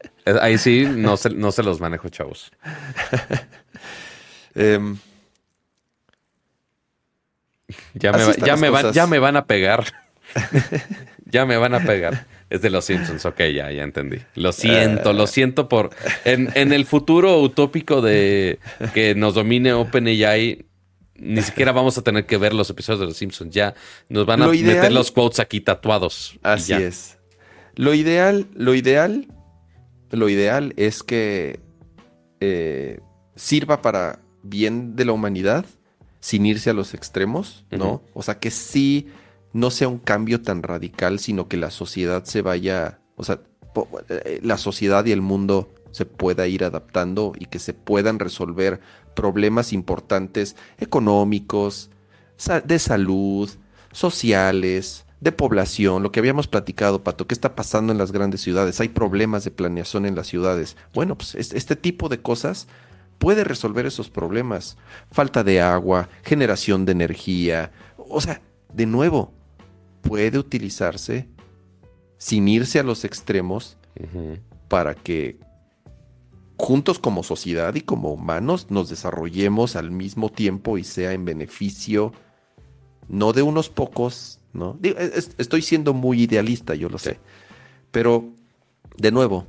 Ahí 0.41 0.57
sí, 0.57 0.85
no 0.89 1.17
se, 1.17 1.29
no 1.31 1.51
se 1.51 1.63
los 1.63 1.79
manejo, 1.81 2.07
chavos. 2.09 2.51
Em, 4.55 4.97
me, 7.93 8.57
me 8.57 8.69
van, 8.69 8.91
ya 8.93 9.07
me 9.07 9.19
van 9.19 9.35
a 9.35 9.45
pegar. 9.45 9.85
ya 11.25 11.45
me 11.45 11.57
van 11.57 11.73
a 11.73 11.79
pegar. 11.79 12.25
Es 12.53 12.61
de 12.61 12.69
los 12.69 12.85
Simpsons, 12.85 13.25
ok, 13.25 13.39
ya, 13.53 13.71
ya 13.71 13.83
entendí. 13.83 14.17
Lo 14.35 14.51
siento, 14.53 15.11
lo 15.11 15.25
siento 15.27 15.67
por. 15.67 15.89
En, 16.23 16.49
en 16.53 16.71
el 16.71 16.85
futuro 16.85 17.39
utópico 17.41 18.01
de 18.01 18.59
que 18.93 19.15
nos 19.15 19.33
domine 19.33 19.73
OpenAI, 19.73 20.65
ni 21.15 21.41
siquiera 21.41 21.71
vamos 21.71 21.97
a 21.97 22.03
tener 22.03 22.25
que 22.27 22.37
ver 22.37 22.53
los 22.53 22.69
episodios 22.69 22.99
de 22.99 23.05
los 23.07 23.17
Simpsons. 23.17 23.53
Ya 23.53 23.73
nos 24.07 24.25
van 24.27 24.41
a 24.43 24.45
Lo 24.45 24.53
ideal- 24.53 24.75
meter 24.77 24.91
los 24.91 25.11
quotes 25.11 25.39
aquí 25.39 25.61
tatuados. 25.61 26.37
así 26.43 26.73
es. 26.73 27.17
Lo 27.75 27.95
ideal, 27.95 28.45
lo 28.53 28.75
ideal, 28.75 29.27
lo 30.11 30.29
ideal 30.29 30.73
es 30.77 31.01
que 31.01 31.59
eh, 32.39 32.99
sirva 33.35 33.81
para 33.81 34.19
bien 34.43 34.95
de 34.95 35.05
la 35.05 35.13
humanidad 35.13 35.65
sin 36.19 36.45
irse 36.45 36.69
a 36.69 36.73
los 36.73 36.93
extremos, 36.93 37.65
¿no? 37.71 38.03
O 38.13 38.21
sea, 38.21 38.37
que 38.39 38.51
sí 38.51 39.07
no 39.53 39.71
sea 39.71 39.87
un 39.87 39.99
cambio 39.99 40.41
tan 40.41 40.63
radical, 40.63 41.19
sino 41.19 41.47
que 41.47 41.57
la 41.57 41.71
sociedad 41.71 42.23
se 42.25 42.41
vaya, 42.41 42.99
o 43.15 43.23
sea, 43.23 43.39
eh, 44.09 44.39
la 44.43 44.57
sociedad 44.57 45.05
y 45.05 45.11
el 45.11 45.21
mundo 45.21 45.71
se 45.91 46.05
pueda 46.05 46.47
ir 46.47 46.63
adaptando 46.63 47.33
y 47.37 47.45
que 47.45 47.59
se 47.59 47.73
puedan 47.73 48.19
resolver 48.19 48.81
problemas 49.15 49.73
importantes 49.73 50.55
económicos, 50.79 51.89
de 52.65 52.79
salud, 52.79 53.49
sociales, 53.91 55.05
de 55.21 55.31
población, 55.31 56.03
lo 56.03 56.11
que 56.11 56.19
habíamos 56.19 56.47
platicado, 56.47 57.03
Pato, 57.03 57.27
¿qué 57.27 57.33
está 57.33 57.55
pasando 57.55 57.93
en 57.93 57.97
las 57.97 58.11
grandes 58.11 58.41
ciudades? 58.41 58.81
Hay 58.81 58.89
problemas 58.89 59.45
de 59.45 59.51
planeación 59.51 60.05
en 60.05 60.15
las 60.15 60.27
ciudades. 60.27 60.75
Bueno, 60.93 61.15
pues 61.15 61.35
es- 61.35 61.53
este 61.53 61.75
tipo 61.77 62.09
de 62.09 62.21
cosas 62.21 62.67
puede 63.19 63.45
resolver 63.45 63.85
esos 63.85 64.09
problemas. 64.09 64.77
Falta 65.11 65.43
de 65.45 65.61
agua, 65.61 66.09
generación 66.23 66.83
de 66.85 66.91
energía. 66.91 67.71
O 67.97 68.19
sea, 68.19 68.41
de 68.73 68.85
nuevo, 68.85 69.31
puede 70.03 70.37
utilizarse 70.37 71.27
sin 72.17 72.47
irse 72.47 72.79
a 72.79 72.83
los 72.83 73.03
extremos 73.05 73.77
para 74.67 74.93
que 74.95 75.39
juntos 76.57 76.99
como 76.99 77.23
sociedad 77.23 77.73
y 77.75 77.81
como 77.81 78.13
humanos 78.13 78.67
nos 78.69 78.89
desarrollemos 78.89 79.75
al 79.75 79.91
mismo 79.91 80.29
tiempo 80.29 80.77
y 80.77 80.83
sea 80.83 81.13
en 81.13 81.25
beneficio 81.25 82.13
no 83.09 83.33
de 83.33 83.41
unos 83.41 83.69
pocos, 83.69 84.39
¿no? 84.53 84.77
Es- 84.83 85.31
estoy 85.37 85.61
siendo 85.61 85.93
muy 85.93 86.21
idealista, 86.23 86.73
yo 86.75 86.87
lo 86.89 86.97
sé. 86.97 87.19
Pero, 87.91 88.29
de 88.97 89.11
nuevo, 89.11 89.45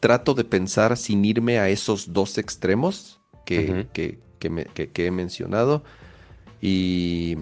trato 0.00 0.32
de 0.34 0.44
pensar 0.44 0.96
sin 0.96 1.24
irme 1.24 1.58
a 1.58 1.68
esos 1.68 2.12
dos 2.12 2.38
extremos 2.38 3.20
que, 3.44 3.70
Ujú. 3.70 3.92
que- 3.92 4.18
que 4.38 4.50
me- 4.50 4.64
que- 4.64 4.90
que 4.90 5.06
he 5.06 5.10
mencionado. 5.10 5.82
Y. 6.62 7.36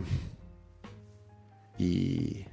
Y. 1.78 2.44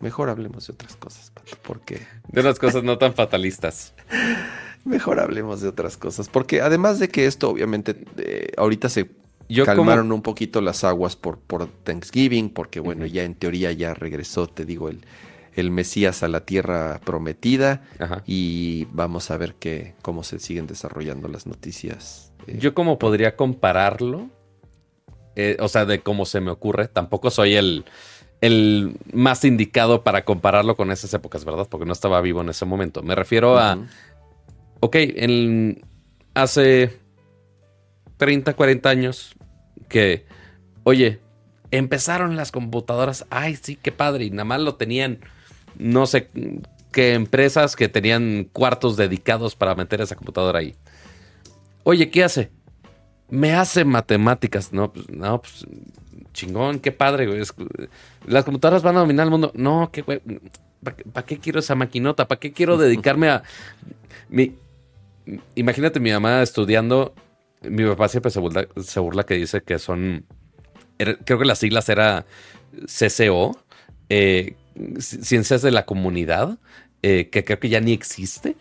Mejor 0.00 0.30
hablemos 0.30 0.66
de 0.66 0.72
otras 0.72 0.96
cosas, 0.96 1.30
Pato, 1.30 1.56
porque. 1.62 2.00
De 2.28 2.40
unas 2.40 2.58
cosas 2.58 2.82
no 2.82 2.96
tan 2.98 3.14
fatalistas. 3.14 3.94
Mejor 4.84 5.20
hablemos 5.20 5.60
de 5.60 5.68
otras 5.68 5.96
cosas. 5.98 6.28
Porque 6.28 6.62
además 6.62 6.98
de 6.98 7.08
que 7.08 7.26
esto, 7.26 7.50
obviamente, 7.50 8.04
eh, 8.16 8.52
ahorita 8.56 8.88
se 8.88 9.10
Yo 9.48 9.64
como- 9.66 9.76
calmaron 9.76 10.10
un 10.12 10.22
poquito 10.22 10.62
las 10.62 10.84
aguas 10.84 11.16
por, 11.16 11.38
por 11.38 11.66
Thanksgiving, 11.66 12.48
porque 12.50 12.80
bueno, 12.80 13.04
ya 13.04 13.24
en 13.24 13.34
teoría 13.34 13.72
ya 13.72 13.92
regresó, 13.92 14.46
te 14.46 14.64
digo, 14.64 14.88
el, 14.88 15.04
el 15.54 15.70
Mesías 15.70 16.22
a 16.22 16.28
la 16.28 16.46
tierra 16.46 16.98
prometida. 17.04 17.82
Ajá. 17.98 18.22
Y 18.26 18.86
vamos 18.92 19.30
a 19.30 19.36
ver 19.36 19.54
qué, 19.56 19.94
cómo 20.00 20.22
se 20.22 20.38
siguen 20.38 20.66
desarrollando 20.66 21.28
las 21.28 21.46
noticias. 21.46 22.32
eh, 22.46 22.56
Yo 22.58 22.72
como 22.72 22.98
podría 22.98 23.36
compararlo, 23.36 24.30
Eh, 25.36 25.56
o 25.60 25.68
sea, 25.68 25.84
de 25.86 26.00
cómo 26.00 26.24
se 26.26 26.40
me 26.40 26.50
ocurre, 26.50 26.88
tampoco 26.88 27.30
soy 27.30 27.54
el, 27.54 27.84
el 28.40 28.96
más 29.12 29.44
indicado 29.44 30.02
para 30.02 30.24
compararlo 30.24 30.76
con 30.76 30.90
esas 30.90 31.12
épocas, 31.12 31.44
¿verdad? 31.44 31.66
Porque 31.68 31.86
no 31.86 31.92
estaba 31.92 32.20
vivo 32.20 32.40
en 32.40 32.48
ese 32.48 32.64
momento. 32.64 33.02
Me 33.02 33.14
refiero 33.14 33.58
a, 33.58 33.78
ok, 34.80 34.96
en, 34.96 35.82
hace 36.34 36.98
30, 38.16 38.54
40 38.54 38.88
años 38.88 39.34
que, 39.88 40.24
oye, 40.84 41.20
empezaron 41.70 42.36
las 42.36 42.50
computadoras, 42.50 43.26
ay, 43.30 43.56
sí, 43.56 43.76
qué 43.76 43.92
padre, 43.92 44.24
y 44.24 44.30
nada 44.30 44.44
más 44.44 44.60
lo 44.60 44.74
tenían, 44.76 45.20
no 45.78 46.06
sé 46.06 46.30
qué 46.92 47.14
empresas 47.14 47.76
que 47.76 47.88
tenían 47.88 48.48
cuartos 48.52 48.96
dedicados 48.96 49.54
para 49.54 49.74
meter 49.74 50.00
esa 50.00 50.16
computadora 50.16 50.60
ahí. 50.60 50.74
Oye, 51.82 52.10
¿qué 52.10 52.24
hace? 52.24 52.50
Me 53.30 53.52
hace 53.52 53.84
matemáticas. 53.84 54.72
No, 54.72 54.92
pues, 54.92 55.08
no, 55.08 55.40
pues, 55.40 55.66
chingón, 56.32 56.80
qué 56.80 56.92
padre, 56.92 57.26
güey. 57.26 57.42
Las 58.26 58.44
computadoras 58.44 58.82
van 58.82 58.96
a 58.96 59.00
dominar 59.00 59.26
el 59.26 59.30
mundo. 59.30 59.52
No, 59.54 59.90
qué 59.92 60.02
güey. 60.02 60.20
¿Para 61.12 61.26
qué 61.26 61.38
quiero 61.38 61.60
esa 61.60 61.74
maquinota? 61.74 62.26
¿Para 62.26 62.40
qué 62.40 62.52
quiero 62.52 62.78
dedicarme 62.78 63.28
a... 63.28 63.42
Mi, 64.28 64.54
imagínate 65.54 66.00
mi 66.00 66.10
mamá 66.10 66.42
estudiando. 66.42 67.14
Mi 67.62 67.84
papá 67.84 68.08
siempre 68.08 68.30
se 68.30 68.40
burla, 68.40 68.66
se 68.82 69.00
burla 69.00 69.24
que 69.24 69.34
dice 69.34 69.62
que 69.62 69.78
son 69.78 70.24
creo 71.24 71.38
que 71.38 71.44
las 71.44 71.58
siglas 71.58 71.88
era 71.88 72.26
CCO, 72.86 73.58
eh, 74.08 74.54
Ciencias 74.98 75.62
de 75.62 75.70
la 75.70 75.84
Comunidad, 75.84 76.58
eh, 77.02 77.28
que 77.30 77.44
creo 77.44 77.58
que 77.58 77.68
ya 77.68 77.80
ni 77.80 77.92
existe. 77.92 78.56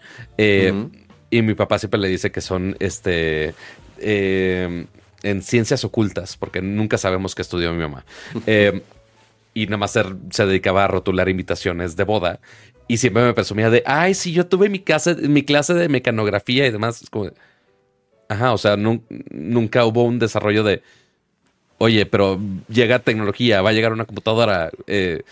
Y 1.32 1.42
mi 1.44 1.54
papá 1.54 1.78
siempre 1.78 2.00
le 2.00 2.08
dice 2.08 2.32
que 2.32 2.42
son 2.42 2.76
este 2.80 3.54
en 4.02 5.42
ciencias 5.42 5.84
ocultas, 5.84 6.38
porque 6.38 6.62
nunca 6.62 6.98
sabemos 6.98 7.36
qué 7.36 7.42
estudió 7.42 7.72
mi 7.74 7.80
mamá. 7.80 8.06
y 9.54 9.66
nada 9.66 9.78
más 9.78 9.92
se, 9.92 10.46
dedicaba 10.46 10.86
a 10.86 10.88
rotular 10.88 11.30
invitaciones 11.30 11.96
de 11.96 12.04
boda. 12.04 12.40
Y 12.88 12.98
siempre 12.98 13.24
me 13.24 13.34
presumía 13.34 13.70
de, 13.70 13.84
ay, 13.86 14.14
sí, 14.14 14.32
yo 14.32 14.48
tuve 14.48 14.70
mi, 14.70 14.80
clase, 14.80 15.16
mi 15.16 15.44
clase 15.44 15.74
de 15.74 15.90
mecanografía 15.90 16.66
y 16.66 16.72
demás. 16.72 17.02
Es 17.02 17.10
como, 17.10 17.30
ajá, 18.30 18.54
o 18.54 18.58
sea, 18.58 18.78
nunca 18.78 19.86
hubo 19.86 20.04
un 20.04 20.18
desarrollo 20.18 20.64
de, 20.64 20.82
oye, 21.78 22.06
pero 22.06 22.40
llega 22.68 23.00
tecnología, 23.00 23.62
va 23.62 23.70
a 23.70 23.74
llegar 23.74 23.94
una 23.94 24.06
computadora, 24.06 24.72
eh, 24.88 25.24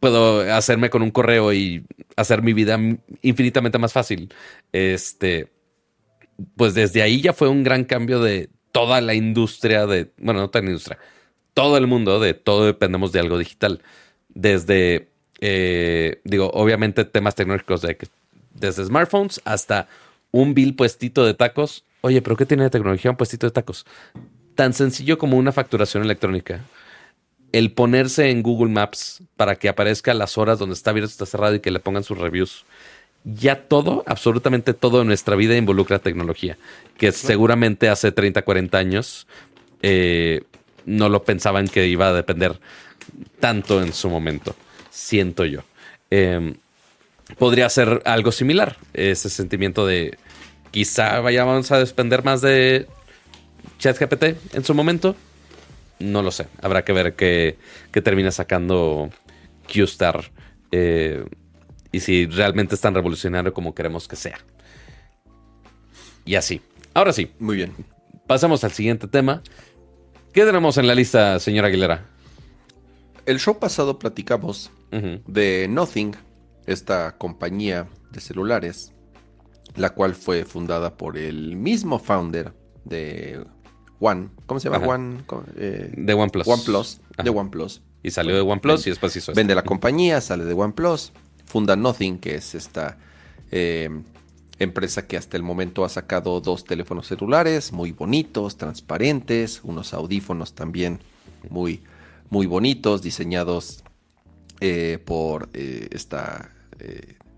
puedo 0.00 0.40
hacerme 0.52 0.90
con 0.90 1.02
un 1.02 1.10
correo 1.10 1.52
y 1.52 1.84
hacer 2.16 2.42
mi 2.42 2.52
vida 2.52 2.78
infinitamente 3.22 3.78
más 3.78 3.92
fácil. 3.92 4.32
Este, 4.72 5.48
pues 6.56 6.74
desde 6.74 7.02
ahí 7.02 7.20
ya 7.20 7.32
fue 7.32 7.48
un 7.48 7.62
gran 7.62 7.84
cambio 7.84 8.20
de 8.20 8.50
toda 8.72 9.00
la 9.00 9.14
industria 9.14 9.86
de, 9.86 10.10
bueno, 10.18 10.40
no 10.40 10.50
la 10.52 10.60
industria, 10.60 10.98
todo 11.54 11.76
el 11.76 11.86
mundo, 11.86 12.20
de 12.20 12.34
todo 12.34 12.66
dependemos 12.66 13.12
de 13.12 13.20
algo 13.20 13.38
digital. 13.38 13.82
Desde, 14.28 15.10
eh, 15.40 16.20
digo, 16.24 16.50
obviamente 16.54 17.04
temas 17.04 17.34
tecnológicos 17.34 17.82
de 17.82 17.98
desde 18.54 18.84
smartphones 18.84 19.40
hasta 19.44 19.88
un 20.30 20.54
bill 20.54 20.74
puestito 20.74 21.24
de 21.24 21.34
tacos. 21.34 21.84
Oye, 22.00 22.22
pero 22.22 22.36
¿qué 22.36 22.46
tiene 22.46 22.64
de 22.64 22.70
tecnología 22.70 23.10
un 23.10 23.16
puestito 23.16 23.46
de 23.46 23.52
tacos? 23.52 23.86
Tan 24.54 24.72
sencillo 24.72 25.18
como 25.18 25.36
una 25.36 25.52
facturación 25.52 26.02
electrónica. 26.02 26.60
El 27.52 27.72
ponerse 27.72 28.30
en 28.30 28.42
Google 28.42 28.72
Maps 28.72 29.22
para 29.36 29.56
que 29.56 29.68
aparezca 29.68 30.14
las 30.14 30.38
horas 30.38 30.58
donde 30.58 30.74
está 30.74 30.90
abierto, 30.90 31.10
está 31.10 31.26
cerrado 31.26 31.54
y 31.54 31.60
que 31.60 31.70
le 31.70 31.80
pongan 31.80 32.02
sus 32.02 32.18
reviews. 32.18 32.64
Ya 33.24 33.56
todo, 33.68 34.02
absolutamente 34.06 34.74
todo 34.74 35.02
en 35.02 35.06
nuestra 35.06 35.36
vida 35.36 35.56
involucra 35.56 36.00
tecnología. 36.00 36.58
Que 36.98 37.12
seguramente 37.12 37.88
hace 37.88 38.10
30, 38.10 38.42
40 38.42 38.78
años 38.78 39.26
eh, 39.82 40.42
no 40.86 41.08
lo 41.08 41.22
pensaban 41.24 41.68
que 41.68 41.86
iba 41.86 42.08
a 42.08 42.12
depender 42.12 42.58
tanto 43.40 43.82
en 43.82 43.92
su 43.92 44.08
momento, 44.08 44.54
siento 44.90 45.44
yo. 45.44 45.60
Em, 46.10 46.54
podría 47.38 47.68
ser 47.68 48.02
algo 48.04 48.32
similar, 48.32 48.76
ese 48.92 49.28
sentimiento 49.30 49.86
de 49.86 50.18
quizá 50.70 51.20
vayamos 51.20 51.70
a 51.70 51.78
depender 51.78 52.24
más 52.24 52.40
de 52.40 52.86
ChatGPT 53.78 54.54
en 54.54 54.64
su 54.64 54.74
momento. 54.74 55.16
No 55.98 56.22
lo 56.22 56.32
sé, 56.32 56.48
habrá 56.60 56.84
que 56.84 56.92
ver 56.92 57.14
qué, 57.14 57.56
termina 58.02 58.32
sacando 58.32 59.10
QStar 59.72 60.30
eh, 60.72 61.24
y 61.92 62.00
si 62.00 62.26
realmente 62.26 62.74
es 62.74 62.80
tan 62.80 62.94
revolucionario 62.94 63.52
como 63.52 63.74
queremos 63.74 64.08
que 64.08 64.16
sea. 64.16 64.38
Y 66.24 66.34
así. 66.34 66.60
Ahora 66.94 67.12
sí. 67.12 67.30
Muy 67.38 67.56
bien. 67.56 67.72
Pasamos 68.26 68.64
al 68.64 68.72
siguiente 68.72 69.06
tema. 69.06 69.42
¿Qué 70.32 70.44
tenemos 70.44 70.78
en 70.78 70.86
la 70.86 70.94
lista, 70.94 71.38
señora 71.38 71.68
Aguilera? 71.68 72.06
El 73.26 73.38
show 73.38 73.58
pasado 73.58 73.98
platicamos 73.98 74.70
de 74.90 75.68
Nothing, 75.70 76.14
esta 76.66 77.16
compañía 77.16 77.86
de 78.10 78.20
celulares, 78.20 78.92
la 79.74 79.90
cual 79.90 80.14
fue 80.14 80.44
fundada 80.44 80.96
por 80.96 81.16
el 81.16 81.56
mismo 81.56 81.98
founder 81.98 82.52
de 82.84 83.44
One. 84.00 84.28
¿Cómo 84.46 84.60
se 84.60 84.68
llama? 84.68 84.86
One. 84.86 85.24
Eh, 85.56 85.92
de 85.96 86.14
OnePlus. 86.14 86.46
OnePlus. 86.46 87.00
De 87.22 87.30
OnePlus. 87.30 87.82
Y 88.02 88.10
salió 88.10 88.34
de 88.34 88.40
OnePlus 88.40 88.86
y 88.86 88.90
después 88.90 89.14
hizo 89.16 89.32
Vende 89.32 89.54
la 89.54 89.62
compañía, 89.62 90.20
sale 90.20 90.44
de 90.44 90.54
OnePlus, 90.54 91.12
funda 91.52 91.76
Nothing, 91.76 92.18
que 92.18 92.36
es 92.36 92.54
esta 92.54 92.96
eh, 93.50 93.90
empresa 94.58 95.06
que 95.06 95.18
hasta 95.18 95.36
el 95.36 95.42
momento 95.42 95.84
ha 95.84 95.90
sacado 95.90 96.40
dos 96.40 96.64
teléfonos 96.64 97.06
celulares 97.08 97.72
muy 97.72 97.92
bonitos, 97.92 98.56
transparentes, 98.56 99.60
unos 99.62 99.92
audífonos 99.92 100.54
también 100.54 101.00
muy, 101.50 101.82
muy 102.30 102.46
bonitos, 102.46 103.02
diseñados 103.02 103.84
eh, 104.60 104.98
por 105.04 105.50
eh, 105.52 105.88
esta 105.90 106.50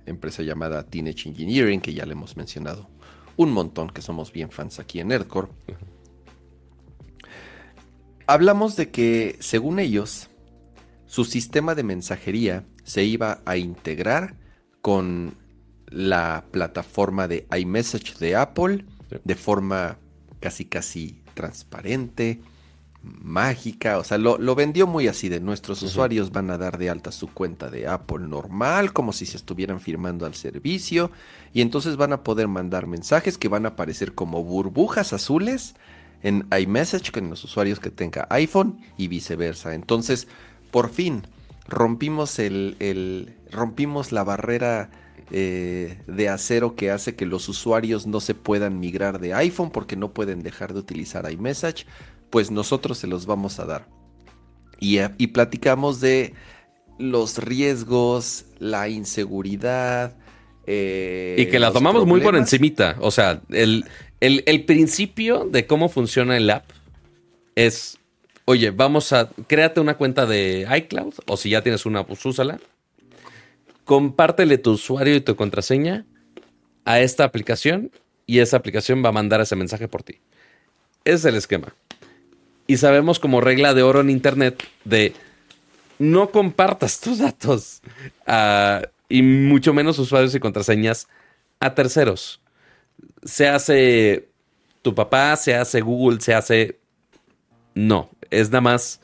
empresa 0.06 0.42
llamada 0.42 0.84
Teenage 0.84 1.28
Engineering, 1.28 1.80
que 1.80 1.92
ya 1.92 2.06
le 2.06 2.12
hemos 2.12 2.36
mencionado 2.36 2.88
un 3.36 3.52
montón, 3.52 3.90
que 3.90 4.00
somos 4.00 4.32
bien 4.32 4.50
fans 4.50 4.78
aquí 4.78 5.00
en 5.00 5.08
Nerdcore. 5.08 5.48
Hablamos 8.26 8.76
de 8.76 8.90
que, 8.90 9.36
según 9.40 9.80
ellos, 9.80 10.30
su 11.14 11.24
sistema 11.24 11.76
de 11.76 11.84
mensajería 11.84 12.64
se 12.82 13.04
iba 13.04 13.38
a 13.44 13.56
integrar 13.56 14.34
con 14.82 15.34
la 15.86 16.44
plataforma 16.50 17.28
de 17.28 17.46
iMessage 17.56 18.18
de 18.18 18.34
Apple 18.34 18.84
de 19.22 19.34
forma 19.36 19.96
casi 20.40 20.64
casi 20.64 21.22
transparente, 21.34 22.40
mágica, 23.00 23.98
o 23.98 24.02
sea, 24.02 24.18
lo, 24.18 24.54
vendió 24.56 24.88
muy 24.88 25.06
así 25.06 25.28
de 25.28 25.38
nuestros 25.38 25.82
usuarios 25.82 26.32
van 26.32 26.50
a 26.50 26.58
dar 26.58 26.78
de 26.78 26.90
alta 26.90 27.12
su 27.12 27.28
cuenta 27.28 27.70
de 27.70 27.86
Apple 27.86 28.26
normal, 28.26 28.92
como 28.92 29.12
si 29.12 29.24
se 29.24 29.36
estuvieran 29.36 29.78
firmando 29.78 30.26
al 30.26 30.34
servicio, 30.34 31.12
y 31.52 31.60
entonces 31.60 31.96
van 31.96 32.12
a 32.12 32.24
poder 32.24 32.48
mandar 32.48 32.88
mensajes 32.88 33.38
que 33.38 33.46
van 33.46 33.66
a 33.66 33.70
aparecer 33.70 34.14
como 34.14 34.42
burbujas 34.42 35.12
azules 35.12 35.76
en 36.24 36.48
iMessage 36.58 37.12
con 37.12 37.30
los 37.30 37.44
usuarios 37.44 37.78
que 37.78 37.90
tenga 37.90 38.26
iPhone 38.30 38.80
y 38.96 39.06
viceversa. 39.06 39.74
Entonces, 39.74 40.26
por 40.74 40.90
fin, 40.90 41.22
rompimos 41.68 42.40
el, 42.40 42.74
el 42.80 43.36
rompimos 43.52 44.10
la 44.10 44.24
barrera 44.24 44.90
eh, 45.30 46.00
de 46.08 46.28
acero 46.28 46.74
que 46.74 46.90
hace 46.90 47.14
que 47.14 47.26
los 47.26 47.48
usuarios 47.48 48.08
no 48.08 48.18
se 48.18 48.34
puedan 48.34 48.80
migrar 48.80 49.20
de 49.20 49.34
iPhone 49.34 49.70
porque 49.70 49.94
no 49.94 50.12
pueden 50.12 50.42
dejar 50.42 50.72
de 50.72 50.80
utilizar 50.80 51.30
iMessage, 51.30 51.86
pues 52.28 52.50
nosotros 52.50 52.98
se 52.98 53.06
los 53.06 53.24
vamos 53.24 53.60
a 53.60 53.66
dar. 53.66 53.86
Y, 54.80 54.98
eh, 54.98 55.10
platicamos 55.32 56.00
de 56.00 56.34
los 56.98 57.38
riesgos, 57.38 58.46
la 58.58 58.88
inseguridad. 58.88 60.16
Eh, 60.66 61.36
y 61.38 61.46
que 61.46 61.60
la 61.60 61.70
tomamos 61.70 62.04
muy 62.04 62.20
por 62.20 62.34
encimita. 62.34 62.96
O 62.98 63.12
sea, 63.12 63.42
el, 63.50 63.84
el, 64.18 64.64
principio 64.64 65.44
de 65.44 65.68
cómo 65.68 65.88
funciona 65.88 66.36
el 66.36 66.50
app 66.50 66.68
es, 67.54 68.00
oye, 68.44 68.70
vamos 68.70 69.12
a, 69.12 69.30
créate 69.46 69.80
una 69.80 69.96
cuenta 69.96 70.26
de 70.26 70.66
iCloud 70.78 71.14
o 71.26 71.36
si 71.36 71.50
ya 71.50 71.62
tienes 71.62 71.86
una, 71.86 72.04
pues 72.06 72.24
úsala 72.24 72.58
compártele 73.84 74.58
tu 74.58 74.72
usuario 74.72 75.14
y 75.14 75.20
tu 75.20 75.36
contraseña 75.36 76.04
a 76.84 77.00
esta 77.00 77.24
aplicación 77.24 77.90
y 78.26 78.38
esa 78.38 78.56
aplicación 78.56 79.04
va 79.04 79.10
a 79.10 79.12
mandar 79.12 79.40
ese 79.40 79.56
mensaje 79.56 79.88
por 79.88 80.02
ti. 80.02 80.20
Ese 81.04 81.14
es 81.14 81.24
el 81.26 81.36
esquema. 81.36 81.74
Y 82.66 82.78
sabemos 82.78 83.18
como 83.18 83.40
regla 83.42 83.74
de 83.74 83.82
oro 83.82 84.00
en 84.00 84.10
Internet 84.10 84.64
de 84.84 85.12
no 85.98 86.30
compartas 86.30 87.00
tus 87.00 87.18
datos 87.18 87.82
y 89.08 89.22
mucho 89.22 89.74
menos 89.74 89.98
usuarios 89.98 90.34
y 90.34 90.40
contraseñas 90.40 91.08
a 91.60 91.74
terceros. 91.74 92.40
Se 93.22 93.48
hace 93.48 94.28
tu 94.82 94.94
papá, 94.94 95.36
se 95.36 95.54
hace 95.54 95.80
Google, 95.80 96.20
se 96.20 96.34
hace... 96.34 96.78
No, 97.74 98.08
es 98.40 98.50
nada 98.50 98.62
más 98.62 99.00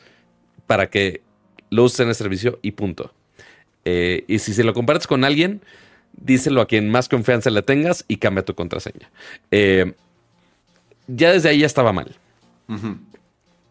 para 0.66 0.88
que 0.88 1.22
lo 1.70 1.84
usen 1.84 2.04
en 2.04 2.08
el 2.10 2.14
servicio 2.14 2.58
y 2.62 2.72
punto. 2.72 3.12
Eh, 3.84 4.24
y 4.28 4.38
si 4.38 4.52
se 4.52 4.64
lo 4.64 4.74
compartes 4.74 5.06
con 5.06 5.24
alguien, 5.24 5.62
díselo 6.12 6.60
a 6.60 6.66
quien 6.66 6.90
más 6.90 7.08
confianza 7.08 7.50
le 7.50 7.62
tengas 7.62 8.04
y 8.08 8.16
cambia 8.16 8.44
tu 8.44 8.54
contraseña. 8.54 9.10
Eh, 9.50 9.94
ya 11.06 11.32
desde 11.32 11.48
ahí 11.48 11.60
ya 11.60 11.66
estaba 11.66 11.92
mal. 11.92 12.16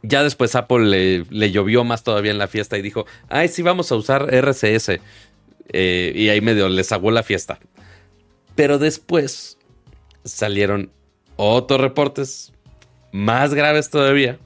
Ya 0.02 0.24
después 0.24 0.56
Apple 0.56 1.26
le, 1.30 1.52
llovió 1.52 1.84
más 1.84 2.04
todavía 2.04 2.32
en 2.32 2.38
la 2.38 2.48
fiesta 2.48 2.78
y 2.78 2.82
dijo, 2.82 3.06
ay, 3.30 3.48
sí, 3.48 3.62
vamos 3.62 3.92
a 3.92 3.96
usar 3.96 4.34
RCS. 4.34 5.00
Eh, 5.72 6.12
y 6.16 6.30
ahí 6.30 6.42
medio 6.42 6.68
les 6.68 6.92
aguó 6.92 7.12
la 7.12 7.24
fiesta. 7.24 7.60
Pero 8.56 8.78
después 8.78 9.58
salieron 10.26 10.92
otros 11.38 11.80
reportes 11.80 12.52
más 13.12 13.54
graves 13.54 13.90
todavía 13.90 14.38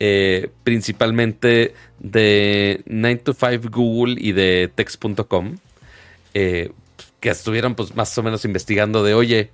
eh, 0.00 0.50
principalmente 0.64 1.74
de 1.98 2.82
9 2.86 3.16
to 3.24 3.32
5 3.34 3.68
Google 3.70 4.16
y 4.18 4.32
de 4.32 4.70
text.com, 4.74 5.56
eh, 6.34 6.72
que 7.20 7.30
estuvieron 7.30 7.74
pues 7.74 7.94
más 7.96 8.16
o 8.16 8.22
menos 8.22 8.44
investigando 8.44 9.02
de, 9.02 9.14
oye, 9.14 9.50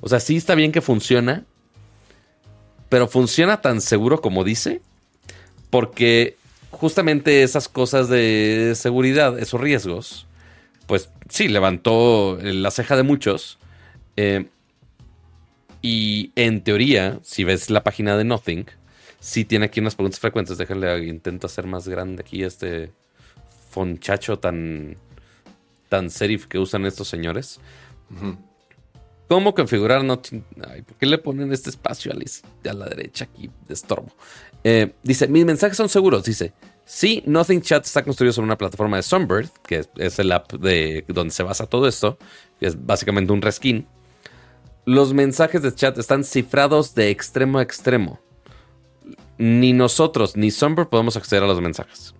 o 0.00 0.08
sea, 0.08 0.18
sí 0.18 0.36
está 0.36 0.54
bien 0.54 0.72
que 0.72 0.80
funciona, 0.80 1.44
pero 2.88 3.06
funciona 3.06 3.60
tan 3.60 3.80
seguro 3.80 4.20
como 4.20 4.42
dice, 4.42 4.82
porque 5.70 6.36
justamente 6.70 7.42
esas 7.42 7.68
cosas 7.68 8.08
de 8.08 8.72
seguridad, 8.74 9.38
esos 9.38 9.60
riesgos, 9.60 10.26
pues 10.86 11.08
sí, 11.28 11.48
levantó 11.48 12.38
la 12.42 12.70
ceja 12.70 12.96
de 12.96 13.02
muchos. 13.04 13.58
Eh, 14.16 14.46
y 15.80 16.32
en 16.36 16.62
teoría, 16.62 17.20
si 17.22 17.44
ves 17.44 17.70
la 17.70 17.82
página 17.82 18.16
de 18.16 18.24
Nothing, 18.24 18.66
sí 19.22 19.44
tiene 19.44 19.66
aquí 19.66 19.80
unas 19.80 19.94
preguntas 19.94 20.20
frecuentes. 20.20 20.58
Déjenle, 20.58 21.06
intento 21.06 21.46
hacer 21.46 21.66
más 21.66 21.88
grande 21.88 22.22
aquí 22.22 22.42
este 22.42 22.92
fonchacho 23.70 24.38
tan, 24.38 24.96
tan 25.88 26.10
serif 26.10 26.46
que 26.46 26.58
usan 26.58 26.84
estos 26.84 27.08
señores. 27.08 27.60
¿Cómo 29.28 29.54
configurar 29.54 30.02
Nothing? 30.02 30.44
Ay, 30.68 30.82
¿Por 30.82 30.96
qué 30.96 31.06
le 31.06 31.18
ponen 31.18 31.52
este 31.52 31.70
espacio 31.70 32.12
a 32.12 32.72
la, 32.74 32.86
derecha 32.86 33.24
aquí 33.24 33.48
de 33.68 33.74
estorbo? 33.74 34.12
Eh, 34.64 34.92
dice, 35.04 35.28
mis 35.28 35.44
mensajes 35.44 35.76
son 35.76 35.88
seguros. 35.88 36.24
Dice, 36.24 36.52
sí, 36.84 37.22
Nothing 37.24 37.62
Chat 37.62 37.86
está 37.86 38.02
construido 38.02 38.32
sobre 38.32 38.46
una 38.46 38.58
plataforma 38.58 38.96
de 38.96 39.04
Sunbird, 39.04 39.50
que 39.66 39.86
es 39.96 40.18
el 40.18 40.32
app 40.32 40.52
de 40.54 41.04
donde 41.06 41.32
se 41.32 41.44
basa 41.44 41.66
todo 41.66 41.86
esto, 41.86 42.18
que 42.58 42.66
es 42.66 42.84
básicamente 42.84 43.32
un 43.32 43.40
reskin. 43.40 43.86
Los 44.84 45.14
mensajes 45.14 45.62
de 45.62 45.72
chat 45.72 45.96
están 45.96 46.24
cifrados 46.24 46.96
de 46.96 47.10
extremo 47.10 47.60
a 47.60 47.62
extremo. 47.62 48.18
Ni 49.38 49.72
nosotros 49.72 50.36
ni 50.36 50.50
Sunbird 50.50 50.88
podemos 50.88 51.16
acceder 51.16 51.42
a 51.42 51.46
los 51.46 51.60
mensajes. 51.60 52.14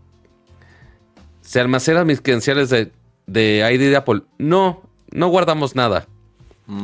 ¿Se 1.40 1.60
almacenan 1.60 2.06
mis 2.06 2.20
credenciales 2.20 2.70
de, 2.70 2.90
de 3.26 3.68
ID 3.72 3.90
de 3.90 3.96
Apple? 3.96 4.22
No, 4.38 4.82
no 5.10 5.28
guardamos 5.28 5.74
nada. 5.76 6.06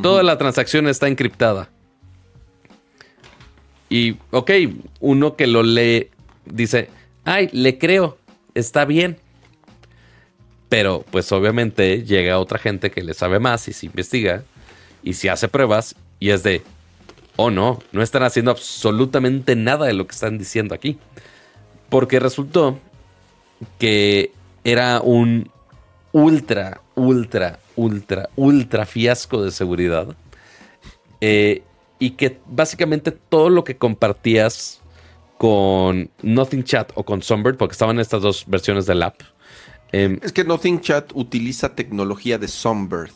Toda 0.03 0.23
la 0.23 0.37
transacción 0.37 0.87
está 0.87 1.09
encriptada. 1.09 1.71
Y, 3.89 4.17
ok, 4.31 4.51
uno 5.01 5.35
que 5.37 5.47
lo 5.47 5.63
lee 5.63 6.11
dice, 6.45 6.91
ay, 7.25 7.49
le 7.53 7.79
creo, 7.79 8.19
está 8.55 8.85
bien. 8.85 9.19
Pero, 10.69 11.05
pues 11.11 11.33
obviamente 11.33 12.05
llega 12.05 12.39
otra 12.39 12.59
gente 12.59 12.91
que 12.91 13.03
le 13.03 13.15
sabe 13.15 13.39
más 13.39 13.67
y 13.69 13.73
se 13.73 13.87
investiga 13.87 14.43
y 15.03 15.15
se 15.15 15.31
hace 15.31 15.49
pruebas 15.49 15.95
y 16.21 16.31
es 16.31 16.43
de, 16.43 16.63
oh 17.41 17.51
no, 17.51 17.79
no 17.93 18.03
están 18.03 18.25
haciendo 18.25 18.51
absolutamente 18.51 19.55
nada 19.55 19.87
de 19.87 19.93
lo 19.93 20.07
que 20.07 20.15
están 20.15 20.39
diciendo 20.39 20.75
aquí. 20.75 20.99
Porque 21.89 22.19
resultó 22.19 22.79
que 23.79 24.33
era 24.65 25.01
un 25.01 25.49
ultra, 26.13 26.81
ultra, 26.97 27.61
ultra, 27.77 28.29
ultra 28.35 28.87
fiasco 28.87 29.43
de 29.43 29.53
seguridad. 29.53 30.09
Eh, 31.21 31.63
y 32.01 32.11
que 32.11 32.41
básicamente 32.47 33.13
todo 33.13 33.51
lo 33.51 33.63
que 33.63 33.77
compartías 33.77 34.81
con 35.37 36.11
Nothing 36.23 36.65
Chat 36.65 36.91
o 36.97 37.05
con 37.05 37.23
Sunbird, 37.23 37.57
porque 37.57 37.73
estaban 37.73 38.01
estas 38.01 38.21
dos 38.21 38.45
versiones 38.49 38.87
del 38.87 39.03
app. 39.05 39.21
Em, 39.93 40.19
es 40.23 40.33
que 40.33 40.45
Nothing 40.45 40.81
Chat 40.81 41.13
utiliza 41.15 41.75
tecnología 41.75 42.39
de 42.39 42.49
Songbird, 42.49 43.11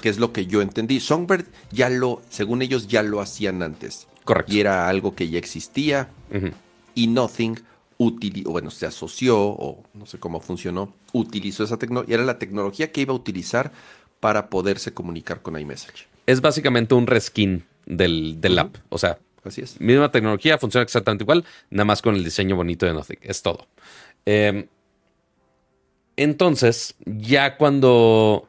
que, 0.00 0.08
es 0.08 0.18
lo 0.18 0.32
que 0.32 0.46
yo 0.46 0.60
entendí. 0.60 1.00
Songbird 1.00 1.46
ya 1.70 1.88
lo, 1.88 2.22
según 2.30 2.62
ellos, 2.62 2.88
ya 2.88 3.02
lo 3.02 3.20
hacían 3.20 3.62
antes. 3.62 4.08
Correcto. 4.24 4.52
Y 4.52 4.60
era 4.60 4.88
algo 4.88 5.14
que 5.14 5.28
ya 5.28 5.38
existía. 5.38 6.08
Y 6.94 7.06
Nothing 7.06 7.58
bueno, 7.98 8.70
se 8.70 8.86
asoció, 8.86 9.38
o 9.38 9.82
no 9.94 10.06
sé 10.06 10.18
cómo 10.18 10.40
funcionó, 10.40 10.92
utilizó 11.12 11.64
esa 11.64 11.78
tecnología, 11.78 12.16
era 12.16 12.24
la 12.24 12.38
tecnología 12.38 12.92
que 12.92 13.00
iba 13.00 13.12
a 13.12 13.16
utilizar 13.16 13.72
para 14.20 14.50
poderse 14.50 14.92
comunicar 14.92 15.42
con 15.42 15.58
iMessage. 15.58 16.06
Es 16.26 16.40
básicamente 16.40 16.94
un 16.94 17.06
reskin 17.06 17.64
del, 17.86 18.58
app, 18.58 18.76
o 18.88 18.98
sea, 18.98 19.18
Así 19.44 19.60
es. 19.60 19.80
Misma 19.80 20.10
tecnología, 20.10 20.58
funciona 20.58 20.82
exactamente 20.82 21.22
igual, 21.22 21.44
nada 21.70 21.84
más 21.84 22.02
con 22.02 22.16
el 22.16 22.24
diseño 22.24 22.56
bonito 22.56 22.84
de 22.84 22.92
Nothing. 22.92 23.18
Es 23.22 23.42
todo. 23.42 23.68
Em, 24.24 24.66
entonces, 26.16 26.94
ya 27.04 27.56
cuando 27.56 28.48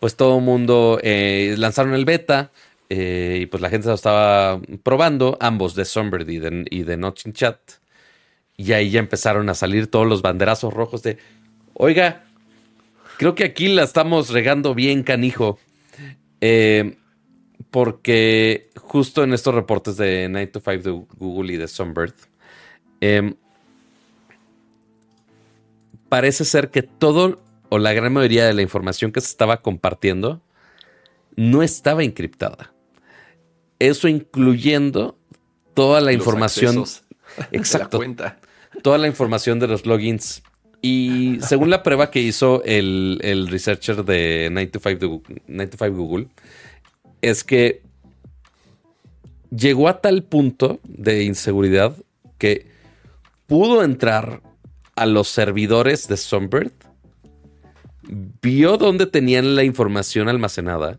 pues 0.00 0.16
todo 0.16 0.38
el 0.38 0.44
mundo 0.44 0.98
eh, 1.02 1.54
lanzaron 1.58 1.94
el 1.94 2.04
beta 2.04 2.50
eh, 2.90 3.38
y 3.42 3.46
pues 3.46 3.60
la 3.60 3.70
gente 3.70 3.88
lo 3.88 3.94
estaba 3.94 4.60
probando, 4.82 5.36
ambos 5.40 5.74
de 5.74 5.84
Sunbird 5.84 6.28
y 6.28 6.38
de, 6.38 6.64
y 6.70 7.32
Chat, 7.32 7.58
y 8.56 8.72
ahí 8.72 8.90
ya 8.90 9.00
empezaron 9.00 9.48
a 9.48 9.54
salir 9.54 9.88
todos 9.88 10.06
los 10.06 10.22
banderazos 10.22 10.72
rojos 10.72 11.02
de, 11.02 11.18
oiga, 11.74 12.24
creo 13.18 13.34
que 13.34 13.44
aquí 13.44 13.68
la 13.68 13.82
estamos 13.82 14.30
regando 14.30 14.74
bien, 14.74 15.02
canijo. 15.02 15.58
Eh, 16.40 16.96
porque 17.70 18.70
justo 18.76 19.24
en 19.24 19.32
estos 19.32 19.54
reportes 19.54 19.96
de 19.96 20.28
9 20.30 20.46
to 20.46 20.60
5 20.60 20.82
de 20.82 21.04
Google 21.18 21.52
y 21.52 21.56
de 21.56 21.68
Sunbird, 21.68 22.14
em, 23.00 23.34
parece 26.08 26.44
ser 26.44 26.70
que 26.70 26.82
todo 26.82 27.42
o 27.68 27.78
la 27.78 27.92
gran 27.92 28.12
mayoría 28.12 28.46
de 28.46 28.54
la 28.54 28.62
información 28.62 29.12
que 29.12 29.20
se 29.20 29.28
estaba 29.28 29.62
compartiendo 29.62 30.42
no 31.34 31.62
estaba 31.62 32.04
encriptada. 32.04 32.72
Eso 33.78 34.08
incluyendo 34.08 35.18
toda 35.74 36.00
la 36.00 36.12
información. 36.12 36.84
Exacto 37.52 38.00
toda 38.82 38.98
la 38.98 39.06
información 39.06 39.58
de 39.58 39.68
los 39.68 39.86
logins. 39.86 40.42
Y 40.82 41.38
según 41.40 41.70
la 41.70 41.82
prueba 41.82 42.10
que 42.10 42.20
hizo 42.20 42.62
el, 42.64 43.48
researcher 43.50 44.04
de 44.04 44.48
925 44.52 45.92
Google, 45.92 46.28
es 47.22 47.42
que 47.42 47.82
llegó 49.50 49.88
a 49.88 50.00
tal 50.00 50.22
punto 50.22 50.80
de 50.84 51.24
inseguridad 51.24 51.96
que 52.38 52.66
pudo 53.46 53.82
entrar 53.82 54.42
a 54.96 55.06
los 55.06 55.28
servidores 55.28 56.08
de 56.08 56.16
Sunbird, 56.16 56.72
vio 58.42 58.76
dónde 58.76 59.06
tenían 59.06 59.54
la 59.54 59.64
información 59.64 60.28
almacenada 60.28 60.98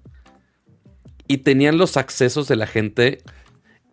y 1.28 1.38
tenían 1.38 1.78
los 1.78 1.98
accesos 1.98 2.48
de 2.48 2.56
la 2.56 2.68
gente 2.68 3.22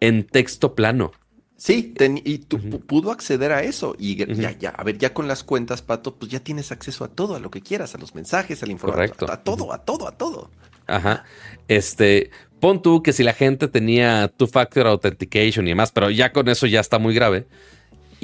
en 0.00 0.24
texto 0.24 0.74
plano. 0.74 1.12
Sí, 1.56 1.94
y 2.24 2.38
tú 2.38 2.58
pudo 2.80 3.10
acceder 3.10 3.52
a 3.52 3.62
eso. 3.62 3.94
Y 3.98 4.16
ya, 4.16 4.50
ya, 4.58 4.70
a 4.70 4.84
ver, 4.84 4.98
ya 4.98 5.14
con 5.14 5.28
las 5.28 5.44
cuentas, 5.44 5.82
Pato, 5.82 6.16
pues 6.16 6.30
ya 6.30 6.40
tienes 6.40 6.72
acceso 6.72 7.04
a 7.04 7.08
todo, 7.08 7.36
a 7.36 7.38
lo 7.38 7.50
que 7.50 7.62
quieras, 7.62 7.94
a 7.94 7.98
los 7.98 8.14
mensajes, 8.14 8.62
a 8.62 8.66
la 8.66 8.72
información, 8.72 9.30
a, 9.30 9.36
todo, 9.38 9.72
a 9.72 9.78
todo, 9.78 10.06
a 10.06 10.12
todo. 10.12 10.50
Ajá. 10.86 11.24
Este, 11.68 12.30
pon 12.60 12.82
tú 12.82 13.02
que 13.02 13.12
si 13.12 13.22
la 13.22 13.32
gente 13.32 13.68
tenía 13.68 14.28
two-factor 14.36 14.86
authentication 14.86 15.66
y 15.66 15.70
demás, 15.70 15.90
pero 15.92 16.10
ya 16.10 16.32
con 16.32 16.48
eso 16.48 16.66
ya 16.66 16.80
está 16.80 16.98
muy 16.98 17.14
grave. 17.14 17.46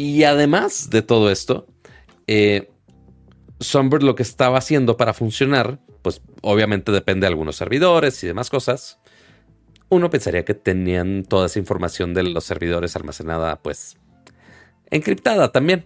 Y 0.01 0.25
además 0.25 0.89
de 0.89 1.03
todo 1.03 1.31
esto, 1.31 1.67
eh, 2.27 2.71
Sunbird 3.59 4.03
lo 4.03 4.15
que 4.15 4.23
estaba 4.23 4.57
haciendo 4.57 4.97
para 4.97 5.13
funcionar, 5.13 5.79
pues 6.01 6.23
obviamente 6.41 6.91
depende 6.91 7.27
de 7.27 7.29
algunos 7.29 7.57
servidores 7.57 8.25
y 8.25 8.27
demás 8.27 8.49
cosas 8.49 8.99
uno 9.91 10.09
pensaría 10.09 10.45
que 10.45 10.55
tenían 10.55 11.25
toda 11.25 11.47
esa 11.47 11.59
información 11.59 12.15
de 12.15 12.23
los 12.23 12.45
servidores 12.45 12.97
almacenada, 12.97 13.61
pues, 13.61 13.99
encriptada 14.89 15.53
también. 15.53 15.85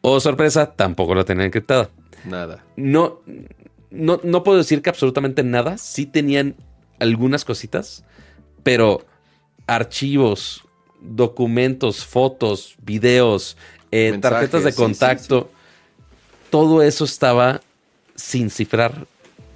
O 0.00 0.12
oh, 0.12 0.20
sorpresa, 0.20 0.74
tampoco 0.74 1.14
la 1.14 1.24
tenían 1.24 1.46
encriptada. 1.46 1.90
Nada. 2.24 2.64
No, 2.76 3.20
no, 3.90 4.18
no 4.24 4.42
puedo 4.42 4.58
decir 4.58 4.80
que 4.80 4.88
absolutamente 4.88 5.44
nada. 5.44 5.76
Sí 5.76 6.06
tenían 6.06 6.56
algunas 6.98 7.44
cositas, 7.44 8.04
pero 8.62 9.06
archivos, 9.66 10.64
documentos, 11.00 12.04
fotos, 12.04 12.74
videos, 12.82 13.56
eh, 13.90 14.16
tarjetas 14.20 14.64
de 14.64 14.74
contacto, 14.74 15.50
todo 16.50 16.82
eso 16.82 17.04
estaba 17.04 17.60
sin 18.14 18.50
cifrar 18.50 19.06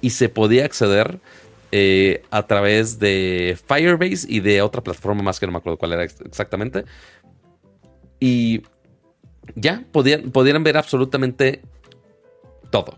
y 0.01 0.11
se 0.11 0.29
podía 0.29 0.65
acceder 0.65 1.19
eh, 1.71 2.23
a 2.31 2.43
través 2.47 2.99
de 2.99 3.57
Firebase 3.67 4.25
y 4.29 4.39
de 4.39 4.61
otra 4.61 4.81
plataforma 4.81 5.23
más 5.23 5.39
que 5.39 5.45
no 5.45 5.51
me 5.51 5.57
acuerdo 5.57 5.77
cuál 5.77 5.93
era 5.93 6.03
exactamente. 6.03 6.85
Y 8.19 8.63
ya 9.55 9.83
podían, 9.91 10.31
podían 10.31 10.63
ver 10.63 10.77
absolutamente 10.77 11.61
todo. 12.71 12.97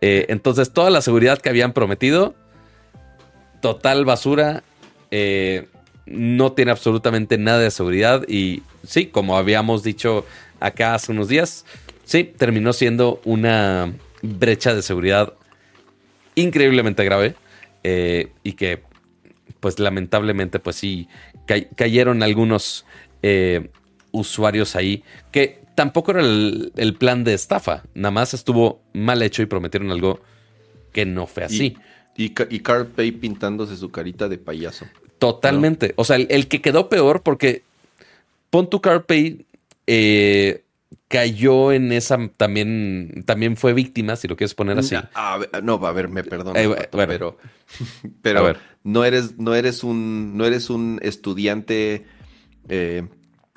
Eh, 0.00 0.26
entonces, 0.28 0.72
toda 0.72 0.90
la 0.90 1.00
seguridad 1.00 1.38
que 1.38 1.48
habían 1.48 1.72
prometido, 1.72 2.34
total 3.60 4.04
basura. 4.04 4.62
Eh, 5.10 5.68
no 6.06 6.52
tiene 6.52 6.70
absolutamente 6.70 7.38
nada 7.38 7.60
de 7.60 7.70
seguridad. 7.70 8.26
Y 8.28 8.62
sí, 8.86 9.06
como 9.06 9.36
habíamos 9.36 9.82
dicho 9.82 10.24
acá 10.60 10.94
hace 10.94 11.12
unos 11.12 11.28
días, 11.28 11.64
sí, 12.04 12.24
terminó 12.24 12.72
siendo 12.72 13.20
una 13.24 13.92
brecha 14.22 14.74
de 14.74 14.82
seguridad 14.82 15.34
increíblemente 16.34 17.04
grave. 17.04 17.34
Eh, 17.84 18.32
y 18.42 18.54
que 18.54 18.82
pues 19.60 19.78
lamentablemente 19.78 20.58
pues 20.58 20.74
sí 20.74 21.08
cayeron 21.76 22.24
algunos 22.24 22.84
eh, 23.22 23.70
usuarios 24.10 24.74
ahí 24.74 25.04
que 25.30 25.60
tampoco 25.76 26.10
era 26.10 26.20
el, 26.20 26.96
plan 26.98 27.22
de 27.22 27.34
estafa, 27.34 27.84
nada 27.94 28.10
más 28.10 28.34
estuvo 28.34 28.82
mal 28.92 29.22
hecho 29.22 29.42
y 29.42 29.46
prometieron 29.46 29.92
algo 29.92 30.20
que 30.92 31.06
no 31.06 31.26
fue 31.26 31.44
así. 31.44 31.76
Y, 32.16 32.30
Carl 32.30 32.86
Pay 32.86 33.12
pintándose 33.12 33.76
su 33.76 33.90
carita 33.90 34.28
de 34.28 34.38
payaso. 34.38 34.86
Totalmente. 35.18 35.94
O 35.96 36.04
sea, 36.04 36.16
el, 36.16 36.48
que 36.48 36.60
quedó 36.60 36.88
peor 36.88 37.22
porque 37.22 37.62
pon 38.50 38.68
tu 38.68 38.80
Carl 38.80 39.04
Pay 39.04 39.46
eh, 39.86 40.64
cayó 41.08 41.72
en 41.72 41.92
esa 41.92 42.18
también 42.36 43.24
también 43.26 43.56
fue 43.56 43.72
víctima 43.72 44.16
si 44.16 44.28
lo 44.28 44.36
quieres 44.36 44.54
poner 44.54 44.78
así 44.78 44.96
no 45.62 45.74
a 45.86 45.92
ver 45.92 46.08
me 46.08 46.24
perdona 46.24 46.60
eh, 46.60 46.88
pero 46.90 47.38
pero 48.22 48.56
no 48.82 49.04
eres 49.04 49.38
no 49.38 49.54
eres 49.54 49.84
un 49.84 50.36
no 50.36 50.44
eres 50.44 50.68
un 50.68 50.98
estudiante 51.02 52.06
eh, 52.68 53.06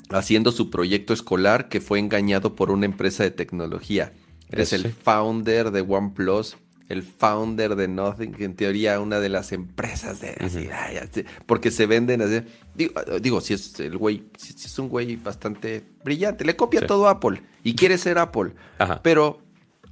haciendo 0.09 0.51
su 0.51 0.69
proyecto 0.69 1.13
escolar 1.13 1.69
que 1.69 1.81
fue 1.81 1.99
engañado 1.99 2.55
por 2.55 2.71
una 2.71 2.85
empresa 2.85 3.23
de 3.23 3.31
tecnología. 3.31 4.13
Eres 4.49 4.73
el 4.73 4.91
founder 4.91 5.71
de 5.71 5.81
OnePlus, 5.81 6.57
el 6.89 7.03
founder 7.03 7.75
de 7.75 7.87
Nothing, 7.87 8.33
que 8.33 8.43
en 8.45 8.55
teoría 8.55 8.99
una 8.99 9.19
de 9.19 9.29
las 9.29 9.51
empresas 9.51 10.19
de 10.21 10.31
así, 10.39 11.23
porque 11.45 11.71
se 11.71 11.85
venden 11.85 12.21
así. 12.21 12.41
Digo, 12.75 12.93
digo, 13.21 13.41
si 13.41 13.53
es 13.53 13.79
el 13.79 13.97
güey, 13.97 14.23
si, 14.37 14.53
si 14.53 14.65
es 14.65 14.77
un 14.79 14.89
güey 14.89 15.15
bastante 15.15 15.83
brillante, 16.03 16.43
le 16.43 16.55
copia 16.55 16.81
Sí. 16.81 16.87
todo 16.87 17.07
a 17.07 17.11
Apple 17.11 17.41
y 17.63 17.75
quiere 17.75 17.97
ser 17.97 18.17
Apple. 18.17 18.53
Ajá. 18.79 19.01
Pero, 19.03 19.41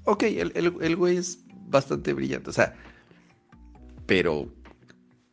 ok, 0.03 0.23
el, 0.23 0.51
el- 0.55 0.73
el 0.81 0.95
güey 0.95 1.17
es 1.17 1.39
bastante 1.67 2.13
brillante. 2.13 2.49
O 2.49 2.53
sea, 2.53 2.73
pero 4.05 4.49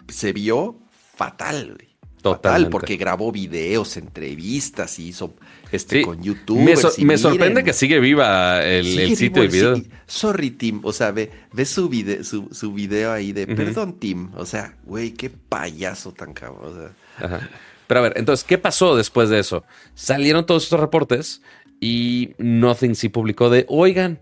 se 0.09 0.33
vio 0.33 0.79
fatal, 0.91 1.75
güey. 1.77 1.95
Fatal, 2.25 2.37
Totalmente. 2.41 2.71
porque 2.71 2.97
grabó 2.97 3.31
videos, 3.33 3.99
entrevistas 3.99 4.99
y 4.99 5.09
hizo 5.09 5.35
este 5.75 5.99
Sí. 5.99 6.03
con 6.03 6.23
YouTube. 6.23 6.59
Me, 6.61 6.77
so- 6.77 6.93
me 6.99 7.19
sorprende 7.19 7.63
que 7.65 7.73
sigue 7.73 7.99
viva 8.01 8.65
el, 8.65 8.99
el 8.99 9.17
sitio 9.17 9.43
de 9.43 9.49
video. 9.49 9.83
sorry, 10.07 10.51
Tim. 10.51 10.81
O 10.85 10.93
sea, 10.93 11.11
ve, 11.11 11.31
ve 11.53 11.65
su, 11.65 11.89
vide- 11.89 12.25
su, 12.25 12.49
su 12.53 12.73
video 12.73 13.13
ahí 13.13 13.33
de 13.33 13.47
perdón, 13.47 13.99
Tim. 13.99 14.31
O 14.37 14.47
sea, 14.47 14.77
güey, 14.85 15.13
qué 15.13 15.31
payaso 15.31 16.13
tan 16.13 16.33
cabrón. 16.33 16.61
O 16.65 16.75
sea, 16.75 17.27
Ajá. 17.27 17.49
Pero 17.87 18.01
a 18.01 18.03
ver, 18.05 18.15
entonces, 18.17 18.45
¿qué 18.45 18.57
pasó 18.59 18.97
después 18.97 19.29
de 19.29 19.39
eso? 19.39 19.65
Salieron 19.95 20.47
todos 20.47 20.65
estos 20.65 20.81
reportes 20.81 21.43
y 21.81 22.31
Nothing 22.39 22.95
sí 22.95 23.09
publicó 23.11 23.51
de, 23.51 23.67
oigan, 23.69 24.21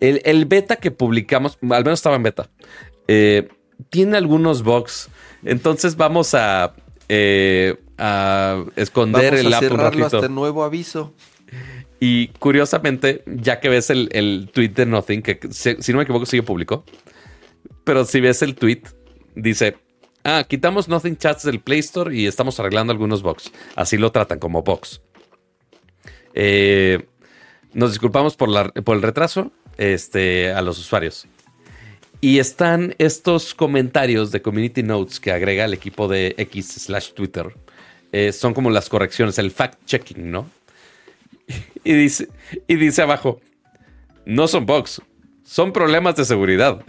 el, 0.00 0.20
el 0.24 0.46
beta 0.46 0.76
que 0.76 0.90
publicamos, 0.90 1.56
al 1.62 1.84
menos 1.84 2.00
estaba 2.00 2.16
en 2.16 2.24
beta, 2.24 2.50
eh, 3.06 3.48
tiene 3.90 4.16
algunos 4.16 4.62
bugs. 4.64 5.08
Entonces 5.44 5.96
vamos 5.96 6.34
a, 6.34 6.74
eh, 7.08 7.76
a 7.98 8.64
esconder 8.76 9.32
vamos 9.34 9.46
el 9.46 9.54
app 9.54 9.62
un 9.62 9.68
cerrarlo 9.68 10.00
ratito. 10.00 10.16
hasta 10.18 10.28
nuevo 10.28 10.64
aviso. 10.64 11.14
Y 12.00 12.28
curiosamente, 12.38 13.22
ya 13.26 13.60
que 13.60 13.68
ves 13.68 13.88
el, 13.90 14.08
el 14.12 14.50
tweet 14.52 14.70
de 14.70 14.86
Nothing, 14.86 15.22
que 15.22 15.38
si, 15.50 15.76
si 15.80 15.92
no 15.92 15.98
me 15.98 16.04
equivoco, 16.04 16.26
sí 16.26 16.36
que 16.38 16.42
publicó. 16.42 16.84
Pero 17.84 18.04
si 18.04 18.20
ves 18.20 18.42
el 18.42 18.54
tweet, 18.56 18.82
dice: 19.34 19.76
Ah, 20.24 20.44
quitamos 20.48 20.88
Nothing 20.88 21.16
Chats 21.16 21.44
del 21.44 21.60
Play 21.60 21.78
Store 21.80 22.14
y 22.14 22.26
estamos 22.26 22.58
arreglando 22.60 22.92
algunos 22.92 23.22
bugs. 23.22 23.52
Así 23.76 23.96
lo 23.96 24.10
tratan 24.12 24.38
como 24.38 24.62
bugs. 24.62 25.00
Eh, 26.34 27.06
nos 27.72 27.90
disculpamos 27.90 28.36
por, 28.36 28.48
la- 28.48 28.68
por 28.70 28.96
el 28.96 29.02
retraso 29.02 29.52
este, 29.78 30.52
a 30.52 30.62
los 30.62 30.78
usuarios. 30.78 31.26
Y 32.20 32.38
están 32.38 32.94
estos 32.98 33.54
comentarios 33.54 34.30
de 34.32 34.40
Community 34.40 34.82
Notes 34.82 35.20
que 35.20 35.30
agrega 35.30 35.64
el 35.66 35.74
equipo 35.74 36.08
de 36.08 36.34
X 36.38 36.68
slash 36.84 37.12
Twitter. 37.12 37.54
Eh, 38.16 38.32
son 38.32 38.54
como 38.54 38.70
las 38.70 38.88
correcciones, 38.88 39.38
el 39.38 39.50
fact-checking, 39.52 40.18
¿no? 40.18 40.48
Y 41.82 41.92
dice, 41.94 42.28
y 42.68 42.76
dice 42.76 43.02
abajo, 43.02 43.40
no 44.24 44.46
son 44.46 44.66
bugs, 44.66 45.02
son 45.44 45.72
problemas 45.72 46.14
de 46.16 46.24
seguridad. 46.24 46.80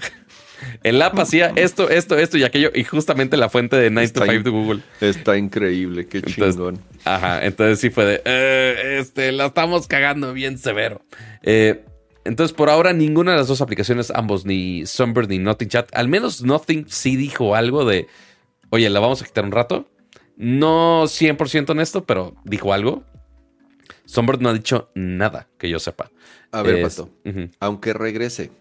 El 0.84 1.02
app 1.02 1.18
hacía 1.20 1.52
esto, 1.56 1.90
esto, 1.90 2.18
esto 2.18 2.38
y 2.38 2.44
aquello, 2.44 2.70
y 2.74 2.84
justamente 2.84 3.38
la 3.38 3.50
fuente 3.50 3.76
de 3.76 3.90
9 3.90 4.08
to 4.10 4.24
Está 4.24 4.32
5 4.32 4.36
in- 4.38 4.44
de 4.44 4.50
Google. 4.52 4.82
Está 5.02 5.38
increíble, 5.38 6.08
qué 6.08 6.20
Entonces, 6.20 6.56
chingón. 6.56 6.80
Ajá, 7.04 7.44
entonces 7.46 7.80
sí 7.80 7.90
fue 7.90 8.06
de, 8.06 8.22
"Eh, 8.24 8.98
este, 9.00 9.32
la 9.32 9.48
estamos 9.48 9.88
cagando 9.88 10.32
bien 10.32 10.58
severo. 10.58 11.02
Eh, 11.44 11.84
entonces, 12.24 12.56
por 12.56 12.70
ahora, 12.70 12.94
ninguna 12.94 13.32
de 13.32 13.38
las 13.38 13.48
dos 13.48 13.62
aplicaciones, 13.62 14.12
ambos, 14.12 14.46
ni 14.46 14.86
Sunbird 14.86 15.28
ni 15.30 15.40
Nothing 15.40 15.70
Chat, 15.70 15.90
al 15.96 16.08
menos 16.08 16.42
Nothing 16.44 16.86
sí 16.88 17.16
dijo 17.18 17.56
algo 17.56 17.84
de, 17.84 18.08
oye, 18.70 18.90
la 18.90 19.00
vamos 19.00 19.22
a 19.22 19.26
quitar 19.26 19.44
un 19.44 19.52
rato. 19.52 19.88
No 20.38 21.04
100% 21.06 21.70
honesto, 21.70 22.06
pero 22.06 22.36
dijo 22.44 22.74
algo. 22.74 23.04
Sunbird 24.06 24.40
no 24.42 24.50
ha 24.50 24.54
dicho 24.54 24.90
nada 24.96 25.48
que 25.58 25.70
yo 25.70 25.80
sepa. 25.80 26.12
A 26.52 26.62
ver, 26.62 26.78
Es- 26.78 26.96
Pato, 26.96 27.10
aunque 27.60 27.94
regrese 27.94 28.52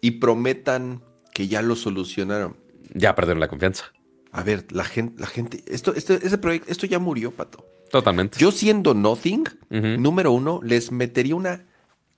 y 0.00 0.12
prometan 0.12 1.02
que 1.34 1.48
ya 1.48 1.62
lo 1.62 1.76
solucionaron. 1.76 2.56
Ya 2.94 3.14
perdieron 3.14 3.40
la 3.40 3.48
confianza. 3.48 3.84
A 4.32 4.42
ver, 4.42 4.66
la 4.70 4.84
gente, 4.84 5.20
la 5.20 5.26
gente, 5.26 5.62
esto, 5.66 5.94
esto, 5.94 6.14
ese 6.14 6.38
proyecto, 6.38 6.70
esto 6.70 6.86
ya 6.86 6.98
murió, 6.98 7.30
Pato. 7.32 7.66
Totalmente. 7.90 8.38
Yo 8.38 8.52
siendo 8.52 8.94
Nothing, 8.94 9.44
número 9.70 10.30
uno, 10.32 10.60
les 10.62 10.92
metería 10.92 11.34
una 11.34 11.64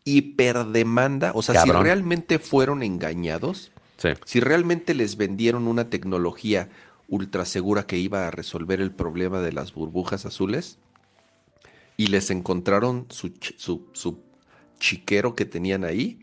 hiperdemanda. 0.05 1.33
O 1.35 1.43
sea, 1.43 1.63
si 1.63 1.71
realmente 1.71 2.39
fueron 2.39 2.83
engañados, 2.83 3.73
Sí. 3.97 4.11
si 4.25 4.41
realmente 4.41 4.95
les 4.95 5.17
vendieron 5.17 5.67
una 5.69 5.89
tecnología 5.89 6.69
ultra 7.13 7.45
segura 7.45 7.87
que 7.87 7.99
iba 7.99 8.27
a 8.27 8.31
resolver 8.31 8.81
el 8.81 8.91
problema 8.91 9.41
de 9.41 9.53
las 9.53 9.75
burbujas 9.75 10.25
azules 10.25 10.79
y 11.99 12.07
les 12.07 12.31
encontraron 12.31 13.07
su, 13.11 13.33
su, 13.59 13.87
su 13.93 14.23
chiquero 14.79 15.35
que 15.37 15.45
tenían 15.45 15.85
ahí, 15.85 16.19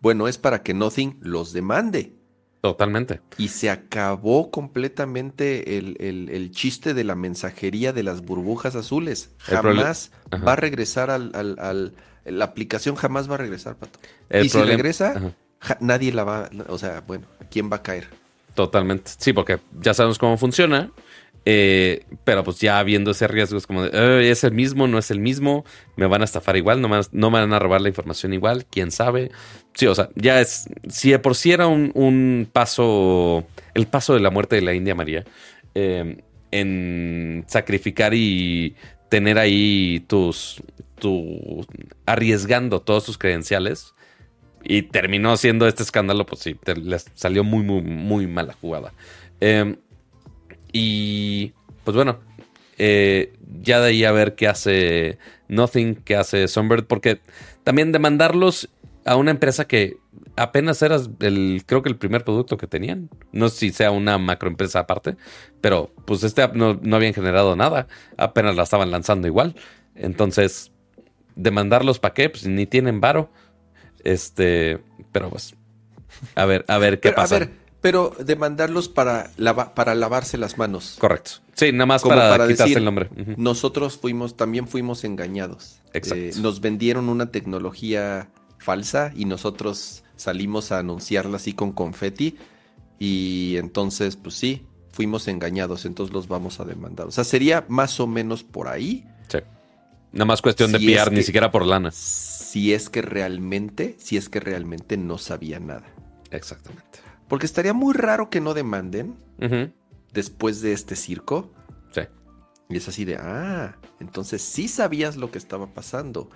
bueno, 0.00 0.26
es 0.26 0.38
para 0.38 0.64
que 0.64 0.74
Nothing 0.74 1.18
los 1.20 1.52
demande. 1.52 2.14
Totalmente. 2.60 3.20
Y 3.38 3.48
se 3.48 3.70
acabó 3.70 4.50
completamente 4.50 5.78
el, 5.78 5.96
el- 6.00 6.28
el 6.30 6.50
chiste 6.50 6.94
de 6.94 7.04
la 7.04 7.14
mensajería 7.14 7.92
de 7.92 8.02
las 8.02 8.22
burbujas 8.22 8.74
azules. 8.74 9.30
Jamás 9.38 10.10
va 10.46 10.52
a 10.54 10.56
regresar 10.56 11.10
al, 11.10 11.30
al- 11.34 11.58
al- 11.60 11.94
La 12.24 12.44
aplicación 12.46 12.96
jamás 12.96 13.30
va 13.30 13.34
a 13.36 13.38
regresar, 13.38 13.76
Pato. 13.76 13.98
El 14.28 14.46
y 14.46 14.48
si 14.48 14.58
regresa, 14.76 15.34
ja- 15.60 15.78
nadie 15.80 16.12
la 16.12 16.24
va... 16.24 16.50
O 16.68 16.78
sea, 16.78 17.00
bueno, 17.02 17.26
¿a 17.40 17.44
quién 17.44 17.70
va 17.70 17.76
a 17.76 17.82
caer? 17.82 18.08
Totalmente. 18.54 19.10
Sí, 19.18 19.32
porque 19.32 19.58
ya 19.80 19.94
sabemos 19.94 20.18
cómo 20.18 20.36
funciona. 20.36 20.90
eh, 21.44 22.04
pero 22.22 22.44
pues 22.44 22.60
ya 22.60 22.80
viendo 22.84 23.10
ese 23.10 23.26
riesgo 23.26 23.58
es 23.58 23.66
como 23.66 23.82
de, 23.82 23.90
"Eh, 23.92 24.30
es 24.30 24.44
el 24.44 24.52
mismo, 24.52 24.86
no 24.86 24.96
es 24.96 25.10
el 25.10 25.18
mismo, 25.18 25.64
me 25.96 26.06
van 26.06 26.22
a 26.22 26.24
estafar 26.24 26.56
igual, 26.56 26.80
no 26.80 26.88
me, 26.88 27.00
no 27.10 27.30
me 27.32 27.40
van 27.40 27.52
a 27.52 27.58
robar 27.58 27.80
la 27.80 27.88
información 27.88 28.32
igual, 28.32 28.64
quién 28.70 28.92
sabe. 28.92 29.32
Sí, 29.74 29.86
o 29.88 29.94
sea, 29.96 30.08
ya 30.14 30.40
es, 30.40 30.66
si 30.88 31.10
de 31.10 31.18
por 31.18 31.34
sí 31.34 31.50
era 31.50 31.66
un, 31.66 31.90
un 31.96 32.48
paso, 32.52 33.44
el 33.74 33.88
paso 33.88 34.14
de 34.14 34.20
la 34.20 34.30
muerte 34.30 34.54
de 34.54 34.62
la 34.62 34.72
India 34.74 34.94
María, 34.94 35.24
eh, 35.74 36.22
en 36.52 37.44
sacrificar 37.48 38.14
y 38.14 38.76
tener 39.08 39.36
ahí 39.38 40.04
tus, 40.06 40.62
tu, 41.00 41.66
arriesgando 42.06 42.82
todos 42.82 43.04
tus 43.04 43.18
credenciales, 43.18 43.94
y 44.64 44.82
terminó 44.82 45.36
siendo 45.36 45.66
este 45.66 45.82
escándalo, 45.82 46.26
pues 46.26 46.42
sí, 46.42 46.56
les 46.82 47.06
salió 47.14 47.44
muy, 47.44 47.62
muy, 47.62 47.82
muy 47.82 48.26
mala 48.26 48.54
jugada. 48.54 48.92
Eh, 49.40 49.76
y 50.72 51.52
pues 51.84 51.96
bueno, 51.96 52.20
eh, 52.78 53.32
ya 53.62 53.80
de 53.80 53.88
ahí 53.88 54.04
a 54.04 54.12
ver 54.12 54.34
qué 54.34 54.48
hace 54.48 55.18
Nothing, 55.48 55.96
qué 55.96 56.16
hace 56.16 56.48
Sunbird, 56.48 56.86
porque 56.86 57.20
también 57.64 57.92
demandarlos 57.92 58.70
a 59.04 59.16
una 59.16 59.30
empresa 59.32 59.66
que 59.66 59.96
apenas 60.36 60.80
era 60.82 60.96
el, 61.20 61.62
creo 61.66 61.82
que 61.82 61.88
el 61.88 61.96
primer 61.96 62.24
producto 62.24 62.56
que 62.56 62.66
tenían. 62.66 63.10
No 63.32 63.48
sé 63.48 63.58
si 63.58 63.72
sea 63.72 63.90
una 63.90 64.18
macroempresa 64.18 64.80
aparte, 64.80 65.16
pero 65.60 65.92
pues 66.06 66.22
este 66.22 66.46
no, 66.54 66.78
no 66.82 66.96
habían 66.96 67.14
generado 67.14 67.56
nada, 67.56 67.88
apenas 68.16 68.56
la 68.56 68.62
estaban 68.62 68.90
lanzando 68.90 69.26
igual. 69.26 69.54
Entonces, 69.94 70.72
demandarlos 71.34 71.98
para 71.98 72.14
qué, 72.14 72.30
pues 72.30 72.46
ni 72.46 72.66
tienen 72.66 73.00
varo. 73.00 73.30
Este, 74.04 74.78
pero 75.12 75.30
pues, 75.30 75.54
a 76.34 76.44
ver, 76.44 76.64
a 76.68 76.78
ver 76.78 77.00
qué 77.00 77.08
Pero, 77.10 77.16
pasa. 77.16 77.36
A 77.36 77.38
ver, 77.40 77.50
pero 77.80 78.14
demandarlos 78.24 78.88
para, 78.88 79.30
lava- 79.36 79.74
para 79.74 79.94
lavarse 79.94 80.38
las 80.38 80.56
manos. 80.58 80.96
Correcto. 81.00 81.32
Sí, 81.54 81.72
nada 81.72 81.86
más 81.86 82.02
Como 82.02 82.14
para, 82.14 82.30
para 82.30 82.44
quitarse 82.46 82.62
decir, 82.64 82.78
el 82.78 82.84
nombre. 82.84 83.08
Nosotros 83.36 83.98
fuimos, 83.98 84.36
también 84.36 84.68
fuimos 84.68 85.04
engañados. 85.04 85.80
Exacto. 85.92 86.16
Eh, 86.16 86.30
nos 86.40 86.60
vendieron 86.60 87.08
una 87.08 87.30
tecnología 87.30 88.28
falsa 88.58 89.12
y 89.16 89.24
nosotros 89.24 90.04
salimos 90.16 90.70
a 90.72 90.78
anunciarla 90.78 91.36
así 91.36 91.52
con 91.54 91.72
confeti. 91.72 92.36
Y 92.98 93.56
entonces, 93.56 94.14
pues 94.16 94.36
sí, 94.36 94.64
fuimos 94.92 95.26
engañados, 95.26 95.84
entonces 95.84 96.14
los 96.14 96.28
vamos 96.28 96.60
a 96.60 96.64
demandar. 96.64 97.06
O 97.08 97.10
sea, 97.10 97.24
sería 97.24 97.64
más 97.68 97.98
o 97.98 98.06
menos 98.06 98.44
por 98.44 98.68
ahí. 98.68 99.04
Sí. 99.28 99.38
Nada 100.12 100.26
más 100.26 100.40
cuestión 100.40 100.70
de 100.70 100.78
Si 100.78 100.94
es 100.94 101.10
ni 101.10 101.16
que- 101.16 101.22
siquiera 101.24 101.50
por 101.50 101.66
lana. 101.66 101.90
Si 102.52 102.74
es 102.74 102.90
que 102.90 103.00
realmente, 103.00 103.96
si 103.98 104.18
es 104.18 104.28
que 104.28 104.38
realmente 104.38 104.98
no 104.98 105.16
sabía 105.16 105.58
nada. 105.58 105.86
Exactamente. 106.30 106.98
Porque 107.26 107.46
estaría 107.46 107.72
muy 107.72 107.94
raro 107.94 108.28
que 108.28 108.42
no 108.42 108.52
demanden 108.52 109.16
después 110.12 110.60
de 110.60 110.74
este 110.74 110.94
circo. 110.94 111.50
Sí. 111.92 112.02
Y 112.68 112.76
es 112.76 112.86
así 112.88 113.06
de, 113.06 113.16
ah, 113.16 113.78
entonces 114.00 114.42
sí 114.42 114.68
sabías 114.68 115.16
lo 115.16 115.30
que 115.30 115.38
estaba 115.38 115.72
pasando. 115.72 116.28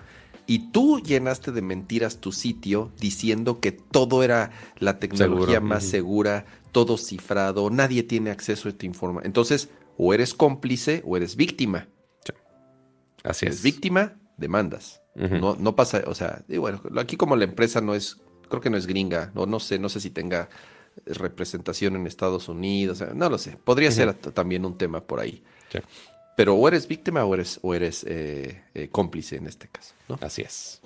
Y 0.47 0.71
tú 0.71 0.99
llenaste 1.01 1.51
de 1.51 1.61
mentiras 1.61 2.17
tu 2.17 2.31
sitio 2.31 2.91
diciendo 2.99 3.59
que 3.59 3.71
todo 3.71 4.23
era 4.23 4.49
la 4.79 4.97
tecnología 4.97 5.57
Seguro. 5.57 5.61
más 5.69 5.83
segura, 5.83 6.45
todo 6.71 6.97
cifrado, 6.97 7.69
nadie 7.69 8.01
tiene 8.01 8.31
acceso 8.31 8.69
a 8.69 8.71
tu 8.71 8.87
información. 8.87 9.27
Entonces, 9.27 9.69
o 9.99 10.15
eres 10.15 10.33
cómplice 10.33 11.03
o 11.05 11.15
eres 11.15 11.35
víctima. 11.35 11.89
Así 13.23 13.41
Si 13.41 13.45
eres 13.45 13.57
es. 13.57 13.63
víctima, 13.63 14.15
demandas. 14.37 15.03
No, 15.17 15.55
no 15.59 15.75
pasa, 15.75 16.03
o 16.05 16.13
sea, 16.13 16.43
y 16.47 16.57
bueno, 16.57 16.79
aquí 16.97 17.17
como 17.17 17.35
la 17.35 17.43
empresa 17.45 17.81
no 17.81 17.95
es, 17.95 18.17
creo 18.49 18.61
que 18.61 18.69
no 18.69 18.77
es 18.77 18.85
gringa, 18.85 19.31
no, 19.33 19.47
no 19.47 19.59
sé, 19.59 19.79
no 19.79 19.89
sé 19.89 19.99
si 19.99 20.11
tenga 20.11 20.47
representación 21.05 21.95
en 21.95 22.05
Estados 22.07 22.47
Unidos, 22.49 23.03
no 23.15 23.29
lo 23.29 23.37
sé. 23.37 23.57
Podría 23.63 23.91
ser 23.91 24.13
también 24.13 24.65
un 24.65 24.77
tema 24.77 25.01
por 25.01 25.19
ahí. 25.19 25.43
Sí. 25.71 25.79
pero 26.35 26.55
o 26.55 26.67
eres 26.67 26.87
víctima 26.87 27.25
o 27.25 27.33
eres, 27.33 27.59
o 27.63 27.73
eres 27.73 28.05
eh, 28.07 28.61
eh, 28.75 28.89
cómplice 28.89 29.37
en 29.37 29.47
este 29.47 29.67
caso. 29.67 29.93
¿no? 30.07 30.17
Así 30.21 30.43
es. 30.43 30.81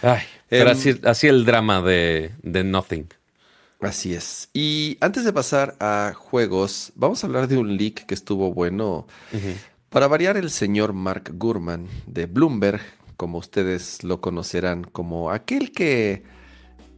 Ay, 0.00 0.22
pero 0.48 0.70
Em, 0.70 0.76
así, 0.76 1.00
así 1.04 1.26
el 1.28 1.44
drama 1.44 1.82
de, 1.82 2.32
de 2.42 2.64
Nothing. 2.64 3.08
Así 3.80 4.14
es. 4.14 4.48
Y 4.54 4.96
antes 5.00 5.24
de 5.24 5.32
pasar 5.32 5.76
a 5.80 6.12
juegos, 6.16 6.92
vamos 6.94 7.22
a 7.22 7.26
hablar 7.26 7.48
de 7.48 7.58
un 7.58 7.76
leak 7.76 8.06
que 8.06 8.14
estuvo 8.14 8.52
bueno. 8.54 9.06
Para 9.88 10.06
variar, 10.08 10.36
el 10.36 10.50
señor 10.50 10.92
Mark 10.92 11.32
Gurman 11.34 11.86
de 12.06 12.26
Bloomberg, 12.26 12.80
como 13.22 13.38
ustedes 13.38 14.02
lo 14.02 14.20
conocerán, 14.20 14.82
como 14.82 15.30
aquel 15.30 15.70
que 15.70 16.24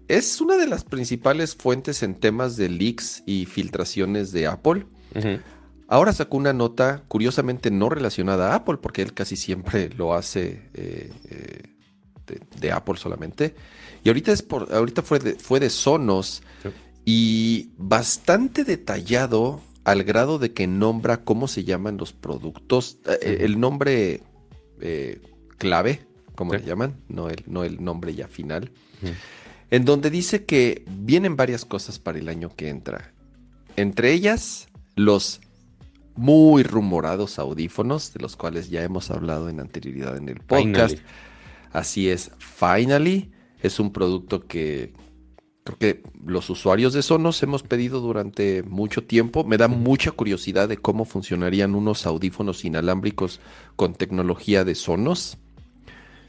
es 0.08 0.40
una 0.40 0.56
de 0.56 0.66
las 0.66 0.82
principales 0.82 1.54
fuentes 1.54 2.02
en 2.02 2.14
temas 2.14 2.56
de 2.56 2.70
leaks 2.70 3.22
y 3.26 3.44
filtraciones 3.44 4.32
de 4.32 4.46
Apple. 4.46 4.86
Ahora 5.86 6.14
sacó 6.14 6.38
una 6.38 6.54
nota 6.54 7.02
curiosamente 7.08 7.70
no 7.70 7.90
relacionada 7.90 8.52
a 8.52 8.54
Apple, 8.54 8.78
porque 8.78 9.02
él 9.02 9.12
casi 9.12 9.36
siempre 9.36 9.90
lo 9.98 10.14
hace 10.14 10.62
eh, 10.72 11.12
eh, 11.28 11.62
de, 12.26 12.40
de 12.58 12.72
Apple 12.72 12.96
solamente. 12.96 13.54
Y 14.02 14.08
ahorita, 14.08 14.32
es 14.32 14.40
por, 14.40 14.72
ahorita 14.74 15.02
fue, 15.02 15.18
de, 15.18 15.34
fue 15.34 15.60
de 15.60 15.68
Sonos 15.68 16.42
Sí. 16.62 16.70
y 17.04 17.70
bastante 17.76 18.64
detallado 18.64 19.60
al 19.84 20.04
grado 20.04 20.38
de 20.38 20.54
que 20.54 20.66
nombra 20.66 21.22
cómo 21.22 21.48
se 21.48 21.64
llaman 21.64 21.98
los 21.98 22.14
productos, 22.14 22.96
eh, 23.20 23.40
el 23.40 23.60
nombre 23.60 24.22
clave, 25.56 26.06
como 26.34 26.52
Sí. 26.52 26.58
le 26.60 26.66
llaman, 26.66 26.96
no 27.08 27.28
el, 27.28 27.42
no 27.46 27.64
el 27.64 27.82
nombre 27.82 28.14
ya 28.14 28.28
final, 28.28 28.70
en 29.70 29.84
donde 29.84 30.10
dice 30.10 30.44
que 30.44 30.84
vienen 30.88 31.36
varias 31.36 31.64
cosas 31.64 31.98
para 31.98 32.18
el 32.18 32.28
año 32.28 32.50
que 32.54 32.68
entra. 32.68 33.12
Entre 33.76 34.12
ellas, 34.12 34.68
los 34.94 35.40
muy 36.16 36.62
rumorados 36.62 37.38
audífonos, 37.38 38.12
de 38.12 38.20
los 38.20 38.36
cuales 38.36 38.70
ya 38.70 38.82
hemos 38.82 39.10
hablado 39.10 39.48
en 39.48 39.60
anterioridad 39.60 40.16
en 40.16 40.28
el 40.28 40.40
podcast. 40.40 40.96
Finally. 40.96 41.02
Así 41.72 42.08
es, 42.08 42.30
Finally 42.38 43.32
es 43.60 43.80
un 43.80 43.92
producto 43.92 44.46
que 44.46 44.92
creo 45.64 45.78
que 45.78 46.02
los 46.24 46.50
usuarios 46.50 46.92
de 46.92 47.02
Sonos 47.02 47.42
hemos 47.42 47.62
pedido 47.62 48.00
durante 48.00 48.62
mucho 48.62 49.02
tiempo. 49.02 49.42
Me 49.42 49.56
da 49.56 49.66
mucha 49.66 50.10
curiosidad 50.12 50.68
de 50.68 50.76
cómo 50.76 51.04
funcionarían 51.04 51.74
unos 51.74 52.06
audífonos 52.06 52.64
inalámbricos 52.64 53.40
con 53.74 53.94
tecnología 53.94 54.64
de 54.64 54.74
Sonos. 54.74 55.38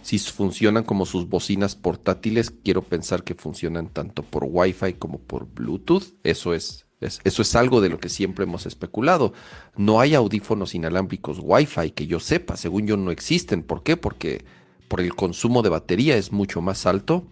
Si 0.06 0.20
funcionan 0.20 0.84
como 0.84 1.08
sus 1.08 1.28
bocinas 1.28 1.76
portátiles, 1.76 2.52
quiero 2.52 2.84
pensar 2.84 3.24
que 3.24 3.34
funcionan 3.34 3.88
tanto 3.90 4.22
por 4.22 4.46
Wi-Fi 4.48 4.94
como 4.94 5.18
por 5.18 5.48
Bluetooth. 5.52 6.14
Eso 6.24 6.54
es, 6.54 6.86
es- 7.02 7.20
eso 7.24 7.42
es 7.42 7.56
algo 7.56 7.82
de 7.82 7.90
lo 7.90 8.00
que 8.00 8.10
siempre 8.10 8.44
hemos 8.44 8.68
especulado. 8.68 9.34
No 9.76 10.00
hay 10.00 10.14
audífonos 10.14 10.76
inalámbricos 10.76 11.40
Wi-Fi 11.42 11.90
que 11.90 12.06
yo 12.06 12.20
sepa. 12.20 12.56
Según 12.56 12.86
yo 12.86 12.98
no 12.98 13.10
existen. 13.10 13.64
¿Por 13.64 13.82
qué? 13.82 13.98
Porque 13.98 14.46
por 14.90 15.02
el 15.02 15.16
consumo 15.16 15.64
de 15.64 15.70
batería 15.70 16.16
es 16.18 16.32
mucho 16.32 16.62
más 16.62 16.86
alto. 16.86 17.26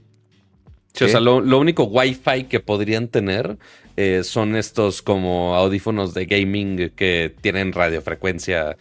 Sí, 0.96 1.04
o 1.06 1.08
sea, 1.08 1.20
lo, 1.20 1.42
lo 1.42 1.60
único 1.60 1.84
Wi-Fi 1.84 2.46
que 2.46 2.60
podrían 2.60 3.08
tener 3.08 3.60
eh, 3.98 4.22
son 4.24 4.56
estos 4.56 5.04
como 5.04 5.54
audífonos 5.56 6.16
de 6.16 6.26
gaming 6.26 6.90
que 6.96 7.36
tienen 7.42 7.72
radiofrecuencia 7.72 8.78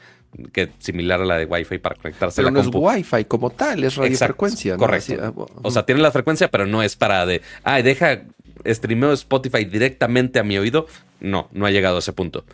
que 0.52 0.70
similar 0.78 1.20
a 1.20 1.24
la 1.24 1.36
de 1.36 1.44
Wi-Fi 1.44 1.78
para 1.78 1.96
conectarse 1.96 2.36
Pero 2.36 2.48
a 2.48 2.50
la 2.50 2.62
no 2.62 2.68
es. 2.68 2.74
Wi-Fi 2.74 3.24
como 3.26 3.50
tal, 3.50 3.84
es 3.84 3.96
radiofrecuencia. 3.96 4.74
¿no? 4.74 4.78
correcto. 4.78 5.12
Así, 5.12 5.22
ah, 5.22 5.32
O 5.62 5.70
sea, 5.70 5.84
tiene 5.84 6.00
la 6.00 6.10
frecuencia, 6.10 6.50
pero 6.50 6.66
no 6.66 6.82
es 6.82 6.96
para 6.96 7.26
de, 7.26 7.42
ay, 7.64 7.82
deja, 7.82 8.22
streameo 8.66 9.12
Spotify 9.12 9.64
directamente 9.64 10.38
a 10.38 10.42
mi 10.42 10.58
oído. 10.58 10.86
No, 11.20 11.48
no 11.52 11.66
ha 11.66 11.70
llegado 11.70 11.96
a 11.96 11.98
ese 12.00 12.12
punto. 12.12 12.44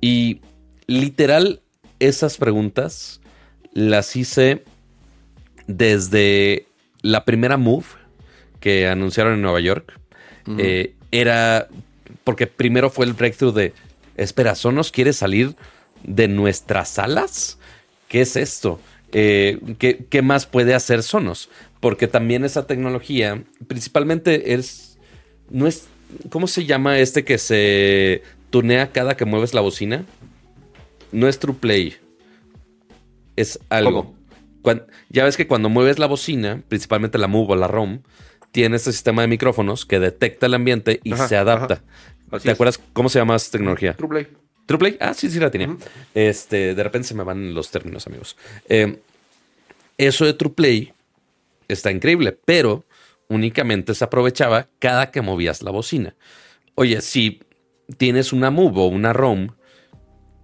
Y 0.00 0.40
literal, 0.86 1.60
esas 2.00 2.38
preguntas 2.38 3.20
las 3.72 4.16
hice 4.16 4.64
desde 5.66 6.66
la 7.02 7.24
primera 7.24 7.56
Move 7.56 7.86
que 8.60 8.88
anunciaron 8.88 9.34
en 9.34 9.42
Nueva 9.42 9.60
York. 9.60 9.98
Eh, 10.58 10.94
era 11.10 11.68
porque 12.24 12.46
primero 12.46 12.88
fue 12.88 13.04
el 13.04 13.14
breakthrough 13.14 13.54
de, 13.54 13.72
espera, 14.16 14.54
¿Sonos 14.54 14.92
quiere 14.92 15.12
salir 15.12 15.56
de 16.06 16.28
nuestras 16.28 16.88
salas? 16.88 17.58
¿Qué 18.08 18.22
es 18.22 18.36
esto? 18.36 18.80
Eh, 19.12 19.58
¿qué, 19.78 20.06
qué 20.08 20.22
más 20.22 20.46
puede 20.46 20.74
hacer 20.74 21.02
Sonos? 21.02 21.50
Porque 21.80 22.06
también 22.06 22.44
esa 22.44 22.66
tecnología, 22.66 23.42
principalmente 23.66 24.54
es, 24.54 24.98
no 25.50 25.66
es, 25.66 25.88
¿cómo 26.30 26.46
se 26.46 26.64
llama 26.64 26.98
este 26.98 27.24
que 27.24 27.38
se 27.38 28.22
tunea 28.50 28.92
cada 28.92 29.16
que 29.16 29.24
mueves 29.24 29.52
la 29.52 29.60
bocina? 29.60 30.04
No 31.12 31.28
es. 31.28 31.38
Es 33.36 33.60
algo. 33.68 34.14
Ya 35.10 35.24
ves 35.24 35.36
que 35.36 35.46
cuando 35.46 35.68
mueves 35.68 35.98
la 35.98 36.06
bocina, 36.06 36.62
principalmente 36.68 37.18
la 37.18 37.28
Move 37.28 37.52
o 37.52 37.56
la 37.56 37.68
ROM, 37.68 38.00
tiene 38.50 38.76
este 38.76 38.92
sistema 38.92 39.22
de 39.22 39.28
micrófonos 39.28 39.84
que 39.84 40.00
detecta 40.00 40.46
el 40.46 40.54
ambiente 40.54 41.00
y 41.04 41.12
Ajá, 41.12 41.28
se 41.28 41.36
adapta. 41.36 41.82
¿Te 42.30 42.36
es. 42.36 42.48
acuerdas 42.48 42.80
cómo 42.92 43.08
se 43.08 43.18
llama 43.18 43.36
esa 43.36 43.50
tecnología? 43.50 43.94
TruePlay. 43.94 44.26
¿TruePlay? 44.66 44.96
Ah, 45.00 45.14
sí, 45.14 45.30
sí 45.30 45.38
la 45.38 45.50
tenía. 45.50 45.76
Este, 46.14 46.74
de 46.74 46.82
repente 46.82 47.08
se 47.08 47.14
me 47.14 47.24
van 47.24 47.54
los 47.54 47.70
términos, 47.70 48.06
amigos. 48.06 48.36
Eh, 48.68 49.00
eso 49.98 50.24
de 50.24 50.34
TruePlay 50.34 50.92
está 51.68 51.90
increíble, 51.90 52.38
pero 52.44 52.84
únicamente 53.28 53.94
se 53.94 54.04
aprovechaba 54.04 54.68
cada 54.78 55.10
que 55.10 55.22
movías 55.22 55.62
la 55.62 55.70
bocina. 55.70 56.14
Oye, 56.74 57.00
si 57.00 57.40
tienes 57.96 58.32
una 58.32 58.50
Move 58.50 58.80
o 58.80 58.86
una 58.86 59.12
ROM, 59.12 59.48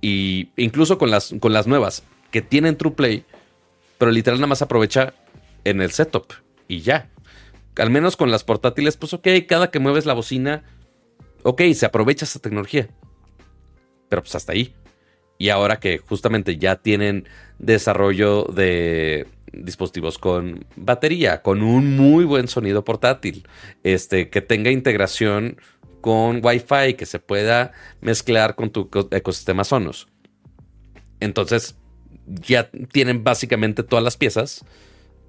y 0.02 0.48
incluso 0.56 0.98
con 0.98 1.10
las, 1.10 1.32
con 1.40 1.54
las 1.54 1.66
nuevas 1.66 2.02
que 2.30 2.42
tienen 2.42 2.76
TruePlay, 2.76 3.24
pero 3.96 4.10
literal 4.10 4.40
nada 4.40 4.48
más 4.48 4.60
aprovecha 4.60 5.14
en 5.64 5.80
el 5.80 5.92
setup 5.92 6.32
y 6.68 6.80
ya. 6.80 7.08
Al 7.76 7.88
menos 7.88 8.16
con 8.16 8.30
las 8.30 8.44
portátiles, 8.44 8.96
pues 8.96 9.14
ok, 9.14 9.28
cada 9.48 9.70
que 9.70 9.78
mueves 9.78 10.04
la 10.04 10.12
bocina, 10.12 10.64
ok, 11.44 11.62
se 11.72 11.86
aprovecha 11.86 12.24
esa 12.24 12.40
tecnología. 12.40 12.88
Pero 14.12 14.20
pues 14.20 14.34
hasta 14.34 14.52
ahí. 14.52 14.74
Y 15.38 15.48
ahora 15.48 15.80
que 15.80 15.96
justamente 15.96 16.58
ya 16.58 16.76
tienen 16.76 17.26
desarrollo 17.58 18.44
de 18.44 19.26
dispositivos 19.54 20.18
con 20.18 20.66
batería, 20.76 21.40
con 21.40 21.62
un 21.62 21.96
muy 21.96 22.26
buen 22.26 22.46
sonido 22.46 22.84
portátil, 22.84 23.48
este, 23.84 24.28
que 24.28 24.42
tenga 24.42 24.70
integración 24.70 25.56
con 26.02 26.44
Wi-Fi, 26.44 26.92
que 26.92 27.06
se 27.06 27.20
pueda 27.20 27.72
mezclar 28.02 28.54
con 28.54 28.68
tu 28.68 28.82
eco- 28.82 29.08
ecosistema 29.12 29.64
Sonos. 29.64 30.08
Entonces, 31.18 31.76
ya 32.26 32.70
tienen 32.92 33.24
básicamente 33.24 33.82
todas 33.82 34.04
las 34.04 34.18
piezas 34.18 34.62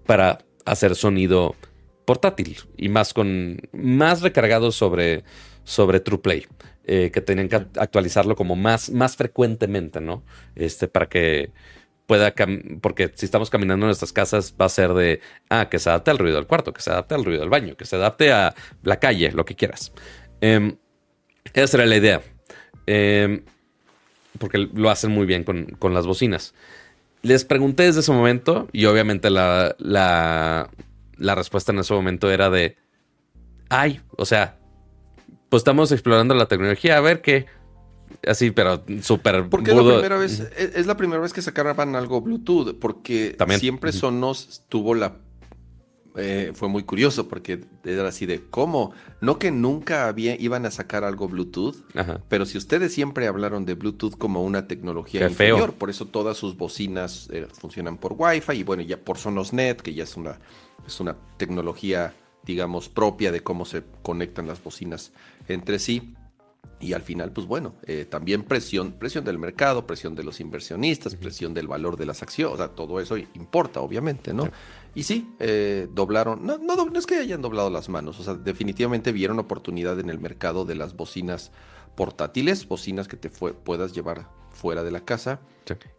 para 0.05 0.39
hacer 0.65 0.95
sonido 0.95 1.55
portátil 2.03 2.57
y 2.75 2.89
más 2.89 3.13
con 3.13 3.61
más 3.71 4.21
recargado 4.21 4.73
sobre, 4.73 5.23
sobre 5.63 5.99
TruePlay. 5.99 6.45
eh, 6.85 7.11
que 7.11 7.21
tenían 7.21 7.47
que 7.47 7.55
actualizarlo 7.55 8.35
como 8.35 8.55
más, 8.55 8.89
más 8.89 9.15
frecuentemente, 9.15 10.01
¿no? 10.01 10.23
Este, 10.55 10.87
para 10.87 11.07
que 11.07 11.51
pueda, 12.05 12.33
porque 12.81 13.11
si 13.15 13.25
estamos 13.25 13.49
caminando 13.49 13.85
en 13.85 13.87
nuestras 13.87 14.11
casas 14.11 14.53
va 14.59 14.65
a 14.65 14.69
ser 14.69 14.93
de, 14.93 15.21
ah, 15.49 15.69
que 15.69 15.79
se 15.79 15.89
adapte 15.89 16.11
al 16.11 16.17
ruido 16.17 16.35
del 16.35 16.47
cuarto, 16.47 16.73
que 16.73 16.81
se 16.81 16.91
adapte 16.91 17.15
al 17.15 17.23
ruido 17.23 17.39
del 17.39 17.49
baño, 17.49 17.77
que 17.77 17.85
se 17.85 17.95
adapte 17.95 18.31
a 18.33 18.53
la 18.83 18.99
calle, 18.99 19.31
lo 19.31 19.45
que 19.45 19.55
quieras. 19.55 19.93
Em, 20.41 20.75
esa 21.53 21.77
era 21.77 21.85
la 21.85 21.95
idea. 21.95 22.21
Em, 22.85 23.43
porque 24.39 24.57
lo 24.57 24.89
hacen 24.89 25.11
muy 25.11 25.25
bien 25.25 25.43
con, 25.43 25.65
con 25.79 25.93
las 25.93 26.05
bocinas. 26.05 26.53
Les 27.21 27.45
pregunté 27.45 27.83
desde 27.83 28.01
ese 28.01 28.11
momento 28.11 28.67
y 28.73 28.85
obviamente 28.85 29.29
la, 29.29 29.75
la, 29.79 30.69
la 31.17 31.35
respuesta 31.35 31.71
en 31.71 31.79
ese 31.79 31.93
momento 31.93 32.29
era 32.31 32.49
de, 32.49 32.75
ay, 33.69 34.01
o 34.17 34.25
sea, 34.25 34.59
pues 35.53 35.61
estamos 35.61 35.91
explorando 35.91 36.33
la 36.33 36.47
tecnología, 36.47 36.97
a 36.97 36.99
ver 36.99 37.21
qué. 37.21 37.45
Así, 38.25 38.49
pero 38.49 38.83
súper 39.03 39.49
Porque 39.49 39.69
es 39.69 39.77
la 39.77 39.83
primera 39.83 40.17
vez, 40.17 40.39
es, 40.57 40.75
es 40.75 40.87
la 40.87 40.97
primera 40.97 41.21
vez 41.21 41.31
que 41.31 41.43
sacaban 41.43 41.95
algo 41.95 42.21
Bluetooth, 42.21 42.79
porque 42.79 43.35
También. 43.37 43.59
siempre. 43.59 43.91
Sonos 43.91 44.63
tuvo 44.67 44.95
la 44.95 45.17
eh, 46.15 46.53
fue 46.55 46.69
muy 46.69 46.81
curioso 46.81 47.27
porque 47.27 47.65
era 47.83 48.07
así 48.07 48.25
de 48.25 48.41
cómo, 48.49 48.93
no 49.21 49.37
que 49.37 49.51
nunca 49.51 50.07
había, 50.07 50.41
iban 50.41 50.65
a 50.65 50.71
sacar 50.71 51.03
algo 51.03 51.27
Bluetooth, 51.27 51.75
Ajá. 51.93 52.19
pero 52.29 52.47
si 52.47 52.57
ustedes 52.57 52.91
siempre 52.91 53.27
hablaron 53.27 53.63
de 53.63 53.75
Bluetooth 53.75 54.17
como 54.17 54.43
una 54.43 54.67
tecnología 54.67 55.19
Qué 55.19 55.29
feo. 55.35 55.49
inferior, 55.57 55.75
por 55.75 55.91
eso 55.91 56.07
todas 56.07 56.35
sus 56.35 56.57
bocinas 56.57 57.29
eh, 57.31 57.45
funcionan 57.51 57.97
por 57.97 58.15
Wi-Fi 58.17 58.53
y 58.53 58.63
bueno, 58.63 58.81
ya 58.81 58.97
por 58.97 59.19
SonosNet, 59.19 59.81
que 59.81 59.93
ya 59.93 60.03
es 60.03 60.17
una, 60.17 60.39
es 60.87 60.99
una 60.99 61.15
tecnología, 61.37 62.15
digamos, 62.43 62.89
propia 62.89 63.31
de 63.31 63.41
cómo 63.41 63.65
se 63.65 63.83
conectan 64.01 64.47
las 64.47 64.63
bocinas 64.63 65.11
entre 65.47 65.79
sí. 65.79 66.15
Y 66.79 66.91
al 66.91 67.01
final, 67.01 67.31
pues 67.31 67.47
bueno, 67.47 67.75
eh, 67.83 68.05
también 68.09 68.43
presión, 68.43 68.91
presión 68.93 69.23
del 69.23 69.39
mercado, 69.39 69.87
presión 69.87 70.15
de 70.15 70.23
los 70.23 70.41
inversionistas, 70.41 71.15
presión 71.15 71.53
del 71.53 71.67
valor 71.67 71.95
de 71.95 72.05
las 72.05 72.21
acciones, 72.21 72.55
o 72.55 72.57
sea, 72.57 72.69
todo 72.69 72.99
eso 72.99 73.15
importa, 73.17 73.79
obviamente, 73.79 74.33
¿no? 74.33 74.49
Y 74.93 75.03
sí, 75.03 75.33
eh, 75.39 75.87
doblaron, 75.93 76.45
no, 76.45 76.57
no, 76.57 76.75
no 76.75 76.99
es 76.99 77.05
que 77.05 77.15
hayan 77.15 77.41
doblado 77.41 77.69
las 77.69 77.87
manos, 77.87 78.19
o 78.19 78.23
sea, 78.23 78.33
definitivamente 78.33 79.13
vieron 79.13 79.39
oportunidad 79.39 79.97
en 80.01 80.09
el 80.09 80.19
mercado 80.19 80.65
de 80.65 80.75
las 80.75 80.97
bocinas 80.97 81.51
portátiles, 81.95 82.67
bocinas 82.67 83.07
que 83.07 83.15
te 83.15 83.29
puedas 83.29 83.93
llevar 83.93 84.27
fuera 84.51 84.83
de 84.83 84.91
la 84.91 85.01
casa. 85.01 85.39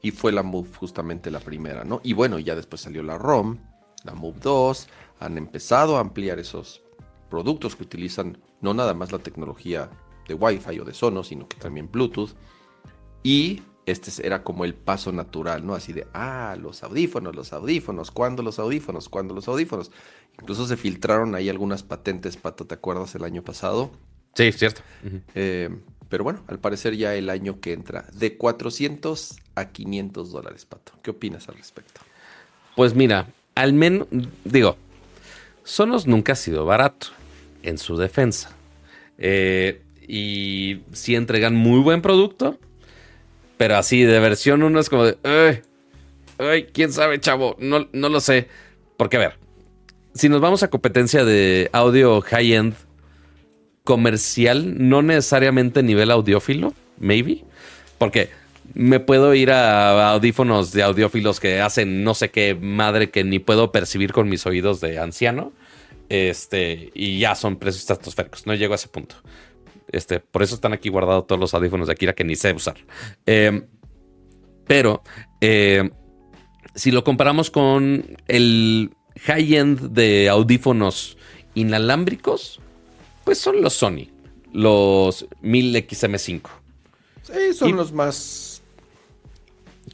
Y 0.02 0.10
fue 0.10 0.32
la 0.32 0.42
Move 0.42 0.68
justamente 0.78 1.30
la 1.30 1.40
primera, 1.40 1.84
¿no? 1.84 2.00
Y 2.04 2.12
bueno, 2.12 2.38
ya 2.38 2.54
después 2.54 2.82
salió 2.82 3.02
la 3.02 3.16
ROM, 3.16 3.58
la 4.04 4.14
Move 4.14 4.38
2, 4.42 4.88
han 5.20 5.38
empezado 5.38 5.96
a 5.96 6.00
ampliar 6.00 6.38
esos 6.38 6.82
productos 7.30 7.76
que 7.76 7.82
utilizan 7.82 8.38
no 8.60 8.74
nada 8.74 8.94
más 8.94 9.12
la 9.12 9.18
tecnología 9.18 9.90
de 10.28 10.34
Wi-Fi 10.34 10.80
o 10.80 10.84
de 10.84 10.94
Sonos, 10.94 11.28
sino 11.28 11.48
que 11.48 11.56
también 11.56 11.90
Bluetooth. 11.90 12.30
Y 13.22 13.62
este 13.86 14.26
era 14.26 14.42
como 14.42 14.64
el 14.64 14.74
paso 14.74 15.12
natural, 15.12 15.66
¿no? 15.66 15.74
Así 15.74 15.92
de, 15.92 16.06
ah, 16.14 16.56
los 16.60 16.82
audífonos, 16.82 17.34
los 17.34 17.52
audífonos, 17.52 18.10
¿cuándo 18.10 18.42
los 18.42 18.58
audífonos? 18.58 19.08
¿Cuándo 19.08 19.34
los 19.34 19.48
audífonos? 19.48 19.90
Incluso 20.40 20.66
se 20.66 20.76
filtraron 20.76 21.34
ahí 21.34 21.48
algunas 21.48 21.82
patentes, 21.82 22.36
Pato, 22.36 22.66
¿te 22.66 22.74
acuerdas 22.74 23.14
el 23.14 23.24
año 23.24 23.42
pasado? 23.42 23.90
Sí, 24.34 24.50
cierto. 24.52 24.80
Eh, 25.34 25.70
pero 26.08 26.24
bueno, 26.24 26.42
al 26.48 26.58
parecer 26.58 26.96
ya 26.96 27.14
el 27.14 27.30
año 27.30 27.60
que 27.60 27.72
entra, 27.72 28.06
de 28.12 28.36
400 28.36 29.36
a 29.54 29.66
500 29.66 30.32
dólares, 30.32 30.64
Pato. 30.64 30.92
¿Qué 31.02 31.10
opinas 31.10 31.48
al 31.48 31.56
respecto? 31.56 32.00
Pues 32.74 32.94
mira, 32.94 33.28
al 33.54 33.72
menos, 33.72 34.08
digo, 34.44 34.76
Sonos 35.64 36.06
nunca 36.06 36.34
ha 36.34 36.36
sido 36.36 36.64
barato, 36.66 37.08
en 37.62 37.78
su 37.78 37.96
defensa. 37.96 38.54
Eh, 39.18 39.82
y 40.06 40.82
sí 40.92 41.16
entregan 41.16 41.54
muy 41.54 41.80
buen 41.80 42.02
producto, 42.02 42.58
pero 43.56 43.76
así 43.76 44.02
de 44.02 44.20
versión 44.20 44.62
1 44.62 44.78
es 44.78 44.88
como 44.90 45.04
de, 45.04 45.62
ay, 46.38 46.64
quién 46.72 46.92
sabe, 46.92 47.18
chavo, 47.18 47.56
no, 47.58 47.88
no 47.92 48.08
lo 48.08 48.20
sé. 48.20 48.48
Porque 48.96 49.16
a 49.16 49.20
ver, 49.20 49.38
si 50.14 50.28
nos 50.28 50.40
vamos 50.40 50.62
a 50.62 50.68
competencia 50.68 51.24
de 51.24 51.70
audio 51.72 52.20
high-end 52.20 52.74
comercial, 53.82 54.88
no 54.88 55.02
necesariamente 55.02 55.82
nivel 55.82 56.10
audiófilo, 56.10 56.74
maybe, 56.98 57.44
porque 57.98 58.30
me 58.72 59.00
puedo 59.00 59.34
ir 59.34 59.50
a 59.50 60.12
audífonos 60.12 60.72
de 60.72 60.82
audiófilos 60.82 61.38
que 61.38 61.60
hacen 61.60 62.02
no 62.02 62.14
sé 62.14 62.30
qué 62.30 62.54
madre 62.54 63.10
que 63.10 63.22
ni 63.22 63.38
puedo 63.38 63.70
percibir 63.70 64.12
con 64.12 64.28
mis 64.28 64.46
oídos 64.46 64.80
de 64.80 64.98
anciano. 64.98 65.52
Este, 66.08 66.90
y 66.94 67.18
ya 67.18 67.34
son 67.34 67.56
precios 67.56 67.82
estratosféricos. 67.82 68.46
No 68.46 68.54
llego 68.54 68.72
a 68.72 68.76
ese 68.76 68.88
punto. 68.88 69.16
Este, 69.90 70.20
por 70.20 70.42
eso 70.42 70.54
están 70.54 70.72
aquí 70.72 70.88
guardados 70.88 71.26
todos 71.26 71.40
los 71.40 71.54
audífonos 71.54 71.86
de 71.86 71.92
Akira 71.92 72.14
que 72.14 72.24
ni 72.24 72.36
sé 72.36 72.52
usar. 72.52 72.76
Eh, 73.26 73.62
pero 74.66 75.02
eh, 75.40 75.90
si 76.74 76.90
lo 76.90 77.04
comparamos 77.04 77.50
con 77.50 78.16
el 78.26 78.90
high-end 79.20 79.92
de 79.92 80.28
audífonos 80.28 81.16
inalámbricos, 81.54 82.60
pues 83.24 83.38
son 83.38 83.62
los 83.62 83.74
Sony, 83.74 84.08
los 84.52 85.28
1000XM5. 85.42 86.42
Sí, 87.22 87.54
son 87.54 87.76
los 87.76 87.92
más 87.92 88.53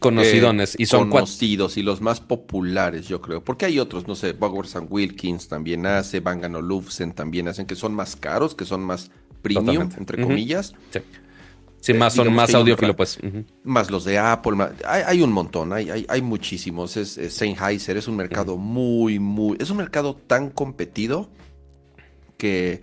conocidones 0.01 0.75
y 0.79 0.87
son 0.87 1.11
conocidos 1.11 1.77
y 1.77 1.83
los 1.83 2.01
más 2.01 2.21
populares, 2.21 3.07
yo 3.07 3.21
creo. 3.21 3.45
Porque 3.45 3.67
hay 3.67 3.79
otros, 3.79 4.09
no 4.09 4.17
sé, 4.17 4.33
Bowers 4.33 4.77
Wilkins 4.89 5.47
también 5.47 5.87
hace, 5.87 6.21
Bang 6.21 6.43
Olufsen 6.55 7.13
también 7.13 7.47
hacen, 7.47 7.67
que 7.67 7.77
son 7.77 7.95
más 7.95 8.17
caros, 8.17 8.55
que 8.55 8.65
son 8.65 8.83
más 8.83 9.11
premium, 9.43 9.89
entre 9.97 10.21
comillas. 10.23 10.75
Sí. 11.81 11.95
más 11.95 12.15
son 12.15 12.33
más 12.33 12.53
audiófilo, 12.55 12.97
pues. 12.97 13.19
Más 13.63 13.91
los 13.91 14.05
de 14.05 14.19
Apple. 14.19 14.57
hay, 14.87 15.23
un 15.23 15.33
montón, 15.33 15.73
hay, 15.73 16.07
hay, 16.09 16.23
muchísimos. 16.23 16.97
Es, 16.97 17.19
Sennheiser 17.33 17.97
es 17.97 18.09
un 18.09 18.17
mercado 18.17 18.57
muy, 18.57 19.19
muy. 19.19 19.57
Es 19.61 19.71
un 19.71 19.77
mercado 19.77 20.15
tan 20.15 20.51
competido 20.51 21.31
que 22.37 22.83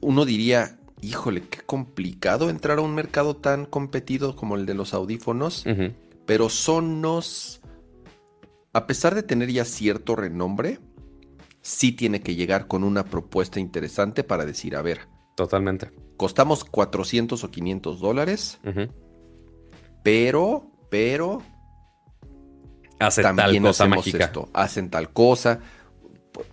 uno 0.00 0.24
diría, 0.24 0.78
híjole, 1.02 1.42
qué 1.48 1.60
complicado 1.60 2.50
entrar 2.50 2.78
a 2.78 2.82
un 2.82 2.94
mercado 2.94 3.36
tan 3.36 3.66
competido 3.66 4.36
como 4.36 4.56
el 4.56 4.66
de 4.66 4.74
los 4.74 4.94
audífonos. 4.94 5.64
Pero 6.26 6.48
Sonos, 6.48 7.60
a 8.72 8.86
pesar 8.86 9.14
de 9.14 9.22
tener 9.22 9.50
ya 9.50 9.64
cierto 9.64 10.16
renombre, 10.16 10.78
sí 11.60 11.92
tiene 11.92 12.20
que 12.20 12.34
llegar 12.34 12.66
con 12.66 12.84
una 12.84 13.04
propuesta 13.04 13.60
interesante 13.60 14.24
para 14.24 14.44
decir, 14.44 14.76
a 14.76 14.82
ver. 14.82 15.08
Totalmente. 15.36 15.90
Costamos 16.16 16.64
400 16.64 17.42
o 17.42 17.50
500 17.50 18.00
dólares, 18.00 18.60
pero, 20.02 20.70
pero... 20.90 21.42
Hacen 22.98 23.34
tal 23.34 23.62
cosa 23.62 23.86
mágica. 23.86 24.24
Esto, 24.24 24.50
hacen 24.52 24.90
tal 24.90 25.10
cosa. 25.12 25.60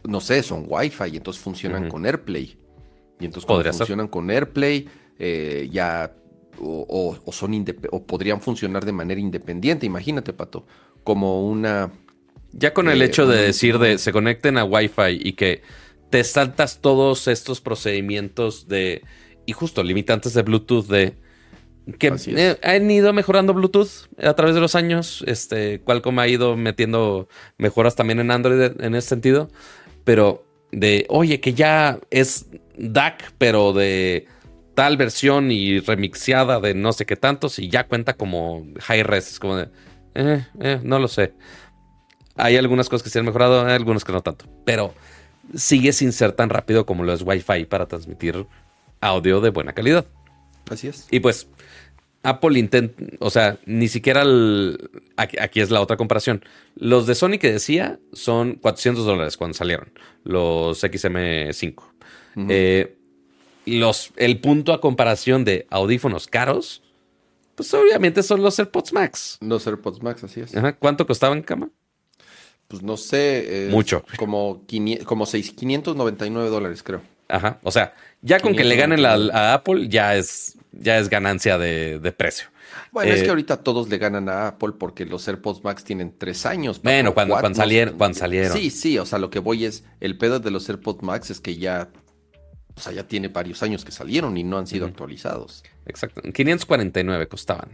No 0.08 0.22
sé, 0.22 0.42
son 0.44 0.66
Wi-Fi 0.68 1.10
y 1.12 1.18
entonces 1.18 1.44
funcionan 1.44 1.90
con 1.90 2.06
AirPlay. 2.06 2.58
Y 3.20 3.26
entonces 3.26 3.46
cuando 3.46 3.72
funcionan 3.74 4.08
con 4.08 4.30
AirPlay, 4.30 4.88
eh, 5.20 5.70
ya 5.72 6.14
o, 6.60 7.18
son 7.32 7.66
o 7.92 8.04
podrían 8.04 8.42
funcionar 8.42 8.86
de 8.86 8.92
manera 8.92 9.20
independiente. 9.20 9.86
Imagínate, 9.86 10.34
Pato, 10.34 10.66
como 11.04 11.48
una 11.48 11.92
ya 12.54 12.74
con 12.74 12.90
el 12.90 13.02
eh, 13.02 13.06
hecho 13.06 13.28
de 13.28 13.42
decir 13.42 13.78
de 13.78 13.98
se 13.98 14.12
conecten 14.12 14.58
a 14.58 14.64
Wi-Fi 14.64 15.20
y 15.20 15.34
que 15.34 15.62
te 16.10 16.24
saltas 16.24 16.80
todos 16.82 17.28
estos 17.28 17.62
procedimientos 17.62 18.68
de. 18.68 19.04
Y 19.46 19.54
justo 19.54 19.84
limitantes 19.84 20.34
de 20.34 20.42
Bluetooth 20.42 20.88
de. 20.88 21.16
Que 22.00 22.14
eh, 22.28 22.58
han 22.64 22.92
ido 22.92 23.14
mejorando 23.14 23.54
Bluetooth 23.54 24.10
a 24.22 24.34
través 24.34 24.56
de 24.56 24.62
los 24.62 24.76
años. 24.76 25.24
Este, 25.26 25.80
Qualcomm 25.82 26.20
ha 26.20 26.28
ido 26.28 26.58
metiendo 26.58 27.30
mejoras 27.58 27.96
también 27.96 28.20
en 28.20 28.32
Android 28.32 28.74
en 28.82 28.96
ese 28.96 29.08
sentido. 29.08 29.50
Pero 30.04 30.46
de, 30.72 31.06
oye, 31.10 31.40
que 31.40 31.54
ya 31.54 32.00
es 32.10 32.48
DAC, 32.78 33.34
pero 33.38 33.74
de 33.74 34.28
tal 34.74 34.98
versión 34.98 35.52
y 35.52 35.80
remixeada 35.80 36.60
de 36.60 36.76
no 36.76 36.94
sé 36.94 37.06
qué 37.06 37.16
tantos 37.16 37.58
y 37.60 37.70
ya 37.70 37.88
cuenta 37.88 38.14
como 38.14 38.66
high 38.80 39.04
res. 39.04 39.32
Es 39.32 39.40
como 39.40 39.58
de, 39.58 39.70
eh, 40.16 40.46
eh, 40.60 40.80
no 40.84 41.00
lo 41.00 41.08
sé. 41.08 41.34
Hay 42.36 42.56
algunas 42.58 42.88
cosas 42.88 43.04
que 43.04 43.10
se 43.10 43.20
han 43.20 43.26
mejorado, 43.26 43.66
hay 43.66 43.74
algunas 43.74 44.04
que 44.04 44.12
no 44.12 44.22
tanto. 44.22 44.46
Pero 44.66 44.94
sigue 45.56 45.94
sin 45.94 46.12
ser 46.12 46.34
tan 46.34 46.50
rápido 46.50 46.86
como 46.86 47.04
lo 47.04 47.14
es 47.14 47.24
Wi-Fi 47.24 47.66
para 47.66 47.88
transmitir 47.88 48.46
audio 49.02 49.42
de 49.42 49.50
buena 49.50 49.74
calidad. 49.74 50.06
Así 50.70 50.88
es. 50.88 51.08
Y 51.10 51.22
pues 51.22 51.48
Apple 52.24 52.60
intenta, 52.60 53.04
o 53.20 53.30
sea, 53.30 53.58
ni 53.66 53.88
siquiera 53.88 54.24
aquí, 55.16 55.62
es 55.62 55.72
la 55.72 55.82
otra 55.82 55.98
comparación. 55.98 56.44
Los 56.76 57.08
de 57.08 57.16
Sony 57.16 57.38
que 57.40 57.52
decía 57.52 58.00
son 58.14 58.56
400 58.56 59.06
dólares 59.06 59.38
cuando 59.38 59.54
salieron, 59.54 59.92
los 60.24 60.84
XM5. 60.84 61.84
Eh, 62.50 62.98
los, 63.66 64.12
el 64.16 64.40
punto 64.40 64.74
a 64.74 64.82
comparación 64.82 65.44
de 65.44 65.68
audífonos 65.70 66.28
caros, 66.28 66.84
pues 67.56 67.74
obviamente 67.74 68.24
son 68.24 68.42
los 68.42 68.58
AirPods 68.60 68.94
Max. 68.94 69.38
Los 69.42 69.66
AirPods 69.66 70.02
Max, 70.04 70.24
así 70.24 70.42
es. 70.42 70.54
¿Cuánto 70.80 71.06
costaban, 71.06 71.42
cama? 71.42 71.70
pues 72.68 72.84
no 72.84 72.98
sé. 72.98 73.68
Mucho. 73.72 74.04
Como, 74.18 74.64
como 75.06 75.26
6, 75.26 75.52
599 75.52 76.50
dólares, 76.50 76.84
creo. 76.84 77.02
Ajá. 77.30 77.60
O 77.64 77.72
sea, 77.72 77.94
ya 78.22 78.40
con 78.40 78.56
que 78.56 78.64
le 78.64 78.76
ganen 78.76 79.06
a 79.06 79.54
Apple, 79.54 79.88
ya 79.90 80.16
es, 80.16 80.58
ya 80.72 80.98
es 80.98 81.10
ganancia 81.10 81.58
de, 81.58 82.14
precio. 82.18 82.48
Bueno, 82.92 83.14
es 83.14 83.22
que 83.22 83.28
eh, 83.28 83.30
ahorita 83.30 83.64
todos 83.64 83.90
le 83.90 83.98
ganan 83.98 84.30
a 84.30 84.48
Apple 84.50 84.74
porque 84.78 85.06
los 85.06 85.28
AirPods 85.28 85.64
Max 85.64 85.84
tienen 85.84 86.14
tres 86.18 86.46
años. 86.46 86.82
Bueno, 86.82 87.14
cuando, 87.14 87.38
cuando, 87.38 87.58
salieron, 87.58 87.98
cuando 87.98 88.18
salieron. 88.18 88.58
Sí, 88.58 88.70
sí, 88.70 88.98
o 88.98 89.06
sea, 89.06 89.20
lo 89.20 89.30
que 89.30 89.40
voy 89.40 89.66
es, 89.66 89.84
el 90.00 90.18
pedo 90.18 90.40
de 90.40 90.52
los 90.52 90.68
AirPods 90.70 91.04
Max 91.04 91.30
es 91.32 91.40
que 91.40 91.58
ya, 91.58 91.90
o 92.78 92.80
sea, 92.80 92.94
ya 92.94 93.08
tiene 93.08 93.28
varios 93.30 93.64
años 93.64 93.84
que 93.84 93.92
salieron 93.92 94.38
y 94.38 94.44
no 94.44 94.60
han 94.60 94.68
sido 94.68 94.86
actualizados. 94.86 95.64
Exacto, 95.88 96.22
549 96.22 97.28
costaban 97.28 97.70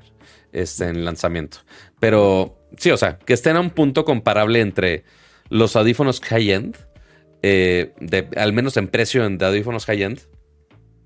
este, 0.53 0.85
en 0.85 1.03
lanzamiento. 1.03 1.57
Pero 1.99 2.57
sí, 2.77 2.89
o 2.89 2.95
sea, 2.95 3.19
que 3.19 3.33
estén 3.33 3.57
a 3.57 3.59
un 3.59 3.69
punto 3.69 4.05
comparable 4.05 4.61
entre 4.61 5.03
los 5.49 5.75
audífonos 5.75 6.21
high-end, 6.21 6.77
eh, 7.41 7.93
al 8.37 8.53
menos 8.53 8.77
en 8.77 8.87
precio 8.87 9.29
de 9.29 9.45
audífonos 9.45 9.85
high-end, 9.85 10.21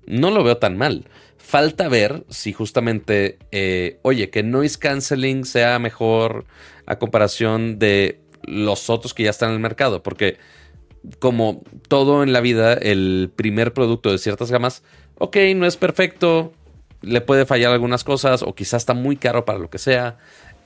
no 0.06 0.30
lo 0.30 0.44
veo 0.44 0.58
tan 0.58 0.76
mal. 0.76 1.08
Falta 1.36 1.88
ver 1.88 2.24
si 2.28 2.52
justamente, 2.52 3.38
eh, 3.50 3.98
oye, 4.02 4.30
que 4.30 4.44
noise 4.44 4.78
canceling 4.78 5.44
sea 5.44 5.80
mejor 5.80 6.44
a 6.86 7.00
comparación 7.00 7.80
de 7.80 8.20
los 8.44 8.90
otros 8.90 9.12
que 9.12 9.24
ya 9.24 9.30
están 9.30 9.48
en 9.48 9.56
el 9.56 9.60
mercado, 9.60 10.04
porque 10.04 10.38
como 11.18 11.62
todo 11.88 12.22
en 12.22 12.32
la 12.32 12.40
vida, 12.40 12.74
el 12.74 13.30
primer 13.34 13.72
producto 13.72 14.10
de 14.10 14.18
ciertas 14.18 14.50
gamas, 14.50 14.82
ok, 15.18 15.36
no 15.56 15.66
es 15.66 15.76
perfecto, 15.76 16.52
le 17.02 17.20
puede 17.20 17.46
fallar 17.46 17.72
algunas 17.72 18.04
cosas 18.04 18.42
o 18.42 18.54
quizás 18.54 18.82
está 18.82 18.94
muy 18.94 19.16
caro 19.16 19.44
para 19.44 19.58
lo 19.58 19.70
que 19.70 19.78
sea. 19.78 20.18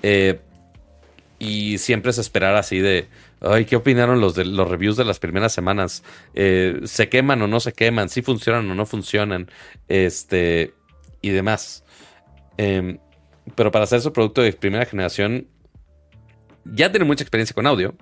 Eh, 0.03 0.41
y 1.39 1.79
siempre 1.79 2.13
es 2.13 2.19
esperar 2.19 2.55
así 2.55 2.79
de, 2.79 3.09
ay, 3.41 3.65
¿qué 3.65 3.75
opinaron 3.75 4.21
los 4.21 4.37
de 4.37 4.45
los 4.45 4.69
reviews 4.69 4.97
de 4.97 5.05
las 5.05 5.19
primeras 5.19 5.53
semanas? 5.53 6.05
Eh, 6.35 6.81
¿Se 6.85 7.09
queman 7.09 7.43
o 7.43 7.49
no 7.49 7.59
se 7.59 7.73
queman? 7.73 8.09
¿Sí 8.09 8.23
funcionan 8.23 8.71
o 8.71 8.75
no 8.75 8.87
funcionan? 8.87 9.51
Este, 9.89 10.73
y 11.21 11.31
demás. 11.31 11.85
Em, 12.59 12.99
pero 13.57 13.73
para 13.73 13.85
hacer 13.85 14.01
su 14.01 14.13
producto 14.13 14.41
de 14.41 14.53
primera 14.53 14.85
generación, 14.85 15.49
ya 16.65 16.91
tiene 16.93 17.05
mucha 17.05 17.25
experiencia 17.25 17.55
con 17.55 17.67
audio, 17.67 17.95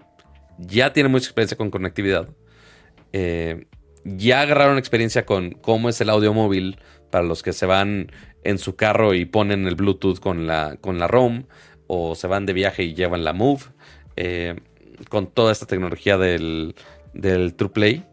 ya 0.60 0.92
tiene 0.92 1.08
mucha 1.08 1.26
experiencia 1.26 1.56
con 1.56 1.70
conectividad. 1.70 2.28
Eh, 3.12 3.66
ya 4.04 4.42
agarraron 4.42 4.78
experiencia 4.78 5.26
con 5.26 5.52
cómo 5.52 5.88
es 5.88 6.00
el 6.00 6.10
audio 6.10 6.32
móvil 6.32 6.78
para 7.10 7.24
los 7.24 7.42
que 7.42 7.52
se 7.52 7.66
van 7.66 8.10
en 8.44 8.58
su 8.58 8.76
carro 8.76 9.14
y 9.14 9.24
ponen 9.24 9.66
el 9.66 9.74
Bluetooth 9.74 10.20
con 10.20 10.46
la, 10.46 10.76
con 10.80 10.98
la 10.98 11.06
ROM 11.08 11.44
o 11.86 12.14
se 12.14 12.26
van 12.26 12.46
de 12.46 12.52
viaje 12.52 12.84
y 12.84 12.94
llevan 12.94 13.24
la 13.24 13.32
Move 13.32 13.64
eh, 14.16 14.56
con 15.08 15.26
toda 15.26 15.52
esta 15.52 15.66
tecnología 15.66 16.18
del, 16.18 16.74
del 17.12 17.54
TruePlay. 17.54 18.04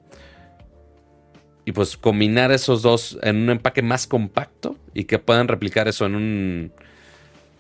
Y 1.66 1.74
pues 1.74 1.98
combinar 1.98 2.52
esos 2.52 2.82
dos 2.82 3.20
en 3.22 3.38
un 3.38 3.50
empaque 3.50 3.82
más 3.82 4.08
compacto 4.08 4.78
y 4.94 5.04
que 5.04 5.20
puedan 5.20 5.50
replicar 5.50 5.88
eso 5.88 6.06
en 6.06 6.16
un 6.16 6.72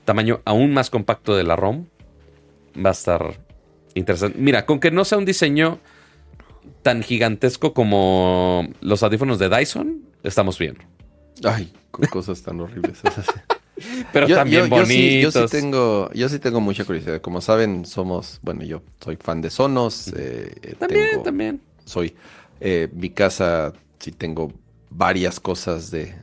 tamaño 0.06 0.42
aún 0.46 0.74
más 0.74 0.90
compacto 0.90 1.36
de 1.36 1.44
la 1.44 1.58
ROM 1.58 1.86
va 2.84 2.90
a 2.90 2.94
estar 2.94 3.47
interesante. 3.94 4.38
Mira, 4.40 4.66
con 4.66 4.80
que 4.80 4.92
no 4.92 5.06
sea 5.06 5.18
un 5.18 5.26
diseño 5.26 5.80
tan 6.82 7.04
gigantesco 7.04 7.74
como 7.74 8.68
los 8.82 9.04
audífonos 9.04 9.40
de 9.40 9.50
Dyson, 9.50 10.04
estamos 10.24 10.58
bien. 10.58 10.78
Ay, 11.44 11.72
con 11.92 12.06
cosas 12.08 12.42
tan 12.42 12.60
horribles. 12.60 13.00
Pero 14.12 14.28
también 14.28 14.70
bonitos. 14.70 15.34
Yo 15.34 15.48
sí, 15.48 15.58
tengo, 15.58 16.10
yo 16.14 16.30
sí 16.30 16.40
tengo 16.40 16.60
mucha 16.62 16.84
curiosidad. 16.84 17.22
Como 17.22 17.42
saben, 17.42 17.86
somos, 17.86 18.40
bueno, 18.42 18.64
yo 18.64 18.82
soy 19.04 19.18
fan 19.18 19.42
de 19.42 19.52
Sonos. 19.52 20.12
Eh, 20.16 20.76
también, 20.80 21.24
también. 21.24 21.62
Soy, 21.86 22.16
eh, 22.60 22.90
mi 22.92 23.12
casa 23.12 23.74
sí 24.00 24.12
tengo 24.12 24.52
varias 24.90 25.40
cosas 25.40 25.92
de, 25.92 26.16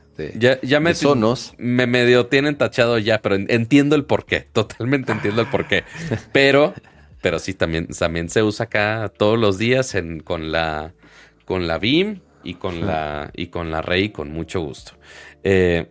ya, 0.63 0.79
me, 0.79 0.93
Sonos. 0.95 1.53
Me 1.57 1.87
medio 1.87 2.27
tienen 2.27 2.57
tachado 2.57 2.97
ya, 2.97 3.21
pero 3.21 3.35
entiendo 3.35 3.95
el 3.95 4.05
porqué. 4.05 4.47
Totalmente 4.51 5.11
entiendo 5.11 5.41
el 5.41 5.47
porqué. 5.47 5.83
Pero, 6.31 6.73
pero 7.25 7.39
sí, 7.39 7.55
también, 7.55 7.87
también 7.87 8.29
se 8.29 8.43
usa 8.43 8.65
acá 8.65 9.11
todos 9.17 9.39
los 9.39 9.57
días 9.57 9.95
en, 9.95 10.19
con 10.19 10.51
la 10.51 10.93
con 11.45 11.65
la 11.65 11.79
BIM 11.79 12.19
y 12.43 12.53
con 12.53 12.85
la 12.85 13.31
y 13.35 13.47
con 13.47 13.71
la 13.71 13.81
Rey 13.81 14.09
con 14.09 14.31
mucho 14.31 14.61
gusto. 14.61 14.91
Eh, 15.43 15.87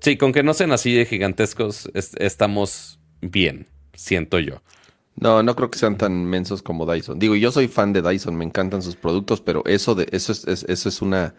sí, 0.00 0.16
con 0.16 0.32
que 0.32 0.44
no 0.44 0.54
sean 0.54 0.70
así 0.70 0.94
de 0.94 1.04
gigantescos, 1.04 1.90
estamos 1.94 3.00
bien, 3.20 3.66
siento 3.94 4.38
yo. 4.38 4.62
No, 5.16 5.42
no 5.42 5.56
creo 5.56 5.68
que 5.68 5.80
sean 5.80 5.98
tan 5.98 6.26
mensos 6.26 6.62
como 6.62 6.86
Dyson. 6.86 7.18
Digo, 7.18 7.34
yo 7.34 7.50
soy 7.50 7.66
fan 7.66 7.92
de 7.92 8.00
Dyson, 8.00 8.36
me 8.36 8.44
encantan 8.44 8.82
sus 8.82 8.94
productos, 8.94 9.40
pero 9.40 9.64
eso 9.66 9.96
de 9.96 10.06
eso 10.12 10.30
es 10.30 10.46
eso 10.46 10.88
es 10.88 11.02
una 11.02 11.34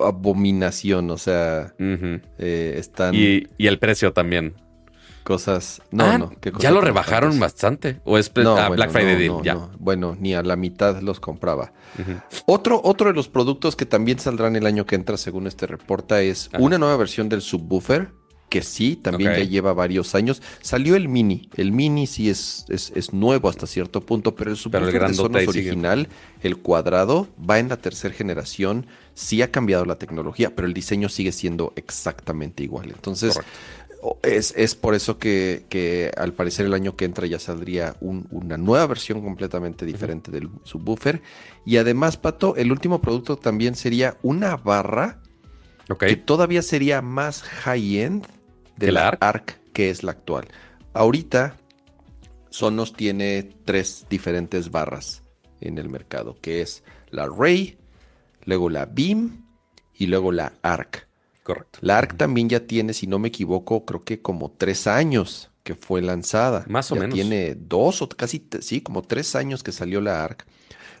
abominación, 0.00 1.10
o 1.10 1.18
sea, 1.18 1.74
eh, 1.78 2.76
están... 2.78 3.14
Y, 3.14 3.46
el 3.58 3.78
precio 3.78 4.14
también. 4.14 4.54
Cosas... 5.22 5.82
No, 5.90 6.04
ah, 6.04 6.18
no. 6.18 6.32
ya 6.58 6.70
lo 6.70 6.80
rebajaron 6.80 7.38
bastante. 7.38 8.00
¿O 8.04 8.18
es 8.18 8.30
ah, 8.36 8.68
Black 8.68 8.90
Friday 8.90 9.30
ya. 9.42 9.68
Bueno, 9.78 10.16
ni 10.18 10.34
a 10.34 10.42
la 10.42 10.56
mitad 10.56 11.00
los 11.00 11.20
compraba. 11.20 11.72
otro, 12.46 12.80
otro 12.82 13.08
de 13.08 13.14
los 13.14 13.28
productos 13.28 13.76
que 13.76 13.86
también 13.86 14.18
saldrán 14.18 14.56
el 14.56 14.66
año 14.66 14.86
que 14.86 14.94
entra, 14.94 15.16
según 15.16 15.46
este 15.46 15.66
reporta, 15.66 16.22
es 16.22 16.50
una 16.58 16.78
nueva 16.78 16.96
versión 16.96 17.28
del 17.28 17.42
subwoofer 17.42 18.12
que 18.52 18.60
sí, 18.60 18.96
también 18.96 19.32
ya 19.32 19.44
lleva 19.44 19.72
varios 19.72 20.14
años. 20.14 20.42
Salió 20.60 20.94
el 20.94 21.08
Mini. 21.08 21.48
El 21.56 21.72
Mini 21.72 22.06
sí 22.06 22.28
es, 22.28 22.66
es, 22.68 23.14
nuevo 23.14 23.48
hasta 23.48 23.66
cierto 23.66 24.02
punto, 24.02 24.34
pero 24.34 24.50
el 24.50 24.58
subwoofer 24.58 25.08
de 25.08 25.14
Sonos 25.14 25.48
original, 25.48 26.06
el 26.42 26.58
cuadrado, 26.58 27.28
va 27.48 27.60
en 27.60 27.70
la 27.70 27.78
tercera 27.78 28.12
generación. 28.12 28.86
Sí 29.14 29.40
ha 29.40 29.50
cambiado 29.50 29.86
la 29.86 29.96
tecnología, 29.96 30.54
pero 30.54 30.68
el 30.68 30.74
diseño 30.74 31.08
sigue 31.08 31.32
siendo 31.32 31.72
exactamente 31.76 32.62
igual. 32.62 32.90
Entonces, 32.90 33.40
es, 34.22 34.74
por 34.74 34.94
eso 34.94 35.18
que, 35.18 36.12
al 36.16 36.32
parecer 36.32 36.66
el 36.66 36.74
año 36.74 36.96
que 36.96 37.04
entra 37.04 37.26
ya 37.26 37.38
saldría 37.38 37.96
una 38.00 38.56
nueva 38.56 38.86
versión 38.86 39.22
completamente 39.22 39.84
diferente 39.84 40.30
del 40.30 40.48
subwoofer. 40.64 41.22
Y 41.64 41.76
además, 41.76 42.16
Pato, 42.16 42.56
el 42.56 42.72
último 42.72 43.00
producto 43.00 43.36
también 43.36 43.74
sería 43.74 44.16
una 44.22 44.56
barra 44.56 45.22
que 45.98 46.16
todavía 46.16 46.62
sería 46.62 47.02
más 47.02 47.42
high-end 47.42 48.26
de 48.76 48.92
la 48.92 49.08
ARC? 49.08 49.60
que 49.72 49.90
es 49.90 50.02
la 50.02 50.12
actual. 50.12 50.48
Ahorita 50.92 51.56
Sonos 52.50 52.92
tiene 52.92 53.50
tres 53.64 54.06
diferentes 54.10 54.70
barras 54.70 55.22
en 55.60 55.78
el 55.78 55.88
mercado, 55.88 56.36
que 56.40 56.60
es 56.60 56.84
la 57.10 57.26
Ray, 57.26 57.78
luego 58.44 58.68
la 58.68 58.84
Beam 58.84 59.46
y 59.94 60.06
luego 60.06 60.32
la 60.32 60.52
ARC. 60.62 61.08
Correcto. 61.42 61.78
La 61.82 61.98
ARC 61.98 62.16
también 62.16 62.48
ya 62.48 62.60
tiene, 62.60 62.92
si 62.94 63.06
no 63.06 63.18
me 63.18 63.28
equivoco, 63.28 63.84
creo 63.84 64.04
que 64.04 64.20
como 64.20 64.50
tres 64.50 64.86
años 64.86 65.50
que 65.62 65.74
fue 65.74 66.02
lanzada. 66.02 66.64
Más 66.68 66.90
o 66.92 66.96
menos. 66.96 67.14
Tiene 67.14 67.54
dos 67.54 68.02
o 68.02 68.08
casi, 68.08 68.46
sí, 68.60 68.80
como 68.80 69.02
tres 69.02 69.34
años 69.34 69.62
que 69.62 69.72
salió 69.72 70.00
la 70.00 70.24
ARC. 70.24 70.46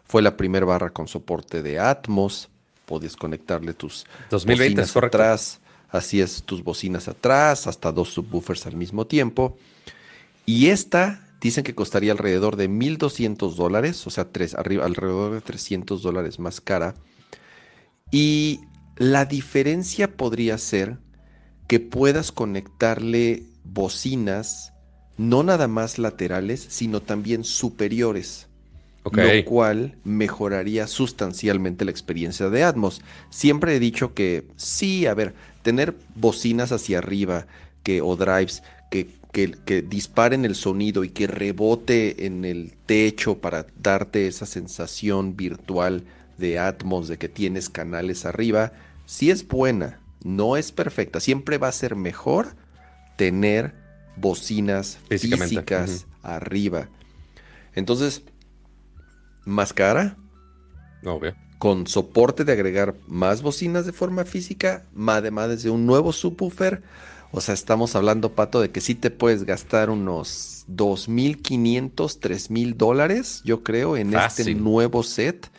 Fue 0.04 0.22
la 0.22 0.36
primera 0.36 0.66
barra 0.66 0.90
con 0.90 1.08
soporte 1.08 1.62
de 1.62 1.78
Atmos. 1.78 2.48
Podías 2.86 3.16
conectarle 3.16 3.74
tus 3.74 4.04
2020 4.30 4.82
es 4.82 4.96
atrás. 4.96 5.60
Así 5.88 6.20
es, 6.20 6.42
tus 6.44 6.64
bocinas 6.64 7.06
atrás, 7.06 7.66
hasta 7.66 7.92
dos 7.92 8.08
subwoofers 8.10 8.66
al 8.66 8.76
mismo 8.76 9.06
tiempo. 9.06 9.58
Y 10.46 10.68
esta 10.68 11.28
dicen 11.40 11.64
que 11.64 11.74
costaría 11.74 12.12
alrededor 12.12 12.56
de 12.56 12.70
1.200 12.70 13.54
dólares, 13.54 14.06
o 14.06 14.10
sea, 14.10 14.30
tres, 14.30 14.54
arriba, 14.54 14.86
alrededor 14.86 15.34
de 15.34 15.40
300 15.42 16.02
dólares 16.02 16.38
más 16.38 16.62
cara. 16.62 16.94
Y 18.10 18.60
la 18.96 19.24
diferencia 19.24 20.16
podría 20.16 20.58
ser 20.58 20.98
que 21.66 21.80
puedas 21.80 22.32
conectarle 22.32 23.44
bocinas, 23.64 24.72
no 25.16 25.42
nada 25.42 25.68
más 25.68 25.98
laterales, 25.98 26.66
sino 26.68 27.00
también 27.00 27.44
superiores. 27.44 28.48
Lo 29.04 29.44
cual 29.46 29.96
mejoraría 30.04 30.86
sustancialmente 30.86 31.84
la 31.84 31.90
experiencia 31.90 32.50
de 32.50 32.62
Atmos. 32.62 33.02
Siempre 33.30 33.74
he 33.74 33.80
dicho 33.80 34.14
que 34.14 34.46
sí, 34.56 35.06
a 35.06 35.14
ver, 35.14 35.34
tener 35.62 35.96
bocinas 36.14 36.70
hacia 36.70 36.98
arriba 36.98 37.46
que, 37.82 38.00
o 38.00 38.14
drives 38.14 38.62
que, 38.90 39.08
que, 39.32 39.82
disparen 39.82 40.44
el 40.44 40.54
sonido 40.54 41.02
y 41.02 41.08
que 41.08 41.26
rebote 41.26 42.26
en 42.26 42.44
el 42.44 42.74
techo 42.86 43.38
para 43.38 43.66
darte 43.80 44.28
esa 44.28 44.46
sensación 44.46 45.36
virtual 45.36 46.04
de 46.42 46.58
Atmos, 46.58 47.08
de 47.08 47.16
que 47.16 47.30
tienes 47.30 47.70
canales 47.70 48.26
arriba, 48.26 48.72
sí 49.06 49.30
es 49.30 49.46
buena, 49.48 50.00
no 50.22 50.58
es 50.58 50.72
perfecta. 50.72 51.20
Siempre 51.20 51.56
va 51.56 51.68
a 51.68 51.72
ser 51.72 51.96
mejor 51.96 52.54
tener 53.16 53.74
bocinas 54.16 54.98
físicas 55.08 56.06
arriba. 56.22 56.88
Entonces, 57.74 58.22
más 59.44 59.72
cara. 59.72 60.18
Obvio 61.04 61.34
con 61.62 61.86
soporte 61.86 62.44
de 62.44 62.50
agregar 62.50 62.96
más 63.06 63.40
bocinas 63.40 63.86
de 63.86 63.92
forma 63.92 64.24
física, 64.24 64.82
además 65.06 65.62
de 65.62 65.70
un 65.70 65.86
nuevo 65.86 66.12
subwoofer. 66.12 66.82
O 67.30 67.40
sea, 67.40 67.54
estamos 67.54 67.94
hablando, 67.94 68.32
Pato, 68.32 68.60
de 68.60 68.72
que 68.72 68.80
sí 68.80 68.96
te 68.96 69.12
puedes 69.12 69.44
gastar 69.44 69.88
unos 69.88 70.64
2.500, 70.68 71.92
3.000 71.94 72.74
dólares, 72.74 73.42
yo 73.44 73.62
creo, 73.62 73.96
en 73.96 74.12
este 74.12 74.56
nuevo 74.56 75.04
set 75.04 75.52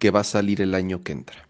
que 0.00 0.10
va 0.10 0.20
a 0.20 0.24
salir 0.24 0.60
el 0.60 0.74
año 0.74 1.02
que 1.04 1.12
entra. 1.12 1.46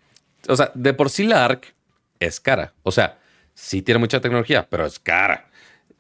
O 0.48 0.56
sea, 0.56 0.70
de 0.74 0.92
por 0.92 1.08
sí 1.08 1.24
la 1.24 1.46
ARC 1.46 1.74
es 2.18 2.40
cara. 2.40 2.74
O 2.82 2.92
sea, 2.92 3.18
sí 3.54 3.80
tiene 3.80 3.98
mucha 3.98 4.20
tecnología, 4.20 4.66
pero 4.68 4.84
es 4.84 4.98
cara. 4.98 5.48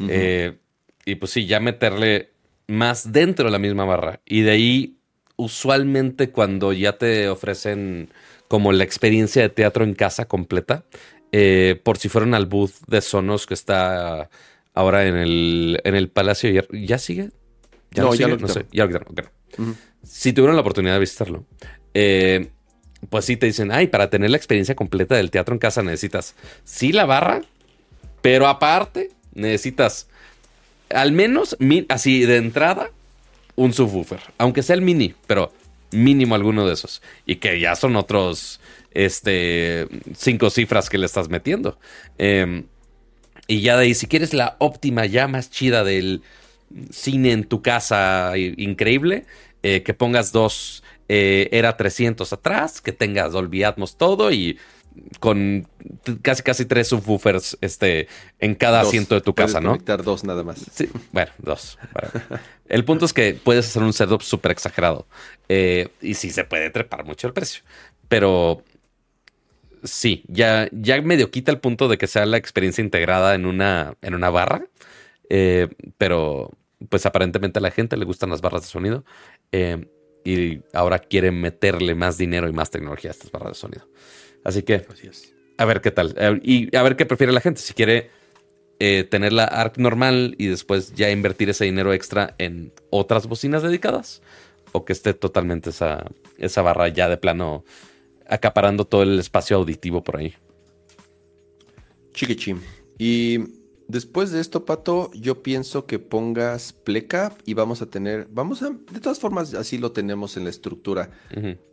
Eh, 0.08 0.58
y 1.04 1.14
pues 1.14 1.32
sí, 1.32 1.46
ya 1.46 1.60
meterle 1.60 2.30
más 2.66 3.12
dentro 3.12 3.46
de 3.46 3.50
la 3.50 3.58
misma 3.58 3.84
barra. 3.84 4.20
Y 4.26 4.42
de 4.42 4.50
ahí 4.50 4.96
usualmente 5.36 6.30
cuando 6.30 6.72
ya 6.72 6.98
te 6.98 7.28
ofrecen 7.28 8.10
como 8.48 8.72
la 8.72 8.84
experiencia 8.84 9.42
de 9.42 9.48
teatro 9.48 9.84
en 9.84 9.94
casa 9.94 10.26
completa, 10.26 10.84
eh, 11.32 11.80
por 11.82 11.98
si 11.98 12.08
fueron 12.08 12.34
al 12.34 12.46
booth 12.46 12.72
de 12.88 13.00
Sonos 13.00 13.46
que 13.46 13.54
está 13.54 14.28
ahora 14.74 15.06
en 15.06 15.16
el, 15.16 15.80
en 15.84 15.94
el 15.94 16.08
Palacio, 16.08 16.50
¿ya, 16.72 16.98
sigue? 16.98 17.30
¿Ya 17.92 18.02
no, 18.02 18.14
ya 18.14 18.28
lo 18.28 18.36
no 18.36 18.48
sé, 18.48 18.66
ya 18.72 18.84
lo 18.86 18.88
quitaron. 18.88 19.30
Si 20.02 20.32
tuvieron 20.32 20.56
la 20.56 20.62
oportunidad 20.62 20.94
de 20.94 21.00
visitarlo, 21.00 21.44
eh, 21.94 22.48
pues 23.08 23.24
sí 23.24 23.36
te 23.36 23.46
dicen, 23.46 23.72
ay, 23.72 23.86
para 23.86 24.10
tener 24.10 24.30
la 24.30 24.36
experiencia 24.36 24.74
completa 24.74 25.16
del 25.16 25.30
teatro 25.30 25.54
en 25.54 25.58
casa 25.58 25.82
necesitas 25.82 26.34
sí 26.64 26.92
la 26.92 27.06
barra, 27.06 27.40
pero 28.22 28.46
aparte 28.46 29.10
necesitas 29.34 30.08
al 30.90 31.12
menos 31.12 31.56
así 31.88 32.26
de 32.26 32.36
entrada 32.36 32.90
un 33.56 33.72
subwoofer, 33.72 34.20
aunque 34.38 34.62
sea 34.62 34.74
el 34.74 34.82
mini, 34.82 35.14
pero 35.26 35.52
mínimo 35.92 36.34
alguno 36.34 36.66
de 36.66 36.74
esos. 36.74 37.02
Y 37.26 37.36
que 37.36 37.60
ya 37.60 37.74
son 37.76 37.96
otros, 37.96 38.60
este, 38.92 39.86
cinco 40.16 40.50
cifras 40.50 40.88
que 40.88 40.98
le 40.98 41.06
estás 41.06 41.28
metiendo. 41.28 41.78
Em, 42.18 42.64
y 43.46 43.60
ya 43.60 43.76
de 43.76 43.84
ahí, 43.84 43.94
si 43.94 44.06
quieres 44.06 44.32
la 44.32 44.56
óptima, 44.58 45.06
ya 45.06 45.28
más 45.28 45.50
chida 45.50 45.84
del 45.84 46.22
cine 46.90 47.32
en 47.32 47.44
tu 47.44 47.62
casa, 47.62 48.32
increíble, 48.36 49.24
eh, 49.62 49.82
que 49.82 49.92
pongas 49.92 50.32
dos 50.32 50.82
eh, 51.12 51.48
Era 51.50 51.76
300 51.76 52.32
atrás, 52.32 52.80
que 52.80 52.92
tengas 52.92 53.32
Dolby 53.32 53.64
Atmos 53.64 53.96
todo 53.96 54.30
y 54.30 54.60
con 55.18 55.66
casi 56.22 56.44
casi 56.44 56.64
tres 56.66 56.86
subwoofers 56.88 57.58
este, 57.60 58.06
en 58.38 58.54
cada 58.54 58.80
asiento 58.80 59.16
de 59.16 59.20
tu 59.20 59.34
casa, 59.34 59.60
¿no? 59.60 59.76
dos 59.76 60.22
nada 60.22 60.44
más. 60.44 60.64
Sí, 60.72 60.88
bueno, 61.10 61.32
dos. 61.38 61.78
el 62.68 62.84
punto 62.84 63.06
es 63.06 63.12
que 63.12 63.34
puedes 63.34 63.66
hacer 63.66 63.82
un 63.82 63.92
setup 63.92 64.22
súper 64.22 64.52
exagerado 64.52 65.08
eh, 65.48 65.88
y 66.00 66.14
sí 66.14 66.30
se 66.30 66.44
puede 66.44 66.70
trepar 66.70 67.04
mucho 67.04 67.26
el 67.26 67.32
precio. 67.32 67.64
pero 68.08 68.62
sí, 69.82 70.22
ya, 70.28 70.68
ya 70.70 71.02
medio 71.02 71.32
quita 71.32 71.50
el 71.50 71.58
punto 71.58 71.88
de 71.88 71.98
que 71.98 72.06
sea 72.06 72.24
la 72.24 72.36
experiencia 72.36 72.82
integrada 72.82 73.34
en 73.34 73.46
una, 73.46 73.94
en 74.00 74.14
una 74.14 74.30
barra. 74.30 74.64
Eh, 75.28 75.68
pero 75.98 76.52
pues 76.88 77.04
aparentemente 77.04 77.58
a 77.58 77.62
la 77.62 77.72
gente 77.72 77.96
le 77.96 78.04
gustan 78.04 78.30
las 78.30 78.42
barras 78.42 78.62
de 78.62 78.68
sonido. 78.68 79.04
Eh, 79.50 79.88
y 80.24 80.60
ahora 80.72 80.98
quieren 80.98 81.40
meterle 81.40 81.94
más 81.94 82.18
dinero 82.18 82.48
y 82.48 82.52
más 82.52 82.70
tecnología 82.70 83.10
a 83.10 83.12
estas 83.12 83.30
barras 83.30 83.52
de 83.52 83.54
sonido. 83.54 83.88
Así 84.44 84.62
que 84.62 84.86
a 85.56 85.64
ver 85.64 85.80
qué 85.80 85.90
tal. 85.90 86.14
Eh, 86.16 86.40
y 86.42 86.76
a 86.76 86.82
ver 86.82 86.96
qué 86.96 87.06
prefiere 87.06 87.32
la 87.32 87.40
gente. 87.40 87.60
Si 87.60 87.74
quiere 87.74 88.10
tener 89.10 89.34
la 89.34 89.44
ARC 89.44 89.76
normal 89.76 90.34
y 90.38 90.46
después 90.46 90.94
ya 90.94 91.10
invertir 91.10 91.50
ese 91.50 91.66
dinero 91.66 91.92
extra 91.92 92.34
en 92.38 92.72
otras 92.88 93.26
bocinas 93.26 93.62
dedicadas. 93.62 94.22
O 94.72 94.84
que 94.84 94.92
esté 94.92 95.12
totalmente 95.12 95.70
esa, 95.70 96.06
esa 96.38 96.62
barra 96.62 96.88
ya 96.88 97.08
de 97.08 97.18
plano 97.18 97.64
acaparando 98.26 98.86
todo 98.86 99.02
el 99.02 99.18
espacio 99.18 99.56
auditivo 99.56 100.02
por 100.02 100.16
ahí. 100.16 100.34
Chiquichim. 102.14 102.60
Y 102.98 103.38
después 103.90 104.30
de 104.30 104.40
esto, 104.40 104.64
Pato, 104.64 105.10
yo 105.12 105.42
pienso 105.42 105.86
que 105.86 105.98
pongas 105.98 106.72
pleca 106.72 107.34
y 107.44 107.54
vamos 107.54 107.82
a 107.82 107.86
tener, 107.86 108.28
vamos 108.30 108.62
a, 108.62 108.70
de 108.70 109.00
todas 109.00 109.18
formas, 109.18 109.54
así 109.54 109.78
lo 109.78 109.92
tenemos 109.92 110.36
en 110.36 110.44
la 110.44 110.50
estructura. 110.50 111.10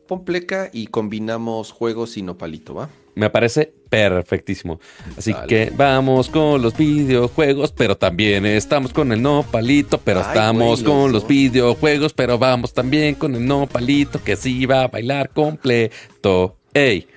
Pon 0.08 0.24
pleca 0.24 0.70
y 0.72 0.88
combinamos 0.88 1.72
juegos 1.72 2.18
y 2.18 2.22
nopalito, 2.22 2.74
¿va? 2.74 2.90
Me 3.16 3.30
parece 3.30 3.74
perfectísimo. 3.90 4.80
Así 5.18 5.34
que 5.48 5.72
vamos 5.76 6.30
con 6.30 6.62
los 6.62 6.78
videojuegos, 6.78 7.72
pero 7.72 7.98
también 7.98 8.46
estamos 8.46 8.94
con 8.94 9.12
el 9.12 9.22
nopalito, 9.22 9.98
pero 9.98 10.22
estamos 10.22 10.84
con 10.84 11.12
los 11.12 11.28
videojuegos, 11.28 12.14
pero 12.14 12.38
vamos 12.38 12.74
también 12.74 13.16
con 13.16 13.36
el 13.36 13.46
nopalito 13.46 14.24
que 14.24 14.36
sí 14.36 14.66
va 14.66 14.84
a 14.84 14.88
bailar 14.88 15.32
completo. 15.32 16.58
¡Ey! 16.74 17.08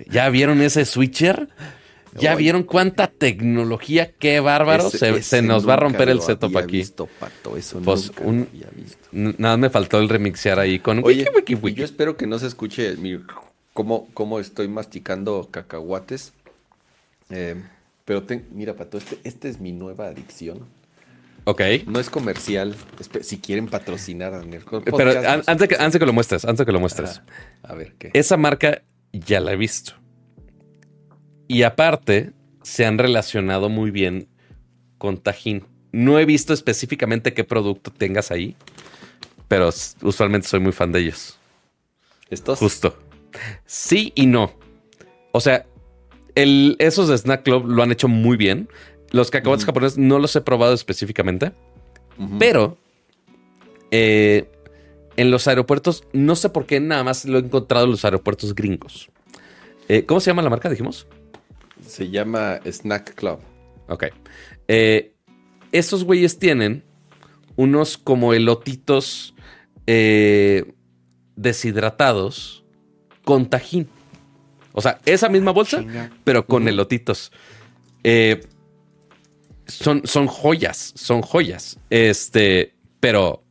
¿Ya 0.10 0.28
vieron 0.30 0.62
ese 0.62 0.84
switcher? 0.84 1.48
¿Ya 2.18 2.34
vieron 2.34 2.64
cuánta 2.64 3.06
tecnología? 3.06 4.12
¡Qué 4.12 4.40
bárbaro! 4.40 4.90
se, 4.90 5.42
nos 5.42 5.68
va 5.68 5.74
a 5.74 5.76
romper 5.76 6.08
el 6.08 6.20
setup 6.20 6.56
aquí. 6.56 6.78
Visto, 6.78 7.08
pato, 7.18 7.56
eso 7.56 7.80
pues 7.80 8.10
visto. 8.74 9.08
Nada 9.12 9.56
me 9.56 9.70
faltó 9.70 9.98
el 9.98 10.08
remixear 10.08 10.58
ahí 10.58 10.78
con 10.78 11.02
Oye, 11.04 11.26
Yo 11.74 11.84
espero 11.84 12.16
que 12.16 12.26
no 12.26 12.38
se 12.38 12.46
escuche 12.46 12.96
mi 12.96 13.18
cómo, 13.72 14.40
estoy 14.40 14.68
masticando 14.68 15.48
cacahuates. 15.50 16.32
Eh, 17.30 17.62
pero 18.04 18.24
mira, 18.50 18.74
Pato, 18.74 18.98
este, 18.98 19.18
esta 19.22 19.48
es 19.48 19.60
mi 19.60 19.72
nueva 19.72 20.06
adicción. 20.06 20.66
Ok. 21.44 21.62
No 21.86 22.00
es 22.00 22.10
comercial. 22.10 22.74
Si 23.22 23.38
quieren 23.38 23.68
patrocinar 23.68 24.34
a 24.34 24.42
Pero 24.84 25.12
antes 25.46 25.68
que, 25.68 25.76
antes 25.76 25.98
que 25.98 26.06
lo 26.06 26.12
muestres, 26.12 26.44
antes 26.44 26.66
que 26.66 26.72
lo 26.72 26.80
muestres. 26.80 27.22
a 27.62 27.74
ver, 27.74 27.94
¿qué? 27.98 28.10
Esa 28.12 28.36
marca 28.36 28.82
ya 29.12 29.40
la 29.40 29.52
he 29.52 29.56
visto. 29.56 29.94
Y 31.50 31.64
aparte, 31.64 32.30
se 32.62 32.86
han 32.86 32.96
relacionado 32.96 33.68
muy 33.68 33.90
bien 33.90 34.28
con 34.98 35.18
Tajín. 35.18 35.64
No 35.90 36.20
he 36.20 36.24
visto 36.24 36.52
específicamente 36.52 37.34
qué 37.34 37.42
producto 37.42 37.90
tengas 37.90 38.30
ahí, 38.30 38.54
pero 39.48 39.68
usualmente 40.02 40.46
soy 40.46 40.60
muy 40.60 40.70
fan 40.70 40.92
de 40.92 41.00
ellos. 41.00 41.40
¿Estos? 42.30 42.60
Justo. 42.60 42.96
Sí 43.66 44.12
y 44.14 44.26
no. 44.26 44.52
O 45.32 45.40
sea, 45.40 45.66
el, 46.36 46.76
esos 46.78 47.08
de 47.08 47.18
Snack 47.18 47.42
Club 47.42 47.66
lo 47.66 47.82
han 47.82 47.90
hecho 47.90 48.06
muy 48.06 48.36
bien. 48.36 48.68
Los 49.10 49.32
cacahuates 49.32 49.66
japoneses 49.66 49.98
no 49.98 50.20
los 50.20 50.36
he 50.36 50.42
probado 50.42 50.72
específicamente. 50.72 51.50
Pero 52.38 52.78
eh, 53.90 54.48
en 55.16 55.32
los 55.32 55.48
aeropuertos, 55.48 56.04
no 56.12 56.36
sé 56.36 56.48
por 56.50 56.66
qué 56.66 56.78
nada 56.78 57.02
más 57.02 57.24
lo 57.24 57.38
he 57.38 57.40
encontrado 57.40 57.86
en 57.86 57.90
los 57.90 58.04
aeropuertos 58.04 58.54
gringos. 58.54 59.10
Eh, 59.88 60.06
¿Cómo 60.06 60.20
se 60.20 60.30
llama 60.30 60.42
la 60.42 60.50
marca, 60.50 60.70
dijimos? 60.70 61.08
Se 61.86 62.10
llama 62.10 62.60
Snack 62.64 63.14
Club. 63.14 63.40
Ok. 63.88 64.04
Eh, 64.68 65.14
esos 65.72 66.04
güeyes 66.04 66.38
tienen 66.38 66.84
unos 67.56 67.98
como 67.98 68.32
elotitos 68.32 69.34
deshidratados 71.36 72.64
con 73.24 73.48
tajín. 73.48 73.88
O 74.72 74.80
sea, 74.80 75.00
esa 75.04 75.28
misma 75.28 75.50
bolsa, 75.52 75.84
pero 76.24 76.46
con 76.46 76.68
elotitos. 76.68 77.32
Eh, 78.04 78.40
son, 79.66 80.02
son 80.04 80.26
joyas, 80.26 80.92
son 80.96 81.22
joyas. 81.22 81.78
Este, 81.90 82.74
pero 83.00 83.42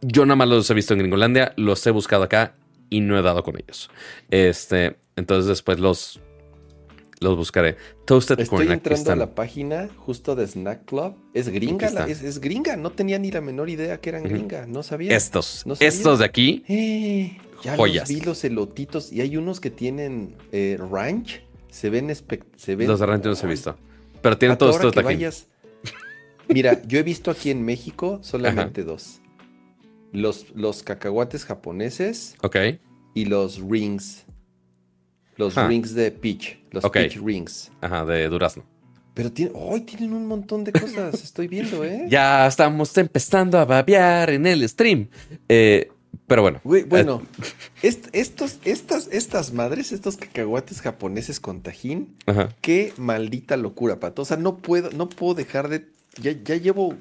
yo 0.00 0.24
nada 0.26 0.36
más 0.36 0.48
los 0.48 0.70
he 0.70 0.74
visto 0.74 0.94
en 0.94 1.00
Gringolandia, 1.00 1.52
los 1.56 1.86
he 1.86 1.90
buscado 1.90 2.24
acá 2.24 2.54
y 2.90 3.00
no 3.00 3.18
he 3.18 3.22
dado 3.22 3.42
con 3.42 3.56
ellos. 3.56 3.90
Este, 4.30 4.98
entonces 5.16 5.46
después 5.46 5.80
los, 5.80 6.20
los 7.20 7.36
buscaré. 7.36 7.76
Toasted 8.04 8.40
Estoy 8.40 8.68
entrando 8.68 9.12
a 9.12 9.16
la 9.16 9.34
página 9.34 9.88
justo 9.96 10.36
de 10.36 10.46
Snack 10.46 10.84
Club. 10.84 11.14
Es 11.34 11.48
gringa, 11.48 11.88
es, 12.06 12.40
gringa. 12.40 12.76
No 12.76 12.90
tenía 12.90 13.18
ni 13.18 13.30
la 13.30 13.40
menor 13.40 13.68
idea 13.68 14.00
que 14.00 14.10
eran 14.10 14.22
gringa. 14.22 14.66
No 14.66 14.82
sabía. 14.82 15.16
Estos, 15.16 15.64
estos 15.80 16.18
de 16.20 16.24
aquí. 16.24 16.64
Eh. 16.68 17.38
Ya 17.62 17.76
Joyas. 17.76 18.08
los 18.08 18.18
vi 18.18 18.24
los 18.24 18.44
elotitos 18.44 19.12
y 19.12 19.20
hay 19.20 19.36
unos 19.36 19.60
que 19.60 19.70
tienen 19.70 20.36
eh, 20.52 20.78
ranch. 20.90 21.42
Se 21.70 21.90
ven, 21.90 22.14
se 22.56 22.76
ven. 22.76 22.88
Los 22.88 23.00
de 23.00 23.06
ranch 23.06 23.24
no 23.24 23.30
los 23.30 23.42
he 23.42 23.46
visto. 23.46 23.76
Pero 24.22 24.38
tienen 24.38 24.56
todos 24.56 24.76
estos 24.76 24.96
aquí. 24.96 25.26
Mira, 26.48 26.82
yo 26.86 26.98
he 26.98 27.02
visto 27.02 27.30
aquí 27.30 27.50
en 27.50 27.64
México 27.64 28.20
solamente 28.22 28.84
dos. 28.84 29.20
Los, 30.12 30.46
los 30.54 30.82
cacahuates 30.82 31.44
japoneses. 31.44 32.36
Ok. 32.42 32.56
Y 33.14 33.26
los 33.26 33.60
rings. 33.60 34.24
Los 35.38 35.54
rings 35.54 35.94
de 35.94 36.10
peach. 36.10 36.58
Los 36.72 36.84
peach 36.90 37.16
rings. 37.16 37.70
Ajá, 37.80 38.04
de 38.04 38.28
durazno. 38.28 38.64
Pero 39.14 39.32
tienen, 39.32 39.54
hoy 39.56 39.80
tienen 39.80 40.12
un 40.12 40.26
montón 40.26 40.64
de 40.64 40.72
cosas, 40.72 41.14
estoy 41.24 41.48
viendo, 41.48 41.82
¿eh? 41.82 42.06
Ya 42.08 42.46
estamos 42.46 42.96
empezando 42.98 43.58
a 43.58 43.64
babear 43.64 44.30
en 44.30 44.46
el 44.46 44.68
stream. 44.68 45.08
Eh, 45.48 45.90
pero 46.26 46.42
bueno. 46.42 46.60
bueno, 46.62 47.22
estos, 47.82 48.58
estas, 48.64 49.08
estas 49.10 49.52
madres, 49.52 49.92
estos 49.92 50.16
cacahuates 50.16 50.80
japoneses 50.80 51.40
con 51.40 51.62
tajín, 51.62 52.16
qué 52.60 52.92
maldita 52.96 53.56
locura, 53.56 53.98
pato. 53.98 54.22
O 54.22 54.24
sea, 54.24 54.36
no 54.36 54.58
puedo, 54.58 54.90
no 54.90 55.08
puedo 55.08 55.34
dejar 55.34 55.68
de. 55.68 55.86
Ya, 56.20 56.32
ya 56.32 56.56
llevo. 56.56 56.96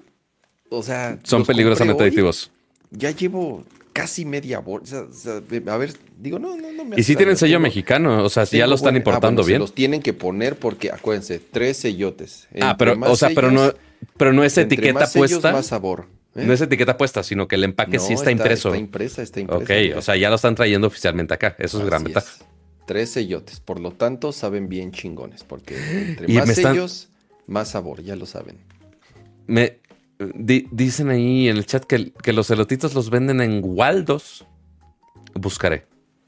O 0.69 0.83
sea. 0.83 1.19
Son 1.23 1.45
peligrosamente 1.45 2.03
adictivos. 2.03 2.51
Ya 2.91 3.11
llevo 3.11 3.63
casi 3.97 4.25
media 4.25 4.59
bolsa. 4.59 5.07
O 5.09 5.13
sea, 5.13 5.41
a 5.73 5.77
ver, 5.77 5.93
digo, 6.19 6.37
no, 6.37 6.55
no, 6.55 6.71
no 6.71 6.85
me 6.85 6.99
Y 6.99 7.03
si 7.03 7.15
tienen 7.15 7.35
sello 7.35 7.59
mexicano, 7.59 8.23
o 8.23 8.29
sea, 8.29 8.45
si 8.45 8.59
ya 8.59 8.67
lo 8.67 8.75
están 8.75 8.93
ah, 8.93 8.97
importando 8.97 9.43
bien. 9.43 9.59
los 9.59 9.73
tienen 9.73 10.03
que 10.03 10.13
poner 10.13 10.55
porque, 10.55 10.91
acuérdense, 10.91 11.39
tres 11.39 11.77
sellotes. 11.77 12.47
ah, 12.61 12.75
pero, 12.77 12.95
o 13.01 13.15
sea, 13.15 13.31
pero 13.33 13.49
no, 13.49 13.73
pero 14.15 14.33
no 14.33 14.43
es 14.43 14.55
etiqueta 14.57 14.99
más 14.99 15.13
puesta. 15.13 15.51
más 15.51 15.65
sabor. 15.65 16.05
¿Eh? 16.35 16.43
No 16.45 16.53
es 16.53 16.61
etiqueta 16.61 16.95
puesta, 16.95 17.23
sino 17.23 17.47
que 17.47 17.55
el 17.55 17.63
empaque 17.63 17.97
sí 17.97 18.13
está, 18.13 18.29
impreso. 18.29 18.69
Está 18.69 18.77
impresa, 18.77 19.23
está 19.23 19.39
impresa. 19.39 19.63
Ok, 19.63 19.97
o 19.97 20.01
sea, 20.03 20.15
ya 20.15 20.29
lo 20.29 20.35
están 20.35 20.53
trayendo 20.53 20.85
oficialmente 20.85 21.33
acá. 21.33 21.55
Eso 21.57 21.79
es 21.79 21.85
gran 21.87 22.03
ventaja. 22.03 22.31
Tres 22.85 23.09
sellotes, 23.09 23.59
por 23.59 23.79
lo 23.79 23.93
tanto, 23.93 24.31
saben 24.31 24.69
bien 24.69 24.91
chingones, 24.91 25.43
porque 25.43 25.75
entre 25.91 26.27
más 26.27 26.53
sellos, 26.53 27.09
más 27.47 27.69
sabor, 27.69 28.03
ya 28.03 28.15
lo 28.15 28.27
saben. 28.27 28.59
Me 29.47 29.79
dicen 30.19 31.09
ahí 31.09 31.47
en 31.47 31.57
el 31.57 31.65
chat 31.65 31.85
que, 31.85 32.11
los 32.33 32.49
elotitos 32.49 32.93
los 32.93 33.09
venden 33.09 33.41
en 33.41 33.61
Waldos. 33.63 34.45
Buscaré, 35.33 35.85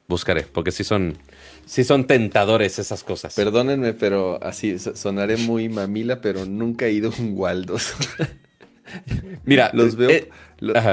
buscaré, 0.07 0.43
porque 0.43 0.71
sí 0.71 0.83
son, 0.83 1.17
sí 1.65 1.83
son 1.83 2.05
tentadores 2.05 2.79
esas 2.79 3.03
cosas. 3.03 3.33
Perdónenme, 3.35 3.93
pero 3.93 4.43
así 4.43 4.77
sonaré 4.79 5.37
muy 5.37 5.69
mamila, 5.69 6.21
pero 6.21 6.45
nunca 6.45 6.85
he 6.85 6.91
ido 6.91 7.11
a 7.11 7.21
un 7.21 7.33
Waldos. 7.35 7.93
Mira, 9.45 9.69
los 9.73 9.95
veo, 9.95 10.09
eh, 10.09 10.29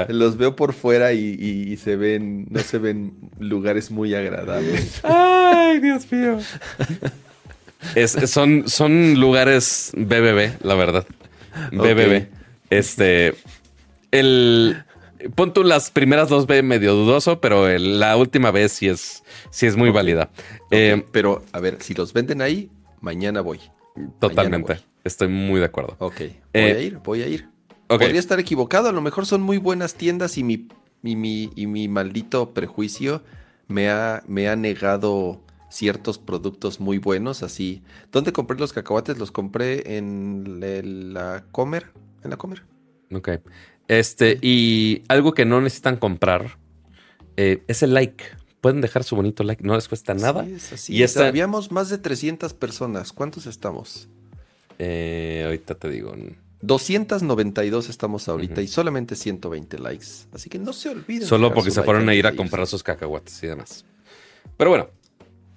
los 0.09 0.37
veo 0.37 0.55
por 0.55 0.73
fuera 0.73 1.13
y, 1.13 1.77
se 1.77 1.95
ven, 1.95 2.47
no 2.49 2.59
se 2.59 2.77
ven 2.77 3.13
lugares 3.39 3.91
muy 3.91 4.13
agradables. 4.13 4.99
Ay, 5.03 5.79
Dios 5.79 6.11
mío. 6.11 6.39
son, 8.25 8.67
son 8.67 9.19
lugares 9.19 9.91
BBB, 9.95 10.63
la 10.63 10.75
verdad. 10.75 11.05
BBB. 11.71 12.36
Este, 12.69 13.33
el, 14.11 14.83
pon 15.35 15.53
tú 15.53 15.63
las 15.63 15.91
primeras 15.91 16.29
dos 16.29 16.47
B 16.47 16.61
medio 16.63 16.93
dudoso, 16.93 17.39
pero 17.39 17.67
la 17.77 18.17
última 18.17 18.51
vez 18.51 18.71
sí 18.73 18.87
es, 18.87 19.23
sí 19.49 19.65
es 19.65 19.75
muy 19.75 19.89
válida. 19.89 20.29
Eh, 20.71 21.05
pero, 21.11 21.43
a 21.51 21.59
ver, 21.59 21.81
si 21.81 21.93
los 21.93 22.13
venden 22.13 22.41
ahí, 22.41 22.69
mañana 23.01 23.41
voy. 23.41 23.59
Totalmente. 24.19 24.79
Estoy 25.03 25.29
muy 25.29 25.59
de 25.59 25.65
acuerdo. 25.65 25.95
Ok. 25.99 26.19
Voy 26.19 26.61
a 26.61 26.77
eh, 26.77 26.83
ir, 26.83 26.97
voy 26.97 27.21
a 27.21 27.27
ir. 27.27 27.47
Podría 27.87 28.19
estar 28.19 28.39
equivocado, 28.39 28.89
a 28.89 28.91
lo 28.91 29.01
mejor 29.01 29.25
son 29.25 29.41
muy 29.41 29.57
buenas 29.57 29.95
tiendas 29.95 30.37
y 30.37 30.43
mi, 30.43 30.67
y 31.03 31.15
mi, 31.15 31.51
y 31.55 31.67
mi 31.67 31.87
maldito 31.87 32.53
prejuicio 32.53 33.23
me 33.69 33.89
ha, 33.89 34.23
me 34.27 34.49
ha 34.49 34.57
negado 34.57 35.41
ciertos 35.69 36.17
productos 36.17 36.79
muy 36.81 36.97
buenos, 36.97 37.43
así. 37.43 37.81
¿Dónde 38.11 38.33
compré 38.33 38.57
los 38.59 38.73
cacahuates? 38.73 39.17
Los 39.17 39.31
compré 39.31 39.97
en 39.97 41.13
la 41.13 41.45
Comer, 41.51 41.91
en 42.27 42.31
la 42.31 42.37
Comer. 42.37 42.63
Ok. 43.13 43.29
Este, 43.87 44.37
y 44.41 45.03
algo 45.07 45.33
que 45.33 45.45
no 45.45 45.61
necesitan 45.61 45.97
comprar 45.97 46.57
eh, 47.37 47.63
es 47.67 47.83
el 47.83 47.93
like, 47.93 48.23
pueden 48.61 48.81
dejar 48.81 49.03
su 49.03 49.15
bonito 49.15 49.43
like, 49.43 49.63
no 49.63 49.75
les 49.75 49.87
cuesta 49.87 50.13
nada. 50.13 50.43
Sí, 50.45 50.53
es 50.53 50.73
así. 50.73 50.93
Y 50.95 51.03
esta- 51.03 51.27
Habíamos 51.27 51.71
más 51.71 51.89
de 51.89 51.97
300 51.97 52.53
personas. 52.53 53.13
¿Cuántos 53.13 53.45
estamos? 53.45 54.09
Eh, 54.79 55.43
ahorita 55.45 55.75
te 55.75 55.89
digo. 55.89 56.13
292 56.61 57.87
estamos 57.89 58.27
ahorita 58.27 58.61
y 58.61 58.67
solamente 58.67 59.15
120 59.15 59.77
likes. 59.79 60.05
Así 60.33 60.49
que 60.49 60.57
no 60.59 60.73
se 60.73 60.89
olviden. 60.89 61.27
Solo 61.27 61.53
porque 61.53 61.71
se 61.71 61.77
like 61.79 61.85
fueron 61.85 62.09
a 62.09 62.15
ir 62.15 62.25
a 62.27 62.35
comprar 62.35 62.65
sus 62.67 62.83
cacahuates 62.83 63.41
y 63.43 63.47
demás. 63.47 63.85
Pero 64.57 64.71
bueno, 64.71 64.89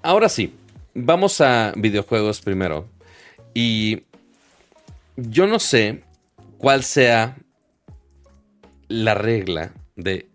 ahora 0.02 0.28
sí, 0.28 0.52
vamos 0.94 1.40
a 1.40 1.72
videojuegos 1.76 2.40
primero. 2.42 2.86
Y 3.54 4.02
yo 5.16 5.46
no 5.46 5.58
sé 5.58 6.04
cuál 6.60 6.84
sea 6.84 7.38
la 8.88 9.14
regla 9.14 9.72
de 9.96 10.28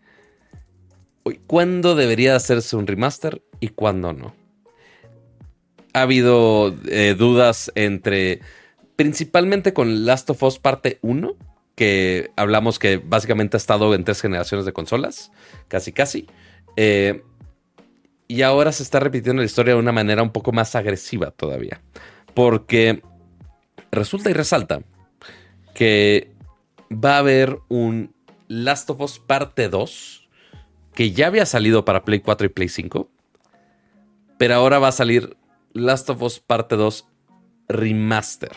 cuándo 1.45 1.93
debería 1.93 2.35
hacerse 2.35 2.75
un 2.75 2.87
remaster 2.87 3.43
y 3.59 3.67
cuándo 3.69 4.11
no. 4.11 4.33
Ha 5.93 6.01
habido 6.01 6.75
eh, 6.87 7.15
dudas 7.15 7.71
entre, 7.75 8.41
principalmente 8.95 9.73
con 9.73 10.05
Last 10.05 10.31
of 10.31 10.41
Us 10.41 10.57
parte 10.57 10.97
1, 11.03 11.35
que 11.75 12.31
hablamos 12.35 12.79
que 12.79 12.97
básicamente 12.97 13.57
ha 13.57 13.59
estado 13.59 13.93
en 13.93 14.03
tres 14.03 14.19
generaciones 14.19 14.65
de 14.65 14.73
consolas, 14.73 15.31
casi 15.67 15.91
casi. 15.91 16.25
Eh, 16.75 17.21
y 18.27 18.41
ahora 18.41 18.71
se 18.71 18.81
está 18.81 18.99
repitiendo 18.99 19.43
la 19.43 19.45
historia 19.45 19.75
de 19.75 19.79
una 19.79 19.91
manera 19.91 20.23
un 20.23 20.31
poco 20.31 20.51
más 20.51 20.75
agresiva 20.75 21.29
todavía. 21.29 21.81
Porque 22.33 23.03
resulta 23.91 24.31
y 24.31 24.33
resalta 24.33 24.81
que 25.75 26.31
va 26.91 27.17
a 27.17 27.19
haber 27.19 27.59
un 27.69 28.15
Last 28.47 28.89
of 28.89 29.01
Us 29.01 29.19
parte 29.19 29.69
2 29.69 30.27
que 30.95 31.11
ya 31.11 31.27
había 31.27 31.45
salido 31.45 31.85
para 31.85 32.05
Play 32.05 32.21
4 32.21 32.47
y 32.47 32.49
Play 32.49 32.69
5. 32.69 33.11
Pero 34.39 34.55
ahora 34.55 34.79
va 34.79 34.87
a 34.87 34.91
salir 34.91 35.37
Last 35.73 36.09
of 36.09 36.21
Us 36.21 36.39
parte 36.39 36.75
2 36.75 37.05
remaster. 37.67 38.53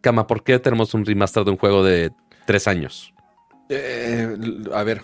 Cama, 0.00 0.26
¿por 0.26 0.44
qué 0.44 0.58
tenemos 0.58 0.92
un 0.92 1.06
remaster 1.06 1.44
de 1.44 1.50
un 1.50 1.56
juego 1.56 1.82
de 1.82 2.12
tres 2.46 2.68
años? 2.68 3.14
Eh, 3.70 4.36
a 4.74 4.82
ver, 4.82 5.02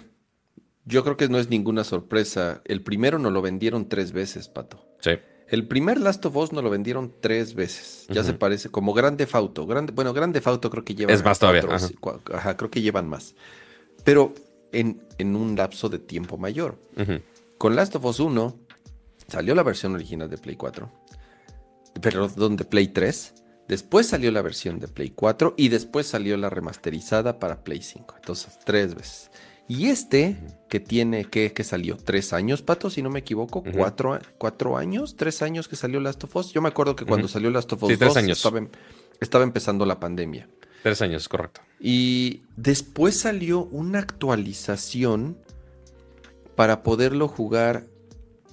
yo 0.84 1.02
creo 1.02 1.16
que 1.16 1.28
no 1.28 1.38
es 1.38 1.48
ninguna 1.48 1.84
sorpresa. 1.84 2.60
El 2.66 2.82
primero 2.82 3.18
nos 3.18 3.32
lo 3.32 3.40
vendieron 3.40 3.88
tres 3.88 4.12
veces, 4.12 4.48
Pato. 4.48 4.86
Sí. 5.00 5.12
El 5.50 5.66
primer 5.66 6.00
Last 6.00 6.24
of 6.26 6.36
Us 6.36 6.52
nos 6.52 6.62
lo 6.62 6.70
vendieron 6.70 7.12
tres 7.20 7.54
veces. 7.54 8.06
Ya 8.08 8.22
se 8.22 8.34
parece 8.34 8.68
como 8.68 8.94
Grande 8.94 9.26
Fauto. 9.26 9.66
Grande, 9.66 9.92
bueno, 9.92 10.12
Grande 10.12 10.40
Fauto 10.40 10.70
creo 10.70 10.84
que 10.84 10.94
llevan 10.94 11.12
Es 11.12 11.24
más 11.24 11.40
todavía, 11.40 11.64
ajá. 12.32 12.56
creo 12.56 12.70
que 12.70 12.80
llevan 12.80 13.08
más. 13.08 13.34
Pero 14.04 14.32
en, 14.70 15.02
en 15.18 15.34
un 15.34 15.56
lapso 15.56 15.88
de 15.88 15.98
tiempo 15.98 16.38
mayor. 16.38 16.78
Con 17.58 17.74
Last 17.74 17.96
of 17.96 18.04
Us 18.04 18.20
1 18.20 18.56
salió 19.26 19.56
la 19.56 19.64
versión 19.64 19.92
original 19.94 20.30
de 20.30 20.38
Play 20.38 20.54
4. 20.54 20.88
Perdón, 22.00 22.56
de 22.56 22.64
Play 22.64 22.86
3. 22.88 23.34
Después 23.66 24.06
salió 24.06 24.30
la 24.30 24.42
versión 24.42 24.78
de 24.78 24.86
Play 24.86 25.10
4 25.10 25.54
y 25.56 25.68
después 25.68 26.06
salió 26.06 26.36
la 26.36 26.48
remasterizada 26.48 27.40
para 27.40 27.64
Play 27.64 27.82
5. 27.82 28.14
Entonces, 28.18 28.56
tres 28.64 28.94
veces. 28.94 29.30
Y 29.70 29.86
este, 29.86 30.36
que 30.68 30.80
tiene, 30.80 31.26
que, 31.26 31.52
que 31.52 31.62
salió 31.62 31.96
tres 31.96 32.32
años, 32.32 32.60
Pato, 32.60 32.90
si 32.90 33.02
no 33.02 33.08
me 33.10 33.20
equivoco, 33.20 33.62
cuatro, 33.72 34.18
cuatro 34.36 34.76
años, 34.76 35.14
tres 35.14 35.42
años 35.42 35.68
que 35.68 35.76
salió 35.76 36.00
Last 36.00 36.24
of 36.24 36.34
Us. 36.34 36.52
Yo 36.52 36.60
me 36.60 36.68
acuerdo 36.70 36.96
que 36.96 37.04
cuando 37.04 37.28
salió 37.28 37.50
Last 37.52 37.72
of 37.74 37.84
Us 37.84 37.90
Sí, 37.90 37.96
tres 37.96 38.08
2 38.08 38.16
años. 38.16 38.38
Estaba, 38.38 38.58
em- 38.58 38.68
estaba 39.20 39.44
empezando 39.44 39.86
la 39.86 40.00
pandemia. 40.00 40.48
Tres 40.82 41.00
años, 41.02 41.28
correcto. 41.28 41.60
Y 41.78 42.42
después 42.56 43.16
salió 43.20 43.62
una 43.66 44.00
actualización 44.00 45.38
para 46.56 46.82
poderlo 46.82 47.28
jugar 47.28 47.84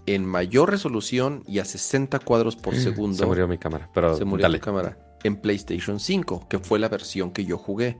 en 0.05 0.23
mayor 0.23 0.69
resolución 0.69 1.43
y 1.47 1.57
a 1.57 1.65
60 1.65 2.19
cuadros 2.19 2.55
por 2.55 2.75
segundo. 2.75 3.15
Mm, 3.15 3.19
Se 3.19 3.25
murió 3.25 3.47
mi 3.47 3.57
cámara, 3.57 3.89
pero 3.91 4.15
Se 4.15 4.23
murió 4.23 4.43
dale. 4.43 4.59
tu 4.59 4.65
cámara. 4.65 4.99
En 5.23 5.37
PlayStation 5.41 5.99
5, 5.99 6.47
que 6.47 6.59
fue 6.59 6.77
la 6.77 6.89
versión 6.89 7.31
que 7.31 7.43
yo 7.43 7.57
jugué. 7.57 7.97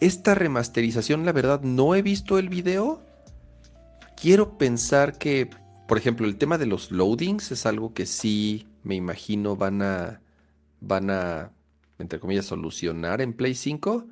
Esta 0.00 0.34
remasterización, 0.34 1.24
la 1.26 1.32
verdad, 1.32 1.62
no 1.62 1.94
he 1.94 2.02
visto 2.02 2.38
el 2.38 2.48
video. 2.48 3.02
Quiero 4.20 4.58
pensar 4.58 5.18
que, 5.18 5.48
por 5.86 5.98
ejemplo, 5.98 6.26
el 6.26 6.36
tema 6.36 6.58
de 6.58 6.66
los 6.66 6.90
loadings 6.90 7.52
es 7.52 7.66
algo 7.66 7.94
que 7.94 8.06
sí 8.06 8.66
me 8.82 8.94
imagino 8.96 9.56
van 9.56 9.82
a, 9.82 10.22
van 10.80 11.10
a, 11.10 11.52
entre 11.98 12.20
comillas, 12.20 12.46
solucionar 12.46 13.20
en 13.20 13.32
Play 13.34 13.54
5. 13.54 14.06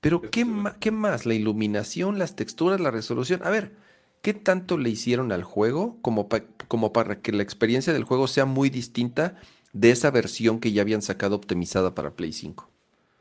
Pero 0.00 0.22
¿qué, 0.30 0.46
qué 0.80 0.90
más? 0.90 1.26
La 1.26 1.34
iluminación, 1.34 2.18
las 2.18 2.36
texturas, 2.36 2.80
la 2.80 2.90
resolución. 2.90 3.42
A 3.44 3.50
ver, 3.50 3.76
¿qué 4.22 4.34
tanto 4.34 4.78
le 4.78 4.90
hicieron 4.90 5.32
al 5.32 5.44
juego 5.44 5.98
como, 6.02 6.28
pa- 6.28 6.44
como 6.68 6.92
para 6.94 7.22
que 7.22 7.32
la 7.32 7.42
experiencia 7.44 7.92
del 7.94 8.04
juego 8.04 8.28
sea 8.28 8.46
muy 8.46 8.70
distinta 8.70 9.36
de 9.72 9.92
esa 9.92 10.10
versión 10.10 10.60
que 10.60 10.72
ya 10.72 10.82
habían 10.82 11.02
sacado 11.02 11.36
optimizada 11.36 11.94
para 11.94 12.16
Play 12.16 12.32
5? 12.34 12.71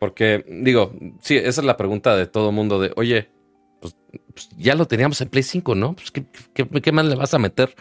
Porque, 0.01 0.43
digo, 0.49 0.95
sí, 1.21 1.37
esa 1.37 1.61
es 1.61 1.63
la 1.65 1.77
pregunta 1.77 2.15
de 2.15 2.25
todo 2.25 2.51
mundo 2.51 2.79
de, 2.79 2.91
oye, 2.95 3.29
pues, 3.79 3.95
pues, 4.33 4.49
ya 4.57 4.73
lo 4.73 4.87
teníamos 4.87 5.21
en 5.21 5.29
Play 5.29 5.43
5, 5.43 5.75
¿no? 5.75 5.93
Pues, 5.93 6.09
¿qué, 6.09 6.25
qué, 6.55 6.67
qué 6.67 6.91
más 6.91 7.05
le 7.05 7.13
vas 7.13 7.35
a 7.35 7.37
meter? 7.37 7.75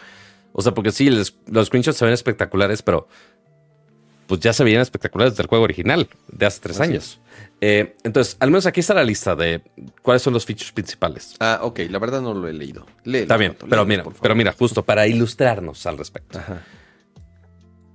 O 0.53 0.61
sea, 0.61 0.71
porque 0.75 0.91
sí, 0.91 1.09
les- 1.09 1.35
los 1.47 1.65
screenshots 1.65 1.97
se 1.97 2.05
ven 2.05 2.13
espectaculares, 2.13 2.83
pero 2.83 3.07
pues 4.27 4.39
ya 4.39 4.53
se 4.53 4.63
veían 4.63 4.83
espectaculares 4.83 5.35
del 5.35 5.47
juego 5.47 5.63
original 5.63 6.07
de 6.31 6.45
hace 6.45 6.61
tres 6.61 6.79
Así 6.79 6.91
años. 6.91 7.19
Eh, 7.59 7.95
entonces, 8.03 8.37
al 8.39 8.51
menos 8.51 8.67
aquí 8.67 8.81
está 8.81 8.93
la 8.93 9.03
lista 9.03 9.35
de 9.35 9.63
cuáles 10.03 10.21
son 10.21 10.33
los 10.33 10.45
features 10.45 10.71
principales. 10.71 11.35
Ah, 11.39 11.59
ok, 11.63 11.79
la 11.89 11.97
verdad 11.97 12.21
no 12.21 12.35
lo 12.35 12.47
he 12.47 12.53
leído. 12.53 12.85
Léelo, 13.03 13.23
Está 13.23 13.37
bien, 13.37 13.55
pero 13.59 13.83
léelo, 13.83 13.85
mira, 13.85 14.03
pero 14.21 14.35
mira, 14.35 14.53
justo 14.53 14.83
para 14.83 15.07
ilustrarnos 15.07 15.85
al 15.87 15.97
respecto. 15.97 16.37
Ajá. 16.37 16.61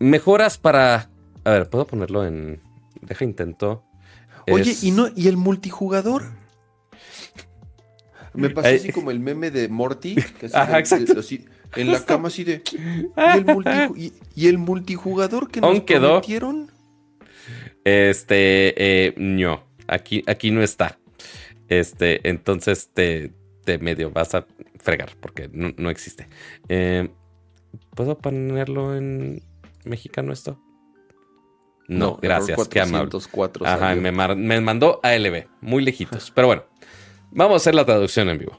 Mejoras 0.01 0.59
para. 0.59 1.09
A 1.45 1.51
ver, 1.51 1.71
puedo 1.71 1.87
ponerlo 1.87 2.27
en. 2.27 2.61
Deja 3.03 3.25
intento. 3.25 3.85
Oye, 4.49 4.71
Es- 4.73 4.85
¿y 4.85 4.91
no 4.93 5.09
y 5.15 5.29
el 5.29 5.37
multijugador? 5.37 6.23
Me 8.35 8.51
pasó 8.51 8.69
así 8.69 8.93
como 8.93 9.11
el 9.11 9.19
meme 9.19 9.51
de 9.51 9.69
Morty, 9.69 10.15
que 10.39 10.47
así 10.47 10.55
Ajá, 10.57 10.75
de- 10.75 10.79
exacto. 10.81 11.15
de- 11.15 11.21
así, 11.21 11.45
en 11.75 11.91
la 11.91 12.05
cama 12.05 12.29
así 12.29 12.45
de 12.45 12.63
¿y 12.75 13.39
el, 13.39 13.47
multiju- 13.47 13.97
y, 13.97 14.13
y 14.35 14.49
el 14.49 14.59
multijugador 14.59 15.51
que 15.51 15.61
nos 15.63 15.81
quedó. 15.83 16.09
prometieron? 16.21 16.71
Este, 17.85 18.75
eh, 19.07 19.15
no, 19.17 19.63
aquí, 19.87 20.23
aquí 20.27 20.51
no 20.51 20.63
está. 20.63 20.99
Este, 21.69 22.29
entonces 22.29 22.91
te, 22.93 23.33
te 23.65 23.79
medio 23.79 24.11
vas 24.11 24.35
a 24.35 24.47
fregar 24.79 25.17
porque 25.21 25.49
no, 25.53 25.73
no 25.79 25.89
existe. 25.91 26.29
Eh, 26.69 27.09
¿Puedo 27.95 28.19
ponerlo 28.19 28.97
en 28.97 29.43
mexicano 29.85 30.33
esto? 30.33 30.61
No, 31.89 32.19
gracias, 32.21 32.57
qué 32.69 32.81
amable. 32.81 33.11
404 33.11 33.67
Ajá, 33.67 33.95
me, 33.95 34.11
mar- 34.13 34.37
me 34.37 34.61
mandó 34.61 34.99
ALB, 35.03 35.47
muy 35.61 35.85
lejitos. 35.85 36.33
Pero 36.35 36.49
bueno, 36.49 36.65
vamos 37.31 37.55
a 37.55 37.57
hacer 37.57 37.75
la 37.75 37.85
traducción 37.85 38.29
en 38.29 38.39
vivo. 38.39 38.59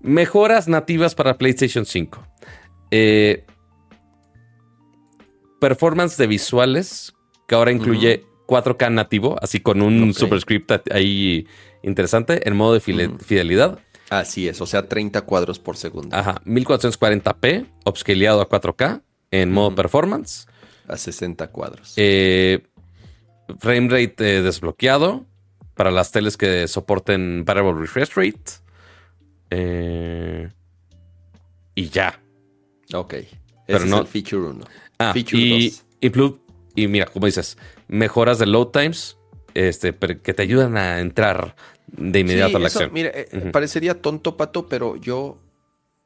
Mejoras 0.00 0.66
nativas 0.68 1.14
para 1.14 1.38
PlayStation 1.38 1.86
5. 1.86 2.26
Eh, 2.90 3.44
performance 5.60 6.16
de 6.16 6.26
visuales, 6.26 7.14
que 7.46 7.54
ahora 7.54 7.70
incluye 7.72 8.24
4K 8.48 8.92
nativo, 8.92 9.36
así 9.40 9.60
con 9.60 9.80
un 9.82 10.12
superscript 10.14 10.72
ahí 10.92 11.46
interesante, 11.82 12.46
en 12.48 12.56
modo 12.56 12.74
de 12.74 12.80
fidelidad. 12.80 13.78
Así 14.10 14.46
es, 14.48 14.60
o 14.60 14.66
sea, 14.66 14.88
30 14.88 15.22
cuadros 15.22 15.58
por 15.58 15.76
segundo. 15.76 16.14
Ajá, 16.14 16.42
1440p, 16.44 17.66
upscaleado 17.86 18.40
a 18.42 18.48
4K, 18.48 19.02
en 19.30 19.52
modo 19.52 19.74
performance. 19.74 20.46
A 20.92 20.96
60 20.98 21.48
cuadros. 21.48 21.94
Eh, 21.96 22.62
frame 23.58 23.88
rate 23.88 24.38
eh, 24.38 24.42
desbloqueado 24.42 25.24
para 25.74 25.90
las 25.90 26.12
teles 26.12 26.36
que 26.36 26.68
soporten 26.68 27.44
variable 27.44 27.80
refresh 27.80 28.10
rate. 28.14 28.60
Eh, 29.50 30.50
y 31.74 31.88
ya. 31.88 32.20
ok. 32.94 33.14
Ese 33.14 33.28
pero 33.66 33.84
es 33.84 33.90
no- 33.90 34.00
el 34.00 34.06
feature 34.06 34.42
1. 34.48 34.64
Ah, 34.98 35.12
Feature 35.14 35.38
y, 35.42 35.70
2. 35.70 35.84
implu- 36.00 36.38
y 36.74 36.88
mira, 36.88 37.06
como 37.06 37.26
dices, 37.26 37.56
mejoras 37.88 38.38
de 38.38 38.46
load 38.46 38.68
times 38.68 39.16
este, 39.54 39.94
que 39.94 40.34
te 40.34 40.42
ayudan 40.42 40.76
a 40.76 41.00
entrar 41.00 41.54
de 41.86 42.20
inmediato 42.20 42.50
Sí, 42.50 42.56
a 42.56 42.58
la 42.58 42.66
eso, 42.68 42.78
acción. 42.80 42.94
Mira, 42.94 43.10
eh, 43.14 43.28
Ujú. 43.32 43.50
parecería 43.52 44.00
tonto, 44.00 44.36
Pato, 44.36 44.66
pero 44.68 44.96
yo. 44.96 45.38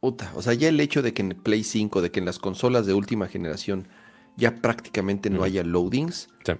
Puta, 0.01 0.31
o 0.37 0.43
sea, 0.43 0.53
ya 0.53 0.69
el 0.69 0.79
hecho 0.79 1.01
de 1.03 1.13
que 1.15 1.23
en 1.23 1.31
Play 1.31 1.65
5, 1.65 2.03
de 2.03 2.11
que 2.11 2.21
en 2.21 2.27
las 2.27 2.39
consolas 2.39 2.87
de 2.87 2.93
última 2.95 3.29
generación 3.29 3.89
ya 4.37 4.57
prácticamente 4.57 5.31
no 5.31 5.43
haya 5.43 5.63
loadings. 5.63 6.29
Sí. 6.45 6.53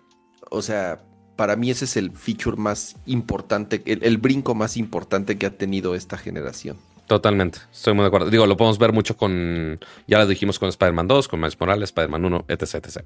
O 0.51 0.63
sea, 0.63 1.05
para 1.37 1.57
mí 1.57 1.71
ese 1.71 1.85
es 1.85 1.97
el 1.97 2.13
feature 2.13 2.57
más 2.57 2.97
importante, 3.07 3.83
el, 3.87 4.03
el 4.03 4.19
brinco 4.19 4.55
más 4.55 4.77
importante 4.77 5.39
que 5.39 5.47
ha 5.47 5.57
tenido 5.57 5.95
esta 5.95 6.17
generación. 6.17 6.79
Totalmente, 7.07 7.59
estoy 7.73 7.95
muy 7.95 8.03
de 8.03 8.09
acuerdo. 8.09 8.31
Digo, 8.31 8.47
lo 8.47 8.57
podemos 8.57 8.79
ver 8.79 8.93
mucho 8.93 9.17
con, 9.17 9.79
ya 10.09 10.19
lo 10.19 10.27
dijimos 10.27 10.59
con 10.59 10.69
Spider-Man 10.69 11.07
2, 11.07 11.29
con 11.29 11.39
Miles 11.39 11.59
Morales, 11.61 11.91
Spider-Man 11.91 12.25
1, 12.25 12.45
etc. 12.49 12.63
etc. 12.75 13.05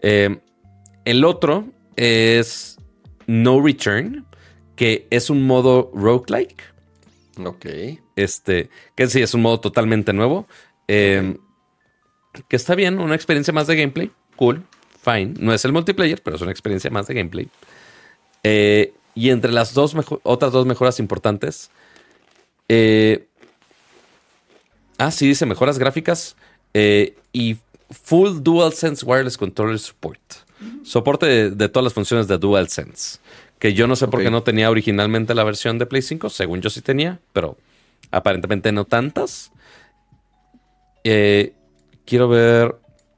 Eh, 0.00 0.40
el 1.04 1.24
otro 1.24 1.66
es 1.96 2.78
No 3.26 3.60
Return, 3.60 4.24
que 4.76 5.06
es 5.10 5.28
un 5.28 5.46
modo 5.46 5.90
roguelike 5.94 6.74
Ok. 7.42 7.66
Este, 8.16 8.70
que 8.94 9.06
sí, 9.08 9.22
es 9.22 9.34
un 9.34 9.42
modo 9.42 9.60
totalmente 9.60 10.12
nuevo. 10.12 10.46
Eh, 10.88 11.36
que 12.48 12.56
está 12.56 12.74
bien, 12.74 12.98
una 12.98 13.14
experiencia 13.14 13.52
más 13.52 13.66
de 13.66 13.76
gameplay. 13.76 14.10
Cool, 14.36 14.62
fine. 15.02 15.34
No 15.38 15.52
es 15.52 15.64
el 15.64 15.72
multiplayer, 15.72 16.22
pero 16.22 16.36
es 16.36 16.42
una 16.42 16.50
experiencia 16.50 16.90
más 16.90 17.06
de 17.06 17.14
gameplay. 17.14 17.48
Eh, 18.42 18.92
y 19.14 19.30
entre 19.30 19.52
las 19.52 19.74
dos 19.74 19.94
otras 20.22 20.52
dos 20.52 20.66
mejoras 20.66 20.98
importantes. 20.98 21.70
Eh, 22.68 23.26
ah, 24.98 25.10
sí, 25.10 25.26
dice 25.28 25.46
mejoras 25.46 25.78
gráficas 25.78 26.36
y 27.32 27.56
Full 27.90 28.42
DualSense 28.42 29.04
Wireless 29.04 29.38
Controller 29.38 29.78
Support. 29.78 30.20
Soporte 30.82 31.50
de, 31.50 31.68
todas 31.68 31.84
las 31.84 31.92
funciones 31.92 32.28
de 32.28 32.38
DualSense. 32.38 33.18
Que 33.58 33.74
yo 33.74 33.86
no 33.86 33.96
sé 33.96 34.08
por 34.08 34.22
qué 34.22 34.30
no 34.30 34.42
tenía 34.42 34.70
originalmente 34.70 35.34
la 35.34 35.44
versión 35.44 35.78
de 35.78 35.86
Play 35.86 36.02
5. 36.02 36.30
Según 36.30 36.60
yo 36.60 36.70
sí 36.70 36.80
tenía, 36.80 37.20
pero 37.32 37.56
aparentemente 38.10 38.72
no 38.72 38.84
tantas. 38.84 39.52
Eh, 41.04 41.52
quiero 42.04 42.28
ver 42.28 42.76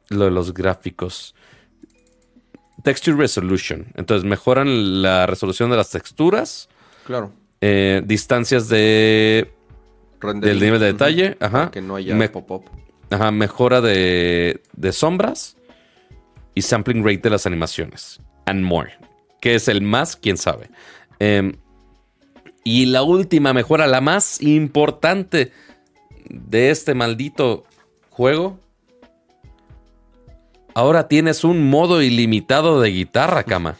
lo 0.08 0.26
de 0.26 0.30
los 0.30 0.54
gráficos. 0.54 1.34
Texture 2.82 3.16
Resolution. 3.16 3.86
Entonces 3.94 4.24
mejoran 4.24 5.02
la 5.02 5.26
resolución 5.26 5.70
de 5.70 5.76
las 5.76 5.90
texturas. 5.90 6.68
Claro. 7.04 7.32
Eh, 7.60 8.02
distancias 8.04 8.68
de. 8.68 9.52
del 10.20 10.60
nivel 10.60 10.80
de 10.80 10.86
detalle. 10.86 11.36
Ajá. 11.40 11.70
que 11.70 11.80
no 11.80 11.96
haya 11.96 12.32
pop-up. 12.32 12.64
Ajá. 13.10 13.30
Mejora 13.30 13.80
de, 13.80 14.62
de 14.72 14.92
sombras. 14.92 15.56
Y 16.54 16.62
sampling 16.62 17.04
rate 17.04 17.18
de 17.18 17.30
las 17.30 17.46
animaciones. 17.46 18.20
And 18.46 18.62
more. 18.62 18.92
¿Qué 19.40 19.56
es 19.56 19.68
el 19.68 19.82
más? 19.82 20.16
¿Quién 20.16 20.36
sabe? 20.36 20.70
Em, 21.18 21.56
y 22.64 22.86
la 22.86 23.02
última 23.02 23.52
mejora, 23.52 23.86
la 23.86 24.00
más 24.00 24.40
importante 24.40 25.52
de 26.30 26.70
este 26.70 26.94
maldito 26.94 27.64
juego. 28.10 28.58
Ahora 30.76 31.08
tienes 31.08 31.42
un 31.42 31.70
modo 31.70 32.02
ilimitado 32.02 32.82
de 32.82 32.90
guitarra, 32.90 33.44
cama. 33.44 33.78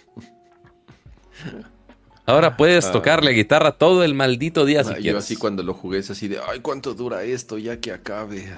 Ahora 2.25 2.57
puedes 2.57 2.87
ah. 2.87 2.93
tocarle 2.93 3.33
guitarra 3.33 3.73
todo 3.73 4.03
el 4.03 4.15
maldito 4.15 4.65
día 4.65 4.83
si 4.83 4.93
ah, 4.93 4.95
quieres. 4.95 5.13
Yo 5.13 5.19
así 5.19 5.37
cuando 5.37 5.63
lo 5.63 5.75
jugué 5.75 5.99
es 5.99 6.09
así 6.09 6.27
de, 6.27 6.41
ay, 6.49 6.61
¿cuánto 6.61 6.95
dura 6.95 7.23
esto 7.23 7.59
ya 7.59 7.81
que 7.81 7.93
acabe? 7.93 8.51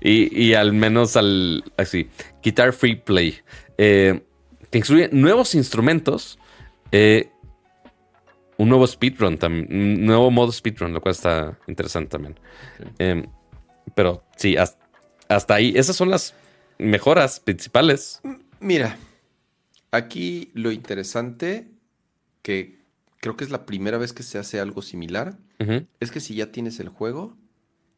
Y, 0.00 0.42
y 0.42 0.54
al 0.54 0.72
menos 0.72 1.18
al, 1.18 1.70
así, 1.76 2.08
Guitar 2.42 2.72
Free 2.72 2.96
Play. 2.96 3.40
Eh, 3.76 4.22
que 4.70 4.78
incluye 4.78 5.10
nuevos 5.12 5.54
instrumentos 5.54 6.38
eh, 6.92 7.28
un 8.56 8.70
nuevo 8.70 8.86
speedrun 8.86 9.36
también. 9.36 9.68
Un 9.70 10.06
nuevo 10.06 10.30
modo 10.30 10.50
speedrun, 10.50 10.94
lo 10.94 11.02
cual 11.02 11.14
está 11.14 11.58
interesante 11.68 12.08
también. 12.08 12.40
Em, 12.98 13.26
pero 13.94 14.24
sí, 14.36 14.56
hasta, 14.56 15.54
ahí. 15.54 15.74
Esas 15.76 15.94
son 15.94 16.08
las 16.08 16.34
mejoras 16.82 17.40
principales. 17.40 18.20
Mira, 18.60 18.96
aquí 19.90 20.50
lo 20.54 20.70
interesante, 20.72 21.70
que 22.42 22.80
creo 23.20 23.36
que 23.36 23.44
es 23.44 23.50
la 23.50 23.66
primera 23.66 23.98
vez 23.98 24.12
que 24.12 24.22
se 24.22 24.38
hace 24.38 24.60
algo 24.60 24.82
similar, 24.82 25.38
es 26.00 26.10
que 26.10 26.18
si 26.18 26.34
ya 26.34 26.50
tienes 26.50 26.80
el 26.80 26.88
juego, 26.88 27.36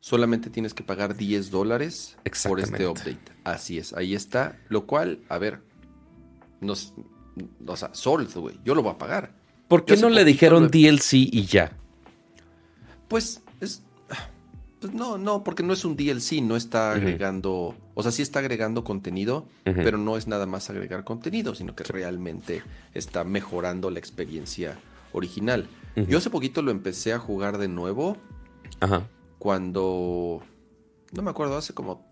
solamente 0.01 0.51
tienes 0.51 0.75
que 0.75 0.83
pagar 0.83 1.17
10 1.17 1.51
dólares 1.51 2.19
por 2.47 2.61
este 2.61 2.87
update. 2.87 3.33
Así 3.43 3.79
es, 3.79 3.95
ahí 3.95 4.15
está. 4.15 4.59
Lo 4.69 4.87
cual, 4.87 5.21
a 5.31 5.39
ver, 5.39 5.63
nos, 6.61 6.93
o 7.67 7.77
sea, 7.77 7.95
Sold, 7.95 8.35
güey. 8.35 8.61
Yo 8.65 8.75
lo 8.75 8.83
voy 8.83 8.93
a 8.93 8.99
pagar. 8.99 9.33
¿Por 9.67 9.87
qué 9.87 9.97
no 9.97 10.11
le 10.11 10.27
dijeron 10.27 10.69
DLC 10.69 11.15
y 11.15 11.47
ya? 11.47 11.73
Pues 13.09 13.41
es. 13.41 13.44
Pues 14.85 14.93
no, 14.93 15.17
no, 15.17 15.43
porque 15.45 15.63
no 15.63 15.73
es 15.73 15.87
un 15.87 15.97
DLC, 15.97 16.43
no 16.43 16.57
está 16.57 16.93
agregando. 16.93 17.75
O 17.95 18.03
sea, 18.03 18.13
sí 18.13 18.21
está 18.21 18.41
agregando 18.41 18.85
contenido, 18.85 19.49
pero 19.65 19.97
no 19.97 20.19
es 20.19 20.27
nada 20.27 20.45
más 20.45 20.69
agregar 20.69 21.05
contenido, 21.05 21.55
sino 21.55 21.75
que 21.75 21.85
realmente 21.85 22.63
está 22.93 23.25
mejorando 23.25 23.89
la 23.89 23.99
experiencia 23.99 24.77
original. 25.15 25.69
Yo 25.97 26.19
hace 26.19 26.29
poquito 26.29 26.61
lo 26.61 26.71
empecé 26.71 27.15
a 27.15 27.19
jugar 27.19 27.57
de 27.57 27.69
nuevo. 27.69 28.19
Ajá. 28.81 29.09
Cuando. 29.39 30.43
No 31.13 31.23
me 31.23 31.31
acuerdo, 31.31 31.57
hace 31.57 31.73
como 31.73 32.05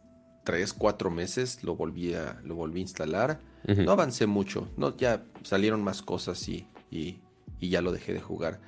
tres, 0.42 0.72
cuatro 0.72 1.10
meses 1.10 1.62
lo 1.62 1.76
volví 1.76 2.14
a, 2.14 2.40
lo 2.42 2.54
volví 2.54 2.78
a 2.78 2.82
instalar. 2.84 3.40
No 3.66 3.92
avancé 3.92 4.26
mucho, 4.26 4.66
no, 4.78 4.96
ya 4.96 5.24
salieron 5.42 5.84
más 5.84 6.00
cosas 6.00 6.48
y, 6.48 6.66
y, 6.90 7.20
ya 7.60 7.82
lo 7.82 7.92
dejé 7.92 8.14
de 8.14 8.22
jugar. 8.22 8.60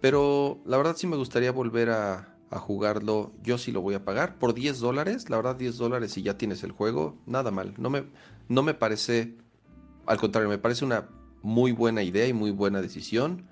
Pero 0.00 0.62
la 0.64 0.78
verdad 0.78 0.96
sí 0.96 1.06
me 1.06 1.18
gustaría 1.18 1.52
volver 1.52 1.90
a, 1.90 2.29
a, 2.50 2.58
jugarlo. 2.58 3.32
Yo 3.42 3.58
sí 3.58 3.72
lo 3.72 3.80
voy 3.80 3.94
a 3.94 4.04
pagar 4.04 4.38
por 4.38 4.54
10 4.54 4.80
dólares. 4.80 5.30
La 5.30 5.36
verdad 5.36 5.56
10 5.56 5.76
dólares 5.78 6.16
y 6.18 6.22
ya 6.22 6.36
tienes 6.36 6.62
el 6.62 6.72
juego. 6.72 7.16
Nada 7.26 7.50
mal. 7.50 7.74
No 7.78 7.90
me, 7.90 8.04
no 8.48 8.62
me 8.62 8.74
parece, 8.74 9.34
al 10.06 10.18
contrario, 10.18 10.48
me 10.48 10.58
parece 10.58 10.84
una 10.84 11.08
muy 11.42 11.72
buena 11.72 12.02
idea 12.02 12.26
y 12.26 12.32
muy 12.32 12.50
buena 12.50 12.82
decisión. 12.82 13.48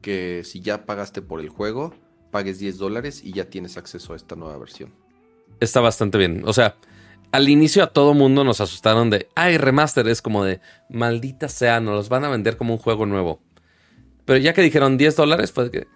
Que 0.00 0.42
si 0.44 0.60
ya 0.60 0.86
pagaste 0.86 1.20
por 1.20 1.38
el 1.40 1.50
juego, 1.50 1.94
pagues 2.30 2.58
10 2.58 2.78
dólares 2.78 3.22
y 3.22 3.32
ya 3.32 3.50
tienes 3.50 3.76
acceso 3.76 4.14
a 4.14 4.16
esta 4.16 4.34
nueva 4.34 4.56
versión. 4.58 4.92
Está 5.60 5.80
bastante 5.80 6.18
bien. 6.18 6.42
O 6.46 6.52
sea, 6.52 6.76
al 7.32 7.48
inicio 7.48 7.82
a 7.82 7.88
todo 7.88 8.14
mundo 8.14 8.44
nos 8.44 8.60
asustaron 8.60 9.10
de, 9.10 9.28
ay, 9.34 9.58
remaster, 9.58 10.08
es 10.08 10.22
como 10.22 10.44
de, 10.44 10.60
maldita 10.88 11.48
sea, 11.48 11.80
nos 11.80 11.94
los 11.94 12.08
van 12.08 12.24
a 12.24 12.28
vender 12.28 12.56
como 12.56 12.74
un 12.74 12.78
juego 12.78 13.06
nuevo. 13.06 13.40
Pero 14.24 14.38
ya 14.38 14.52
que 14.52 14.62
dijeron 14.62 14.98
10 14.98 15.16
dólares, 15.16 15.52
pues 15.52 15.70
que, 15.70 15.86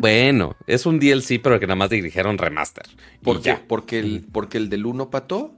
bueno, 0.00 0.56
es 0.66 0.86
un 0.86 0.98
DLC, 0.98 1.40
pero 1.42 1.58
que 1.60 1.66
nada 1.66 1.76
más 1.76 1.90
dijeron 1.90 2.38
remaster. 2.38 2.84
¿Por 3.22 3.40
qué? 3.42 3.56
Porque 3.66 3.98
el, 3.98 4.26
porque 4.30 4.58
el 4.58 4.68
del 4.68 4.86
1 4.86 5.10
pató, 5.10 5.54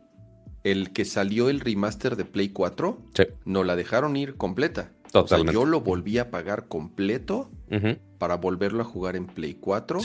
el 0.63 0.93
que 0.93 1.05
salió 1.05 1.49
el 1.51 1.61
remaster 1.61 2.17
de 2.17 2.25
Play 2.25 2.49
4, 2.51 2.99
no 3.45 3.65
la 3.65 3.77
dejaron 3.77 4.17
ir 4.17 4.37
completa. 4.37 4.93
Totalmente. 5.13 5.51
O 5.51 5.53
sea, 5.53 5.61
yo 5.61 5.65
lo 5.65 5.81
volví 5.81 6.19
a 6.19 6.31
pagar 6.31 6.67
completo 6.69 7.51
para 8.19 8.37
volverlo 8.37 8.83
a 8.83 8.85
jugar 8.85 9.17
en 9.17 9.27
Play 9.27 9.55
4. 9.55 10.01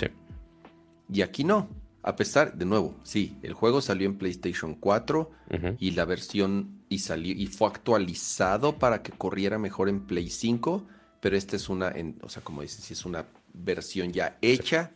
Y 1.11 1.21
aquí 1.21 1.43
no. 1.43 1.69
A 2.01 2.15
pesar, 2.15 2.53
de 2.55 2.65
nuevo, 2.65 2.95
sí, 3.03 3.35
el 3.41 3.53
juego 3.53 3.81
salió 3.81 4.07
en 4.07 4.17
PlayStation 4.17 4.75
4 4.75 5.31
y 5.79 5.91
la 5.91 6.05
versión 6.05 6.83
y 6.87 6.99
salió 6.99 7.33
y 7.33 7.47
fue 7.47 7.67
actualizado 7.67 8.77
para 8.77 9.03
que 9.03 9.11
corriera 9.11 9.59
mejor 9.59 9.89
en 9.89 10.01
Play 10.01 10.29
5, 10.29 10.87
pero 11.19 11.35
esta 11.35 11.55
es 11.55 11.69
una, 11.69 11.93
o 12.21 12.29
sea, 12.29 12.43
como 12.43 12.61
dices, 12.61 12.89
es 12.91 13.05
una 13.05 13.25
versión 13.53 14.11
ya 14.11 14.37
hecha 14.41 14.91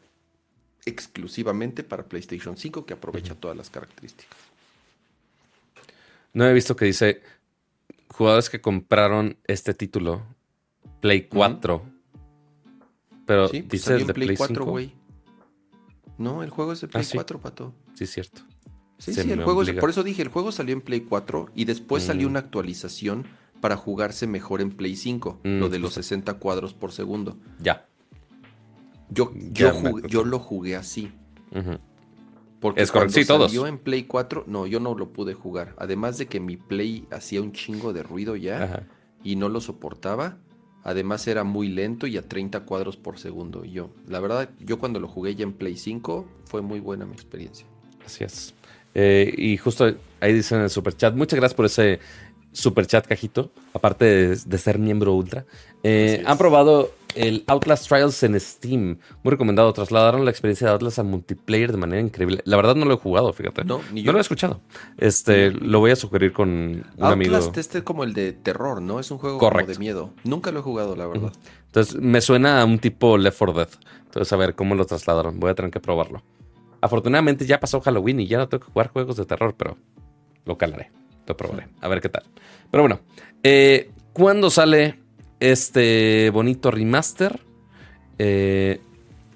exclusivamente 0.86 1.84
para 1.84 2.08
PlayStation 2.08 2.58
5 2.58 2.86
que 2.86 2.94
aprovecha 2.94 3.36
todas 3.36 3.56
las 3.56 3.70
características. 3.70 4.38
No 6.34 6.46
he 6.46 6.54
visto 6.54 6.76
que 6.76 6.86
dice 6.86 7.22
jugadores 8.10 8.50
que 8.50 8.62
compraron 8.62 9.38
este 9.46 9.74
título 9.74 10.24
Play 11.00 11.28
4. 11.28 11.84
Pero 13.26 13.48
sí, 13.48 13.62
pues 13.62 13.70
dice 13.70 13.96
el 13.96 14.08
de 14.08 14.14
Play, 14.14 14.36
4, 14.36 14.66
güey. 14.66 14.94
No, 16.18 16.44
el 16.44 16.50
juego 16.50 16.74
es 16.74 16.82
de 16.82 16.88
Play 16.88 17.06
4, 17.12 17.38
ah, 17.38 17.42
pato. 17.44 17.74
Sí, 17.94 18.04
es 18.06 18.12
cierto. 18.12 18.42
Sí, 18.98 19.14
sí, 19.14 19.32
el 19.32 19.44
juego 19.44 19.64
es, 19.64 19.72
por 19.74 19.90
eso 19.90 20.04
dije, 20.04 20.22
el 20.22 20.30
juego 20.30 20.52
salió 20.52 20.74
en 20.74 20.82
Play 20.82 21.02
4 21.02 21.52
y 21.56 21.66
después 21.66 22.04
salió 22.04 22.28
mm. 22.28 22.32
una 22.32 22.40
actualización 22.40 23.26
para 23.60 23.76
jugarse 23.76 24.28
mejor 24.28 24.62
en 24.62 24.72
Play 24.72 24.96
5, 24.96 25.42
mm, 25.44 25.60
lo 25.60 25.70
de 25.70 25.80
los 25.80 25.94
60 25.94 26.34
cuadros 26.36 26.74
por 26.74 26.92
segundo. 26.92 27.38
Ya. 27.60 27.88
Yo, 29.14 29.32
yo, 29.52 30.24
lo 30.24 30.40
jugué 30.40 30.76
así. 30.76 31.12
Porque 32.60 32.82
es 32.82 32.92
cuando 32.92 33.14
sí, 33.14 33.26
salió 33.26 33.68
en 33.68 33.78
Play 33.78 34.04
4, 34.04 34.46
no, 34.48 34.66
yo 34.66 34.80
no 34.80 34.96
lo 34.96 35.12
pude 35.12 35.34
jugar. 35.34 35.76
Además 35.78 36.18
de 36.18 36.28
que 36.28 36.40
mi 36.40 36.58
Play 36.58 37.06
hacía 37.12 37.42
un 37.42 37.52
chingo 37.52 37.92
de 37.94 38.04
ruido 38.04 38.36
ya 38.36 38.88
y 39.24 39.36
no 39.36 39.50
lo 39.50 39.62
soportaba. 39.62 40.38
Además 40.84 41.28
era 41.28 41.44
muy 41.44 41.70
lento 41.70 42.08
y 42.08 42.18
a 42.18 42.28
30 42.28 42.62
cuadros 42.62 42.98
por 42.98 43.18
segundo. 43.18 43.64
Y 43.64 43.72
yo, 43.72 43.90
la 44.08 44.20
verdad, 44.20 44.50
yo 44.60 44.80
cuando 44.80 45.00
lo 45.00 45.08
jugué 45.08 45.36
ya 45.36 45.44
en 45.44 45.54
Play 45.54 45.78
5 45.78 46.26
fue 46.46 46.62
muy 46.62 46.80
buena 46.80 47.06
mi 47.06 47.14
experiencia. 47.14 47.66
Así 48.06 48.24
es. 48.24 48.54
Eh, 48.96 49.34
y 49.38 49.58
justo 49.58 49.96
ahí 50.20 50.34
dicen 50.34 50.60
en 50.60 50.66
el 50.66 50.70
super 50.70 50.96
chat, 50.96 51.16
muchas 51.16 51.38
gracias 51.40 51.56
por 51.56 51.66
ese 51.66 52.00
super 52.52 52.86
chat 52.86 53.08
cajito, 53.08 53.52
aparte 53.74 54.36
de, 54.36 54.58
ser 54.58 54.80
miembro 54.80 55.14
ultra. 55.14 55.46
Eh, 55.84 56.24
han 56.26 56.38
probado 56.38 56.92
el 57.16 57.44
Outlast 57.48 57.88
Trials 57.88 58.24
en 58.24 58.40
Steam. 58.40 58.98
Muy 59.24 59.32
recomendado. 59.32 59.72
Trasladaron 59.74 60.26
la 60.26 60.32
experiencia 60.32 60.68
de 60.68 60.74
Outlast 60.74 61.00
a 61.00 61.04
multiplayer 61.04 61.72
de 61.72 61.78
manera 61.78 62.02
increíble. 62.02 62.42
La 62.46 62.56
verdad 62.58 62.76
no 62.76 62.86
lo 62.86 62.96
he 62.96 62.98
jugado, 62.98 63.32
fíjate. 63.34 63.64
No, 63.66 63.82
ni 63.92 64.02
yo. 64.02 64.08
No 64.08 64.14
lo 64.14 64.18
he 64.20 64.22
escuchado. 64.22 64.62
Este, 64.98 65.52
lo 65.52 65.80
voy 65.80 65.92
a 65.92 65.96
sugerir 65.96 66.34
con 66.34 66.50
un 66.50 66.86
Outlast 67.00 67.58
este 67.58 67.80
es 67.80 67.84
como 67.84 68.04
el 68.04 68.14
de 68.14 68.34
terror, 68.34 68.82
¿no? 68.82 69.00
Es 69.00 69.12
un 69.12 69.18
juego 69.18 69.38
como 69.38 69.62
de 69.62 69.78
miedo. 69.78 70.12
Nunca 70.24 70.52
lo 70.52 70.60
he 70.60 70.64
jugado, 70.64 70.96
la 70.96 71.08
verdad. 71.08 71.32
Entonces, 71.68 71.96
me 71.96 72.22
suena 72.22 72.62
a 72.62 72.66
un 72.66 72.80
tipo 72.80 73.18
Left 73.18 73.38
4 73.38 73.54
Dead. 73.54 73.70
Entonces, 74.06 74.34
a 74.34 74.36
ver 74.36 74.56
cómo 74.56 74.76
lo 74.76 74.86
trasladaron. 74.86 75.40
Voy 75.40 75.52
a 75.52 75.56
tener 75.56 75.72
que 75.72 75.80
probarlo. 75.80 76.24
Afortunadamente 76.82 77.46
ya 77.46 77.60
pasó 77.60 77.80
Halloween 77.80 78.20
y 78.20 78.28
ya 78.28 78.38
no 78.38 78.50
tengo 78.50 78.66
que 78.66 78.72
jugar 78.72 78.90
juegos 78.90 79.16
de 79.16 79.26
terror, 79.26 79.56
pero 79.58 79.78
lo 80.46 80.58
calaré. 80.58 80.92
Lo 81.26 81.38
probaré. 81.38 81.70
A 81.80 81.88
ver 81.88 82.02
qué 82.02 82.10
tal. 82.10 82.24
Pero 82.70 82.84
bueno, 82.84 83.00
eh, 83.42 83.90
¿cuándo 84.12 84.50
sale 84.50 85.03
este 85.44 86.30
bonito 86.30 86.72
remaster. 86.72 87.42
Eh, 88.18 88.80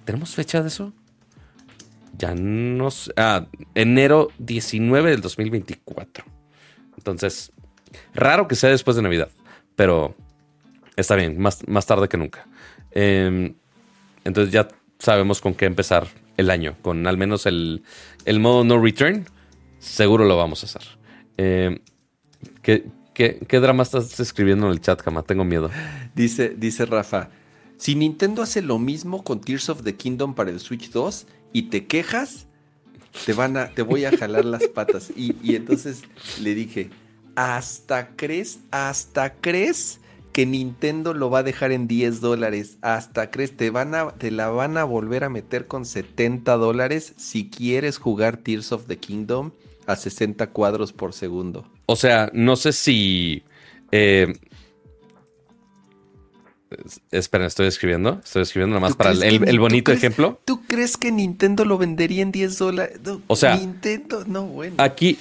¿Tenemos 0.05 0.33
fecha 0.33 0.61
de 0.61 0.69
eso? 0.69 0.93
Ya 2.17 2.33
no 2.33 2.91
sé. 2.91 3.11
Ah, 3.17 3.45
enero 3.75 4.29
19 4.37 5.11
del 5.11 5.19
2024. 5.19 6.23
Entonces, 6.97 7.51
raro 8.13 8.47
que 8.47 8.55
sea 8.55 8.69
después 8.69 8.95
de 8.95 9.01
Navidad, 9.01 9.29
pero 9.75 10.15
está 10.95 11.15
bien, 11.15 11.37
más, 11.37 11.67
más 11.67 11.85
tarde 11.85 12.07
que 12.07 12.15
nunca. 12.15 12.47
Em, 12.91 13.55
entonces 14.23 14.53
ya 14.53 14.69
sabemos 14.99 15.41
con 15.41 15.55
qué 15.55 15.65
empezar 15.65 16.07
el 16.37 16.49
año, 16.49 16.77
con 16.81 17.05
al 17.05 17.17
menos 17.17 17.45
el, 17.45 17.83
el 18.23 18.39
modo 18.39 18.63
no 18.63 18.81
return. 18.81 19.25
Seguro 19.79 20.23
lo 20.23 20.37
vamos 20.37 20.63
a 20.63 20.67
hacer. 20.67 20.97
¿qué, 22.61 22.85
qué, 23.17 23.59
drama 23.59 23.83
estás 23.83 24.19
escribiendo 24.19 24.67
en 24.67 24.73
el 24.73 24.81
chat, 24.81 25.01
Jama? 25.01 25.23
Tengo 25.23 25.43
miedo. 25.43 25.71
Dice, 26.15 26.49
dice 26.49 26.85
Rafa, 26.85 27.29
si 27.77 27.95
Nintendo 27.95 28.43
hace 28.43 28.61
lo 28.61 28.77
mismo 28.77 29.23
con 29.23 29.41
Tears 29.41 29.69
of 29.69 29.83
the 29.83 29.95
Kingdom 29.95 30.35
para 30.35 30.51
el 30.51 30.59
Switch 30.59 30.91
2 30.91 31.25
y 31.51 31.63
te 31.63 31.87
quejas, 31.87 32.45
te 33.25 33.33
van 33.33 33.57
a, 33.57 33.69
te 33.69 33.81
voy 33.81 34.05
a 34.05 34.15
jalar 34.15 34.45
las 34.45 34.67
patas. 34.67 35.11
Y, 35.15 35.35
y 35.41 35.55
entonces 35.55 36.03
le 36.41 36.53
dije, 36.53 36.91
¿hasta 37.35 38.09
crees, 38.15 38.59
hasta 38.69 39.33
crees 39.33 39.99
que 40.31 40.45
Nintendo 40.45 41.15
lo 41.15 41.31
va 41.31 41.39
a 41.39 41.43
dejar 41.43 41.71
en 41.71 41.87
10 41.87 42.21
dólares? 42.21 42.77
¿Hasta 42.81 43.31
crees, 43.31 43.57
te, 43.57 43.71
van 43.71 43.95
a, 43.95 44.11
te 44.11 44.29
la 44.29 44.49
van 44.49 44.77
a 44.77 44.83
volver 44.83 45.23
a 45.23 45.29
meter 45.29 45.65
con 45.65 45.85
70 45.85 46.55
dólares 46.57 47.13
si 47.17 47.49
quieres 47.49 47.97
jugar 47.97 48.37
Tears 48.37 48.71
of 48.71 48.85
the 48.85 48.97
Kingdom 48.97 49.51
a 49.87 49.95
60 49.95 50.51
cuadros 50.51 50.93
por 50.93 51.13
segundo? 51.13 51.65
O 51.87 51.95
sea, 51.95 52.29
no 52.33 52.55
sé 52.55 52.73
si. 52.73 53.43
eh, 53.91 54.33
es- 56.69 57.01
esperen, 57.11 57.47
estoy 57.47 57.67
escribiendo. 57.67 58.19
Estoy 58.23 58.41
escribiendo 58.43 58.75
nomás 58.75 58.91
¿Tú 58.91 58.97
para 58.97 59.11
el, 59.11 59.19
que 59.21 59.27
el- 59.27 59.55
tú 59.55 59.61
bonito 59.61 59.85
crees- 59.91 59.97
ejemplo. 59.99 60.39
¿Tú 60.45 60.61
crees 60.67 60.97
que 60.97 61.11
Nintendo 61.11 61.63
lo 61.65 61.77
vendería 61.77 62.21
en 62.21 62.31
10 62.31 62.57
dólares? 62.57 62.99
No, 63.03 63.21
O 63.27 63.35
sea- 63.35 63.55
Nintendo, 63.55 64.23
no, 64.27 64.45
bueno. 64.45 64.75
Aquí, 64.77 65.17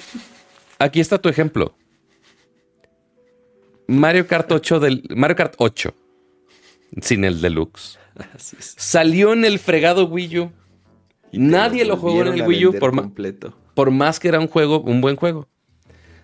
aquí 0.79 1.01
está 1.01 1.19
tu 1.19 1.29
ejemplo. 1.29 1.75
Mario 3.89 4.27
Kart 4.27 4.51
8 4.51 4.81
del. 4.81 5.05
Mario 5.15 5.37
Kart 5.37 5.55
8. 5.59 5.95
Sin 7.01 7.25
el 7.25 7.41
deluxe. 7.41 7.99
Así 8.35 8.57
es. 8.59 8.75
Salió 8.77 9.33
en 9.33 9.45
el 9.45 9.59
fregado 9.59 10.07
Wii 10.07 10.39
U. 10.41 10.53
Nadie 11.33 11.85
lo 11.85 11.97
jugó 11.97 12.23
en 12.23 12.29
el 12.35 12.43
Wii 12.43 12.67
U 12.67 12.73
por 12.79 12.95
completo. 12.95 13.55
Por 13.75 13.91
más 13.91 14.19
que 14.19 14.29
era 14.29 14.41
un 14.41 14.49
juego, 14.49 14.81
un 14.81 15.01
buen 15.01 15.17
juego. 15.17 15.47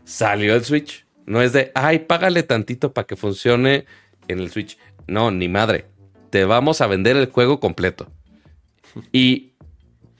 Salió 0.04 0.54
el 0.54 0.64
Switch. 0.64 1.06
No 1.26 1.40
es 1.40 1.52
de, 1.52 1.70
ay, 1.74 2.00
págale 2.00 2.42
tantito 2.42 2.92
para 2.92 3.06
que 3.06 3.16
funcione 3.16 3.86
en 4.28 4.38
el 4.40 4.50
Switch. 4.50 4.76
No, 5.06 5.30
ni 5.30 5.48
madre. 5.48 5.86
Te 6.30 6.44
vamos 6.44 6.80
a 6.80 6.86
vender 6.86 7.16
el 7.16 7.26
juego 7.26 7.60
completo. 7.60 8.10
¿Y 9.12 9.52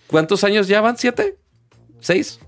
cuántos 0.07 0.45
años 0.45 0.69
ya 0.69 0.81
van? 0.81 0.97
¿Siete? 0.97 1.37
¿Seis? 2.01 2.41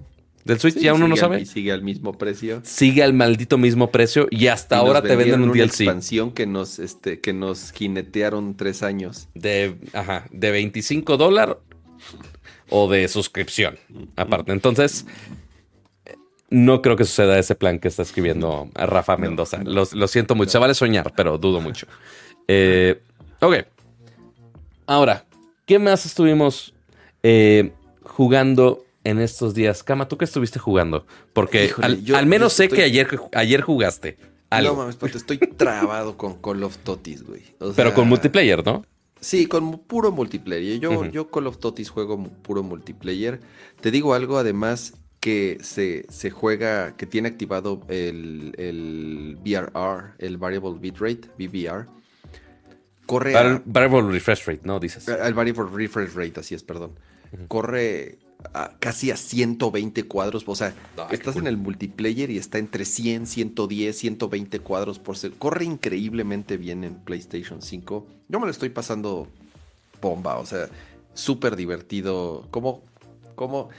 Del 0.45 0.61
Switch 0.61 0.75
Sí, 0.75 0.81
ya 0.83 0.93
uno 0.93 1.09
no 1.09 1.17
sabe. 1.17 1.41
Y 1.41 1.47
sigue 1.47 1.73
al 1.73 1.83
mismo 1.83 2.13
precio. 2.19 2.61
Sigue 2.65 3.03
al 3.03 3.15
maldito 3.15 3.57
mismo 3.57 3.91
precio 3.91 4.29
y 4.31 4.49
hasta 4.49 4.77
Y 4.77 4.79
ahora 4.79 5.01
te 5.01 5.17
venden 5.17 5.43
un 5.43 5.51
una 5.51 5.55
DLC 5.55 5.81
expansión 5.81 6.33
que 6.33 6.47
nos, 6.47 6.79
este, 6.79 7.21
que 7.21 7.33
nos 7.33 7.73
jinetearon 7.73 8.55
tres 8.55 8.83
años. 8.83 9.29
de, 9.35 9.77
ajá, 9.95 10.27
de 10.31 10.51
25 10.51 11.17
dólares 11.17 11.57
o 12.69 12.91
de 12.91 13.09
suscripción. 13.09 13.79
Aparte, 14.17 14.53
entonces, 14.53 15.07
no 16.55 16.81
creo 16.83 16.97
que 16.97 17.05
suceda 17.05 17.39
ese 17.39 17.55
plan 17.55 17.79
que 17.79 17.89
está 17.89 18.03
escribiendo 18.03 18.69
Rafa 18.75 19.17
Mendoza. 19.17 19.63
Lo, 19.65 19.85
lo 19.93 20.09
siento 20.09 20.35
mucho. 20.35 20.51
Se 20.51 20.59
vale 20.59 20.75
soñar, 20.75 21.13
pero 21.17 21.39
dudo 21.39 21.61
mucho. 21.67 21.87
Eh, 22.49 23.01
ok. 23.41 23.57
Ahora, 24.87 25.25
¿qué 25.67 25.79
más 25.79 26.05
estuvimos 26.07 26.75
eh, 27.23 27.73
jugando 28.03 28.85
en 29.05 29.19
estos 29.19 29.55
días? 29.55 29.83
Cama, 29.83 30.09
¿tú 30.09 30.19
qué 30.19 30.25
estuviste 30.25 30.59
jugando? 30.59 31.07
Porque 31.33 31.67
Híjole, 31.67 31.87
al, 31.87 32.05
yo- 32.05 32.17
al 32.17 32.27
menos 32.27 32.53
sé 32.53 32.65
estoy- 32.65 32.77
que 32.79 32.85
ayer, 32.85 33.09
ayer 33.33 33.61
jugaste. 33.63 34.19
algo, 34.51 34.73
No 34.73 34.79
mames, 34.81 34.97
Pato, 34.97 35.17
estoy 35.19 35.39
trabado 35.57 36.17
con 36.17 36.35
Call 36.41 36.63
of 36.65 36.77
Totis, 36.79 37.23
güey. 37.25 37.43
O 37.61 37.73
pero 37.73 37.95
con 37.95 38.09
multiplayer, 38.09 38.65
¿no? 38.65 38.85
Sí, 39.21 39.47
con 39.47 39.79
puro 39.79 40.13
multiplayer. 40.13 40.79
Yo, 40.81 41.07
yo 41.07 41.31
Call 41.31 41.47
of 41.47 41.57
Totis 41.59 41.89
juego 41.89 42.23
puro 42.43 42.63
multiplayer. 42.63 43.41
Te 43.81 43.91
digo 43.91 44.13
algo, 44.13 44.37
además, 44.37 44.93
que 45.25 45.57
se, 45.63 46.05
se 46.11 46.31
juega, 46.31 46.99
que 46.99 47.07
tiene 47.07 47.29
activado 47.29 47.81
el, 47.89 48.53
el 48.59 49.39
VRR, 49.43 50.17
el 50.19 50.37
Variable 50.37 50.75
Bitrate, 50.79 51.31
VBR. 51.39 51.87
Corre 53.07 53.35
a- 53.35 53.63
Variable 53.65 54.11
refresh 54.13 54.45
rate, 54.45 54.61
¿no? 54.65 54.79
Dices. 54.79 55.09
El 55.09 55.33
variable 55.33 55.65
refresh 55.75 56.13
rate, 56.15 56.41
así 56.41 56.55
es, 56.55 56.63
perdón. 56.63 56.91
Corre 57.49 58.19
a- 58.53 58.73
casi 58.79 59.11
a 59.13 59.17
120 59.17 60.03
cuadros. 60.05 60.45
O 60.47 60.55
sea, 60.55 60.75
qué 61.09 61.15
estás 61.17 61.33
cool. 61.33 61.45
en 61.45 61.47
el 61.49 61.57
multiplayer 61.57 62.29
y 62.31 62.37
está 62.37 62.59
entre 62.59 62.85
100, 62.85 63.27
110, 63.27 63.97
120 63.97 64.59
cuadros 64.61 64.99
por 64.99 65.17
segundo. 65.17 65.39
Corre 65.39 65.65
increíblemente 65.65 66.59
bien 66.59 66.85
en 66.85 66.97
PlayStation 66.97 67.63
5. 67.63 68.07
Yo 68.29 68.41
me 68.41 68.45
lo 68.45 68.51
estoy 68.53 68.69
pasando 68.69 69.27
bomba. 70.03 70.37
O 70.39 70.45
sea, 70.45 70.69
súper 71.15 71.57
divertido. 71.57 72.47
Como, 72.51 72.83
como 73.37 73.71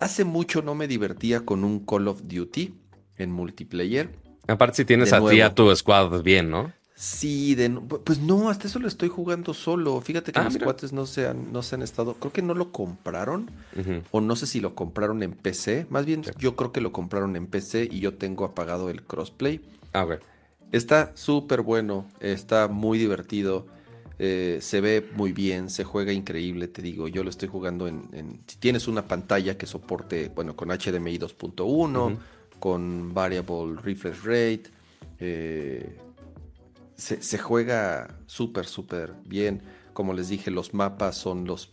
hace 0.00 0.24
mucho 0.24 0.62
no 0.62 0.74
me 0.74 0.88
divertía 0.88 1.40
con 1.44 1.64
un 1.64 1.80
Call 1.84 2.08
of 2.08 2.22
Duty 2.24 2.74
en 3.16 3.30
multiplayer. 3.30 4.10
Aparte, 4.48 4.78
si 4.78 4.84
tienes 4.84 5.10
De 5.10 5.16
a 5.16 5.20
ti 5.28 5.40
a 5.40 5.54
tu 5.54 5.74
squad 5.76 6.22
bien, 6.22 6.50
¿no? 6.50 6.72
Sí, 6.96 7.54
de, 7.54 7.70
pues 7.70 8.18
no, 8.18 8.50
hasta 8.50 8.66
eso 8.66 8.78
lo 8.78 8.86
estoy 8.86 9.08
jugando 9.08 9.54
solo. 9.54 10.00
Fíjate 10.02 10.32
que 10.32 10.40
Ah, 10.40 10.44
los 10.44 10.52
mira. 10.54 10.64
cuates 10.66 10.92
no 10.92 11.06
se, 11.06 11.26
han, 11.28 11.50
no 11.50 11.62
se 11.62 11.74
han 11.76 11.80
estado. 11.82 12.12
Creo 12.14 12.30
que 12.32 12.42
no 12.42 12.52
lo 12.52 12.72
compraron. 12.72 13.50
O 14.10 14.20
no 14.20 14.36
sé 14.36 14.46
si 14.46 14.60
lo 14.60 14.74
compraron 14.74 15.22
en 15.22 15.32
PC. 15.32 15.86
Más 15.88 16.04
bien, 16.04 16.24
Sí. 16.24 16.30
yo 16.38 16.56
creo 16.56 16.72
que 16.72 16.82
lo 16.82 16.92
compraron 16.92 17.36
en 17.36 17.46
PC 17.46 17.88
y 17.90 18.00
yo 18.00 18.14
tengo 18.14 18.44
apagado 18.44 18.90
el 18.90 19.02
crossplay. 19.02 19.62
Ah, 19.94 20.04
ok. 20.04 20.16
Está 20.72 21.12
súper 21.14 21.62
bueno, 21.62 22.06
está 22.20 22.68
muy 22.68 22.98
divertido. 22.98 23.66
Eh, 24.22 24.58
se 24.60 24.82
ve 24.82 25.08
muy 25.16 25.32
bien, 25.32 25.70
se 25.70 25.82
juega 25.84 26.12
increíble, 26.12 26.68
te 26.68 26.82
digo. 26.82 27.08
Yo 27.08 27.24
lo 27.24 27.30
estoy 27.30 27.48
jugando 27.48 27.88
en, 27.88 28.06
en- 28.12 28.42
Si 28.46 28.58
tienes 28.58 28.86
una 28.86 29.08
pantalla 29.08 29.56
que 29.56 29.64
soporte, 29.66 30.30
bueno, 30.34 30.54
con 30.54 30.68
HDMI 30.68 31.16
2.1, 31.18 32.06
Ujú. 32.12 32.18
con 32.58 33.14
Variable 33.14 33.80
Refresh 33.82 34.18
Rate. 34.22 34.62
eh, 35.20 35.96
se, 36.96 37.22
se 37.22 37.38
juega 37.38 38.18
súper, 38.26 38.66
súper 38.66 39.14
bien. 39.24 39.62
Como 39.94 40.12
les 40.12 40.28
dije, 40.28 40.50
los 40.50 40.74
mapas 40.74 41.16
son 41.16 41.46
los, 41.46 41.70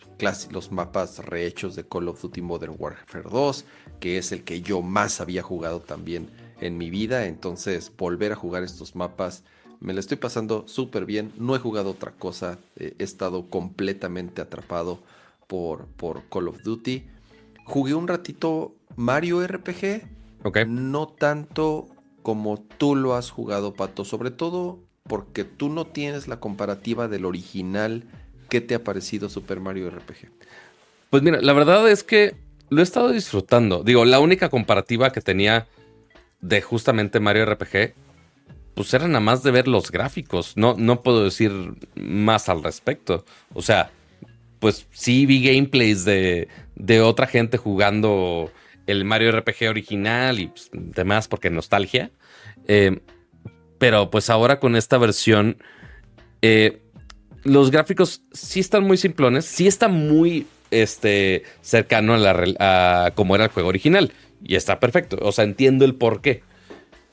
los 0.52 0.72
mapas 0.72 1.19
rehechos 1.26 1.76
de 1.76 1.86
Call 1.88 2.07
of 2.07 2.22
Duty 2.22 2.41
Modern 2.41 2.76
Warfare 2.80 3.30
2, 3.30 3.65
que 3.99 4.18
es 4.18 4.32
el 4.32 4.44
que 4.44 4.61
yo 4.61 4.82
más 4.82 5.19
había 5.22 5.41
jugado 5.44 5.82
también 5.82 6.30
en 6.61 6.78
mi 6.78 6.90
vida. 6.90 7.26
Entonces, 7.26 7.91
volver 7.98 8.32
a 8.32 8.36
jugar 8.36 8.64
estos 8.64 8.95
mapas, 8.95 9.44
me 9.79 9.93
lo 9.93 9.99
estoy 9.99 10.17
pasando 10.17 10.63
súper 10.67 11.05
bien. 11.05 11.31
No 11.37 11.55
he 11.55 11.59
jugado 11.59 11.91
otra 11.91 12.11
cosa, 12.11 12.57
eh, 12.75 12.93
he 12.97 13.03
estado 13.03 13.49
completamente 13.49 14.41
atrapado 14.41 14.99
por, 15.47 15.85
por 15.87 16.23
Call 16.29 16.47
of 16.47 16.61
Duty. 16.63 17.05
Jugué 17.65 17.93
un 17.93 18.07
ratito 18.07 18.75
Mario 18.95 19.45
RPG, 19.45 20.01
Ok. 20.43 20.59
no 20.67 21.07
tanto 21.07 21.87
como 22.23 22.59
tú 22.77 22.95
lo 22.95 23.15
has 23.15 23.29
jugado, 23.31 23.73
Pato. 23.73 24.03
Sobre 24.05 24.31
todo 24.31 24.79
porque 25.03 25.43
tú 25.45 25.69
no 25.69 25.85
tienes 25.85 26.27
la 26.27 26.39
comparativa 26.39 27.07
del 27.07 27.25
original. 27.25 28.03
¿Qué 28.49 28.61
te 28.61 28.75
ha 28.75 28.83
parecido 28.83 29.29
Super 29.29 29.59
Mario 29.59 29.89
RPG? 29.89 30.29
Pues 31.09 31.23
mira, 31.23 31.41
la 31.41 31.53
verdad 31.53 31.89
es 31.89 32.03
que 32.03 32.35
lo 32.69 32.81
he 32.81 32.83
estado 32.83 33.11
disfrutando. 33.11 33.83
Digo, 33.83 34.03
la 34.05 34.19
única 34.19 34.49
comparativa 34.49 35.11
que 35.11 35.21
tenía 35.21 35.67
de 36.41 36.61
justamente 36.61 37.19
Mario 37.19 37.45
RPG, 37.45 37.93
pues 38.77 38.93
era 38.93 39.07
nada 39.07 39.21
más 39.21 39.41
de 39.41 39.49
ver 39.49 39.67
los 39.67 39.91
gráficos. 39.91 40.55
No, 40.55 40.75
no 40.77 41.01
puedo 41.01 41.23
decir 41.23 41.51
más 41.95 42.47
al 42.47 42.63
respecto. 42.63 43.25
O 43.55 43.63
sea, 43.63 43.89
pues 44.59 44.85
sí 44.91 45.25
vi 45.25 45.43
gameplays 45.43 46.05
de, 46.05 46.47
de 46.75 47.01
otra 47.01 47.25
gente 47.25 47.57
jugando 47.57 48.51
el 48.85 49.03
Mario 49.03 49.31
RPG 49.31 49.67
original 49.67 50.39
y 50.39 50.47
pues, 50.49 50.69
demás 50.71 51.27
porque 51.27 51.49
nostalgia. 51.49 52.11
Eh, 52.67 52.99
pero 53.79 54.11
pues 54.11 54.29
ahora 54.29 54.59
con 54.59 54.75
esta 54.75 54.99
versión, 54.99 55.57
eh, 56.43 56.79
los 57.43 57.71
gráficos 57.71 58.21
sí 58.31 58.59
están 58.59 58.83
muy 58.83 58.97
simplones, 58.97 59.45
sí 59.45 59.65
está 59.65 59.87
muy 59.87 60.45
este, 60.69 61.41
cercano 61.61 62.13
a, 62.13 62.17
la, 62.19 62.43
a 62.59 63.11
como 63.15 63.33
era 63.33 63.45
el 63.45 63.49
juego 63.49 63.69
original. 63.69 64.13
Y 64.43 64.53
está 64.53 64.79
perfecto. 64.79 65.17
O 65.21 65.31
sea, 65.31 65.45
entiendo 65.45 65.83
el 65.83 65.95
por 65.95 66.21
qué. 66.21 66.43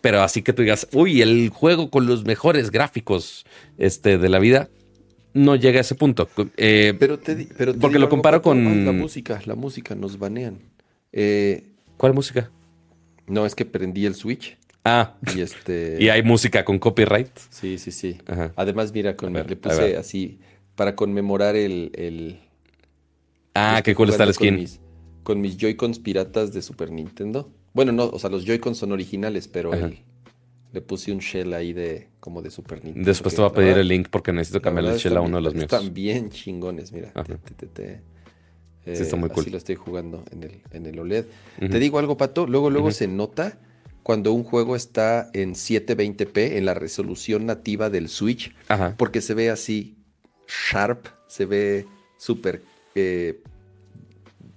Pero 0.05 0.20
así 0.20 0.43
que 0.43 0.52
tú 0.52 0.60
digas, 0.60 0.86
uy, 0.93 1.22
el 1.22 1.48
juego 1.48 1.89
con 1.89 2.05
los 2.05 2.26
mejores 2.26 2.70
gráficos 2.70 3.47
este, 3.78 4.18
de 4.18 4.28
la 4.28 4.39
vida, 4.39 4.68
no 5.32 5.56
llega 5.56 5.78
a 5.78 5.81
ese 5.81 5.94
punto. 5.94 6.28
Eh, 6.59 6.93
Pero 6.98 7.18
te, 7.18 7.48
pero 7.56 7.72
te 7.72 7.81
Porque 7.81 7.94
digo 7.97 8.06
lo 8.06 8.10
comparo 8.10 8.43
con- 8.43 8.85
la 8.85 8.93
música. 8.93 9.40
La 9.47 9.55
música 9.55 9.94
nos 9.94 10.18
banean. 10.18 10.59
Eh, 11.10 11.64
¿Cuál 11.97 12.12
música? 12.12 12.51
no, 13.26 13.47
es 13.47 13.55
que 13.55 13.64
prendí 13.64 14.05
el 14.05 14.14
Switch 14.14 14.59
Ah, 14.85 15.14
y 15.35 15.40
este... 15.40 15.97
y 16.01 16.10
hay 16.10 16.22
música 16.22 16.66
con 16.66 16.78
copyright. 16.78 17.31
Sí, 17.48 17.78
sí, 17.78 17.90
sí. 17.90 18.18
Ajá. 18.26 18.52
Además, 18.56 18.93
mira, 18.93 19.16
con, 19.16 19.31
A 19.31 19.39
ver, 19.40 19.48
le 19.48 19.56
puse 19.56 19.97
así 19.97 20.39
para 20.74 20.94
conmemorar 20.94 21.56
el, 21.56 21.93
el, 21.94 22.40
Ah, 23.55 23.81
qué 23.82 23.94
cool 23.94 24.10
está 24.10 24.24
el 24.24 24.35
skin. 24.35 24.68
Con 25.22 25.40
mis, 25.40 25.56
Joy-Cons 25.56 25.98
piratas 26.01 26.52
de 26.52 26.60
Super 26.60 26.90
Nintendo. 26.90 27.51
Bueno, 27.74 27.92
no, 27.92 28.05
o 28.06 28.18
sea, 28.18 28.30
los 28.30 28.46
Joy-Cons 28.46 28.78
son 28.78 28.92
originales, 28.92 29.48
pero 29.48 29.72
le 30.72 30.80
puse 30.80 31.12
un 31.12 31.18
shell 31.18 31.52
ahí 31.52 31.72
de 31.72 32.09
como 32.20 32.40
de 32.40 32.51
Super 32.51 32.82
Nintendo. 32.82 33.06
Después 33.06 33.34
te 33.34 33.42
voy 33.42 33.51
a 33.51 33.52
pedir 33.52 33.76
el 33.76 33.88
link 33.88 34.09
porque 34.10 34.32
necesito 34.32 34.62
cambiar 34.62 34.86
el 34.86 34.98
shell 34.98 35.16
a 35.16 35.20
uno 35.20 35.36
de 35.36 35.42
los 35.42 35.55
míos. 35.55 35.64
Están 35.64 35.92
bien 35.92 36.30
chingones, 36.30 36.92
mira. 36.92 37.12
sí, 38.84 39.02
está 39.02 39.16
muy 39.16 39.28
cool. 39.28 39.42
Así 39.42 39.51
lo 39.51 39.59
estoy 39.59 39.74
jugando 39.74 40.24
en 40.30 40.44
el, 40.44 40.62
en 40.70 40.86
el 40.86 40.98
OLED. 40.98 41.26
Te 41.59 41.78
digo 41.78 41.98
algo, 41.98 42.16
Pato. 42.16 42.46
Luego, 42.46 42.70
luego 42.70 42.90
se 42.92 43.09
nota 43.09 43.59
cuando 44.05 44.32
un 44.32 44.44
juego 44.44 44.76
está 44.76 45.30
en 45.32 45.55
720p, 45.55 46.56
en 46.56 46.66
la 46.66 46.74
resolución 46.74 47.46
nativa 47.46 47.90
del 47.90 48.09
Switch, 48.09 48.55
porque 48.96 49.20
se 49.20 49.34
ve 49.34 49.51
así 49.51 49.96
sharp, 50.46 51.06
se 51.26 51.46
ve 51.46 51.86
súper... 52.18 52.62
Eh, 52.94 53.42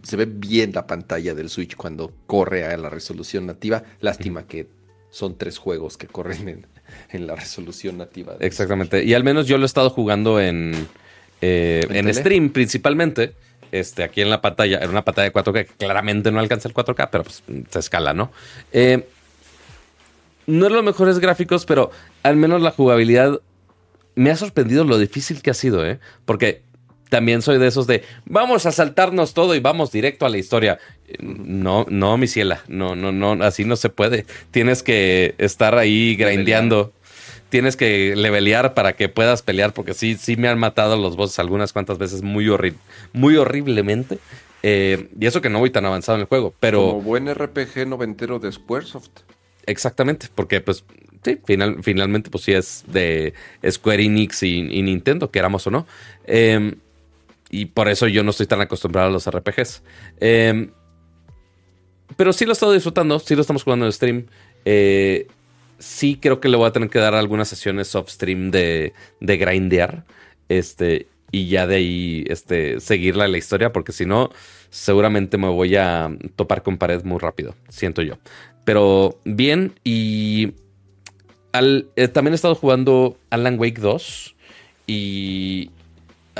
se 0.08 0.16
ve 0.16 0.26
bien 0.26 0.72
la 0.74 0.88
pantalla 0.88 1.36
del 1.36 1.50
Switch 1.50 1.76
cuando 1.76 2.14
corre 2.28 2.64
a 2.64 2.78
la 2.78 2.90
resolución 2.90 3.46
nativa. 3.46 3.84
Lástima 4.00 4.48
que 4.48 4.68
son 5.10 5.38
tres 5.38 5.58
juegos 5.58 5.98
que 5.98 6.08
corren 6.08 6.66
en, 7.12 7.28
la 7.28 7.36
resolución 7.36 7.98
nativa. 7.98 8.38
Exactamente. 8.40 9.04
Y 9.04 9.14
al 9.14 9.26
menos 9.26 9.48
yo 9.48 9.58
lo 9.58 9.64
he 9.64 9.66
estado 9.66 9.90
jugando 9.90 10.40
en, 10.40 10.88
eh, 11.42 11.86
¿En, 11.90 12.14
stream 12.14 12.52
principalmente. 12.52 13.34
Este, 13.70 14.02
aquí 14.02 14.22
en 14.22 14.30
la 14.30 14.40
pantalla, 14.40 14.80
en 14.80 14.90
una 14.90 15.04
pantalla 15.04 15.30
de 15.30 15.34
4K 15.34 15.66
que 15.66 15.74
claramente 15.74 16.32
no 16.32 16.40
alcanza 16.40 16.70
el 16.70 16.74
4K, 16.74 17.10
pero 17.12 17.26
pues 17.26 17.44
se 17.70 17.80
escala, 17.80 18.14
¿no? 18.14 18.32
Eh, 18.72 19.06
no 20.46 20.68
es 20.68 20.72
los 20.72 20.86
mejores 20.86 21.20
gráficos, 21.20 21.66
pero 21.66 21.92
al 22.24 22.38
menos 22.38 22.62
la 22.62 22.72
jugabilidad 22.72 23.42
me 24.16 24.32
ha 24.32 24.38
sorprendido 24.38 24.86
lo 24.86 24.98
difícil 24.98 25.42
que 25.42 25.50
ha 25.50 25.54
sido, 25.54 25.86
¿eh? 25.86 26.00
Porque 26.24 26.62
también 27.10 27.42
soy 27.42 27.58
de 27.58 27.68
esos 27.68 27.88
de 27.88 28.04
vamos 28.26 28.66
a 28.66 28.72
saltarnos 28.72 29.34
todo 29.34 29.56
y 29.56 29.60
vamos 29.60 29.92
directo 29.92 30.26
a 30.26 30.30
la 30.30 30.38
historia. 30.38 30.80
No, 31.20 31.86
no, 31.90 32.18
mi 32.18 32.28
ciela, 32.28 32.64
no, 32.68 32.96
no, 32.96 33.12
no, 33.12 33.44
así 33.44 33.64
no 33.66 33.76
se 33.76 33.90
puede. 33.90 34.26
Tienes 34.52 34.84
que 34.84 35.36
estar 35.38 35.78
ahí 35.78 36.16
grindeando. 36.16 36.94
Tienes 37.50 37.78
que 37.78 38.14
levelear 38.18 38.74
para 38.74 38.94
que 38.94 39.08
puedas 39.08 39.42
pelear, 39.42 39.74
porque 39.74 39.94
sí, 39.94 40.18
sí 40.20 40.36
me 40.36 40.50
han 40.50 40.60
matado 40.60 40.98
los 40.98 41.16
bosses 41.16 41.40
algunas 41.40 41.72
cuantas 41.72 41.98
veces 41.98 42.22
muy, 42.22 42.50
muy 43.14 43.38
horriblemente. 43.38 44.20
Eh, 44.64 45.08
y 45.18 45.26
eso 45.28 45.40
que 45.40 45.50
no 45.50 45.60
voy 45.60 45.70
tan 45.70 45.86
avanzado 45.86 46.18
en 46.18 46.22
el 46.22 46.28
juego, 46.28 46.54
pero... 46.60 46.80
Como 46.80 47.02
buen 47.02 47.34
RPG 47.34 47.88
noventero 47.88 48.40
de 48.40 48.52
Squaresoft. 48.52 49.22
Exactamente, 49.66 50.28
porque 50.34 50.60
pues 50.60 50.84
sí, 51.24 51.40
final, 51.46 51.78
finalmente 51.84 52.30
pues 52.30 52.44
sí 52.44 52.54
es 52.54 52.84
de 52.88 53.34
Square 53.70 54.04
Enix 54.04 54.44
y, 54.44 54.62
Nintendo, 54.82 55.32
queramos 55.32 55.68
o 55.68 55.72
no. 55.72 55.88
Eh, 56.26 56.76
y 57.50 57.66
por 57.66 57.88
eso 57.88 58.08
yo 58.08 58.24
no 58.24 58.32
estoy 58.32 58.48
tan 58.48 58.62
acostumbrado 58.62 59.08
a 59.08 59.12
los 59.12 59.30
RPGs. 59.30 59.84
Em, 60.20 60.72
pero 62.16 62.34
sí 62.34 62.46
lo 62.46 62.52
he 62.52 62.54
estado 62.54 62.74
disfrutando, 62.74 63.20
sí 63.20 63.36
lo 63.36 63.42
estamos 63.42 63.64
jugando 63.64 63.86
en 63.86 63.92
stream. 63.92 64.28
Eh, 64.66 65.28
sí 65.80 66.18
creo 66.22 66.40
que 66.40 66.50
le 66.50 66.58
voy 66.58 66.68
a 66.68 66.72
tener 66.72 66.90
que 66.90 67.00
dar 67.00 67.16
algunas 67.16 67.48
sesiones 67.48 67.94
off 67.96 68.10
stream 68.10 68.52
de, 68.52 68.94
de 69.20 69.38
grindear. 69.38 70.06
Este, 70.50 71.08
y 71.32 71.48
ya 71.50 71.68
de 71.68 71.76
ahí 71.76 72.26
este, 72.30 72.78
la 73.14 73.38
historia, 73.38 73.74
porque 73.74 73.92
si 73.92 74.06
no, 74.06 74.30
seguramente 74.70 75.38
me 75.38 75.50
voy 75.50 75.76
a 75.76 76.10
topar 76.36 76.64
con 76.64 76.78
pared 76.78 77.04
muy 77.04 77.20
rápido, 77.20 77.56
siento 77.70 78.02
yo. 78.02 78.18
Pero 78.64 79.20
bien, 79.26 79.74
y 79.84 80.54
eh, 81.54 82.08
también 82.08 82.34
he 82.34 82.36
estado 82.36 82.56
jugando 82.56 83.18
Alan 83.30 83.60
Wake 83.60 83.80
2 83.80 84.36
y 84.88 85.72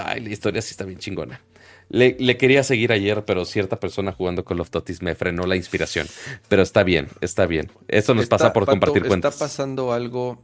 Ay, 0.06 0.22
la 0.22 0.30
historia 0.30 0.62
sí 0.62 0.72
está 0.72 0.86
bien 0.86 1.00
chingona. 1.00 1.42
Le, 1.90 2.38
quería 2.38 2.64
seguir 2.64 2.92
ayer, 2.92 3.24
pero 3.24 3.46
cierta 3.46 3.80
persona 3.80 4.12
jugando 4.12 4.44
con 4.44 4.60
of 4.60 4.70
Totis 4.70 5.02
me 5.02 5.16
frenó 5.16 5.46
la 5.46 5.56
inspiración. 5.56 6.08
Pero 6.50 6.62
está 6.62 6.84
bien, 6.84 7.08
está 7.22 7.46
bien. 7.46 7.72
Eso 7.88 8.14
nos 8.14 8.28
pasa 8.28 8.52
por 8.52 8.66
compartir 8.66 9.06
cuentas. 9.06 9.36
Está 9.36 9.46
pasando 9.46 9.94
algo. 9.94 10.42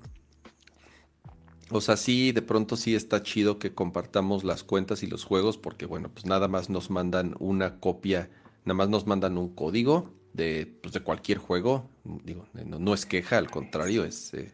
O 1.69 1.81
sea, 1.81 1.97
sí, 1.97 2.31
de 2.31 2.41
pronto 2.41 2.77
sí 2.77 2.95
está 2.95 3.23
chido 3.23 3.59
que 3.59 3.73
compartamos 3.73 4.43
las 4.43 4.63
cuentas 4.63 5.03
y 5.03 5.07
los 5.07 5.25
juegos, 5.25 5.57
porque 5.57 5.85
bueno, 5.85 6.09
pues 6.13 6.25
nada 6.25 6.47
más 6.47 6.69
nos 6.69 6.89
mandan 6.89 7.35
una 7.39 7.80
copia, 7.80 8.30
nada 8.63 8.75
más 8.75 8.89
nos 8.89 9.07
mandan 9.07 9.38
un 9.38 9.53
código 9.53 10.13
de, 10.34 10.71
pues 10.81 10.93
de 10.93 11.01
cualquier 11.01 11.39
juego. 11.39 11.89
Digo, 12.03 12.47
no, 12.53 12.93
es 12.93 13.05
queja, 13.05 13.38
al 13.38 13.49
contrario, 13.49 14.05
es 14.05 14.34
eh, 14.34 14.51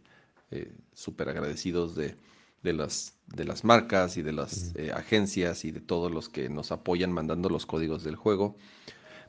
eh, 0.52 0.72
súper 0.94 1.30
agradecidos 1.30 1.96
de, 1.96 2.16
de 2.64 2.74
las, 2.74 3.19
de 3.36 3.46
las 3.46 3.64
marcas 3.64 4.18
y 4.18 4.22
de 4.22 4.34
las 4.34 4.74
eh, 4.76 4.92
agencias 4.94 5.66
y 5.66 5.72
de 5.72 5.82
todos 5.82 6.12
los 6.12 6.30
que 6.30 6.50
nos 6.50 6.72
apoyan 6.72 7.12
mandando 7.12 7.50
los 7.50 7.66
códigos 7.66 8.04
del 8.04 8.16
juego. 8.16 8.56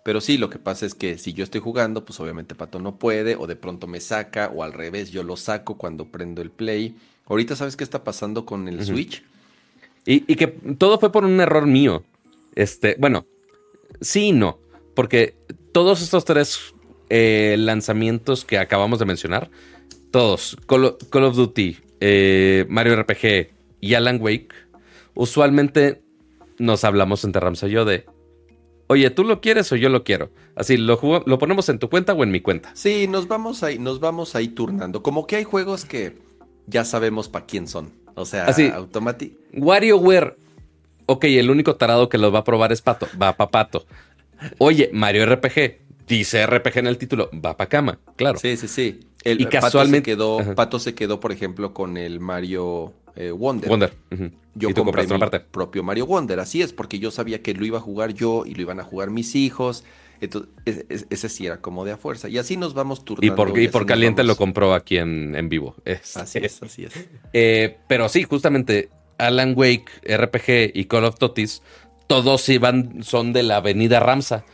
Pero 0.03 0.21
sí, 0.21 0.39
lo 0.39 0.49
que 0.49 0.59
pasa 0.59 0.87
es 0.87 0.95
que 0.95 1.19
si 1.19 1.35
yo 1.35 1.45
estoy 1.45 1.61
jugando, 1.61 2.05
pues 2.05 2.19
obviamente 2.21 2.55
Pato 2.55 2.79
no 2.79 2.99
puede, 2.99 3.37
o 3.37 3.47
de 3.47 3.57
pronto 3.57 3.87
me 3.87 4.01
saca, 4.01 4.51
o 4.55 4.63
al 4.63 4.73
revés, 4.73 5.11
yo 5.11 5.23
lo 5.23 5.37
saco 5.37 5.77
cuando 5.77 6.07
prendo 6.07 6.41
el 6.41 6.51
play. 6.51 6.97
Ahorita, 7.27 7.55
¿sabes 7.55 7.77
qué 7.77 7.85
está 7.85 8.03
pasando 8.03 8.47
con 8.47 8.67
el 8.67 8.85
Switch? 8.85 9.23
Y, 10.07 10.21
que 10.37 10.47
todo 10.47 10.99
fue 10.99 11.13
por 11.13 11.25
un 11.25 11.39
error 11.41 11.67
mío. 11.67 12.03
Este, 12.55 12.97
bueno, 12.99 13.27
sí 14.01 14.29
y 14.29 14.33
no. 14.33 14.59
Porque 14.95 15.37
todos 15.73 16.01
estos 16.01 16.25
tres 16.25 16.75
eh, 17.11 17.57
lanzamientos 17.59 18.45
que 18.47 18.59
acabamos 18.59 18.99
de 18.99 19.05
mencionar, 19.05 19.51
todos, 20.11 20.57
Call 20.67 21.25
of 21.25 21.37
Duty, 21.37 21.79
eh, 22.01 22.65
Mario 22.69 23.01
RPG 23.01 23.60
y 23.81 23.95
Alan 23.95 24.19
Wake, 24.21 24.55
usualmente 25.15 26.03
nos 26.59 26.85
hablamos 26.85 27.25
entre 27.25 27.41
Ramsa 27.41 27.67
y 27.67 27.71
yo 27.71 27.85
de, 27.85 28.07
oye, 28.87 29.11
¿tú 29.11 29.25
lo 29.25 29.41
quieres 29.41 29.71
o 29.73 29.77
yo 29.77 29.89
lo 29.89 30.05
quiero? 30.05 30.31
Así, 30.55 30.77
lo, 30.77 31.01
lo 31.25 31.39
ponemos 31.39 31.69
en 31.69 31.79
tu 31.79 31.89
cuenta 31.89 32.13
o 32.13 32.23
en 32.23 32.31
mi 32.31 32.41
cuenta. 32.41 32.71
Sí, 32.75 33.07
nos 33.09 33.29
vamos 33.29 33.63
ahí, 33.63 33.79
nos 33.79 34.01
vamos 34.01 34.35
ahí 34.35 34.49
turnando. 34.49 35.03
Como 35.03 35.27
que 35.27 35.37
hay 35.37 35.45
juegos 35.45 35.85
que 35.85 36.19
ya 36.67 36.85
sabemos 36.85 37.29
para 37.29 37.47
quién 37.47 37.67
son. 37.67 37.93
O 38.15 38.27
sea, 38.27 38.47
automático. 38.75 39.37
WarioWare. 39.55 40.37
Ok, 41.07 41.25
el 41.25 41.51
único 41.51 41.77
tarado 41.77 42.09
que 42.09 42.19
lo 42.19 42.31
va 42.31 42.41
a 42.41 42.45
probar 42.45 42.73
es 42.73 42.83
Pato. 42.83 43.07
Va 43.21 43.37
para 43.37 43.51
Pato. 43.51 43.87
Oye, 44.59 44.91
Mario 44.93 45.25
RPG. 45.27 45.79
Dice 46.07 46.47
RPG 46.47 46.79
en 46.79 46.87
el 46.87 46.99
título. 46.99 47.31
Va 47.33 47.57
para 47.57 47.69
cama. 47.69 47.99
Claro. 48.17 48.39
Sí, 48.39 48.57
sí, 48.57 48.69
sí 48.69 49.01
y 49.25 49.45
casualmente 49.47 50.17
Pato 50.17 50.39
se, 50.39 50.43
quedó, 50.45 50.55
Pato 50.55 50.79
se 50.79 50.95
quedó, 50.95 51.21
por 51.21 51.33
ejemplo, 51.33 51.75
con 51.75 51.97
el 51.97 52.21
Mario 52.21 52.93
eh, 53.17 53.31
Wonder. 53.31 53.69
Wonder. 53.69 53.93
Yo 54.55 54.75
compré 54.75 55.07
mi 55.07 55.19
parte? 55.19 55.41
propio 55.41 55.83
Mario 55.83 56.07
Wonder, 56.07 56.41
así 56.41 56.63
es, 56.63 56.73
porque 56.73 56.99
yo 56.99 57.11
sabía 57.11 57.43
que 57.43 57.55
lo 57.55 57.65
iba 57.65 57.79
a 57.79 57.81
jugar 57.81 58.15
yo 58.15 58.45
y 58.47 58.55
lo 58.55 58.63
iban 58.63 58.81
a 58.81 58.85
jugar 58.85 59.11
mis 59.11 59.35
hijos. 59.35 59.85
Entonces, 60.21 61.07
ese, 61.09 61.29
sí 61.31 61.47
era 61.47 61.61
como 61.61 61.85
de 61.85 61.93
a 61.93 61.97
fuerza. 61.97 62.29
Y 62.29 62.37
así 62.37 62.57
nos 62.57 62.75
vamos 62.75 63.05
turnando. 63.05 63.59
Y 63.59 63.69
por, 63.69 63.87
caliente 63.87 64.23
lo 64.23 64.37
compró 64.37 64.75
aquí 64.75 64.99
en, 64.99 65.49
vivo. 65.49 65.75
así 66.15 66.39
es, 66.39 66.63
así 66.63 66.85
es. 66.85 66.93
Eh, 67.33 67.79
pero 67.89 68.09
sí, 68.09 68.25
justamente 68.25 68.91
Alan 69.17 69.55
Wake, 69.57 69.87
RPG 70.05 70.73
y 70.75 70.85
Call 70.87 71.05
of 71.05 71.17
Totis, 71.19 71.63
todos 72.07 72.49
iban, 72.49 73.03
son 73.03 73.33
de 73.33 73.43
la 73.43 73.57
avenida 73.57 74.01
Ramsa. 74.01 74.45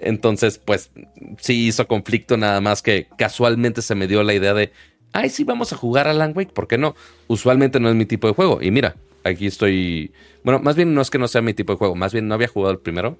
Entonces, 0.00 0.58
pues 0.58 0.90
sí 1.38 1.66
hizo 1.66 1.86
conflicto 1.86 2.36
nada 2.36 2.60
más 2.60 2.82
que 2.82 3.08
casualmente 3.16 3.82
se 3.82 3.94
me 3.94 4.06
dio 4.06 4.22
la 4.22 4.34
idea 4.34 4.54
de, 4.54 4.72
ay, 5.12 5.30
sí, 5.30 5.44
vamos 5.44 5.72
a 5.72 5.76
jugar 5.76 6.08
a 6.08 6.10
Alan 6.10 6.32
Wake, 6.34 6.52
¿por 6.52 6.66
qué 6.66 6.78
no? 6.78 6.94
Usualmente 7.28 7.80
no 7.80 7.88
es 7.88 7.94
mi 7.94 8.06
tipo 8.06 8.26
de 8.26 8.34
juego. 8.34 8.60
Y 8.60 8.70
mira, 8.70 8.96
aquí 9.22 9.46
estoy, 9.46 10.12
bueno, 10.42 10.60
más 10.60 10.76
bien 10.76 10.94
no 10.94 11.00
es 11.00 11.10
que 11.10 11.18
no 11.18 11.28
sea 11.28 11.42
mi 11.42 11.54
tipo 11.54 11.72
de 11.72 11.78
juego, 11.78 11.94
más 11.94 12.12
bien 12.12 12.28
no 12.28 12.34
había 12.34 12.48
jugado 12.48 12.72
el 12.72 12.80
primero. 12.80 13.18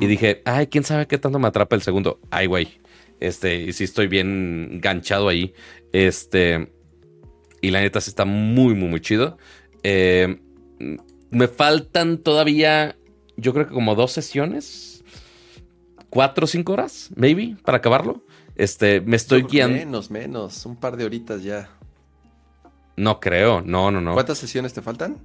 Y 0.00 0.06
dije, 0.06 0.42
ay, 0.44 0.66
quién 0.66 0.82
sabe 0.82 1.06
qué 1.06 1.18
tanto 1.18 1.38
me 1.38 1.46
atrapa 1.46 1.76
el 1.76 1.82
segundo. 1.82 2.18
Ay, 2.30 2.46
güey. 2.46 2.80
Este, 3.20 3.62
y 3.62 3.72
sí 3.72 3.84
estoy 3.84 4.08
bien 4.08 4.80
ganchado 4.80 5.28
ahí. 5.28 5.54
Este, 5.92 6.68
y 7.60 7.70
la 7.70 7.80
neta 7.80 8.00
sí 8.00 8.10
está 8.10 8.24
muy, 8.24 8.74
muy, 8.74 8.88
muy 8.88 9.00
chido. 9.00 9.38
Eh, 9.84 10.40
me 11.30 11.48
faltan 11.48 12.18
todavía, 12.18 12.96
yo 13.36 13.52
creo 13.52 13.66
que 13.68 13.74
como 13.74 13.94
dos 13.94 14.12
sesiones 14.12 14.93
cuatro 16.14 16.44
o 16.44 16.46
cinco 16.46 16.72
horas, 16.72 17.10
maybe, 17.16 17.56
para 17.64 17.78
acabarlo. 17.78 18.22
Este, 18.54 19.00
me 19.00 19.16
estoy 19.16 19.42
guiando. 19.42 19.76
Menos, 19.76 20.10
menos, 20.10 20.64
un 20.64 20.76
par 20.76 20.96
de 20.96 21.04
horitas 21.04 21.42
ya. 21.42 21.68
No 22.96 23.18
creo, 23.18 23.60
no, 23.60 23.90
no, 23.90 24.00
no. 24.00 24.14
¿Cuántas 24.14 24.38
sesiones 24.38 24.72
te 24.72 24.80
faltan? 24.80 25.18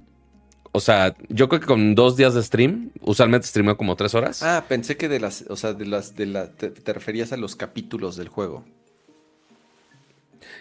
O 0.72 0.80
sea, 0.80 1.16
yo 1.28 1.48
creo 1.48 1.60
que 1.60 1.66
con 1.66 1.94
dos 1.94 2.16
días 2.16 2.34
de 2.34 2.42
stream, 2.42 2.90
usualmente 3.00 3.46
streameo 3.46 3.76
como 3.76 3.94
tres 3.96 4.14
horas. 4.14 4.42
Ah, 4.42 4.64
pensé 4.68 4.96
que 4.96 5.08
de 5.08 5.20
las, 5.20 5.44
o 5.48 5.56
sea, 5.56 5.72
de 5.72 5.86
las, 5.86 6.16
de 6.16 6.26
la, 6.26 6.50
te, 6.52 6.92
referías 6.92 7.32
a 7.32 7.36
los 7.36 7.54
capítulos 7.54 8.16
del 8.16 8.28
juego. 8.28 8.64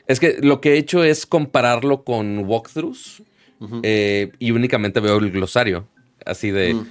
Es 0.08 0.20
que 0.20 0.38
lo 0.42 0.62
que 0.62 0.74
he 0.74 0.78
hecho 0.78 1.04
es 1.04 1.26
compararlo 1.26 2.04
con 2.04 2.40
walkthroughs 2.40 3.24
eh, 3.84 4.32
y 4.40 4.52
únicamente 4.52 5.00
veo 5.00 5.18
el 5.18 5.32
glosario, 5.32 5.88
así 6.26 6.50
de, 6.52 6.74
mm. 6.76 6.88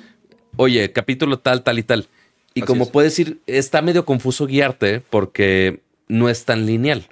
oye, 0.56 0.92
capítulo 0.92 1.38
tal, 1.38 1.62
tal 1.62 1.78
y 1.78 1.82
tal. 1.84 2.08
Y 2.58 2.62
como 2.62 2.90
puedes 2.90 3.18
ir, 3.18 3.40
está 3.46 3.82
medio 3.82 4.04
confuso 4.04 4.46
guiarte 4.46 5.00
porque 5.00 5.82
no 6.08 6.28
es 6.28 6.44
tan 6.44 6.66
lineal, 6.66 7.06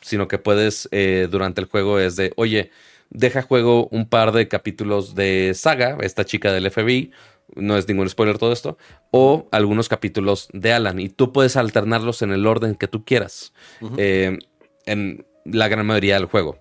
sino 0.00 0.28
que 0.28 0.38
puedes, 0.38 0.88
eh, 0.92 1.28
durante 1.30 1.60
el 1.60 1.66
juego 1.66 1.98
es 1.98 2.16
de, 2.16 2.32
oye, 2.36 2.70
deja 3.10 3.42
juego 3.42 3.88
un 3.88 4.08
par 4.08 4.32
de 4.32 4.48
capítulos 4.48 5.14
de 5.14 5.52
Saga, 5.54 5.98
esta 6.00 6.24
chica 6.24 6.52
del 6.52 6.70
FBI, 6.70 7.12
no 7.54 7.76
es 7.76 7.86
ningún 7.88 8.08
spoiler 8.08 8.38
todo 8.38 8.52
esto, 8.52 8.78
o 9.10 9.48
algunos 9.52 9.88
capítulos 9.88 10.48
de 10.52 10.72
Alan, 10.72 10.98
y 10.98 11.08
tú 11.08 11.32
puedes 11.32 11.56
alternarlos 11.56 12.22
en 12.22 12.32
el 12.32 12.46
orden 12.46 12.74
que 12.74 12.88
tú 12.88 13.04
quieras, 13.04 13.52
eh, 13.98 14.38
en 14.86 15.26
la 15.44 15.68
gran 15.68 15.86
mayoría 15.86 16.14
del 16.14 16.26
juego. 16.26 16.58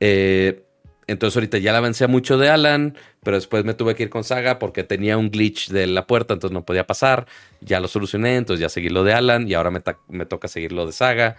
Eh, 0.00 0.64
entonces 1.06 1.36
ahorita 1.36 1.58
ya 1.58 1.72
la 1.72 1.78
avancé 1.78 2.06
mucho 2.06 2.38
de 2.38 2.48
Alan, 2.48 2.96
pero 3.22 3.36
después 3.36 3.64
me 3.64 3.74
tuve 3.74 3.94
que 3.94 4.04
ir 4.04 4.10
con 4.10 4.24
Saga 4.24 4.58
porque 4.58 4.84
tenía 4.84 5.18
un 5.18 5.30
glitch 5.30 5.68
de 5.70 5.86
la 5.86 6.06
puerta, 6.06 6.34
entonces 6.34 6.54
no 6.54 6.64
podía 6.64 6.86
pasar. 6.86 7.26
Ya 7.60 7.80
lo 7.80 7.88
solucioné, 7.88 8.36
entonces 8.36 8.60
ya 8.60 8.68
seguí 8.68 8.88
lo 8.88 9.04
de 9.04 9.12
Alan 9.12 9.48
y 9.48 9.54
ahora 9.54 9.70
me, 9.70 9.82
me 10.08 10.26
toca 10.26 10.48
seguir 10.48 10.72
lo 10.72 10.86
de 10.86 10.92
Saga. 10.92 11.36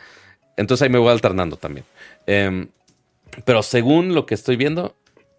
Entonces 0.58 0.84
ahí 0.84 0.90
me 0.90 1.00
voy 1.00 1.12
alternando 1.12 1.58
también. 1.58 1.86
Em, 2.28 2.68
pero 3.46 3.64
según 3.64 4.14
lo 4.14 4.26
que 4.26 4.36
estoy 4.36 4.58
viendo, 4.58 4.96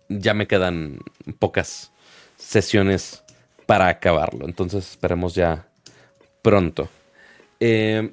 ya 0.09 0.35
me 0.35 0.47
quedan 0.47 0.99
pocas 1.39 1.93
sesiones 2.37 3.23
para 3.67 3.89
acabarlo. 3.89 4.47
Entonces 4.47 4.91
esperemos 4.91 5.35
ya 5.35 5.67
pronto. 6.43 6.89
Em, 7.61 8.13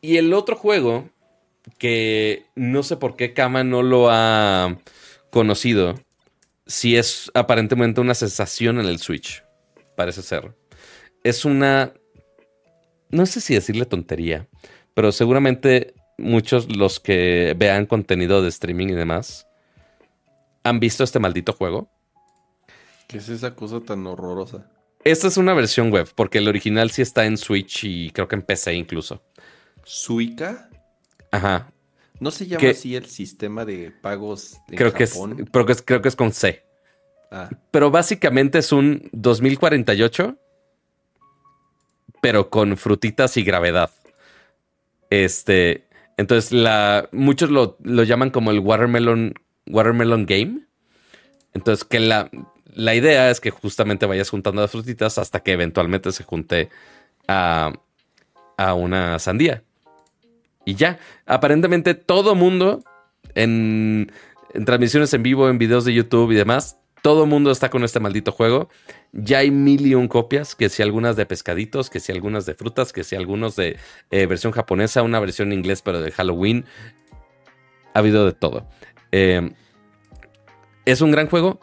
y 0.00 0.16
el 0.16 0.32
otro 0.32 0.56
juego 0.56 1.08
que 1.76 2.44
no 2.54 2.82
sé 2.82 2.96
por 2.96 3.16
qué 3.16 3.34
Kama 3.34 3.64
no 3.64 3.82
lo 3.82 4.08
ha 4.10 4.76
conocido, 5.30 5.94
si 6.66 6.96
es 6.96 7.30
aparentemente 7.34 8.00
una 8.00 8.14
sensación 8.14 8.78
en 8.78 8.86
el 8.86 8.98
Switch, 8.98 9.44
parece 9.96 10.22
ser. 10.22 10.54
Es 11.24 11.44
una, 11.44 11.92
no 13.10 13.26
sé 13.26 13.40
si 13.40 13.54
decirle 13.54 13.84
tontería, 13.84 14.48
pero 14.94 15.12
seguramente 15.12 15.94
muchos 16.18 16.74
los 16.76 17.00
que 17.00 17.54
vean 17.56 17.86
contenido 17.86 18.42
de 18.42 18.48
streaming 18.48 18.88
y 18.88 18.94
demás 18.94 19.46
han 20.64 20.80
visto 20.80 21.04
este 21.04 21.18
maldito 21.18 21.52
juego. 21.52 21.90
¿Qué 23.06 23.18
es 23.18 23.28
esa 23.28 23.54
cosa 23.54 23.80
tan 23.80 24.06
horrorosa? 24.06 24.70
Esta 25.04 25.28
es 25.28 25.36
una 25.36 25.54
versión 25.54 25.90
web, 25.90 26.12
porque 26.14 26.38
el 26.38 26.48
original 26.48 26.90
sí 26.90 27.02
está 27.02 27.24
en 27.24 27.38
Switch 27.38 27.84
y 27.84 28.10
creo 28.10 28.28
que 28.28 28.34
en 28.34 28.42
PC 28.42 28.74
incluso. 28.74 29.22
¿Suica? 29.84 30.68
Ajá. 31.30 31.72
¿No 32.20 32.30
se 32.30 32.46
llama 32.46 32.70
así 32.70 32.96
el 32.96 33.06
sistema 33.06 33.64
de 33.64 33.90
pagos 33.90 34.58
en 34.68 34.76
creo 34.76 34.92
Que 34.92 35.04
es, 35.04 35.18
creo, 35.52 35.66
que 35.66 35.72
es, 35.72 35.82
creo 35.82 36.02
que 36.02 36.08
es 36.08 36.16
con 36.16 36.32
C. 36.32 36.64
Ah. 37.30 37.48
Pero 37.70 37.90
básicamente 37.90 38.58
es 38.58 38.72
un 38.72 39.08
2048, 39.12 40.36
pero 42.20 42.50
con 42.50 42.76
frutitas 42.76 43.36
y 43.36 43.44
gravedad. 43.44 43.90
Este, 45.10 45.86
entonces 46.16 46.52
la, 46.52 47.08
muchos 47.12 47.50
lo, 47.50 47.76
llaman 47.80 48.30
como 48.30 48.50
el 48.50 48.60
watermelon, 48.60 49.34
watermelon 49.68 50.26
game. 50.26 50.60
Entonces 51.54 51.84
que 51.84 52.00
la, 52.00 52.30
la 52.74 52.94
idea 52.94 53.30
es 53.30 53.40
que 53.40 53.50
justamente 53.50 54.06
vayas 54.06 54.30
juntando 54.30 54.62
las 54.62 54.70
frutitas 54.70 55.18
hasta 55.18 55.40
que 55.40 55.52
eventualmente 55.52 56.12
se 56.12 56.24
junte 56.24 56.68
a, 57.28 57.72
a 58.56 58.74
una 58.74 59.18
sandía. 59.18 59.62
Y 60.68 60.74
ya, 60.74 60.98
aparentemente 61.24 61.94
todo 61.94 62.34
mundo 62.34 62.84
en, 63.34 64.12
transmisiones 64.66 65.14
en 65.14 65.22
vivo, 65.22 65.48
en 65.48 65.56
videos 65.56 65.86
de 65.86 65.94
YouTube 65.94 66.30
y 66.32 66.34
demás, 66.34 66.78
todo 67.00 67.24
mundo 67.24 67.50
está 67.50 67.70
con 67.70 67.84
este 67.84 68.00
maldito 68.00 68.32
juego. 68.32 68.68
Ya 69.12 69.38
hay 69.38 69.50
mil 69.50 69.86
y 69.86 69.94
un 69.94 70.08
copias, 70.08 70.54
que 70.54 70.68
si 70.68 70.82
algunas 70.82 71.16
de 71.16 71.24
pescaditos, 71.24 71.88
que 71.88 72.00
si 72.00 72.12
algunas 72.12 72.44
de 72.44 72.52
frutas, 72.52 72.92
que 72.92 73.02
si 73.02 73.16
algunos 73.16 73.56
de 73.56 73.78
eh, 74.10 74.26
versión 74.26 74.52
japonesa, 74.52 75.00
una 75.00 75.20
versión 75.20 75.52
en 75.52 75.60
inglés 75.60 75.80
pero 75.80 76.02
de 76.02 76.10
Halloween. 76.10 76.66
Ha 77.94 78.00
habido 78.00 78.26
de 78.26 78.34
todo. 78.34 78.68
Eh, 79.10 79.50
¿Es 80.84 81.00
un 81.00 81.12
gran 81.12 81.28
juego? 81.28 81.60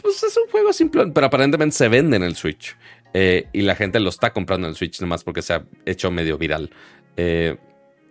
Pues 0.00 0.22
es 0.22 0.36
un 0.36 0.48
juego 0.48 0.72
simple, 0.72 1.08
pero 1.08 1.26
aparentemente 1.26 1.74
se 1.74 1.88
vende 1.88 2.16
en 2.16 2.22
el 2.22 2.36
Switch. 2.36 2.76
Eh, 3.14 3.48
y 3.52 3.62
la 3.62 3.74
gente 3.74 3.98
lo 3.98 4.10
está 4.10 4.32
comprando 4.32 4.68
en 4.68 4.70
el 4.70 4.76
Switch 4.76 5.00
nomás 5.00 5.24
porque 5.24 5.42
se 5.42 5.54
ha 5.54 5.64
hecho 5.86 6.12
medio 6.12 6.38
viral. 6.38 6.70
Eh, 7.16 7.56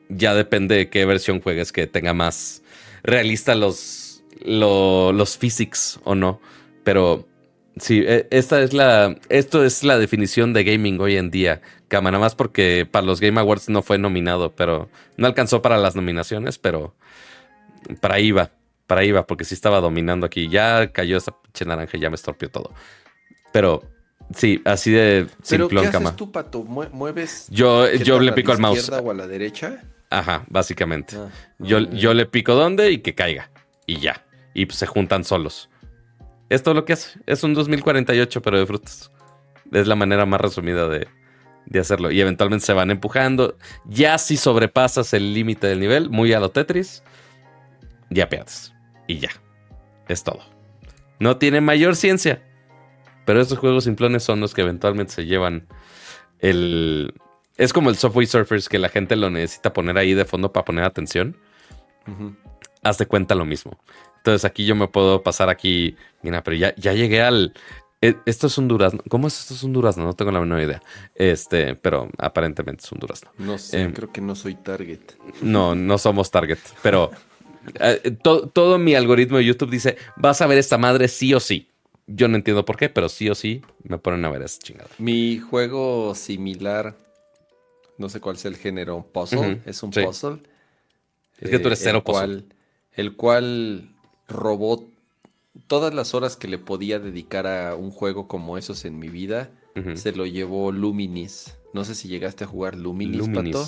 ya 0.09 0.33
depende 0.33 0.75
de 0.75 0.89
qué 0.89 1.05
versión 1.05 1.41
juegues 1.41 1.71
que 1.71 1.87
tenga 1.87 2.13
más 2.13 2.61
realista 3.03 3.55
los, 3.55 4.23
los 4.43 5.37
physics 5.37 5.99
o 6.03 6.15
no. 6.15 6.39
Pero 6.83 7.27
sí, 7.77 8.03
e, 8.05 8.27
esta 8.31 8.61
es 8.61 8.73
la, 8.73 9.17
esto 9.29 9.63
es 9.63 9.83
la 9.83 9.97
definición 9.97 10.53
de 10.53 10.63
gaming 10.63 10.99
hoy 10.99 11.17
en 11.17 11.31
día. 11.31 11.61
Cama, 11.87 12.11
nada 12.11 12.21
más 12.21 12.35
porque 12.35 12.87
para 12.89 13.05
los 13.05 13.19
Game 13.19 13.39
Awards 13.39 13.69
no 13.69 13.81
fue 13.81 13.97
nominado, 13.97 14.53
pero 14.55 14.89
no 15.15 15.27
alcanzó 15.27 15.61
para 15.61 15.77
las 15.77 15.95
nominaciones, 15.95 16.57
pero 16.57 16.95
para 18.01 18.15
ahí 18.15 18.31
va, 18.31 18.51
para 18.87 19.01
ahí 19.01 19.11
va, 19.11 19.25
porque 19.25 19.45
sí 19.45 19.53
estaba 19.53 19.79
dominando 19.79 20.25
aquí. 20.25 20.49
Ya 20.49 20.91
cayó 20.91 21.17
esa 21.17 21.33
pinche 21.41 21.65
naranja 21.65 21.97
y 21.97 22.01
ya 22.01 22.09
me 22.09 22.15
estorpió 22.15 22.49
todo. 22.49 22.73
Pero 23.53 23.83
Sí, 24.35 24.61
así 24.65 24.91
de 24.91 25.27
simplón, 25.41 25.69
¿Pero 25.69 25.91
qué 25.91 25.97
haces 25.97 26.15
tú, 26.15 26.31
Pato? 26.31 26.63
¿Mueves? 26.63 27.47
Yo, 27.49 27.89
yo 27.93 28.19
le 28.19 28.33
pico 28.33 28.51
al 28.51 28.59
mouse. 28.59 28.71
¿A 28.71 28.75
la 28.75 28.81
izquierda 28.81 29.07
o 29.07 29.11
a 29.11 29.13
la 29.13 29.27
derecha? 29.27 29.83
Ajá, 30.09 30.45
básicamente. 30.49 31.15
Ah, 31.17 31.29
yo, 31.59 31.79
yo 31.79 32.13
le 32.13 32.25
pico 32.25 32.55
donde 32.55 32.91
y 32.91 32.99
que 32.99 33.15
caiga. 33.15 33.51
Y 33.85 33.99
ya. 33.99 34.25
Y 34.53 34.65
pues, 34.65 34.77
se 34.77 34.87
juntan 34.87 35.23
solos. 35.23 35.69
Esto 36.49 36.71
es 36.71 36.75
lo 36.75 36.85
que 36.85 36.93
hace. 36.93 37.19
Es 37.25 37.43
un 37.43 37.53
2048, 37.53 38.41
pero 38.41 38.57
de 38.59 38.65
frutas. 38.65 39.11
Es 39.71 39.87
la 39.87 39.95
manera 39.95 40.25
más 40.25 40.39
resumida 40.39 40.87
de, 40.87 41.07
de 41.65 41.79
hacerlo. 41.79 42.11
Y 42.11 42.21
eventualmente 42.21 42.65
se 42.65 42.73
van 42.73 42.89
empujando. 42.89 43.57
Ya 43.85 44.17
si 44.17 44.37
sobrepasas 44.37 45.13
el 45.13 45.33
límite 45.33 45.67
del 45.67 45.79
nivel, 45.79 46.09
muy 46.09 46.31
a 46.33 46.39
lo 46.39 46.49
Tetris, 46.49 47.03
ya 48.09 48.29
pierdes. 48.29 48.73
Y 49.07 49.19
ya. 49.19 49.29
Es 50.07 50.23
todo. 50.23 50.39
No 51.19 51.37
tiene 51.37 51.59
mayor 51.59 51.95
ciencia. 51.95 52.41
Pero 53.25 53.41
estos 53.41 53.59
juegos 53.59 53.83
simplones 53.83 54.23
son 54.23 54.39
los 54.39 54.53
que 54.53 54.61
eventualmente 54.61 55.11
se 55.11 55.25
llevan 55.25 55.67
el, 56.39 57.13
es 57.57 57.73
como 57.73 57.89
el 57.89 57.97
Software 57.97 58.27
Surfers 58.27 58.69
que 58.69 58.79
la 58.79 58.89
gente 58.89 59.15
lo 59.15 59.29
necesita 59.29 59.73
poner 59.73 59.97
ahí 59.97 60.13
de 60.13 60.25
fondo 60.25 60.53
para 60.53 60.65
poner 60.65 60.83
atención. 60.83 61.35
Haz 62.83 62.97
de 62.99 63.05
cuenta 63.05 63.35
lo 63.35 63.45
mismo. 63.45 63.77
Entonces 64.17 64.45
aquí 64.45 64.65
yo 64.65 64.75
me 64.75 64.87
puedo 64.87 65.23
pasar 65.23 65.49
aquí. 65.49 65.95
Mira, 66.21 66.43
pero 66.43 66.55
ya, 66.55 66.75
ya 66.75 66.93
llegué 66.93 67.21
al. 67.21 67.53
Eh, 68.01 68.15
esto 68.25 68.47
es 68.47 68.57
un 68.57 68.67
durazno. 68.67 69.01
¿Cómo 69.09 69.27
es 69.27 69.39
esto 69.39 69.55
es 69.55 69.63
un 69.63 69.73
durazno? 69.73 70.05
No 70.05 70.13
tengo 70.13 70.31
la 70.31 70.39
menor 70.39 70.61
idea. 70.61 70.81
Este, 71.15 71.75
pero 71.75 72.09
aparentemente 72.17 72.83
es 72.83 72.91
un 72.91 72.99
durazno. 72.99 73.31
No 73.39 73.57
sé, 73.57 73.81
em, 73.81 73.93
creo 73.93 74.11
que 74.11 74.21
no 74.21 74.35
soy 74.35 74.55
target. 74.55 74.99
No, 75.41 75.75
no 75.75 75.97
somos 75.97 76.29
target. 76.29 76.59
Pero 76.83 77.09
eh, 77.79 78.15
todo 78.21 78.77
mi 78.77 78.93
algoritmo 78.93 79.37
de 79.37 79.45
YouTube 79.45 79.71
dice: 79.71 79.97
vas 80.15 80.41
a 80.41 80.47
ver 80.47 80.59
esta 80.59 80.77
madre 80.77 81.07
sí 81.07 81.33
o 81.33 81.39
sí. 81.39 81.69
Yo 82.05 82.27
no 82.27 82.37
entiendo 82.37 82.63
por 82.63 82.77
qué, 82.77 82.87
pero 82.87 83.09
sí 83.09 83.29
o 83.29 83.35
sí 83.35 83.61
me 83.83 83.97
ponen 83.97 84.23
a 84.23 84.29
ver 84.29 84.43
esa 84.43 84.59
chingada. 84.59 84.89
Mi 84.97 85.39
juego 85.39 86.15
similar 86.15 86.95
no 87.97 88.09
sé 88.09 88.19
cuál 88.19 88.35
es 88.35 88.45
el 88.45 88.55
género, 88.55 89.07
puzzle, 89.11 89.61
es 89.65 89.81
un 89.83 89.91
puzzle. 89.91 90.39
Es 91.39 91.49
que 91.49 91.59
tú 91.59 91.67
eres 91.67 91.81
eh, 91.81 91.83
cero 91.85 91.97
el 91.99 92.03
cual, 92.03 92.45
el 92.93 93.15
cual 93.15 93.95
robó 94.27 94.87
todas 95.67 95.93
las 95.93 96.13
horas 96.13 96.35
que 96.35 96.47
le 96.47 96.57
podía 96.57 96.99
dedicar 96.99 97.47
a 97.47 97.75
un 97.75 97.91
juego 97.91 98.27
como 98.27 98.57
esos 98.57 98.85
en 98.85 98.99
mi 98.99 99.09
vida, 99.09 99.51
se 99.93 100.11
lo 100.11 100.25
llevó 100.25 100.71
Luminis. 100.71 101.55
No 101.71 101.85
sé 101.85 101.93
si 101.93 102.07
llegaste 102.07 102.43
a 102.45 102.47
jugar 102.47 102.75
Luminis, 102.75 103.29
Pato. 103.29 103.67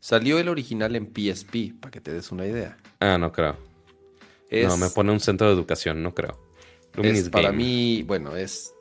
Salió 0.00 0.38
el 0.38 0.48
original 0.48 0.96
en 0.96 1.12
PSP, 1.12 1.78
para 1.78 1.90
que 1.90 2.00
te 2.00 2.10
des 2.10 2.32
una 2.32 2.46
idea. 2.46 2.78
Ah, 3.00 3.18
no 3.18 3.32
creo. 3.32 3.56
no, 4.50 4.76
me 4.78 4.88
pone 4.88 5.12
un 5.12 5.20
centro 5.20 5.46
de 5.48 5.52
educación, 5.52 6.02
no 6.02 6.14
creo. 6.14 6.38
Luminis 6.94 7.28
para 7.28 7.52
mí, 7.52 8.02
bueno, 8.06 8.34
es. 8.34 8.72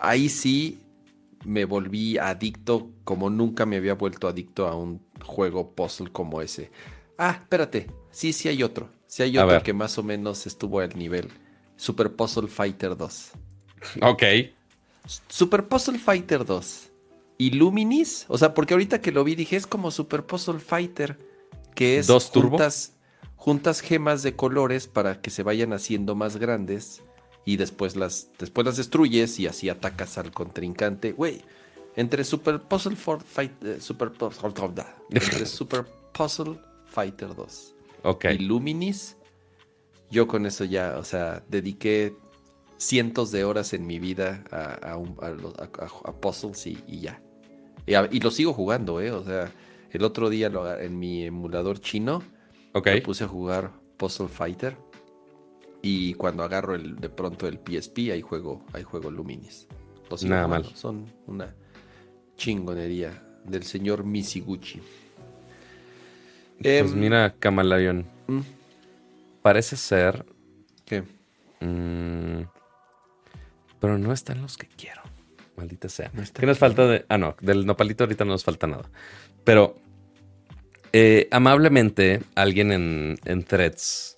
Ahí 0.00 0.30
sí 0.30 0.80
me 1.48 1.64
volví 1.64 2.18
adicto 2.18 2.90
como 3.04 3.30
nunca 3.30 3.64
me 3.64 3.76
había 3.76 3.94
vuelto 3.94 4.28
adicto 4.28 4.68
a 4.68 4.76
un 4.76 5.00
juego 5.24 5.72
puzzle 5.72 6.12
como 6.12 6.42
ese. 6.42 6.70
Ah, 7.16 7.38
espérate. 7.40 7.90
Sí, 8.10 8.34
sí 8.34 8.48
hay 8.48 8.62
otro. 8.62 8.90
Sí 9.06 9.22
hay 9.22 9.38
otro 9.38 9.62
que 9.62 9.72
más 9.72 9.96
o 9.96 10.02
menos 10.02 10.46
estuvo 10.46 10.80
al 10.80 10.96
nivel. 10.96 11.30
Super 11.76 12.14
Puzzle 12.14 12.48
Fighter 12.48 12.96
2. 12.96 13.30
Ok. 14.02 14.22
Super 15.28 15.66
Puzzle 15.66 15.98
Fighter 15.98 16.44
2. 16.44 16.90
Y 17.38 17.52
Luminis. 17.52 18.26
O 18.28 18.36
sea, 18.36 18.52
porque 18.52 18.74
ahorita 18.74 19.00
que 19.00 19.12
lo 19.12 19.24
vi 19.24 19.34
dije, 19.34 19.56
es 19.56 19.66
como 19.66 19.90
Super 19.90 20.26
Puzzle 20.26 20.58
Fighter. 20.58 21.18
Que 21.74 21.98
es 21.98 22.06
¿Dos 22.08 22.30
juntas, 22.30 22.94
juntas 23.36 23.80
gemas 23.80 24.22
de 24.22 24.36
colores 24.36 24.86
para 24.86 25.20
que 25.22 25.30
se 25.30 25.42
vayan 25.42 25.72
haciendo 25.72 26.14
más 26.14 26.36
grandes 26.36 27.02
y 27.48 27.56
después 27.56 27.96
las, 27.96 28.28
después 28.38 28.66
las 28.66 28.76
destruyes 28.76 29.40
y 29.40 29.46
así 29.46 29.70
atacas 29.70 30.18
al 30.18 30.32
contrincante. 30.32 31.12
Güey, 31.12 31.40
entre 31.96 32.22
Super 32.22 32.60
Puzzle 32.60 32.94
Fight, 32.94 33.64
eh, 33.64 33.80
Super, 33.80 34.12
entre 35.10 35.46
Super 35.46 35.86
Puzzle 36.12 36.60
Fighter 36.84 37.34
2 37.34 37.74
y 38.34 38.38
Luminis, 38.40 39.16
yo 40.10 40.28
con 40.28 40.44
eso 40.44 40.64
ya, 40.64 40.98
o 40.98 41.04
sea, 41.04 41.42
dediqué 41.48 42.14
cientos 42.76 43.32
de 43.32 43.44
horas 43.44 43.72
en 43.72 43.86
mi 43.86 43.98
vida 43.98 44.44
a, 44.50 44.92
a, 44.92 46.12
puzzles 46.20 46.66
y, 46.66 47.00
ya. 47.00 47.22
Y, 47.86 48.20
lo 48.20 48.30
sigo 48.30 48.52
jugando, 48.52 49.00
¿eh? 49.00 49.10
O 49.10 49.24
sea, 49.24 49.50
el 49.90 50.04
otro 50.04 50.28
día 50.28 50.52
en 50.80 50.98
mi 50.98 51.24
emulador 51.24 51.80
chino 51.80 52.22
me 52.74 53.00
puse 53.00 53.24
a 53.24 53.28
jugar 53.28 53.72
Puzzle 53.96 54.28
Fighter 54.28 54.76
Y 55.82 56.14
cuando 56.14 56.42
agarro 56.42 56.74
el, 56.74 56.96
de 56.96 57.08
pronto 57.08 57.46
el 57.46 57.58
PSP, 57.58 58.10
ahí 58.12 58.20
juego, 58.20 58.64
ahí 58.72 58.82
juego 58.82 59.10
Luminis. 59.10 59.66
Los 60.10 60.24
Nada 60.24 60.48
mal. 60.48 60.64
Son 60.74 61.06
una 61.26 61.54
chingonería 62.36 63.22
del 63.44 63.62
señor 63.62 64.04
Misiguchi. 64.04 64.80
Pues 66.60 66.92
Em, 66.92 66.98
mira, 66.98 67.34
Camaleón. 67.38 68.06
mm, 68.26 68.40
Parece 69.42 69.76
ser. 69.76 70.24
¿Qué? 70.84 71.02
mm, 71.60 72.42
pero 73.80 73.96
no 73.98 74.12
están 74.12 74.42
los 74.42 74.56
que 74.56 74.66
quiero. 74.66 75.02
Maldita 75.56 75.88
sea. 75.88 76.10
No 76.12 76.22
¿Qué 76.32 76.46
nos 76.46 76.58
falta 76.58 76.86
de.? 76.86 77.04
Ah, 77.08 77.18
no, 77.18 77.36
del 77.40 77.64
nopalito 77.66 78.04
ahorita 78.04 78.24
no 78.24 78.32
nos 78.32 78.44
falta 78.44 78.66
nada. 78.66 78.90
Pero. 79.44 79.76
eh, 80.92 81.28
amablemente, 81.30 82.22
alguien 82.34 82.72
en, 82.72 83.18
en 83.24 83.44
Threads 83.44 84.16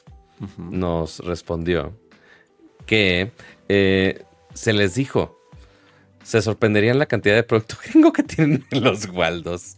Nos 0.58 1.20
respondió 1.20 1.98
que 2.86 3.32
eh, 3.68 4.24
se 4.54 4.72
les 4.72 4.94
dijo. 4.94 5.38
Se 6.22 6.42
sorprenderían 6.42 6.98
la 6.98 7.06
cantidad 7.06 7.34
de 7.34 7.42
producto 7.42 7.76
gringo 7.84 8.12
que 8.12 8.22
tienen 8.22 8.64
en 8.70 8.84
los 8.84 9.08
Waldos. 9.08 9.76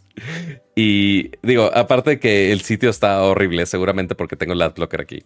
Y 0.75 1.31
digo, 1.41 1.71
aparte 1.73 2.11
de 2.11 2.19
que 2.19 2.51
el 2.51 2.61
sitio 2.61 2.89
está 2.89 3.21
horrible, 3.23 3.65
seguramente 3.65 4.15
porque 4.15 4.35
tengo 4.35 4.53
el 4.53 4.61
adblocker 4.61 5.01
aquí. 5.01 5.23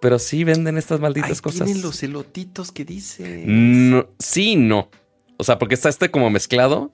Pero 0.00 0.18
sí 0.18 0.42
venden 0.42 0.78
estas 0.78 0.98
malditas 0.98 1.40
cosas. 1.40 1.66
tienen 1.66 1.82
los 1.82 2.02
elotitos 2.02 2.72
que 2.72 2.84
dice. 2.84 3.44
No, 3.46 4.08
sí, 4.18 4.56
no. 4.56 4.90
O 5.36 5.44
sea, 5.44 5.58
porque 5.58 5.74
está 5.74 5.88
este 5.88 6.10
como 6.10 6.28
mezclado 6.30 6.92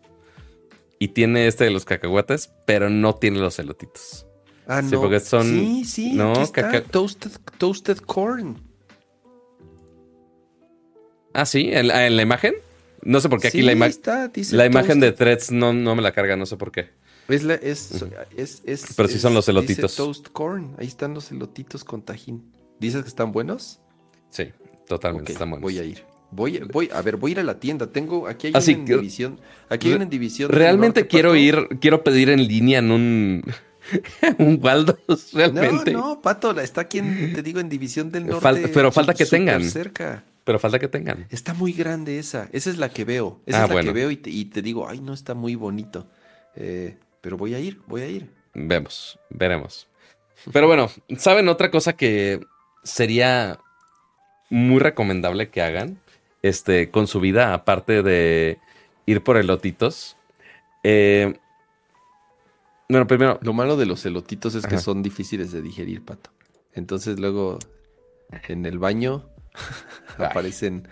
y 0.98 1.08
tiene 1.08 1.46
este 1.46 1.64
de 1.64 1.70
los 1.70 1.84
cacahuates, 1.84 2.50
pero 2.66 2.90
no 2.90 3.14
tiene 3.14 3.38
los 3.38 3.58
elotitos. 3.58 4.27
Ah, 4.68 4.82
sí, 4.82 4.90
no. 4.92 5.00
porque 5.00 5.18
son- 5.20 5.44
Sí, 5.48 5.84
sí. 5.84 6.12
no, 6.12 6.34
caca- 6.52 6.82
Toasted, 6.82 7.30
toasted 7.58 7.96
corn. 7.98 8.60
Ah, 11.34 11.46
sí, 11.46 11.70
en 11.72 11.88
la, 11.88 12.06
en 12.06 12.16
la 12.16 12.22
imagen. 12.22 12.54
No 13.02 13.20
sé 13.20 13.28
por 13.28 13.40
qué 13.40 13.48
aquí 13.48 13.58
Sí, 13.60 13.64
la, 13.64 13.72
ima- 13.72 13.86
está, 13.86 14.28
dice 14.28 14.56
la 14.56 14.66
imagen 14.66 14.98
de 15.00 15.12
threads 15.12 15.52
no, 15.52 15.72
no 15.72 15.94
me 15.94 16.02
la 16.02 16.12
carga, 16.12 16.36
no 16.36 16.46
sé 16.46 16.56
por 16.56 16.72
qué. 16.72 16.90
Es 17.28 17.44
la- 17.44 17.54
es, 17.54 17.92
es, 18.36 18.62
es- 18.64 18.94
Pero 18.96 19.08
sí 19.08 19.18
son 19.18 19.34
los 19.34 19.46
dice 19.46 19.50
elotitos. 19.52 19.96
toast 19.96 20.28
corn. 20.32 20.74
Ahí 20.78 20.86
están 20.86 21.14
los 21.14 21.30
elotitos 21.30 21.84
con 21.84 22.02
tajín. 22.02 22.50
¿Dices 22.80 23.02
que 23.02 23.08
están 23.08 23.32
buenos? 23.32 23.80
Sí, 24.30 24.48
totalmente 24.86 25.32
están 25.32 25.50
buenos. 25.50 25.62
Voy 25.62 25.78
a 25.78 25.84
ir. 25.84 26.04
Voy, 26.30 26.58
voy, 26.72 26.90
a 26.92 27.00
ver, 27.00 27.16
voy 27.16 27.30
a 27.30 27.32
ir 27.32 27.40
a 27.40 27.42
la 27.44 27.58
tienda. 27.60 27.86
Tengo, 27.90 28.26
aquí 28.28 28.48
hay 28.48 28.52
Ah, 28.54 28.58
una 28.62 28.72
en 28.72 28.84
división. 28.84 29.40
Aquí 29.70 29.88
hay 29.88 29.94
una 29.94 30.04
en 30.04 30.10
división. 30.10 30.50
Realmente 30.50 31.06
quiero 31.06 31.34
ir, 31.36 31.68
quiero 31.80 32.02
pedir 32.04 32.28
en 32.30 32.46
línea 32.46 32.80
en 32.80 32.90
un, 32.90 33.42
un 34.38 34.58
Waldos, 34.62 34.98
No, 35.32 35.38
realmente. 35.38 35.92
no, 35.92 36.20
Pato, 36.22 36.52
la- 36.52 36.62
está 36.62 36.82
aquí 36.82 36.98
en, 36.98 37.32
te 37.34 37.42
digo, 37.42 37.60
en 37.60 37.68
división 37.68 38.10
del 38.10 38.26
norte. 38.26 38.40
Falta- 38.42 38.68
pero 38.72 38.92
falta 38.92 39.14
que 39.14 39.26
tengan. 39.26 39.62
cerca. 39.64 40.24
Pero 40.44 40.58
falta 40.58 40.78
que 40.78 40.88
tengan. 40.88 41.26
Está 41.30 41.52
muy 41.54 41.72
grande 41.72 42.18
esa. 42.18 42.48
Esa 42.52 42.70
es 42.70 42.78
la 42.78 42.88
que 42.88 43.04
veo. 43.04 43.40
Esa 43.46 43.60
Ah, 43.60 43.62
es 43.64 43.68
la 43.68 43.74
bueno. 43.74 43.88
que 43.88 43.92
veo 43.92 44.10
y 44.10 44.16
te, 44.16 44.30
y 44.30 44.46
te 44.46 44.62
digo, 44.62 44.88
ay, 44.88 45.00
no 45.00 45.12
está 45.12 45.34
muy 45.34 45.54
bonito. 45.56 46.06
Eh, 46.56 46.96
pero 47.20 47.36
voy 47.36 47.54
a 47.54 47.60
ir, 47.60 47.80
voy 47.86 48.00
a 48.02 48.06
ir. 48.06 48.30
Vemos, 48.54 49.18
veremos. 49.28 49.88
Pero 50.52 50.66
bueno, 50.66 50.90
¿saben 51.18 51.48
otra 51.48 51.70
cosa 51.70 51.94
que 51.94 52.40
sería 52.82 53.58
muy 54.48 54.78
recomendable 54.80 55.50
que 55.50 55.60
hagan? 55.62 55.98
Este, 56.42 56.90
con 56.90 57.06
su 57.08 57.20
vida, 57.20 57.52
aparte 57.52 58.02
de 58.02 58.58
ir 59.04 59.22
por 59.22 59.36
elotitos. 59.36 60.16
Eh, 60.82 61.34
bueno, 62.88 63.06
primero, 63.06 63.38
Lo 63.42 63.52
malo 63.52 63.76
de 63.76 63.86
los 63.86 64.04
elotitos 64.06 64.54
es 64.54 64.66
que 64.66 64.78
son 64.78 65.02
difíciles 65.02 65.52
de 65.52 65.62
digerir, 65.62 66.04
Pato. 66.04 66.30
Entonces 66.72 67.18
luego 67.18 67.58
en 68.48 68.66
el 68.66 68.78
baño 68.78 69.28
aparecen... 70.18 70.88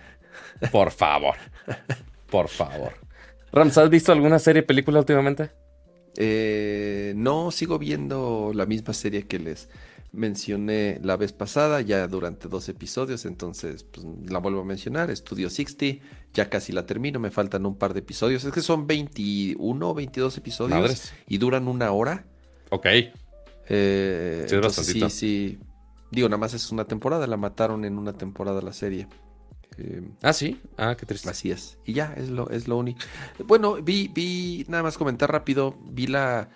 por 0.73 0.91
favor. 0.91 1.37
Por 2.31 2.49
favor. 2.49 2.95
Rams, 3.53 3.79
¿has 3.79 3.89
visto 3.89 4.13
alguna 4.13 4.39
serie, 4.39 4.63
película 4.63 4.99
últimamente? 4.99 5.51
Eh, 6.17 7.13
no, 7.17 7.51
sigo 7.51 7.79
viendo 7.79 8.53
la 8.55 8.67
misma 8.67 8.95
serie 8.95 9.27
que 9.27 9.39
les 9.39 9.69
mencioné 10.17 10.99
la 11.03 11.17
vez 11.17 11.33
pasada, 11.33 11.81
ya 11.81 12.07
durante 12.09 12.49
dos 12.49 12.69
episodios, 12.69 13.25
entonces 13.27 13.85
pues, 13.85 14.07
la 14.29 14.39
vuelvo 14.39 14.63
a 14.63 14.65
mencionar, 14.65 15.15
Studio 15.15 15.49
60, 15.51 16.05
ya 16.33 16.51
casi 16.51 16.73
la 16.73 16.87
termino, 16.87 17.21
me 17.21 17.31
faltan 17.31 17.65
un 17.67 17.77
par 17.77 17.93
de 17.95 18.01
episodios, 18.01 18.45
es 18.45 18.53
que 18.53 18.63
son 18.63 18.87
21 18.87 19.89
o 19.89 19.95
22 19.95 20.37
episodios 20.39 20.79
Madres. 20.81 21.13
y 21.29 21.39
duran 21.39 21.69
una 21.69 21.93
hora. 21.93 22.27
Ok. 22.71 22.87
Eh, 23.69 24.47
Sí, 24.49 24.55
entonces 24.55 25.13
sí, 25.13 25.59
digo, 26.11 26.29
nada 26.29 26.39
más 26.39 26.55
es 26.55 26.71
una 26.73 26.85
temporada, 26.85 27.27
la 27.27 27.37
mataron 27.37 27.85
en 27.85 27.99
una 27.99 28.13
temporada 28.13 28.61
la 28.63 28.73
serie. 28.73 29.09
Eh, 29.79 30.03
Ah, 30.23 30.33
sí. 30.33 30.61
Ah, 30.77 30.97
qué 30.99 31.05
triste. 31.05 31.29
Así 31.29 31.51
es. 31.51 31.79
Y 31.85 31.93
ya, 31.93 32.15
es 32.17 32.31
lo, 32.31 32.49
es 32.51 32.67
lo 32.69 32.79
único. 32.79 33.01
Bueno, 33.45 33.75
vi, 33.83 34.09
vi, 34.09 34.65
nada 34.69 34.83
más 34.83 34.97
comentar 34.97 35.31
rápido, 35.31 35.77
vi 35.91 36.07
la, 36.07 36.49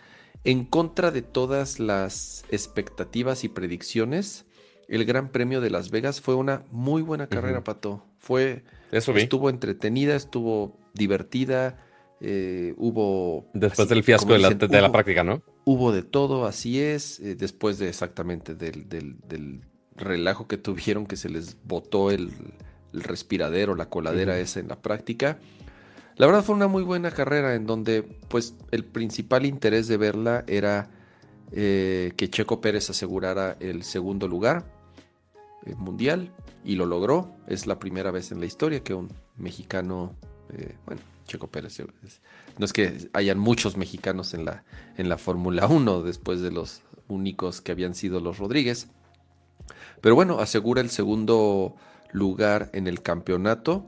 en 0.44 0.64
contra 0.64 1.10
de 1.10 1.22
todas 1.22 1.78
las 1.80 2.44
expectativas 2.50 3.44
y 3.44 3.48
predicciones, 3.48 4.46
el 4.88 5.04
Gran 5.04 5.30
Premio 5.30 5.60
de 5.60 5.70
Las 5.70 5.90
Vegas 5.90 6.20
fue 6.20 6.34
una 6.34 6.64
muy 6.70 7.02
buena 7.02 7.28
carrera, 7.28 7.58
Ujú. 7.58 7.64
Pato. 7.64 8.04
Fue, 8.18 8.64
Eso 8.90 9.12
vi. 9.12 9.22
estuvo 9.22 9.48
entretenida, 9.50 10.16
estuvo 10.16 10.76
divertida, 10.94 11.78
eh, 12.20 12.74
hubo... 12.76 13.46
Después 13.54 13.86
así, 13.86 13.94
del 13.94 14.04
fiasco 14.04 14.32
de 14.32 14.38
la, 14.38 14.50
de 14.50 14.90
práctica, 14.90 15.22
¿no? 15.24 15.42
Hubo 15.64 15.92
de 15.92 16.02
todo, 16.02 16.46
así 16.46 16.80
es, 16.80 17.20
eh, 17.20 17.34
después 17.34 17.78
de 17.78 17.88
exactamente 17.88 18.54
del, 18.54 18.88
del- 18.88 19.16
del 19.28 19.60
relajo 19.96 20.48
que 20.48 20.56
tuvieron, 20.56 21.06
que 21.06 21.16
se 21.16 21.28
les 21.28 21.56
botó 21.64 22.10
el, 22.10 22.30
el 22.92 23.02
respiradero, 23.02 23.74
la 23.74 23.88
coladera 23.88 24.32
Ujú. 24.32 24.42
esa 24.42 24.60
en 24.60 24.68
la 24.68 24.80
práctica. 24.80 25.38
La 26.20 26.26
verdad 26.26 26.44
fue 26.44 26.54
una 26.54 26.68
muy 26.68 26.82
buena 26.82 27.10
carrera 27.12 27.54
en 27.54 27.64
donde 27.64 28.02
pues 28.02 28.54
el 28.72 28.84
principal 28.84 29.46
interés 29.46 29.88
de 29.88 29.96
verla 29.96 30.44
era 30.46 30.90
eh, 31.50 32.12
que 32.14 32.28
Checo 32.28 32.60
Pérez 32.60 32.90
asegurara 32.90 33.56
el 33.58 33.84
segundo 33.84 34.28
lugar 34.28 34.66
eh, 35.64 35.74
mundial 35.76 36.30
y 36.62 36.74
lo 36.74 36.84
logró. 36.84 37.34
Es 37.46 37.66
la 37.66 37.78
primera 37.78 38.10
vez 38.10 38.32
en 38.32 38.40
la 38.40 38.44
historia 38.44 38.84
que 38.84 38.92
un 38.92 39.10
mexicano, 39.38 40.14
eh, 40.52 40.76
bueno, 40.84 41.00
Checo 41.24 41.46
Pérez, 41.46 41.82
no 42.58 42.66
es 42.66 42.74
que 42.74 43.08
hayan 43.14 43.38
muchos 43.38 43.78
mexicanos 43.78 44.34
en 44.34 44.44
la, 44.44 44.62
en 44.98 45.08
la 45.08 45.16
Fórmula 45.16 45.68
1 45.68 46.02
después 46.02 46.42
de 46.42 46.50
los 46.50 46.82
únicos 47.08 47.62
que 47.62 47.72
habían 47.72 47.94
sido 47.94 48.20
los 48.20 48.36
Rodríguez. 48.36 48.88
Pero 50.02 50.16
bueno, 50.16 50.38
asegura 50.38 50.82
el 50.82 50.90
segundo 50.90 51.76
lugar 52.12 52.68
en 52.74 52.88
el 52.88 53.00
campeonato 53.00 53.86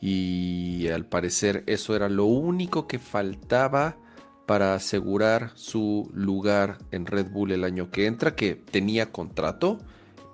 y 0.00 0.88
al 0.88 1.04
parecer 1.04 1.62
eso 1.66 1.94
era 1.94 2.08
lo 2.08 2.24
único 2.24 2.86
que 2.86 2.98
faltaba 2.98 3.96
para 4.46 4.74
asegurar 4.74 5.52
su 5.54 6.10
lugar 6.12 6.78
en 6.90 7.06
Red 7.06 7.30
Bull 7.30 7.52
el 7.52 7.64
año 7.64 7.90
que 7.90 8.06
entra, 8.06 8.34
que 8.34 8.54
tenía 8.56 9.12
contrato, 9.12 9.78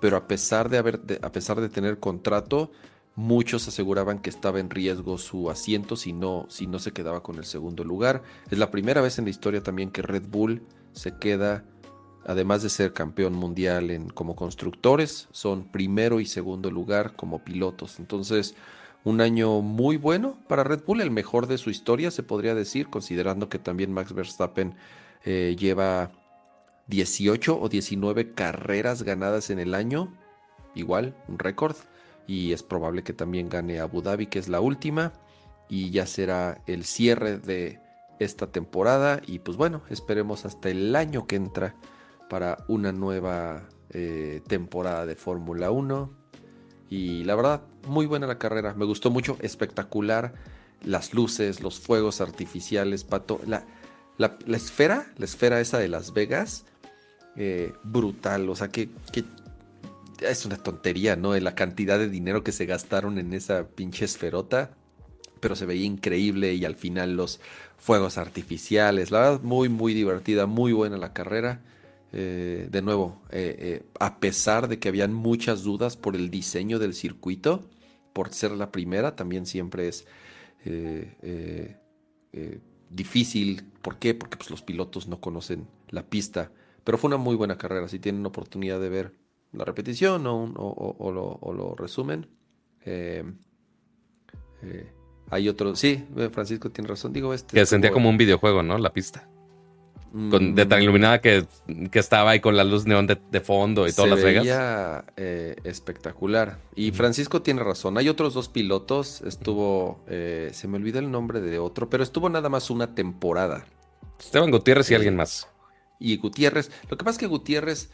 pero 0.00 0.16
a 0.16 0.26
pesar 0.26 0.70
de 0.70 0.78
haber 0.78 1.00
a 1.20 1.32
pesar 1.32 1.60
de 1.60 1.68
tener 1.68 1.98
contrato, 1.98 2.70
muchos 3.14 3.66
aseguraban 3.68 4.20
que 4.20 4.30
estaba 4.30 4.60
en 4.60 4.70
riesgo 4.70 5.18
su 5.18 5.50
asiento 5.50 5.96
si 5.96 6.12
no 6.12 6.46
si 6.48 6.66
no 6.66 6.78
se 6.78 6.92
quedaba 6.92 7.22
con 7.22 7.36
el 7.36 7.44
segundo 7.44 7.84
lugar. 7.84 8.22
Es 8.50 8.58
la 8.58 8.70
primera 8.70 9.00
vez 9.00 9.18
en 9.18 9.24
la 9.24 9.30
historia 9.30 9.62
también 9.62 9.90
que 9.90 10.02
Red 10.02 10.28
Bull 10.28 10.62
se 10.92 11.18
queda 11.18 11.64
además 12.26 12.62
de 12.62 12.70
ser 12.70 12.92
campeón 12.92 13.34
mundial 13.34 13.90
en 13.90 14.08
como 14.08 14.34
constructores, 14.34 15.28
son 15.30 15.64
primero 15.70 16.20
y 16.20 16.26
segundo 16.26 16.70
lugar 16.70 17.14
como 17.14 17.44
pilotos. 17.44 18.00
Entonces, 18.00 18.56
un 19.06 19.20
año 19.20 19.60
muy 19.60 19.98
bueno 19.98 20.36
para 20.48 20.64
Red 20.64 20.82
Bull, 20.84 21.00
el 21.00 21.12
mejor 21.12 21.46
de 21.46 21.58
su 21.58 21.70
historia, 21.70 22.10
se 22.10 22.24
podría 22.24 22.56
decir, 22.56 22.88
considerando 22.88 23.48
que 23.48 23.60
también 23.60 23.92
Max 23.92 24.12
Verstappen 24.12 24.74
eh, 25.24 25.54
lleva 25.56 26.10
18 26.88 27.56
o 27.56 27.68
19 27.68 28.32
carreras 28.32 29.04
ganadas 29.04 29.50
en 29.50 29.60
el 29.60 29.76
año, 29.76 30.12
igual, 30.74 31.14
un 31.28 31.38
récord, 31.38 31.76
y 32.26 32.52
es 32.52 32.64
probable 32.64 33.04
que 33.04 33.12
también 33.12 33.48
gane 33.48 33.78
Abu 33.78 34.02
Dhabi, 34.02 34.26
que 34.26 34.40
es 34.40 34.48
la 34.48 34.60
última, 34.60 35.12
y 35.68 35.90
ya 35.90 36.04
será 36.04 36.60
el 36.66 36.84
cierre 36.84 37.38
de 37.38 37.78
esta 38.18 38.48
temporada, 38.48 39.20
y 39.24 39.38
pues 39.38 39.56
bueno, 39.56 39.82
esperemos 39.88 40.44
hasta 40.44 40.68
el 40.68 40.96
año 40.96 41.28
que 41.28 41.36
entra 41.36 41.76
para 42.28 42.64
una 42.66 42.90
nueva 42.90 43.68
eh, 43.90 44.42
temporada 44.48 45.06
de 45.06 45.14
Fórmula 45.14 45.70
1. 45.70 46.26
Y 46.88 47.24
la 47.24 47.34
verdad, 47.34 47.62
muy 47.86 48.06
buena 48.06 48.26
la 48.26 48.38
carrera. 48.38 48.74
Me 48.74 48.84
gustó 48.84 49.10
mucho, 49.10 49.36
espectacular. 49.40 50.34
Las 50.84 51.14
luces, 51.14 51.60
los 51.62 51.80
fuegos 51.80 52.20
artificiales, 52.20 53.04
pato. 53.04 53.40
La, 53.46 53.64
la- 54.18 54.36
esfera, 54.56 55.06
la 55.16 55.24
esfera 55.24 55.60
esa 55.60 55.78
de 55.78 55.88
Las 55.88 56.12
Vegas, 56.12 56.64
eh, 57.36 57.72
brutal. 57.82 58.48
O 58.50 58.54
sea, 58.56 58.68
que, 58.68 58.88
que 59.12 59.24
es 60.20 60.44
una 60.46 60.56
tontería, 60.56 61.16
¿no? 61.16 61.36
La 61.38 61.54
cantidad 61.54 61.98
de 61.98 62.08
dinero 62.08 62.42
que 62.44 62.52
se 62.52 62.66
gastaron 62.66 63.18
en 63.18 63.32
esa 63.32 63.66
pinche 63.68 64.04
esferota. 64.04 64.70
Pero 65.40 65.54
se 65.54 65.66
veía 65.66 65.84
increíble 65.84 66.54
y 66.54 66.64
al 66.64 66.76
final 66.76 67.14
los 67.16 67.40
fuegos 67.76 68.16
artificiales. 68.16 69.10
La 69.10 69.20
verdad, 69.20 69.40
muy, 69.42 69.68
muy 69.68 69.92
divertida, 69.92 70.46
muy 70.46 70.72
buena 70.72 70.96
la 70.96 71.12
carrera. 71.12 71.60
eh, 72.12 72.68
de 72.70 72.82
nuevo, 72.82 73.20
eh, 73.30 73.82
a 74.00 74.18
pesar 74.20 74.68
de 74.68 74.78
que 74.78 74.88
habían 74.88 75.12
muchas 75.12 75.62
dudas 75.64 75.96
por 75.98 76.16
el 76.16 76.30
diseño 76.30 76.78
del 76.78 76.94
circuito, 76.94 77.64
por 78.16 78.32
ser 78.32 78.52
la 78.52 78.72
primera, 78.72 79.14
también 79.14 79.44
siempre 79.44 79.88
es 79.88 80.06
difícil. 82.88 83.62
¿Por 83.82 83.98
qué? 83.98 84.14
Porque 84.14 84.38
pues, 84.38 84.48
los 84.48 84.62
pilotos 84.62 85.06
no 85.06 85.20
conocen 85.20 85.68
la 85.90 86.02
pista. 86.02 86.50
Pero 86.82 86.96
fue 86.96 87.08
una 87.08 87.18
muy 87.18 87.36
buena 87.36 87.58
carrera. 87.58 87.86
Si 87.88 87.98
tienen 87.98 88.24
oportunidad 88.24 88.80
de 88.80 88.88
ver 88.88 89.12
la 89.52 89.66
repetición 89.66 90.24
o, 90.26 91.52
lo, 91.52 91.74
resumen. 91.76 92.26
hay 95.28 95.48
otro. 95.50 95.76
Sí, 95.76 96.06
Francisco 96.32 96.70
tiene 96.70 96.88
razón. 96.88 97.12
Digo, 97.12 97.34
este. 97.34 97.52
Que 97.54 97.66
sentía 97.66 97.90
como 97.90 98.08
un 98.08 98.16
videojuego, 98.16 98.62
¿no? 98.62 98.78
La 98.78 98.94
pista 98.94 99.28
de 100.12 100.66
tan 100.66 100.82
iluminada 100.82 101.20
que, 101.20 101.46
estaba 101.92 102.30
ahí 102.30 102.40
con 102.40 102.56
la 102.56 102.64
luz 102.64 102.86
neón 102.86 103.06
de, 103.06 103.40
fondo 103.40 103.86
y 103.86 103.92
todas 103.92 104.10
las 104.10 104.22
vegas. 104.22 105.04
Eh, 105.16 105.56
espectacular. 105.64 106.58
Y 106.74 106.92
Francisco 106.92 107.42
tiene 107.42 107.62
razón. 107.62 107.98
Hay 107.98 108.08
otros 108.08 108.34
dos 108.34 108.48
pilotos. 108.48 109.20
Estuvo, 109.22 110.00
eh, 110.08 110.50
se 110.52 110.68
me 110.68 110.76
olvida 110.76 111.00
el 111.00 111.10
nombre 111.10 111.40
de 111.40 111.58
otro, 111.58 111.90
pero 111.90 112.02
estuvo 112.02 112.28
nada 112.28 112.48
más 112.48 112.70
una 112.70 112.94
temporada. 112.94 113.66
Esteban 114.18 114.50
Gutiérrez 114.50 114.90
y 114.90 114.94
eh, 114.94 114.96
alguien 114.96 115.16
más. 115.16 115.48
Y 115.98 116.16
Gutiérrez. 116.16 116.70
Lo 116.88 116.96
que 116.96 117.04
pasa 117.04 117.16
es 117.16 117.18
que 117.18 117.26
Gutiérrez, 117.26 117.90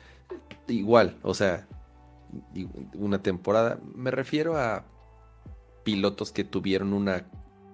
igual, 0.69 1.19
o 1.23 1.35
sea, 1.35 1.67
una 2.95 3.23
temporada. 3.23 3.81
Me 3.95 4.11
refiero 4.11 4.57
a 4.57 4.85
pilotos 5.83 6.31
que 6.31 6.45
tuvieron 6.45 6.93
una, 6.93 7.27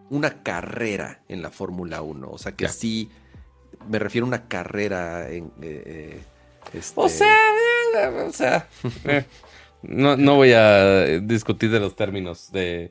una 0.09 0.43
carrera 0.43 1.23
en 1.29 1.43
la 1.43 1.51
Fórmula 1.51 2.01
1. 2.01 2.31
O 2.31 2.39
sea, 2.39 2.53
que 2.53 2.69
sí 2.69 3.11
me 3.89 3.99
refiero 3.99 4.27
a 4.27 4.29
una 4.29 4.49
carrera 4.49 5.31
en... 5.31 5.53
Eh, 5.63 5.83
eh, 5.87 6.21
este 6.73 7.01
o 7.01 7.09
sea, 7.09 7.37
eh, 7.97 8.25
o 8.27 8.33
sea... 8.33 8.69
No, 9.81 10.17
no, 10.17 10.35
voy 10.35 10.53
a 10.55 11.21
discutir 11.21 11.71
de 11.71 11.79
los 11.79 11.95
términos 11.95 12.51
de 12.51 12.91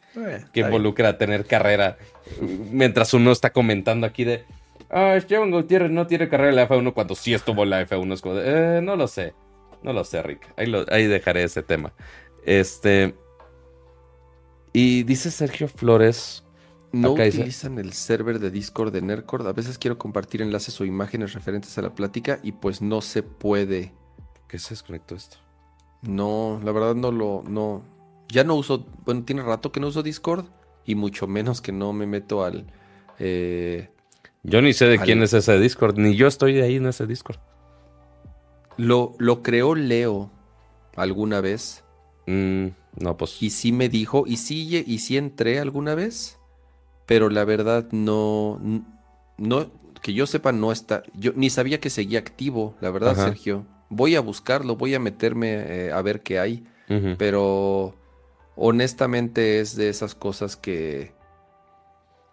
que 0.53 0.61
involucra 0.61 1.17
tener 1.17 1.45
carrera 1.45 1.97
mientras 2.39 3.13
uno 3.13 3.33
está 3.33 3.51
comentando 3.51 4.07
aquí 4.07 4.23
de 4.23 4.45
ah, 4.89 5.15
Esteban 5.17 5.51
Gutiérrez 5.51 5.91
no 5.91 6.07
tiene 6.07 6.29
carrera 6.29 6.51
en 6.51 6.55
la 6.55 6.69
F1 6.69 6.93
cuando 6.93 7.13
sí 7.13 7.33
estuvo 7.33 7.63
en 7.63 7.71
la 7.71 7.85
F1. 7.85 8.81
no 8.81 8.95
lo 8.95 9.07
sé, 9.09 9.33
no 9.83 9.91
lo 9.91 10.05
sé, 10.05 10.23
Rick. 10.23 10.47
Ahí, 10.55 10.73
ahí 10.89 11.07
dejaré 11.07 11.43
ese 11.43 11.61
tema. 11.61 11.93
Este. 12.45 13.13
Y 14.71 15.03
dice 15.03 15.29
Sergio 15.31 15.67
Flores 15.67 16.46
no 16.91 17.11
utilizan 17.11 17.79
el 17.79 17.93
server 17.93 18.39
de 18.39 18.49
Discord 18.49 18.91
de 18.93 19.01
Nercord. 19.01 19.47
A 19.47 19.53
veces 19.53 19.77
quiero 19.77 19.97
compartir 19.97 20.41
enlaces 20.41 20.79
o 20.79 20.85
imágenes 20.85 21.33
referentes 21.33 21.77
a 21.77 21.81
la 21.81 21.93
plática 21.93 22.39
y 22.43 22.53
pues 22.53 22.81
no 22.81 23.01
se 23.01 23.23
puede. 23.23 23.93
¿Qué 24.47 24.59
se 24.59 24.69
desconectó 24.69 25.15
esto? 25.15 25.37
No, 26.01 26.61
la 26.63 26.71
verdad 26.71 26.95
no 26.95 27.11
lo. 27.11 27.43
No. 27.47 27.83
Ya 28.29 28.43
no 28.43 28.55
uso. 28.55 28.85
Bueno, 29.05 29.23
tiene 29.23 29.41
rato 29.41 29.71
que 29.71 29.79
no 29.79 29.87
uso 29.87 30.03
Discord 30.03 30.45
y 30.85 30.95
mucho 30.95 31.27
menos 31.27 31.61
que 31.61 31.71
no 31.71 31.91
me 31.93 32.07
meto 32.07 32.43
al. 32.43 32.65
Eh, 33.19 33.89
yo 34.43 34.61
ni 34.61 34.73
sé 34.73 34.85
de 34.85 34.99
quién 34.99 35.21
es 35.23 35.33
ese 35.33 35.59
Discord, 35.59 35.97
ni 35.97 36.15
yo 36.15 36.27
estoy 36.27 36.59
ahí 36.61 36.77
en 36.77 36.85
ese 36.85 37.05
Discord. 37.05 37.39
Lo, 38.77 39.13
lo 39.17 39.43
creó 39.43 39.75
Leo 39.75 40.29
alguna 40.95 41.41
vez. 41.41 41.83
Mm, 42.27 42.67
no, 42.99 43.17
pues. 43.17 43.41
Y 43.41 43.49
sí 43.49 43.71
me 43.73 43.89
dijo, 43.89 44.23
y 44.25 44.37
sí, 44.37 44.83
y 44.85 44.99
sí 44.99 45.17
entré 45.17 45.59
alguna 45.59 45.95
vez 45.95 46.36
pero 47.07 47.29
la 47.29 47.45
verdad 47.45 47.87
no, 47.91 48.61
no, 49.37 49.71
que 50.01 50.13
yo 50.13 50.27
sepa 50.27 50.51
no 50.51 50.71
está, 50.71 51.01
yo 51.15 51.31
ni 51.35 51.49
sabía 51.49 51.79
que 51.79 51.89
seguía 51.89 52.19
activo, 52.19 52.75
la 52.81 52.91
verdad 52.91 53.15
Sergio. 53.15 53.65
Voy 53.89 54.15
a 54.15 54.19
buscarlo, 54.19 54.75
voy 54.75 54.93
a 54.93 54.99
meterme 54.99 55.53
eh, 55.87 55.91
a 55.91 56.01
ver 56.01 56.21
qué 56.21 56.37
hay, 56.37 56.65
pero 57.17 57.95
honestamente 58.55 59.59
es 59.59 59.75
de 59.75 59.89
esas 59.89 60.15
cosas 60.15 60.57
que 60.57 61.13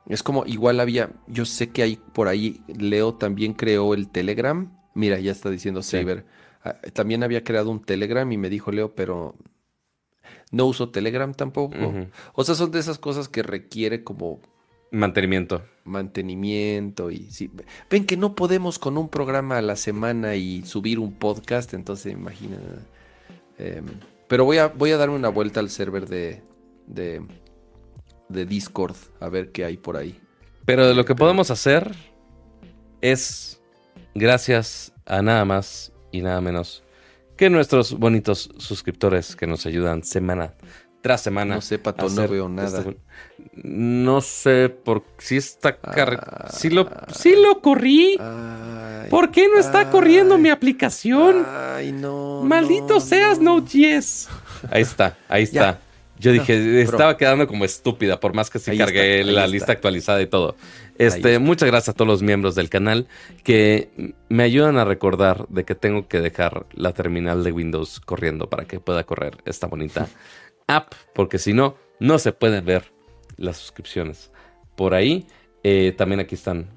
es 0.08 0.22
como 0.22 0.44
igual 0.44 0.80
había, 0.80 1.10
yo 1.28 1.44
sé 1.44 1.70
que 1.70 1.82
hay 1.82 1.96
por 1.96 2.28
ahí, 2.28 2.60
Leo 2.66 3.14
también 3.14 3.54
creó 3.54 3.94
el 3.94 4.08
Telegram, 4.08 4.76
mira, 4.92 5.20
ya 5.20 5.30
está 5.30 5.50
diciendo 5.50 5.82
Saber, 5.82 6.26
ah, 6.64 6.74
también 6.92 7.22
había 7.22 7.44
creado 7.44 7.70
un 7.70 7.80
Telegram 7.80 8.30
y 8.30 8.36
me 8.36 8.50
dijo 8.50 8.72
Leo, 8.72 8.94
pero 8.96 9.36
no 10.50 10.66
uso 10.66 10.90
Telegram 10.90 11.32
tampoco. 11.32 11.76
O 12.34 12.44
sea, 12.44 12.54
son 12.54 12.72
de 12.72 12.80
esas 12.80 12.98
cosas 12.98 13.28
que 13.28 13.42
requiere 13.42 14.02
como 14.04 14.40
Mantenimiento. 14.94 15.62
Mantenimiento 15.84 17.10
y 17.10 17.30
sí. 17.30 17.50
Ven 17.90 18.06
que 18.06 18.16
no 18.16 18.34
podemos 18.34 18.78
con 18.78 18.96
un 18.96 19.08
programa 19.08 19.58
a 19.58 19.62
la 19.62 19.76
semana 19.76 20.36
y 20.36 20.64
subir 20.64 20.98
un 20.98 21.12
podcast, 21.12 21.74
entonces 21.74 22.12
imagina. 22.12 22.56
Em, 23.58 23.84
pero 24.28 24.44
voy 24.44 24.58
a, 24.58 24.68
voy 24.68 24.92
a 24.92 24.96
darme 24.96 25.16
una 25.16 25.28
vuelta 25.28 25.60
al 25.60 25.68
server 25.68 26.08
de, 26.08 26.42
de, 26.86 27.22
de 28.28 28.46
Discord 28.46 28.96
a 29.20 29.28
ver 29.28 29.50
qué 29.50 29.64
hay 29.64 29.76
por 29.76 29.96
ahí. 29.96 30.20
Pero 30.64 30.86
de 30.86 30.94
lo 30.94 31.04
que 31.04 31.14
podemos 31.14 31.50
hacer 31.50 31.94
es, 33.00 33.60
gracias 34.14 34.92
a 35.06 35.22
nada 35.22 35.44
más 35.44 35.92
y 36.12 36.22
nada 36.22 36.40
menos 36.40 36.84
que 37.36 37.50
nuestros 37.50 37.98
bonitos 37.98 38.50
suscriptores 38.58 39.34
que 39.34 39.46
nos 39.46 39.66
ayudan 39.66 40.04
semana 40.04 40.54
tras 41.04 41.20
semana. 41.20 41.56
No 41.56 41.60
sé, 41.60 41.78
Pato, 41.78 42.08
no 42.08 42.26
veo 42.26 42.48
nada. 42.48 42.82
No 43.62 44.22
sé 44.22 44.70
por 44.70 45.04
si 45.18 45.36
está 45.36 45.76
si 46.50 46.70
lo 46.70 46.88
si 47.14 47.36
lo 47.36 47.60
corrí. 47.60 48.18
¿Por 49.10 49.30
qué 49.30 49.46
no 49.48 49.60
está 49.60 49.90
corriendo 49.90 50.38
mi 50.38 50.48
aplicación? 50.48 51.44
Ay, 51.46 51.92
no. 51.92 52.40
Maldito 52.42 53.00
seas 53.00 53.38
Node.js. 53.38 54.30
Ahí 54.70 54.80
está, 54.80 55.18
ahí 55.28 55.42
está. 55.42 55.78
Yo 56.18 56.32
dije, 56.32 56.80
estaba 56.80 57.18
quedando 57.18 57.46
como 57.46 57.66
estúpida, 57.66 58.18
por 58.18 58.32
más 58.32 58.48
que 58.48 58.58
sí 58.58 58.74
cargué 58.78 59.24
la 59.24 59.46
lista 59.46 59.72
actualizada 59.72 60.22
y 60.22 60.26
todo. 60.26 60.56
Este, 60.96 61.38
muchas 61.38 61.68
gracias 61.68 61.90
a 61.90 61.92
todos 61.92 62.08
los 62.08 62.22
miembros 62.22 62.54
del 62.54 62.70
canal 62.70 63.08
que 63.42 64.14
me 64.30 64.44
ayudan 64.44 64.78
a 64.78 64.86
recordar 64.86 65.46
de 65.48 65.64
que 65.64 65.74
tengo 65.74 66.08
que 66.08 66.20
dejar 66.20 66.64
la 66.72 66.92
terminal 66.92 67.44
de 67.44 67.52
Windows 67.52 68.00
corriendo 68.00 68.48
para 68.48 68.64
que 68.64 68.80
pueda 68.80 69.04
correr 69.04 69.36
esta 69.44 69.66
bonita 69.66 70.08
app, 70.66 70.94
porque 71.14 71.38
si 71.38 71.52
no, 71.52 71.76
no 72.00 72.18
se 72.18 72.32
pueden 72.32 72.64
ver 72.64 72.92
las 73.36 73.56
suscripciones. 73.56 74.30
Por 74.76 74.94
ahí, 74.94 75.26
eh, 75.62 75.94
también 75.96 76.20
aquí 76.20 76.34
están 76.34 76.68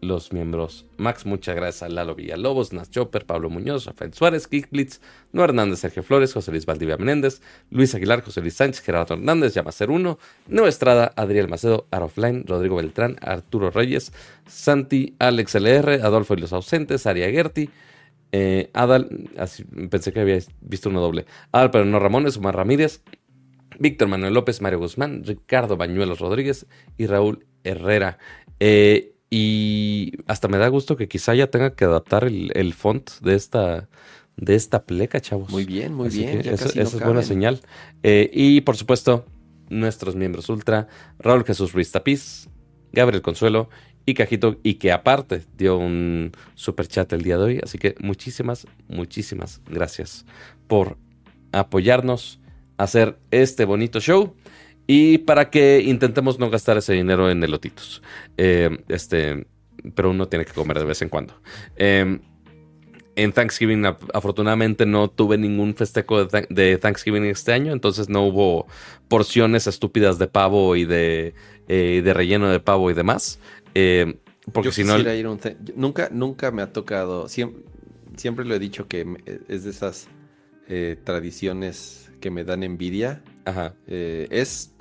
los 0.00 0.32
miembros. 0.32 0.86
Max, 0.96 1.26
muchas 1.26 1.56
gracias 1.56 1.82
a 1.82 1.88
Lalo 1.88 2.14
Villalobos, 2.14 2.72
Nas 2.72 2.90
Chopper, 2.90 3.26
Pablo 3.26 3.50
Muñoz, 3.50 3.86
Rafael 3.86 4.12
Suárez, 4.14 4.46
Kick 4.46 4.70
Blitz, 4.70 5.00
Noé 5.32 5.44
Hernández, 5.44 5.80
Sergio 5.80 6.02
Flores, 6.02 6.32
José 6.32 6.50
Luis 6.50 6.66
Valdivia 6.66 6.96
Menéndez, 6.96 7.40
Luis 7.70 7.94
Aguilar, 7.94 8.22
José 8.22 8.40
Luis 8.40 8.54
Sánchez, 8.54 8.82
Gerardo 8.82 9.14
Hernández, 9.14 9.54
Yamacer 9.54 9.90
1, 9.90 10.18
Nueva 10.48 10.68
Estrada, 10.68 11.12
Adriel 11.16 11.48
Macedo, 11.48 11.86
Arofline, 11.90 12.44
Rodrigo 12.46 12.76
Beltrán, 12.76 13.16
Arturo 13.20 13.70
Reyes, 13.70 14.12
Santi, 14.46 15.14
Alex 15.18 15.54
LR, 15.54 16.02
Adolfo 16.02 16.34
y 16.34 16.38
los 16.38 16.52
ausentes, 16.52 17.06
Aria 17.06 17.30
Gerti, 17.30 17.70
eh, 18.32 18.70
Adal, 18.74 19.30
pensé 19.90 20.12
que 20.12 20.20
había 20.20 20.38
visto 20.60 20.88
uno 20.88 21.00
doble, 21.00 21.26
Adal 21.52 21.70
pero 21.70 21.84
no 21.84 21.98
Ramones, 21.98 22.36
Omar 22.36 22.56
Ramírez, 22.56 23.02
Víctor 23.78 24.08
Manuel 24.08 24.34
López, 24.34 24.60
Mario 24.60 24.78
Guzmán, 24.78 25.24
Ricardo 25.24 25.76
Bañuelos 25.76 26.18
Rodríguez 26.18 26.66
y 26.96 27.06
Raúl 27.06 27.46
Herrera. 27.64 28.18
Eh, 28.60 29.14
y 29.30 30.12
hasta 30.26 30.48
me 30.48 30.58
da 30.58 30.68
gusto 30.68 30.96
que 30.96 31.08
quizá 31.08 31.34
ya 31.34 31.48
tenga 31.48 31.74
que 31.74 31.84
adaptar 31.84 32.24
el, 32.24 32.74
font 32.74 33.10
de 33.20 33.34
esta, 33.34 33.88
de 34.36 34.54
esta 34.54 34.84
pleca, 34.84 35.20
chavos. 35.20 35.50
Muy 35.50 35.64
bien, 35.64 35.92
muy 35.94 36.08
bien. 36.08 36.40
Esa 36.40 36.80
es 36.80 37.00
buena 37.00 37.22
señal. 37.22 37.60
Eh, 38.02 38.30
y 38.32 38.60
por 38.60 38.76
supuesto, 38.76 39.26
nuestros 39.68 40.14
miembros 40.14 40.48
ultra, 40.48 40.88
Raúl 41.18 41.44
Jesús 41.44 41.72
Ruiz 41.72 41.90
Tapiz, 41.90 42.48
Gabriel 42.92 43.22
Consuelo 43.22 43.68
y 44.06 44.14
Cajito, 44.14 44.58
y 44.62 44.74
que 44.74 44.92
aparte 44.92 45.42
dio 45.56 45.76
un 45.76 46.32
super 46.54 46.86
chat 46.86 47.12
el 47.12 47.22
día 47.22 47.36
de 47.36 47.44
hoy. 47.44 47.60
Así 47.62 47.78
que 47.78 47.96
muchísimas, 48.00 48.66
muchísimas 48.88 49.60
gracias 49.68 50.24
por 50.68 50.96
apoyarnos 51.50 52.40
hacer 52.76 53.18
este 53.30 53.64
bonito 53.64 54.00
show 54.00 54.34
y 54.86 55.18
para 55.18 55.50
que 55.50 55.82
intentemos 55.84 56.38
no 56.38 56.48
gastar 56.50 56.76
ese 56.76 56.92
dinero 56.92 57.30
en 57.30 57.42
elotitos. 57.42 58.02
Eh, 58.36 58.70
este, 58.88 59.46
pero 59.94 60.10
uno 60.10 60.28
tiene 60.28 60.44
que 60.44 60.52
comer 60.52 60.78
de 60.78 60.84
vez 60.84 61.02
en 61.02 61.08
cuando. 61.08 61.34
Eh, 61.76 62.18
en 63.16 63.32
Thanksgiving, 63.32 63.84
afortunadamente, 64.12 64.84
no 64.84 65.08
tuve 65.08 65.38
ningún 65.38 65.74
festejo 65.74 66.26
de, 66.26 66.78
Thanksgiving 66.78 67.24
este 67.24 67.54
año, 67.54 67.72
entonces 67.72 68.10
no 68.10 68.24
hubo 68.26 68.66
porciones 69.08 69.66
estúpidas 69.66 70.18
de 70.18 70.26
pavo 70.26 70.76
y 70.76 70.84
de, 70.84 71.34
eh, 71.66 72.02
de 72.04 72.14
relleno 72.14 72.50
de 72.50 72.60
pavo 72.60 72.90
y 72.90 72.94
demás. 72.94 73.40
porque 74.52 74.70
si 74.70 74.84
no. 74.84 74.98
nunca, 75.76 76.10
nunca 76.12 76.50
me 76.50 76.60
ha 76.60 76.72
tocado. 76.74 77.26
Siempre, 77.28 77.62
siempre 78.16 78.44
lo 78.44 78.54
he 78.54 78.58
dicho 78.58 78.86
que 78.86 79.06
es 79.48 79.64
de 79.64 79.70
esas 79.70 80.08
tradiciones 81.04 82.05
que 82.20 82.30
me 82.30 82.44
dan 82.44 82.62
envidia. 82.62 83.22
Ajá. 83.44 83.74
Eh, 83.86 84.26
es 84.30 84.72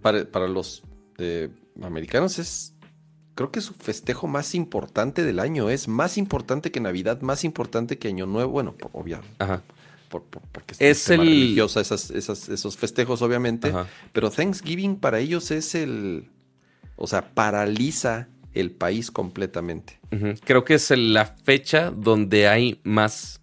para, 0.00 0.24
los 0.48 0.82
eh, 1.18 1.48
americanos 1.82 2.38
es 2.38 2.74
creo 3.34 3.50
que 3.50 3.60
es 3.60 3.64
su 3.64 3.74
festejo 3.74 4.26
más 4.26 4.54
importante 4.54 5.22
del 5.24 5.38
año. 5.40 5.70
Es 5.70 5.88
más 5.88 6.18
importante 6.18 6.70
que 6.70 6.80
Navidad, 6.80 7.20
más 7.22 7.44
importante 7.44 7.98
que 7.98 8.08
Año 8.08 8.26
Nuevo. 8.26 8.52
Bueno, 8.52 8.74
por, 8.76 8.90
obvia, 8.92 9.20
Ajá. 9.38 9.62
por- 10.10 10.24
por- 10.24 10.42
porque 10.52 10.74
Es 10.78 11.08
el- 11.08 11.20
religiosa 11.20 11.80
esas, 11.80 12.10
esas- 12.10 12.48
esos 12.50 12.76
festejos, 12.76 13.22
obviamente. 13.22 13.68
Ajá. 13.68 13.86
Pero 14.12 14.30
Thanksgiving 14.30 14.96
para 14.96 15.18
ellos 15.18 15.50
es 15.50 15.74
el. 15.74 16.28
O 16.96 17.06
sea, 17.06 17.32
paraliza 17.34 18.28
el 18.52 18.70
país 18.70 19.10
completamente. 19.10 19.98
Creo 20.44 20.62
que 20.64 20.74
es 20.74 20.90
la 20.90 21.24
fecha 21.24 21.90
donde 21.90 22.48
hay 22.48 22.80
más 22.84 23.40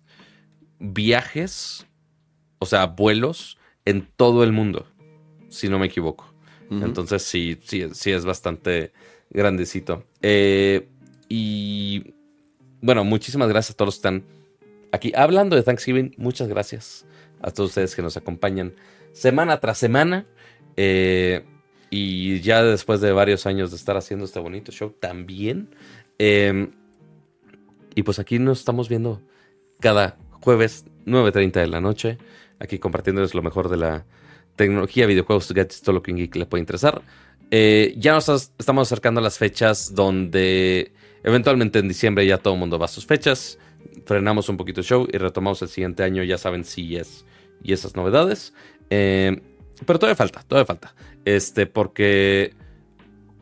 viajes, 0.80 1.86
o 2.60 2.66
sea, 2.66 2.86
vuelos 2.88 3.58
en 3.86 4.08
todo 4.16 4.44
el 4.44 4.52
mundo, 4.52 4.86
si 5.50 5.70
no 5.70 5.80
me 5.80 5.88
equivoco. 5.88 6.34
Entonces 6.72 7.24
sí, 7.24 7.58
sí, 7.64 7.84
sí 7.94 8.12
es 8.12 8.26
bastante 8.26 8.92
grandecito. 9.32 10.04
Eh, 10.22 10.88
y 11.28 12.14
bueno, 12.80 13.04
muchísimas 13.04 13.50
gracias 13.50 13.74
a 13.74 13.78
todos 13.78 13.88
los 13.88 13.96
que 13.96 14.00
están 14.00 14.24
aquí. 14.92 15.12
Hablando 15.16 15.56
de 15.56 15.64
Thanksgiving, 15.64 16.14
muchas 16.18 16.48
gracias 16.48 17.08
a 17.42 17.50
todos 17.50 17.72
ustedes 17.72 17.96
que 17.96 18.04
nos 18.04 18.18
acompañan 18.18 18.76
semana 19.14 19.60
tras 19.60 19.80
semana. 19.80 20.28
Eh, 20.78 21.44
y 21.90 22.40
ya 22.42 22.62
después 22.64 23.02
de 23.02 23.12
varios 23.14 23.48
años 23.48 23.72
de 23.72 23.78
estar 23.78 23.98
haciendo 23.98 24.26
este 24.26 24.40
bonito 24.40 24.72
show 24.72 24.92
también. 25.00 25.70
eh, 26.20 26.70
y 27.96 28.04
pues 28.04 28.20
aquí 28.20 28.40
nos 28.40 28.60
estamos 28.60 28.88
viendo 28.88 29.22
cada 29.80 30.18
jueves 30.42 30.86
9.30 31.06 31.54
de 31.54 31.68
la 31.68 31.82
noche. 31.82 32.18
Aquí 32.60 32.80
compartiéndoles 32.80 33.34
lo 33.34 33.42
mejor 33.42 33.70
de 33.70 33.78
la 33.78 34.06
tecnología, 34.56 35.06
videojuegos, 35.06 35.52
gadgets, 35.52 35.82
todo 35.82 35.94
lo 35.94 36.04
que 36.04 36.12
le 36.12 36.46
puede 36.46 36.62
interesar. 36.62 37.02
Eh, 37.52 37.96
ya 37.98 38.14
nos 38.14 38.52
estamos 38.58 38.88
acercando 38.88 39.20
a 39.20 39.24
las 39.24 39.38
fechas 39.38 39.96
donde 39.96 40.92
eventualmente 41.24 41.80
en 41.80 41.88
diciembre 41.88 42.26
ya 42.26 42.38
todo 42.38 42.54
el 42.54 42.60
mundo 42.60 42.78
va 42.78 42.86
a 42.86 42.90
sus 42.90 43.06
fechas. 43.06 43.58
Frenamos 44.06 44.50
un 44.50 44.58
poquito 44.58 44.82
el 44.82 44.86
show 44.86 45.08
y 45.12 45.18
retomamos 45.18 45.62
el 45.62 45.70
siguiente 45.70 46.04
año, 46.04 46.24
ya 46.24 46.38
saben 46.38 46.64
si 46.64 46.96
es 46.98 47.26
y 47.64 47.74
esas 47.74 47.96
novedades. 47.96 48.54
Eh, 48.90 49.42
pero 49.86 50.00
todavía 50.00 50.16
falta, 50.16 50.44
todavía 50.44 50.66
falta. 50.66 50.94
Este, 51.26 51.66
porque 51.66 52.54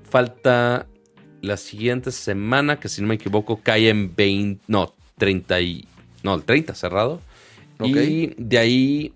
falta 0.04 0.88
la 1.42 1.58
siguiente 1.58 2.12
semana, 2.12 2.80
que 2.80 2.90
si 2.90 3.02
no 3.02 3.08
me 3.08 3.16
equivoco, 3.16 3.60
cae 3.62 3.90
en 3.90 4.16
20, 4.16 4.64
no, 4.68 4.94
30 5.18 5.62
y, 5.62 5.88
no, 6.24 6.36
el 6.36 6.44
30 6.44 6.76
cerrado. 6.76 7.22
Ok. 7.80 7.88
Y 7.88 8.34
de 8.38 8.58
ahí, 8.58 9.14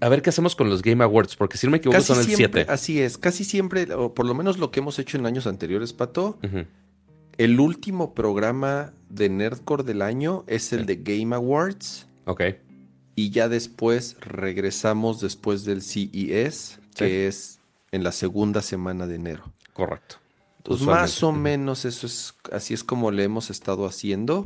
a 0.00 0.08
ver 0.08 0.22
qué 0.22 0.30
hacemos 0.30 0.54
con 0.56 0.70
los 0.70 0.82
Game 0.82 1.02
Awards, 1.04 1.36
porque 1.36 1.58
si 1.58 1.66
no 1.66 1.72
me 1.72 1.78
equivoco 1.78 2.00
son 2.00 2.18
el 2.18 2.24
siempre, 2.24 2.62
7. 2.62 2.72
así 2.72 3.00
es, 3.00 3.18
casi 3.18 3.44
siempre, 3.44 3.92
o 3.94 4.14
por 4.14 4.26
lo 4.26 4.34
menos 4.34 4.58
lo 4.58 4.70
que 4.70 4.80
hemos 4.80 4.98
hecho 4.98 5.18
en 5.18 5.26
años 5.26 5.46
anteriores, 5.46 5.92
Pato, 5.92 6.38
el 7.36 7.60
último 7.60 8.14
programa 8.14 8.92
de 9.08 9.28
Nerdcore 9.28 9.84
del 9.84 10.02
año 10.02 10.44
es 10.46 10.72
el 10.72 10.86
de 10.86 10.96
Game 10.96 11.34
Awards. 11.34 12.06
Ok, 12.24 12.42
Y 13.14 13.30
ya 13.30 13.48
después 13.48 14.16
regresamos 14.20 15.20
después 15.20 15.64
del 15.64 15.82
CES, 15.82 16.78
que 16.94 17.26
es 17.26 17.60
en 17.90 18.02
la 18.04 18.12
segunda 18.12 18.62
semana 18.62 19.06
de 19.06 19.16
enero. 19.16 19.52
correcto. 19.72 20.16
Pues 20.64 20.82
más 20.82 21.22
o 21.22 21.32
menos 21.32 21.86
eso 21.86 22.06
es, 22.06 22.34
así 22.52 22.74
es 22.74 22.84
como 22.84 23.10
le 23.10 23.24
hemos 23.24 23.48
estado 23.48 23.86
haciendo. 23.86 24.44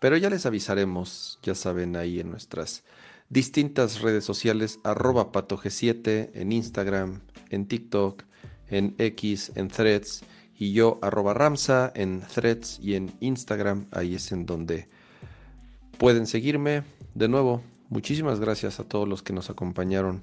Pero 0.00 0.16
ya 0.16 0.30
les 0.30 0.46
avisaremos, 0.46 1.38
ya 1.42 1.54
saben, 1.54 1.96
ahí 1.96 2.20
en 2.20 2.30
nuestras 2.30 2.84
distintas 3.28 4.00
redes 4.00 4.24
sociales, 4.24 4.80
arroba 4.84 5.32
patog7 5.32 6.30
en 6.34 6.52
Instagram, 6.52 7.20
en 7.50 7.66
TikTok, 7.66 8.24
en 8.68 8.94
X, 8.98 9.52
en 9.54 9.68
Threads, 9.68 10.24
y 10.60 10.74
yo 10.74 10.98
Ramsa 11.02 11.90
en 11.94 12.20
Threads 12.20 12.80
y 12.82 12.94
en 12.94 13.12
Instagram, 13.20 13.86
ahí 13.92 14.14
es 14.14 14.30
en 14.30 14.44
donde 14.44 14.88
pueden 15.96 16.26
seguirme. 16.26 16.82
De 17.14 17.28
nuevo, 17.28 17.62
muchísimas 17.88 18.40
gracias 18.40 18.78
a 18.78 18.84
todos 18.84 19.08
los 19.08 19.22
que 19.22 19.32
nos 19.32 19.48
acompañaron 19.48 20.20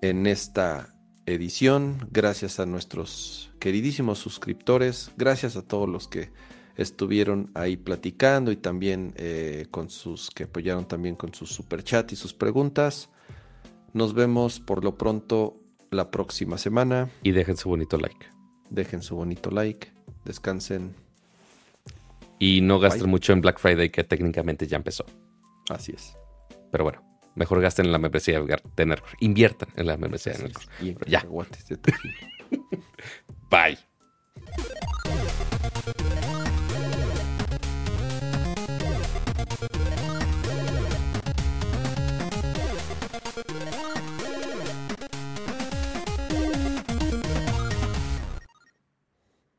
en 0.00 0.28
esta 0.28 0.94
edición. 1.26 2.08
Gracias 2.12 2.60
a 2.60 2.66
nuestros 2.66 3.50
queridísimos 3.58 4.20
suscriptores. 4.20 5.10
Gracias 5.16 5.56
a 5.56 5.62
todos 5.62 5.88
los 5.88 6.06
que 6.06 6.30
estuvieron 6.76 7.50
ahí 7.54 7.76
platicando 7.76 8.52
y 8.52 8.56
también 8.56 9.12
eh, 9.16 9.66
con 9.70 9.90
sus 9.90 10.30
que 10.30 10.44
apoyaron 10.44 10.86
también 10.86 11.14
con 11.16 11.34
sus 11.34 11.50
superchat 11.50 12.12
y 12.12 12.16
sus 12.16 12.34
preguntas. 12.34 13.10
Nos 13.92 14.14
vemos 14.14 14.60
por 14.60 14.82
lo 14.82 14.96
pronto 14.96 15.60
la 15.90 16.10
próxima 16.10 16.58
semana. 16.58 17.08
Y 17.22 17.30
dejen 17.30 17.56
su 17.56 17.68
bonito 17.68 17.96
like. 17.96 18.26
Dejen 18.70 19.02
su 19.02 19.16
bonito 19.16 19.50
like. 19.50 19.92
Descansen. 20.24 20.94
Y 22.38 22.60
no 22.60 22.78
gasten 22.80 23.04
Bye. 23.04 23.10
mucho 23.10 23.32
en 23.32 23.40
Black 23.40 23.58
Friday, 23.60 23.90
que 23.90 24.04
técnicamente 24.04 24.66
ya 24.66 24.76
empezó. 24.76 25.06
Así 25.68 25.92
es. 25.92 26.16
Pero 26.72 26.84
bueno, 26.84 27.02
mejor 27.36 27.60
gasten 27.60 27.86
en 27.86 27.92
la 27.92 27.98
membresía 27.98 28.40
de 28.40 28.86
Nerdcore. 28.86 29.16
Inviertan 29.20 29.68
en 29.76 29.86
la 29.86 29.96
membresía 29.96 30.32
de. 30.32 30.42
Nerdcore. 30.42 30.66
Y 30.82 30.88
en 30.88 30.98
Ya. 31.06 31.24
Bye. 33.50 33.78